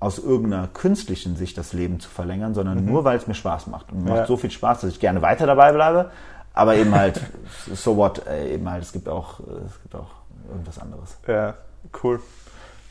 aus 0.00 0.18
irgendeiner 0.18 0.68
künstlichen 0.68 1.34
Sicht 1.36 1.56
das 1.56 1.72
Leben 1.72 1.98
zu 1.98 2.10
verlängern, 2.10 2.54
sondern 2.54 2.80
mhm. 2.80 2.90
nur, 2.90 3.04
weil 3.04 3.16
es 3.16 3.26
mir 3.26 3.34
Spaß 3.34 3.68
macht. 3.68 3.90
Und 3.90 4.04
mir 4.04 4.10
ja. 4.10 4.16
macht 4.16 4.26
so 4.26 4.36
viel 4.36 4.50
Spaß, 4.50 4.82
dass 4.82 4.90
ich 4.90 5.00
gerne 5.00 5.22
weiter 5.22 5.46
dabei 5.46 5.72
bleibe. 5.72 6.10
Aber 6.52 6.76
eben 6.76 6.94
halt, 6.94 7.20
so 7.72 7.96
what, 7.96 8.26
äh, 8.26 8.52
eben 8.52 8.68
halt, 8.68 8.82
es 8.82 8.92
gibt 8.92 9.08
auch, 9.08 9.40
es 9.40 9.80
gibt 9.82 9.94
auch 9.94 10.10
irgendwas 10.50 10.78
anderes. 10.78 11.16
Ja. 11.26 11.54
Cool, 11.92 12.20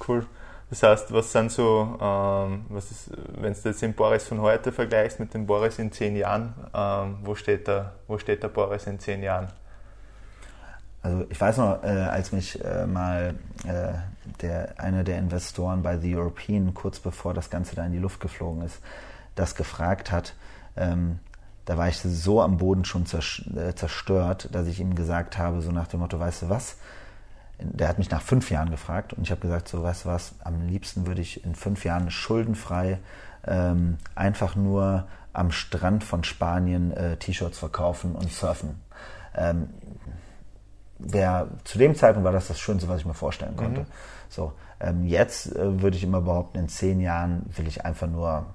cool. 0.08 0.26
Das 0.70 0.82
heißt, 0.82 1.14
was 1.14 1.32
sind 1.32 1.52
so, 1.52 2.00
ähm, 2.02 2.66
was 2.70 2.90
ist, 2.90 3.12
wenn 3.40 3.54
du 3.54 3.60
jetzt 3.64 3.82
den 3.82 3.94
Boris 3.94 4.28
von 4.28 4.42
heute 4.42 4.72
vergleichst 4.72 5.20
mit 5.20 5.34
dem 5.34 5.46
Boris 5.46 5.78
in 5.78 5.92
zehn 5.92 6.16
Jahren, 6.16 6.54
ähm, 6.74 7.18
wo, 7.24 7.36
steht 7.36 7.68
der, 7.68 7.94
wo 8.08 8.18
steht 8.18 8.42
der 8.42 8.48
Boris 8.48 8.88
in 8.88 9.00
zehn 9.00 9.22
Jahren? 9.22 9.50
Also 11.04 11.26
ich 11.30 11.40
weiß 11.40 11.58
noch, 11.58 11.84
äh, 11.84 11.88
als 11.88 12.32
mich 12.32 12.64
äh, 12.64 12.88
mal 12.88 13.36
äh, 13.68 13.94
der, 14.42 14.80
einer 14.80 15.04
der 15.04 15.20
Investoren 15.20 15.84
bei 15.84 16.00
The 16.00 16.16
European, 16.16 16.74
kurz 16.74 17.00
bevor 17.00 17.34
das 17.34 17.50
Ganze 17.50 17.76
da 17.76 17.86
in 17.86 17.92
die 17.92 18.00
Luft 18.00 18.20
geflogen 18.20 18.64
ist, 18.64 18.80
das 19.36 19.54
gefragt 19.56 20.12
hat, 20.12 20.34
ähm, 20.76 21.20
da 21.66 21.78
war 21.78 21.88
ich 21.88 22.00
so 22.00 22.42
am 22.42 22.58
Boden 22.58 22.84
schon 22.84 23.04
äh, 23.04 23.76
zerstört, 23.76 24.50
dass 24.52 24.68
ich 24.68 24.80
ihm 24.80 24.96
gesagt 24.96 25.38
habe, 25.38 25.62
so 25.62 25.72
nach 25.72 25.88
dem 25.88 26.00
Motto, 26.00 26.20
weißt 26.20 26.44
du 26.44 26.50
was, 26.50 26.78
der 27.64 27.88
hat 27.88 27.98
mich 27.98 28.10
nach 28.10 28.22
fünf 28.22 28.52
Jahren 28.52 28.70
gefragt 28.70 29.14
und 29.14 29.24
ich 29.24 29.32
habe 29.32 29.42
gesagt, 29.42 29.68
so 29.68 29.84
weißt 29.84 30.06
du 30.06 30.10
was, 30.10 30.36
am 30.44 30.68
liebsten 30.68 31.08
würde 31.08 31.22
ich 31.22 31.46
in 31.46 31.56
fünf 31.56 31.86
Jahren 31.86 32.12
schuldenfrei 32.12 33.00
ähm, 33.46 33.98
einfach 34.16 34.56
nur 34.56 35.08
am 35.34 35.52
Strand 35.52 36.04
von 36.04 36.24
Spanien 36.24 36.92
äh, 36.92 37.18
T-Shirts 37.18 37.58
verkaufen 37.58 38.16
und 38.16 38.32
surfen. 38.32 38.82
Ähm, 39.36 39.70
wär, 41.00 41.48
zu 41.64 41.78
dem 41.78 41.96
Zeitpunkt 41.96 42.26
war 42.26 42.32
das 42.32 42.48
das 42.48 42.60
Schönste, 42.60 42.88
was 42.88 43.00
ich 43.00 43.06
mir 43.06 43.14
vorstellen 43.14 43.56
konnte. 43.56 43.82
Mhm. 43.82 43.88
So, 44.30 44.54
ähm, 44.80 45.06
jetzt 45.06 45.56
äh, 45.56 45.82
würde 45.82 45.98
ich 45.98 46.04
immer 46.04 46.22
behaupten, 46.22 46.60
in 46.60 46.70
zehn 46.70 47.00
Jahren 47.00 47.44
will 47.56 47.68
ich 47.68 47.84
einfach 47.86 48.08
nur 48.08 48.46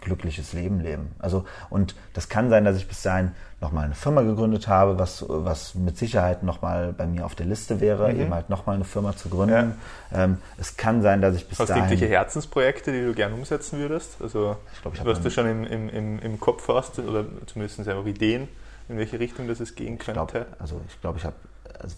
glückliches 0.00 0.52
Leben 0.52 0.80
leben. 0.80 1.14
Also, 1.18 1.44
und 1.68 1.94
das 2.14 2.28
kann 2.28 2.50
sein, 2.50 2.64
dass 2.64 2.76
ich 2.76 2.88
bis 2.88 3.02
dahin 3.02 3.32
nochmal 3.60 3.84
eine 3.84 3.94
Firma 3.94 4.22
gegründet 4.22 4.68
habe, 4.68 4.98
was, 4.98 5.24
was 5.28 5.74
mit 5.74 5.98
Sicherheit 5.98 6.42
nochmal 6.42 6.92
bei 6.92 7.06
mir 7.06 7.26
auf 7.26 7.34
der 7.34 7.46
Liste 7.46 7.80
wäre, 7.80 8.12
mhm. 8.12 8.20
eben 8.20 8.34
halt 8.34 8.48
nochmal 8.48 8.76
eine 8.76 8.84
Firma 8.84 9.14
zu 9.16 9.28
gründen. 9.28 9.74
Ja. 10.12 10.24
Ähm, 10.24 10.38
es 10.58 10.76
kann 10.76 11.02
sein, 11.02 11.20
dass 11.20 11.36
ich 11.36 11.46
bis 11.46 11.58
Hast 11.58 11.68
dahin... 11.68 11.82
Hast 11.82 11.90
du 11.90 11.94
irgendwelche 11.94 12.14
Herzensprojekte, 12.14 12.92
die 12.92 13.04
du 13.04 13.14
gerne 13.14 13.34
umsetzen 13.34 13.78
würdest? 13.78 14.16
Also, 14.22 14.56
ich 14.72 14.82
glaub, 14.82 14.94
ich 14.94 15.04
was 15.04 15.20
du 15.20 15.30
schon 15.30 15.46
im, 15.46 15.64
im, 15.64 15.88
im, 15.88 16.18
im 16.20 16.40
Kopf 16.40 16.68
hast, 16.68 16.98
oder 16.98 17.24
zumindest 17.46 17.88
auch 17.88 18.06
Ideen, 18.06 18.48
in 18.88 18.96
welche 18.96 19.20
Richtung 19.20 19.46
das 19.46 19.60
es 19.60 19.74
gehen 19.74 19.98
könnte? 19.98 20.20
Ich 20.20 20.34
glaub, 20.34 20.60
also, 20.60 20.80
ich 20.88 21.00
glaube, 21.00 21.18
ich 21.18 21.24
habe... 21.24 21.36
Also, 21.78 21.96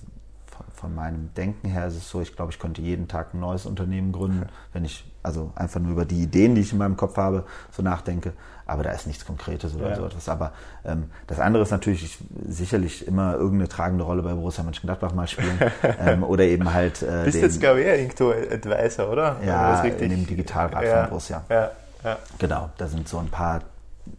von 0.75 0.95
meinem 0.95 1.33
Denken 1.35 1.69
her 1.69 1.87
ist 1.87 1.97
es 1.97 2.09
so, 2.09 2.21
ich 2.21 2.37
glaube, 2.37 2.53
ich 2.53 2.59
könnte 2.59 2.83
jeden 2.83 3.09
Tag 3.09 3.35
ein 3.35 3.41
neues 3.41 3.67
Unternehmen 3.67 4.13
gründen, 4.13 4.47
wenn 4.73 4.85
ich 4.85 5.05
also 5.23 5.53
einfach 5.55 5.81
nur 5.81 5.93
über 5.93 6.05
die 6.05 6.23
Ideen, 6.23 6.55
die 6.55 6.63
ich 6.63 6.73
in 6.73 6.79
meinem 6.79 6.97
Kopf 6.97 7.17
habe, 7.17 7.45
so 7.71 7.83
nachdenke. 7.83 8.33
Aber 8.67 8.83
da 8.83 8.91
ist 8.91 9.07
nichts 9.07 9.25
Konkretes 9.27 9.75
oder 9.75 9.91
ja. 9.91 9.97
so 9.97 10.07
etwas. 10.07 10.29
Aber 10.29 10.53
ähm, 10.85 11.11
das 11.27 11.39
andere 11.41 11.63
ist 11.63 11.71
natürlich 11.71 12.05
ich, 12.05 12.19
sicherlich 12.49 13.07
immer 13.07 13.35
irgendeine 13.35 13.69
tragende 13.69 14.05
Rolle 14.05 14.23
bei 14.23 14.33
Borussia 14.33 14.65
Mönchengladbach 14.65 15.13
mal 15.15 15.27
spielen. 15.27 15.59
ähm, 16.01 16.23
oder 16.23 16.45
eben 16.45 16.73
halt. 16.73 17.03
Äh, 17.03 17.25
Bist 17.25 17.37
den, 17.37 17.43
jetzt, 17.43 17.61
glaube 17.61 17.81
ich, 17.81 17.87
irgendwo 17.87 18.31
Advisor, 18.31 19.11
oder? 19.11 19.37
Ja, 19.45 19.83
in 19.83 20.11
dem 20.11 20.27
Digitalrat 20.27 20.85
ja, 20.85 21.01
von 21.01 21.11
Borussia. 21.11 21.45
Ja, 21.49 21.71
ja. 22.05 22.19
Genau, 22.39 22.71
da 22.79 22.87
sind 22.87 23.09
so 23.09 23.19
ein 23.19 23.29
paar 23.29 23.63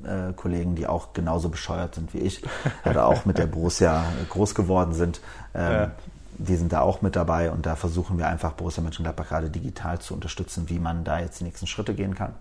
äh, 0.04 0.34
Kollegen, 0.36 0.76
die 0.76 0.88
auch 0.88 1.14
genauso 1.14 1.50
bescheuert 1.50 1.96
sind 1.96 2.14
wie 2.14 2.20
ich, 2.20 2.42
oder 2.86 3.08
auch 3.08 3.26
mit 3.26 3.38
der 3.38 3.48
Borussia 3.48 4.04
groß 4.30 4.56
geworden 4.56 4.94
sind. 4.94 5.22
Ähm, 5.56 5.72
ja 5.72 5.92
die 6.38 6.56
sind 6.56 6.74
da 6.74 6.82
auch 6.82 7.02
mit 7.02 7.16
dabei 7.16 7.52
und 7.52 7.66
da 7.66 7.76
versuchen 7.76 8.18
wir 8.18 8.28
einfach 8.28 8.54
Borussia 8.54 8.84
Mönchengladbach 8.84 9.28
gerade 9.28 9.50
digital 9.50 10.00
zu 10.00 10.14
unterstützen, 10.14 10.70
wie 10.70 10.80
man 10.80 11.04
da 11.04 11.20
jetzt 11.20 11.40
die 11.40 11.44
nächsten 11.44 11.68
Schritte 11.68 11.94
gehen 11.94 12.16
kann. 12.16 12.34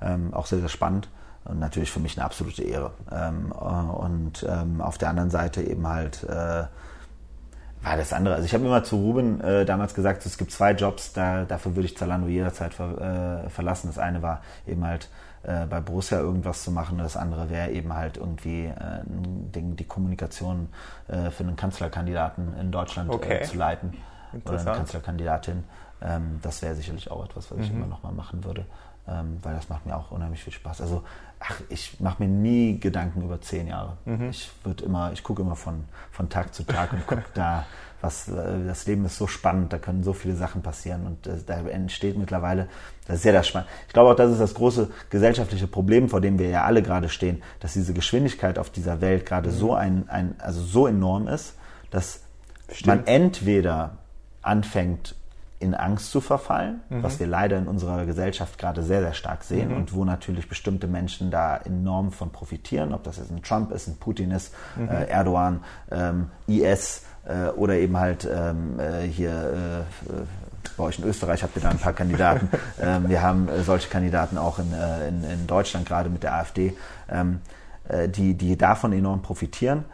Ähm, 0.00 0.34
auch 0.34 0.46
sehr, 0.46 0.60
sehr 0.60 0.68
spannend 0.68 1.08
und 1.44 1.58
natürlich 1.58 1.90
für 1.90 2.00
mich 2.00 2.16
eine 2.16 2.24
absolute 2.24 2.62
Ehre. 2.62 2.92
Ähm, 3.10 3.52
äh, 3.52 3.54
und 3.54 4.46
ähm, 4.48 4.80
auf 4.80 4.98
der 4.98 5.10
anderen 5.10 5.30
Seite 5.30 5.62
eben 5.62 5.86
halt 5.86 6.24
äh, 6.24 6.64
war 7.82 7.96
das 7.96 8.12
andere. 8.12 8.34
Also 8.34 8.46
ich 8.46 8.54
habe 8.54 8.64
immer 8.64 8.82
zu 8.82 8.96
Ruben 8.96 9.40
äh, 9.40 9.64
damals 9.64 9.94
gesagt, 9.94 10.26
es 10.26 10.38
gibt 10.38 10.50
zwei 10.50 10.72
Jobs, 10.72 11.12
da, 11.12 11.44
dafür 11.44 11.76
würde 11.76 11.86
ich 11.86 11.96
Zalando 11.96 12.26
jederzeit 12.26 12.74
ver, 12.74 13.44
äh, 13.46 13.50
verlassen. 13.50 13.88
Das 13.88 13.98
eine 13.98 14.22
war 14.22 14.42
eben 14.66 14.84
halt 14.84 15.08
äh, 15.46 15.64
bei 15.66 15.80
Borussia 15.80 16.18
irgendwas 16.18 16.64
zu 16.64 16.72
machen. 16.72 16.98
Das 16.98 17.16
andere 17.16 17.48
wäre 17.50 17.70
eben 17.70 17.94
halt 17.94 18.16
irgendwie 18.16 18.64
äh, 18.64 19.02
die, 19.06 19.62
die 19.76 19.84
Kommunikation 19.84 20.68
äh, 21.06 21.30
für 21.30 21.44
einen 21.44 21.54
Kanzlerkandidaten 21.54 22.58
in 22.58 22.72
Deutschland 22.72 23.10
äh, 23.10 23.14
okay. 23.14 23.42
zu 23.44 23.56
leiten 23.56 23.94
oder 24.44 24.58
eine 24.58 24.72
Kanzlerkandidatin. 24.72 25.62
Ähm, 26.02 26.40
das 26.42 26.62
wäre 26.62 26.74
sicherlich 26.74 27.10
auch 27.12 27.24
etwas, 27.24 27.50
was 27.52 27.60
ich 27.60 27.70
mhm. 27.70 27.78
immer 27.78 27.86
noch 27.86 28.02
mal 28.02 28.10
machen 28.10 28.42
würde, 28.42 28.66
ähm, 29.06 29.38
weil 29.42 29.54
das 29.54 29.68
macht 29.68 29.86
mir 29.86 29.96
auch 29.96 30.10
unheimlich 30.10 30.42
viel 30.42 30.52
Spaß. 30.52 30.80
Also 30.80 31.04
ach, 31.38 31.60
ich 31.68 32.00
mache 32.00 32.24
mir 32.24 32.28
nie 32.28 32.80
Gedanken 32.80 33.22
über 33.22 33.40
zehn 33.40 33.68
Jahre. 33.68 33.98
Mhm. 34.04 34.30
Ich 34.30 34.50
würde 34.64 34.84
immer, 34.84 35.12
ich 35.12 35.22
gucke 35.22 35.42
immer 35.42 35.54
von, 35.54 35.84
von 36.10 36.28
Tag 36.28 36.54
zu 36.54 36.64
Tag 36.64 36.92
und 36.92 37.06
gucke 37.06 37.24
da 37.34 37.64
was, 38.00 38.28
äh, 38.28 38.66
das 38.66 38.86
Leben 38.86 39.04
ist 39.04 39.16
so 39.16 39.26
spannend, 39.26 39.72
da 39.72 39.78
können 39.78 40.02
so 40.02 40.12
viele 40.12 40.34
Sachen 40.34 40.62
passieren 40.62 41.06
und 41.06 41.26
äh, 41.26 41.38
da 41.46 41.58
entsteht 41.68 42.16
mittlerweile, 42.18 42.68
das 43.06 43.16
ist 43.16 43.22
sehr 43.22 43.32
das 43.32 43.48
spannend. 43.48 43.68
Ich 43.86 43.92
glaube 43.92 44.10
auch, 44.10 44.16
das 44.16 44.32
ist 44.32 44.40
das 44.40 44.54
große 44.54 44.90
gesellschaftliche 45.10 45.66
Problem, 45.66 46.08
vor 46.08 46.20
dem 46.20 46.38
wir 46.38 46.48
ja 46.48 46.64
alle 46.64 46.82
gerade 46.82 47.08
stehen, 47.08 47.42
dass 47.60 47.72
diese 47.72 47.94
Geschwindigkeit 47.94 48.58
auf 48.58 48.70
dieser 48.70 49.00
Welt 49.00 49.26
gerade 49.26 49.50
mhm. 49.50 49.54
so 49.54 49.74
ein, 49.74 50.08
ein, 50.08 50.34
also 50.38 50.60
so 50.62 50.86
enorm 50.86 51.28
ist, 51.28 51.54
dass 51.90 52.20
Stimmt. 52.70 52.86
man 52.86 53.06
entweder 53.06 53.98
anfängt, 54.42 55.14
in 55.58 55.74
Angst 55.74 56.10
zu 56.10 56.20
verfallen, 56.20 56.80
mhm. 56.90 57.02
was 57.02 57.18
wir 57.18 57.26
leider 57.26 57.56
in 57.56 57.66
unserer 57.66 58.04
Gesellschaft 58.04 58.58
gerade 58.58 58.82
sehr, 58.82 59.00
sehr 59.00 59.14
stark 59.14 59.42
sehen 59.42 59.70
mhm. 59.70 59.76
und 59.76 59.94
wo 59.94 60.04
natürlich 60.04 60.48
bestimmte 60.48 60.86
Menschen 60.86 61.30
da 61.30 61.56
enorm 61.56 62.12
von 62.12 62.30
profitieren, 62.30 62.92
ob 62.92 63.04
das 63.04 63.16
jetzt 63.16 63.30
ein 63.30 63.42
Trump 63.42 63.72
ist, 63.72 63.88
ein 63.88 63.96
Putin 63.96 64.32
ist, 64.32 64.52
mhm. 64.76 64.88
äh, 64.88 65.04
Erdogan, 65.06 65.60
ähm, 65.90 66.30
IS, 66.46 67.05
äh, 67.26 67.48
oder 67.50 67.74
eben 67.74 67.96
halt 67.96 68.28
ähm, 68.30 68.78
äh, 68.78 69.02
hier 69.02 69.84
äh, 70.08 70.12
bei 70.76 70.84
euch 70.84 70.98
in 70.98 71.04
Österreich 71.04 71.42
habt 71.42 71.56
ihr 71.56 71.62
da 71.62 71.70
ein 71.70 71.78
paar 71.78 71.92
Kandidaten. 71.92 72.48
ähm, 72.80 73.08
wir 73.08 73.22
haben 73.22 73.48
äh, 73.48 73.62
solche 73.62 73.88
Kandidaten 73.88 74.38
auch 74.38 74.58
in, 74.58 74.72
äh, 74.72 75.08
in, 75.08 75.24
in, 75.24 75.46
Deutschland, 75.46 75.86
gerade 75.86 76.10
mit 76.10 76.22
der 76.22 76.34
AfD, 76.34 76.76
ähm, 77.10 77.40
äh, 77.88 78.08
die, 78.08 78.34
die 78.34 78.56
davon 78.56 78.92
enorm 78.92 79.22
profitieren. 79.22 79.84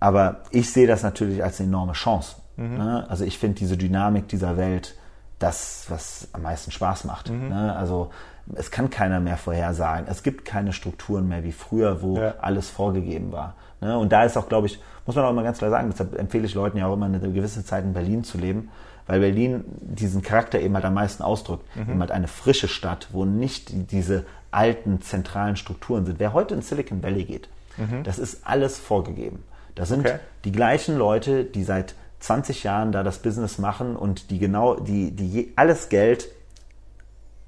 Aber 0.00 0.42
ich 0.50 0.72
sehe 0.72 0.86
das 0.86 1.02
natürlich 1.02 1.42
als 1.42 1.60
eine 1.60 1.68
enorme 1.68 1.92
Chance. 1.92 2.36
Mhm. 2.56 2.78
Ne? 2.78 3.06
Also 3.08 3.24
ich 3.24 3.38
finde 3.38 3.58
diese 3.58 3.76
Dynamik 3.76 4.28
dieser 4.28 4.56
Welt 4.56 4.94
das, 5.38 5.86
was 5.88 6.28
am 6.32 6.42
meisten 6.42 6.70
Spaß 6.70 7.04
macht. 7.04 7.30
Mhm. 7.30 7.48
Ne? 7.48 7.76
Also 7.76 8.10
es 8.54 8.70
kann 8.70 8.90
keiner 8.90 9.20
mehr 9.20 9.36
vorhersagen. 9.36 10.06
Es 10.08 10.22
gibt 10.22 10.44
keine 10.44 10.72
Strukturen 10.72 11.28
mehr 11.28 11.44
wie 11.44 11.52
früher, 11.52 12.02
wo 12.02 12.18
ja. 12.18 12.34
alles 12.40 12.68
vorgegeben 12.68 13.32
war. 13.32 13.54
Ne? 13.80 13.98
Und 13.98 14.12
da 14.12 14.24
ist 14.24 14.36
auch, 14.36 14.48
glaube 14.48 14.66
ich, 14.66 14.80
muss 15.06 15.16
man 15.16 15.24
auch 15.24 15.30
immer 15.30 15.42
ganz 15.42 15.58
klar 15.58 15.70
sagen, 15.70 15.90
deshalb 15.90 16.18
empfehle 16.18 16.46
ich 16.46 16.54
Leuten 16.54 16.78
ja 16.78 16.86
auch 16.86 16.94
immer 16.94 17.06
eine 17.06 17.20
gewisse 17.20 17.64
Zeit 17.64 17.84
in 17.84 17.92
Berlin 17.92 18.24
zu 18.24 18.38
leben, 18.38 18.70
weil 19.06 19.20
Berlin 19.20 19.64
diesen 19.80 20.22
Charakter 20.22 20.60
eben 20.60 20.74
halt 20.74 20.84
am 20.84 20.94
meisten 20.94 21.22
ausdrückt. 21.22 21.64
Mhm. 21.76 21.92
Eben 21.92 22.00
halt 22.00 22.10
eine 22.10 22.28
frische 22.28 22.68
Stadt, 22.68 23.08
wo 23.12 23.24
nicht 23.24 23.70
diese 23.92 24.24
alten 24.50 25.00
zentralen 25.00 25.56
Strukturen 25.56 26.06
sind. 26.06 26.18
Wer 26.18 26.32
heute 26.32 26.54
in 26.54 26.62
Silicon 26.62 27.02
Valley 27.02 27.24
geht, 27.24 27.48
mhm. 27.76 28.02
das 28.04 28.18
ist 28.18 28.46
alles 28.46 28.78
vorgegeben. 28.78 29.42
Das 29.74 29.88
sind 29.88 30.00
okay. 30.00 30.18
die 30.44 30.52
gleichen 30.52 30.96
Leute, 30.96 31.44
die 31.44 31.64
seit 31.64 31.94
20 32.20 32.62
Jahren 32.62 32.92
da 32.92 33.02
das 33.02 33.18
Business 33.18 33.58
machen 33.58 33.96
und 33.96 34.30
die 34.30 34.38
genau, 34.38 34.76
die, 34.76 35.10
die 35.10 35.52
alles 35.56 35.88
Geld 35.88 36.28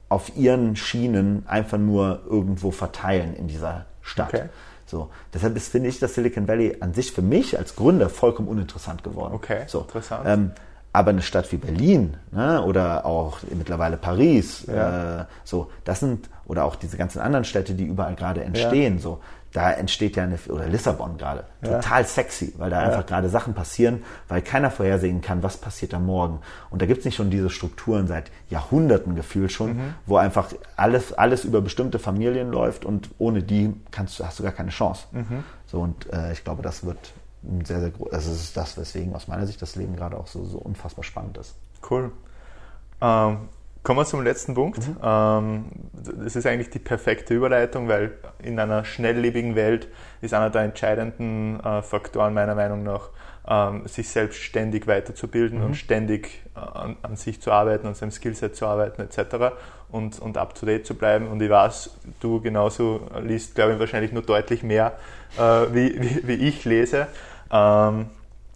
auf 0.08 0.36
ihren 0.36 0.76
Schienen 0.76 1.44
einfach 1.46 1.78
nur 1.78 2.20
irgendwo 2.28 2.70
verteilen 2.70 3.34
in 3.34 3.48
dieser 3.48 3.86
Stadt. 4.02 4.34
Okay. 4.34 4.48
So, 4.86 5.10
deshalb 5.34 5.56
ist, 5.56 5.68
finde 5.68 5.88
ich, 5.88 5.98
das 5.98 6.14
Silicon 6.14 6.46
Valley 6.46 6.76
an 6.78 6.94
sich 6.94 7.10
für 7.10 7.22
mich 7.22 7.58
als 7.58 7.74
Gründer 7.74 8.08
vollkommen 8.08 8.46
uninteressant 8.46 9.02
geworden. 9.02 9.34
Okay, 9.34 9.64
so, 9.66 9.80
interessant. 9.80 10.22
Ähm, 10.26 10.52
aber 10.92 11.10
eine 11.10 11.22
Stadt 11.22 11.50
wie 11.52 11.56
Berlin 11.56 12.16
ne, 12.30 12.62
oder 12.62 13.04
auch 13.04 13.40
mittlerweile 13.54 13.96
Paris, 13.96 14.64
ja. 14.66 15.22
äh, 15.22 15.24
so, 15.44 15.70
das 15.84 16.00
sind, 16.00 16.30
oder 16.46 16.64
auch 16.64 16.76
diese 16.76 16.96
ganzen 16.96 17.18
anderen 17.18 17.44
Städte, 17.44 17.74
die 17.74 17.84
überall 17.84 18.14
gerade 18.14 18.44
entstehen, 18.44 18.94
ja. 18.94 19.02
so, 19.02 19.20
da 19.56 19.72
entsteht 19.72 20.16
ja 20.16 20.24
eine, 20.24 20.38
oder 20.48 20.66
Lissabon 20.66 21.16
gerade, 21.16 21.44
ja. 21.62 21.80
total 21.80 22.04
sexy, 22.04 22.52
weil 22.58 22.68
da 22.68 22.82
ja. 22.82 22.88
einfach 22.88 23.06
gerade 23.06 23.30
Sachen 23.30 23.54
passieren, 23.54 24.04
weil 24.28 24.42
keiner 24.42 24.70
vorhersehen 24.70 25.22
kann, 25.22 25.42
was 25.42 25.56
passiert 25.56 25.94
da 25.94 25.98
morgen. 25.98 26.40
Und 26.68 26.82
da 26.82 26.86
gibt 26.86 26.98
es 26.98 27.04
nicht 27.06 27.16
schon 27.16 27.30
diese 27.30 27.48
Strukturen 27.48 28.06
seit 28.06 28.30
Jahrhunderten 28.50 29.14
gefühlt 29.14 29.50
schon, 29.50 29.76
mhm. 29.76 29.94
wo 30.04 30.18
einfach 30.18 30.52
alles, 30.76 31.14
alles 31.14 31.44
über 31.44 31.62
bestimmte 31.62 31.98
Familien 31.98 32.50
läuft 32.50 32.84
und 32.84 33.08
ohne 33.16 33.42
die 33.42 33.72
kannst 33.92 34.22
hast 34.22 34.38
du 34.38 34.42
gar 34.42 34.52
keine 34.52 34.68
Chance. 34.68 35.06
Mhm. 35.12 35.42
So, 35.64 35.80
und 35.80 36.12
äh, 36.12 36.32
ich 36.32 36.44
glaube, 36.44 36.62
das 36.62 36.84
wird 36.84 36.98
ein 37.42 37.64
sehr, 37.64 37.80
sehr 37.80 37.90
groß, 37.90 38.12
also 38.12 38.32
es 38.32 38.42
ist 38.42 38.56
das, 38.58 38.76
weswegen 38.76 39.14
aus 39.14 39.26
meiner 39.26 39.46
Sicht 39.46 39.62
das 39.62 39.74
Leben 39.74 39.96
gerade 39.96 40.18
auch 40.18 40.26
so, 40.26 40.44
so 40.44 40.58
unfassbar 40.58 41.02
spannend 41.02 41.38
ist. 41.38 41.54
Cool. 41.88 42.12
Ähm, 43.00 43.48
Kommen 43.86 44.00
wir 44.00 44.04
zum 44.04 44.24
letzten 44.24 44.54
Punkt. 44.54 44.78
Mhm. 44.78 44.96
Ähm, 45.00 45.64
das 46.22 46.34
ist 46.34 46.44
eigentlich 46.44 46.70
die 46.70 46.80
perfekte 46.80 47.34
Überleitung, 47.34 47.86
weil 47.86 48.14
in 48.42 48.58
einer 48.58 48.84
schnelllebigen 48.84 49.54
Welt 49.54 49.86
ist 50.20 50.34
einer 50.34 50.50
der 50.50 50.62
entscheidenden 50.62 51.60
äh, 51.60 51.82
Faktoren 51.82 52.34
meiner 52.34 52.56
Meinung 52.56 52.82
nach, 52.82 53.10
ähm, 53.46 53.86
sich 53.86 54.08
selbst 54.08 54.40
ständig 54.40 54.88
weiterzubilden 54.88 55.60
mhm. 55.60 55.66
und 55.66 55.74
ständig 55.76 56.42
äh, 56.56 56.58
an, 56.58 56.96
an, 57.02 57.14
sich 57.14 57.40
zu 57.40 57.52
arbeiten, 57.52 57.86
an 57.86 57.94
seinem 57.94 58.10
Skillset 58.10 58.56
zu 58.56 58.66
arbeiten 58.66 59.02
etc. 59.02 59.54
und, 59.92 60.18
und 60.18 60.36
up 60.36 60.56
to 60.56 60.66
date 60.66 60.84
zu 60.84 60.96
bleiben. 60.96 61.28
Und 61.28 61.40
ich 61.40 61.48
weiß, 61.50 61.90
du 62.18 62.40
genauso 62.40 63.02
liest, 63.22 63.54
glaube 63.54 63.74
ich, 63.74 63.78
wahrscheinlich 63.78 64.10
nur 64.10 64.22
deutlich 64.22 64.64
mehr, 64.64 64.94
äh, 65.38 65.42
wie, 65.72 66.02
wie, 66.02 66.26
wie, 66.26 66.48
ich 66.48 66.64
lese. 66.64 67.06
Ähm, 67.52 68.06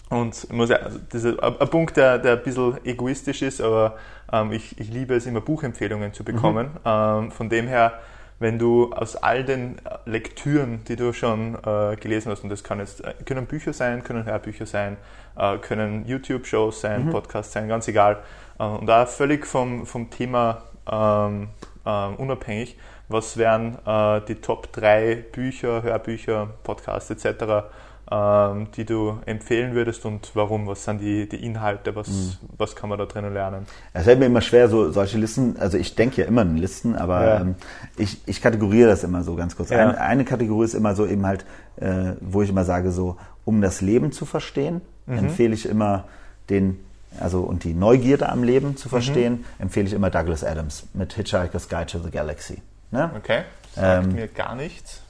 und 0.09 0.53
muss, 0.53 0.73
also 0.73 0.99
das 1.09 1.23
ist 1.23 1.41
ein 1.41 1.71
Punkt, 1.71 1.97
der, 1.97 2.19
der 2.19 2.33
ein 2.33 2.43
bisschen 2.43 2.85
egoistisch 2.85 3.43
ist, 3.43 3.61
aber 3.61 3.97
ähm, 4.33 4.53
ich, 4.53 4.79
ich 4.79 4.91
liebe 4.91 5.15
es 5.15 5.27
immer, 5.27 5.41
Buchempfehlungen 5.41 6.13
zu 6.13 6.25
bekommen. 6.25 6.71
Mhm. 6.73 6.79
Ähm, 6.85 7.31
von 7.31 7.49
dem 7.49 7.67
her, 7.67 8.01
wenn 8.39 8.59
du 8.59 8.93
aus 8.93 9.17
all 9.17 9.45
den 9.45 9.77
Lektüren, 10.07 10.83
die 10.89 10.97
du 10.97 11.13
schon 11.13 11.57
äh, 11.57 11.97
gelesen 11.97 12.33
hast, 12.33 12.43
und 12.43 12.51
das 12.51 12.65
kann 12.65 12.79
jetzt, 12.79 13.05
äh, 13.05 13.15
können 13.25 13.47
Bücher 13.47 13.73
sein, 13.73 14.03
können 14.03 14.25
Hörbücher 14.25 14.67
sein, 14.67 14.97
äh, 15.37 15.59
können 15.59 16.07
YouTube-Shows 16.07 16.81
sein, 16.81 17.07
mhm. 17.07 17.11
Podcasts 17.11 17.53
sein, 17.53 17.69
ganz 17.69 17.87
egal, 17.89 18.19
äh, 18.59 18.65
und 18.65 18.87
da 18.87 19.07
völlig 19.07 19.47
vom, 19.47 19.87
vom 19.87 20.11
Thema 20.11 20.63
ähm, 20.91 21.49
ähm, 21.87 22.17
unabhängig. 22.17 22.79
Was 23.09 23.37
wären 23.37 23.77
äh, 23.87 24.21
die 24.27 24.37
Top 24.37 24.73
3 24.73 25.25
Bücher, 25.33 25.83
Hörbücher, 25.83 26.49
Podcasts 26.63 27.11
etc., 27.11 27.65
die 28.11 28.85
du 28.85 29.21
empfehlen 29.25 29.75
würdest 29.75 30.05
und 30.05 30.33
warum? 30.35 30.67
Was 30.67 30.85
sind 30.85 31.01
die, 31.01 31.29
die 31.29 31.45
Inhalte? 31.45 31.95
Was, 31.95 32.09
mhm. 32.09 32.33
was 32.59 32.75
kann 32.75 32.89
man 32.89 32.99
da 32.99 33.07
drinnen 33.07 33.33
lernen? 33.33 33.67
Es 33.93 34.03
fällt 34.05 34.19
mir 34.19 34.27
immer 34.27 34.41
schwer, 34.41 34.69
so 34.69 34.91
solche 34.91 35.17
Listen, 35.17 35.57
also 35.61 35.79
ich 35.79 35.95
denke 35.95 36.23
ja 36.23 36.27
immer 36.27 36.43
in 36.43 36.57
Listen, 36.57 36.97
aber 36.97 37.25
ja. 37.25 37.41
ähm, 37.41 37.55
ich, 37.97 38.21
ich 38.27 38.43
kategoriere 38.43 38.89
das 38.89 39.05
immer 39.05 39.23
so 39.23 39.37
ganz 39.37 39.57
kurz. 39.57 39.71
Ja. 39.71 39.79
Eine, 39.79 40.01
eine, 40.01 40.25
Kategorie 40.25 40.65
ist 40.65 40.75
immer 40.75 40.97
so 40.97 41.07
eben 41.07 41.25
halt, 41.25 41.45
äh, 41.77 42.15
wo 42.21 42.43
ich 42.43 42.51
immer 42.51 42.65
sage, 42.65 42.91
so, 42.91 43.17
um 43.45 43.61
das 43.61 43.81
Leben 43.81 44.11
zu 44.11 44.25
verstehen, 44.25 44.81
mhm. 45.07 45.19
empfehle 45.19 45.55
ich 45.55 45.69
immer 45.69 46.05
den 46.49 46.81
also 47.19 47.41
und 47.41 47.65
die 47.65 47.75
Neugierde 47.75 48.29
am 48.29 48.43
Leben 48.43 48.77
zu 48.77 48.89
verstehen, 48.89 49.33
mhm. 49.33 49.63
empfehle 49.63 49.87
ich 49.87 49.93
immer 49.93 50.11
Douglas 50.11 50.45
Adams 50.45 50.87
mit 50.95 51.13
Hitchhiker's 51.13 51.69
Guide 51.69 51.87
to 51.87 51.99
the 51.99 52.11
Galaxy. 52.11 52.63
Ne? 52.91 53.11
Okay, 53.17 53.43
sagt 53.75 54.05
ähm, 54.07 54.15
mir 54.15 54.29
gar 54.29 54.55
nichts. 54.55 55.03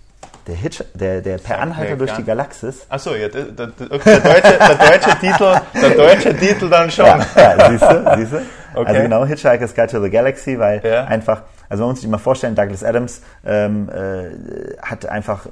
Der, 0.46 0.54
Hitch, 0.54 0.82
der, 0.94 1.20
der 1.20 1.38
Per 1.38 1.60
Anhalter 1.60 1.96
durch 1.96 2.12
die 2.12 2.24
Galaxis. 2.24 2.86
Achso, 2.88 3.14
ja, 3.14 3.28
der, 3.28 3.44
der, 3.44 3.66
der, 3.66 3.86
deutsche, 3.86 4.20
der, 4.20 4.74
deutsche 4.74 5.18
Titel, 5.20 5.60
der 5.80 5.90
deutsche 5.90 6.36
Titel 6.36 6.68
dann 6.68 6.90
schon. 6.90 7.04
Ja, 7.04 7.26
ja 7.36 7.70
siehst 7.70 7.82
du, 7.82 8.12
siehst 8.16 8.32
du? 8.32 8.36
Okay. 8.74 8.88
Also 8.88 9.02
genau, 9.02 9.24
Hitchhiker's 9.24 9.74
Guide 9.74 9.88
to 9.88 10.02
the 10.02 10.10
Galaxy, 10.10 10.58
weil 10.58 10.80
ja. 10.84 11.04
einfach, 11.04 11.42
also 11.68 11.84
man 11.84 11.92
muss 11.92 12.00
sich 12.00 12.10
mal 12.10 12.18
vorstellen, 12.18 12.54
Douglas 12.54 12.84
Adams 12.84 13.22
ähm, 13.44 13.88
äh, 13.90 14.76
hat 14.80 15.06
einfach 15.06 15.46
äh, 15.46 15.50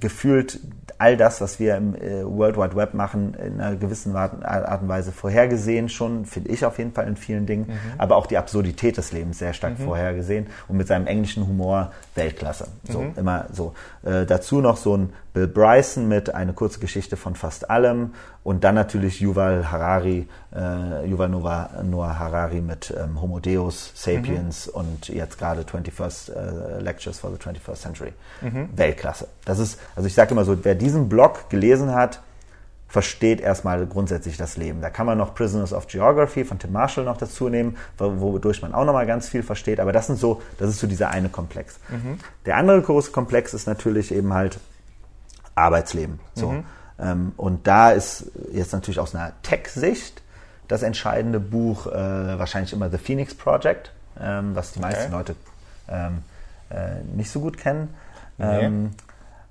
gefühlt 0.00 0.58
all 0.98 1.16
das, 1.16 1.40
was 1.40 1.58
wir 1.58 1.76
im 1.76 1.94
äh, 1.94 2.24
World 2.24 2.56
Wide 2.56 2.76
Web 2.76 2.94
machen, 2.94 3.34
in 3.34 3.60
einer 3.60 3.76
gewissen 3.76 4.14
Art, 4.16 4.32
und 4.34 4.88
Weise 4.88 5.12
vorhergesehen, 5.12 5.88
schon, 5.88 6.24
finde 6.24 6.50
ich 6.50 6.64
auf 6.64 6.78
jeden 6.78 6.92
Fall 6.92 7.06
in 7.06 7.16
vielen 7.16 7.46
Dingen, 7.46 7.66
mhm. 7.68 7.98
aber 7.98 8.16
auch 8.16 8.26
die 8.26 8.38
Absurdität 8.38 8.96
des 8.96 9.12
Lebens 9.12 9.38
sehr 9.38 9.52
stark 9.52 9.78
mhm. 9.78 9.84
vorhergesehen 9.84 10.46
und 10.68 10.76
mit 10.76 10.86
seinem 10.86 11.06
englischen 11.06 11.46
Humor 11.46 11.92
Weltklasse. 12.14 12.68
So, 12.88 13.00
mhm. 13.00 13.12
immer 13.16 13.46
so. 13.52 13.74
Äh, 14.04 14.26
dazu 14.26 14.60
noch 14.60 14.76
so 14.76 14.96
ein 14.96 15.12
Bill 15.34 15.48
Bryson 15.48 16.06
mit 16.06 16.34
eine 16.34 16.52
kurze 16.52 16.78
Geschichte 16.78 17.16
von 17.16 17.34
fast 17.34 17.68
allem 17.68 18.14
und 18.44 18.62
dann 18.62 18.76
natürlich 18.76 19.20
Yuval 19.20 19.70
Harari, 19.70 20.28
äh, 20.54 21.06
Yuval 21.06 21.28
Noah, 21.28 21.70
Noah 21.82 22.18
Harari 22.18 22.60
mit 22.60 22.94
ähm, 22.96 23.20
Homo 23.20 23.40
Deus, 23.40 23.90
Sapiens 23.94 24.68
mhm. 24.68 24.80
und 24.80 25.08
jetzt 25.08 25.36
gerade 25.36 25.62
21st 25.62 26.32
äh, 26.32 26.80
Lectures 26.80 27.18
for 27.18 27.32
the 27.32 27.36
21st 27.36 27.74
Century. 27.74 28.12
Mhm. 28.40 28.68
Weltklasse. 28.76 29.26
Das 29.44 29.58
ist, 29.58 29.80
also 29.96 30.06
ich 30.06 30.14
sage 30.14 30.30
immer 30.30 30.44
so, 30.44 30.64
wer 30.64 30.76
diesen 30.76 31.08
Blog 31.08 31.50
gelesen 31.50 31.92
hat, 31.92 32.20
versteht 32.86 33.40
erstmal 33.40 33.86
grundsätzlich 33.86 34.36
das 34.36 34.56
Leben. 34.56 34.80
Da 34.80 34.88
kann 34.88 35.04
man 35.04 35.18
noch 35.18 35.34
Prisoners 35.34 35.72
of 35.72 35.88
Geography 35.88 36.44
von 36.44 36.60
Tim 36.60 36.70
Marshall 36.70 37.04
noch 37.04 37.16
dazu 37.16 37.48
nehmen, 37.48 37.76
wodurch 37.98 38.62
man 38.62 38.72
auch 38.72 38.84
nochmal 38.84 39.04
ganz 39.04 39.28
viel 39.28 39.42
versteht. 39.42 39.80
Aber 39.80 39.90
das 39.90 40.06
sind 40.06 40.16
so, 40.16 40.42
das 40.58 40.70
ist 40.70 40.78
so 40.78 40.86
dieser 40.86 41.10
eine 41.10 41.28
Komplex. 41.28 41.80
Mhm. 41.88 42.20
Der 42.46 42.56
andere 42.56 42.80
große 42.80 43.10
Komplex 43.10 43.52
ist 43.52 43.66
natürlich 43.66 44.14
eben 44.14 44.32
halt 44.32 44.60
Arbeitsleben. 45.54 46.20
So. 46.34 46.52
Mhm. 46.52 46.64
Ähm, 46.98 47.32
und 47.36 47.66
da 47.66 47.90
ist 47.90 48.30
jetzt 48.52 48.72
natürlich 48.72 49.00
aus 49.00 49.14
einer 49.14 49.32
Tech-Sicht 49.42 50.22
das 50.68 50.82
entscheidende 50.82 51.40
Buch 51.40 51.86
äh, 51.86 51.92
wahrscheinlich 52.38 52.72
immer 52.72 52.90
The 52.90 52.98
Phoenix 52.98 53.34
Project, 53.34 53.92
ähm, 54.20 54.54
was 54.54 54.72
die 54.72 54.78
okay. 54.78 54.88
meisten 54.88 55.12
Leute 55.12 55.36
ähm, 55.88 56.22
äh, 56.70 57.02
nicht 57.16 57.30
so 57.30 57.40
gut 57.40 57.58
kennen. 57.58 57.94
Nee. 58.38 58.64
Ähm, 58.64 58.90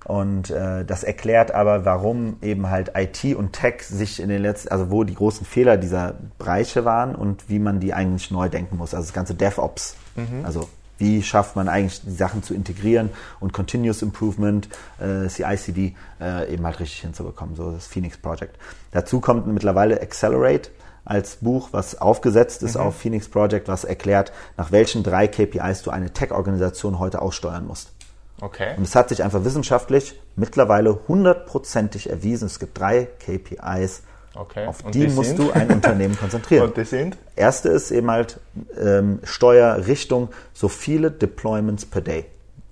und 0.05 0.49
äh, 0.49 0.83
das 0.83 1.03
erklärt 1.03 1.51
aber, 1.51 1.85
warum 1.85 2.37
eben 2.41 2.69
halt 2.69 2.91
IT 2.95 3.23
und 3.35 3.53
Tech 3.53 3.83
sich 3.83 4.19
in 4.19 4.27
den 4.27 4.41
letzten, 4.41 4.69
also 4.69 4.91
wo 4.91 5.03
die 5.05 5.15
großen 5.15 5.45
Fehler 5.45 5.77
dieser 5.77 6.15
Bereiche 6.37 6.83
waren 6.83 7.15
und 7.15 7.49
wie 7.49 7.59
man 7.59 7.79
die 7.79 7.93
eigentlich 7.93 8.29
neu 8.29 8.49
denken 8.49 8.77
muss. 8.77 8.93
Also 8.93 9.07
das 9.07 9.13
ganze 9.13 9.33
DevOps, 9.33 9.95
mhm. 10.15 10.43
also 10.43 10.67
wie 10.97 11.23
schafft 11.23 11.55
man 11.55 11.67
eigentlich 11.67 12.01
die 12.01 12.11
Sachen 12.11 12.43
zu 12.43 12.53
integrieren 12.53 13.09
und 13.39 13.53
Continuous 13.53 14.01
Improvement, 14.01 14.69
äh, 14.99 15.27
CICD 15.27 15.95
äh, 16.21 16.53
eben 16.53 16.65
halt 16.65 16.79
richtig 16.79 17.01
hinzubekommen, 17.01 17.55
so 17.55 17.71
das 17.71 17.87
Phoenix 17.87 18.17
Project. 18.17 18.57
Dazu 18.91 19.19
kommt 19.19 19.47
mittlerweile 19.47 20.01
Accelerate 20.01 20.69
als 21.05 21.37
Buch, 21.37 21.69
was 21.71 21.99
aufgesetzt 21.99 22.63
ist 22.63 22.75
mhm. 22.75 22.81
auf 22.81 22.97
Phoenix 22.97 23.27
Project, 23.27 23.67
was 23.67 23.83
erklärt, 23.83 24.31
nach 24.57 24.71
welchen 24.71 25.03
drei 25.03 25.27
KPIs 25.27 25.83
du 25.83 25.91
eine 25.91 26.11
Tech-Organisation 26.11 26.99
heute 26.99 27.21
aussteuern 27.21 27.67
musst. 27.67 27.91
Okay. 28.39 28.73
Und 28.77 28.83
es 28.83 28.95
hat 28.95 29.09
sich 29.09 29.23
einfach 29.23 29.43
wissenschaftlich 29.43 30.19
mittlerweile 30.35 30.99
hundertprozentig 31.07 32.09
erwiesen. 32.09 32.47
Es 32.47 32.59
gibt 32.59 32.77
drei 32.77 33.07
KPIs, 33.19 34.03
Okay. 34.35 34.65
Auf 34.65 34.83
die, 34.83 35.05
die 35.05 35.07
musst 35.09 35.37
du 35.37 35.51
ein 35.51 35.69
Unternehmen 35.69 36.17
konzentrieren. 36.17 36.63
Und 36.67 36.77
die 36.77 36.85
sind? 36.85 37.17
Erste 37.35 37.69
ist 37.69 37.91
eben 37.91 38.09
halt 38.09 38.39
ähm, 38.79 39.19
Steuerrichtung 39.23 40.29
so 40.53 40.69
viele 40.69 41.11
Deployments 41.11 41.85
per 41.85 42.01
Day. 42.01 42.25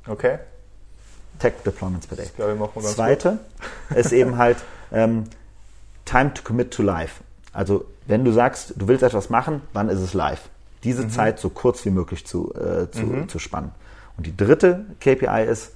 Okay. 0.07 0.39
Tech 1.39 1.53
Deployments 1.65 2.07
per 2.07 2.17
Day. 2.17 2.25
Das 2.25 2.35
glaube, 2.35 2.53
ich 2.53 2.59
machen 2.59 2.71
wir 2.75 2.81
ganz 2.81 2.95
Zweite 2.95 3.39
gut. 3.89 3.97
ist 3.97 4.11
eben 4.11 4.37
halt 4.37 4.57
ähm, 4.91 5.25
Time 6.05 6.33
to 6.33 6.41
commit 6.43 6.71
to 6.71 6.81
life. 6.81 7.23
Also 7.53 7.85
wenn 8.07 8.25
du 8.25 8.31
sagst, 8.31 8.73
du 8.75 8.87
willst 8.87 9.03
etwas 9.03 9.29
machen, 9.29 9.61
wann 9.73 9.89
ist 9.89 9.99
es 9.99 10.13
live? 10.13 10.49
Diese 10.83 11.03
mhm. 11.03 11.09
Zeit 11.11 11.39
so 11.39 11.49
kurz 11.49 11.85
wie 11.85 11.91
möglich 11.91 12.25
zu, 12.25 12.53
äh, 12.55 12.89
zu, 12.89 13.03
mhm. 13.03 13.29
zu 13.29 13.37
spannen. 13.37 13.71
Und 14.17 14.25
die 14.25 14.35
dritte 14.35 14.85
KPI 14.99 15.45
ist 15.47 15.73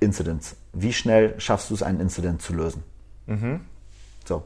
Incidents. 0.00 0.56
Wie 0.72 0.92
schnell 0.92 1.40
schaffst 1.40 1.70
du 1.70 1.74
es, 1.74 1.82
einen 1.82 2.00
Incident 2.00 2.42
zu 2.42 2.54
lösen? 2.54 2.82
Mhm. 3.26 3.60
So. 4.24 4.42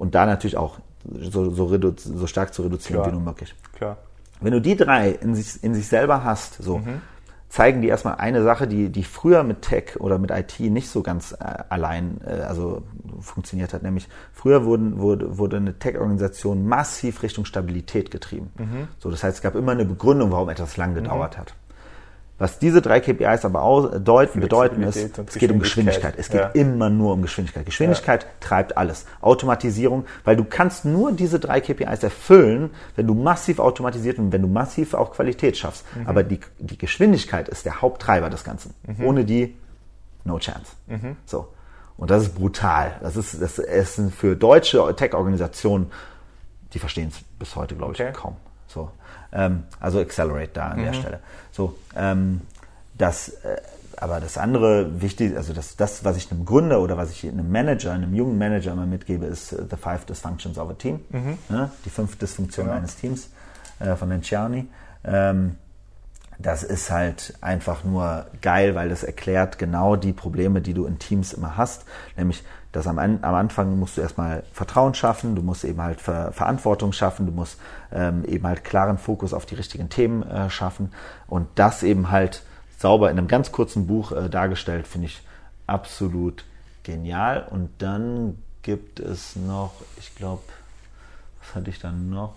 Und 0.00 0.14
da 0.14 0.24
natürlich 0.24 0.56
auch 0.56 0.78
so, 1.04 1.50
so, 1.50 1.94
so 1.94 2.26
stark 2.26 2.54
zu 2.54 2.62
reduzieren 2.62 3.02
Klar. 3.02 3.12
wie 3.12 3.16
nur 3.16 3.20
möglich. 3.20 3.54
Klar. 3.74 3.98
Wenn 4.40 4.52
du 4.52 4.60
die 4.62 4.74
drei 4.74 5.10
in 5.10 5.34
sich, 5.34 5.62
in 5.62 5.74
sich 5.74 5.88
selber 5.88 6.24
hast, 6.24 6.62
so, 6.62 6.78
mhm. 6.78 7.02
zeigen 7.50 7.82
die 7.82 7.88
erstmal 7.88 8.14
eine 8.14 8.42
Sache, 8.42 8.66
die, 8.66 8.88
die 8.88 9.04
früher 9.04 9.42
mit 9.42 9.60
Tech 9.60 10.00
oder 10.00 10.16
mit 10.16 10.30
IT 10.30 10.58
nicht 10.58 10.88
so 10.88 11.02
ganz 11.02 11.32
äh, 11.32 11.44
allein 11.68 12.18
äh, 12.26 12.30
also 12.30 12.82
funktioniert 13.20 13.74
hat. 13.74 13.82
Nämlich 13.82 14.08
früher 14.32 14.64
wurden, 14.64 15.00
wurde, 15.00 15.36
wurde 15.36 15.58
eine 15.58 15.78
Tech-Organisation 15.78 16.66
massiv 16.66 17.22
Richtung 17.22 17.44
Stabilität 17.44 18.10
getrieben. 18.10 18.50
Mhm. 18.56 18.88
So, 18.98 19.10
das 19.10 19.22
heißt, 19.22 19.36
es 19.36 19.42
gab 19.42 19.54
immer 19.54 19.72
eine 19.72 19.84
Begründung, 19.84 20.30
warum 20.30 20.48
etwas 20.48 20.78
lang 20.78 20.94
gedauert 20.94 21.34
mhm. 21.34 21.40
hat. 21.40 21.54
Was 22.40 22.58
diese 22.58 22.80
drei 22.80 23.00
KPIs 23.00 23.44
aber 23.44 23.60
auch 23.60 24.00
deuten, 24.00 24.40
bedeuten 24.40 24.82
ist, 24.82 25.18
es 25.18 25.34
geht 25.34 25.52
um 25.52 25.58
Geschwindigkeit. 25.58 26.14
Es 26.16 26.30
geht 26.30 26.40
ja. 26.40 26.48
immer 26.48 26.88
nur 26.88 27.12
um 27.12 27.20
Geschwindigkeit. 27.20 27.66
Geschwindigkeit 27.66 28.22
ja. 28.22 28.28
treibt 28.40 28.78
alles. 28.78 29.04
Automatisierung, 29.20 30.06
weil 30.24 30.36
du 30.36 30.44
kannst 30.44 30.86
nur 30.86 31.12
diese 31.12 31.38
drei 31.38 31.60
KPIs 31.60 32.02
erfüllen, 32.02 32.70
wenn 32.96 33.06
du 33.06 33.12
massiv 33.12 33.58
automatisiert 33.58 34.18
und 34.18 34.32
wenn 34.32 34.40
du 34.40 34.48
massiv 34.48 34.94
auch 34.94 35.12
Qualität 35.12 35.58
schaffst. 35.58 35.84
Mhm. 35.94 36.06
Aber 36.06 36.22
die, 36.22 36.40
die 36.58 36.78
Geschwindigkeit 36.78 37.46
ist 37.46 37.66
der 37.66 37.82
Haupttreiber 37.82 38.30
des 38.30 38.42
Ganzen. 38.42 38.72
Mhm. 38.86 39.04
Ohne 39.04 39.24
die, 39.26 39.54
no 40.24 40.38
chance. 40.38 40.72
Mhm. 40.86 41.18
So. 41.26 41.48
Und 41.98 42.10
das 42.10 42.22
ist 42.22 42.34
brutal. 42.34 42.96
Das 43.02 43.18
ist, 43.18 43.42
das 43.42 43.58
ist 43.58 44.00
für 44.14 44.34
deutsche 44.34 44.96
Tech-Organisationen, 44.96 45.92
die 46.72 46.78
verstehen 46.78 47.08
es 47.08 47.20
bis 47.38 47.54
heute, 47.54 47.76
glaube 47.76 47.92
ich, 47.92 48.00
okay. 48.00 48.12
kaum. 48.14 48.36
So. 48.66 48.90
Ähm, 49.32 49.64
also 49.78 50.00
Accelerate 50.00 50.50
da 50.54 50.68
an 50.68 50.80
mhm. 50.80 50.84
der 50.84 50.92
Stelle. 50.94 51.20
So, 51.60 51.76
ähm, 51.94 52.40
das, 52.96 53.28
äh, 53.28 53.60
aber 53.98 54.18
das 54.18 54.38
andere 54.38 55.02
wichtig, 55.02 55.36
also 55.36 55.52
das, 55.52 55.76
das, 55.76 56.06
was 56.06 56.16
ich 56.16 56.30
einem 56.30 56.46
Gründer 56.46 56.80
oder 56.80 56.96
was 56.96 57.10
ich 57.10 57.28
einem 57.28 57.52
Manager, 57.52 57.92
einem 57.92 58.14
jungen 58.14 58.38
Manager 58.38 58.72
immer 58.72 58.86
mitgebe, 58.86 59.26
ist 59.26 59.52
uh, 59.52 59.66
the 59.68 59.76
five 59.76 60.06
dysfunctions 60.06 60.56
of 60.56 60.70
a 60.70 60.72
team. 60.72 61.00
Mhm. 61.10 61.36
Ja, 61.50 61.70
die 61.84 61.90
fünf 61.90 62.16
Dysfunktionen 62.16 62.70
genau. 62.70 62.78
eines 62.78 62.96
Teams 62.96 63.28
äh, 63.78 63.94
von 63.94 64.08
Lenciani. 64.08 64.68
Ähm, 65.04 65.56
das 66.38 66.62
ist 66.62 66.90
halt 66.90 67.34
einfach 67.42 67.84
nur 67.84 68.24
geil, 68.40 68.74
weil 68.74 68.88
das 68.88 69.02
erklärt 69.02 69.58
genau 69.58 69.96
die 69.96 70.14
Probleme, 70.14 70.62
die 70.62 70.72
du 70.72 70.86
in 70.86 70.98
Teams 70.98 71.34
immer 71.34 71.58
hast. 71.58 71.84
Nämlich, 72.16 72.42
dass 72.72 72.86
am, 72.86 72.98
am 72.98 73.34
Anfang 73.34 73.78
musst 73.78 73.96
du 73.96 74.00
erstmal 74.00 74.44
Vertrauen 74.52 74.94
schaffen, 74.94 75.34
du 75.34 75.42
musst 75.42 75.64
eben 75.64 75.82
halt 75.82 76.00
Ver 76.00 76.32
Verantwortung 76.32 76.92
schaffen, 76.92 77.26
du 77.26 77.32
musst 77.32 77.58
ähm, 77.92 78.24
eben 78.24 78.46
halt 78.46 78.64
klaren 78.64 78.98
Fokus 78.98 79.34
auf 79.34 79.46
die 79.46 79.56
richtigen 79.56 79.88
Themen 79.88 80.22
äh, 80.22 80.50
schaffen. 80.50 80.92
Und 81.26 81.48
das 81.56 81.82
eben 81.82 82.10
halt 82.10 82.42
sauber 82.78 83.10
in 83.10 83.18
einem 83.18 83.28
ganz 83.28 83.52
kurzen 83.52 83.86
Buch 83.86 84.12
äh, 84.12 84.28
dargestellt, 84.28 84.86
finde 84.86 85.08
ich 85.08 85.22
absolut 85.66 86.44
genial. 86.82 87.46
Und 87.50 87.70
dann 87.78 88.38
gibt 88.62 89.00
es 89.00 89.36
noch, 89.36 89.72
ich 89.98 90.14
glaube, 90.14 90.42
was 91.40 91.54
hatte 91.54 91.70
ich 91.70 91.80
dann 91.80 92.10
noch? 92.10 92.34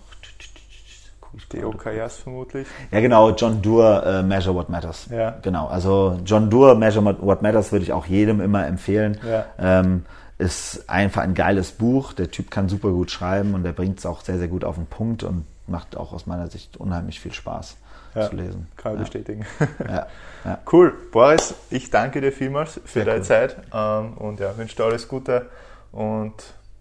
Die 1.52 1.64
OKRs 1.64 2.18
vermutlich. 2.18 2.68
Ja, 2.92 3.00
genau, 3.00 3.30
John 3.30 3.60
Doerr, 3.60 4.20
uh, 4.20 4.22
Measure 4.22 4.54
What 4.54 4.68
Matters. 4.68 5.08
Ja. 5.10 5.36
Genau, 5.42 5.66
also 5.66 6.20
John 6.24 6.48
Doerr, 6.48 6.76
Measure 6.76 7.16
What 7.20 7.42
Matters 7.42 7.72
würde 7.72 7.84
ich 7.84 7.92
auch 7.92 8.06
jedem 8.06 8.40
immer 8.40 8.66
empfehlen. 8.66 9.18
Ja. 9.28 9.46
Ähm, 9.58 10.04
ist 10.38 10.88
einfach 10.88 11.22
ein 11.22 11.34
geiles 11.34 11.72
Buch. 11.72 12.12
Der 12.12 12.30
Typ 12.30 12.50
kann 12.50 12.68
super 12.68 12.90
gut 12.90 13.10
schreiben 13.10 13.54
und 13.54 13.62
der 13.62 13.72
bringt 13.72 13.98
es 13.98 14.06
auch 14.06 14.22
sehr, 14.22 14.38
sehr 14.38 14.48
gut 14.48 14.64
auf 14.64 14.76
den 14.76 14.86
Punkt 14.86 15.22
und 15.22 15.46
macht 15.66 15.96
auch 15.96 16.12
aus 16.12 16.26
meiner 16.26 16.48
Sicht 16.48 16.76
unheimlich 16.76 17.20
viel 17.20 17.32
Spaß 17.32 17.76
ja, 18.14 18.28
zu 18.28 18.36
lesen. 18.36 18.68
Kann 18.76 18.92
ich 18.92 18.98
ja. 18.98 19.04
bestätigen. 19.04 19.46
Ja, 19.88 20.06
ja. 20.44 20.58
Cool. 20.70 20.92
Boris, 21.12 21.54
ich 21.70 21.90
danke 21.90 22.20
dir 22.20 22.32
vielmals 22.32 22.80
für 22.84 23.00
sehr 23.00 23.04
deine 23.04 23.18
cool. 23.18 23.24
Zeit 23.24 23.56
ähm, 23.72 24.14
und 24.14 24.40
ja, 24.40 24.56
wünsche 24.56 24.76
dir 24.76 24.84
alles 24.84 25.08
Gute 25.08 25.46
und 25.92 26.34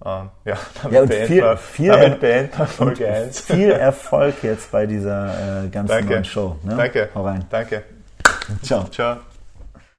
Ähm, 0.06 0.30
ja, 0.44 0.58
damit, 0.82 0.94
ja, 0.94 1.02
und 1.02 1.08
beenden, 1.08 1.28
viel, 1.28 1.42
wir, 1.44 1.58
viel 1.58 1.92
damit 1.92 2.20
beenden 2.20 2.58
wir 2.58 2.68
Folge 2.68 3.08
1. 3.08 3.40
Viel 3.40 3.72
Erfolg 3.72 4.44
jetzt 4.44 4.72
bei 4.72 4.86
dieser 4.86 5.64
äh, 5.64 5.70
ganzen 5.70 5.88
Danke. 5.96 6.14
neuen 6.14 6.26
Show. 6.26 6.58
Ne? 6.64 6.76
Danke. 6.76 7.10
Hau 7.16 7.24
rein. 7.24 7.46
Danke. 7.50 7.84
Ciao. 8.62 8.84
Ciao. 8.90 9.18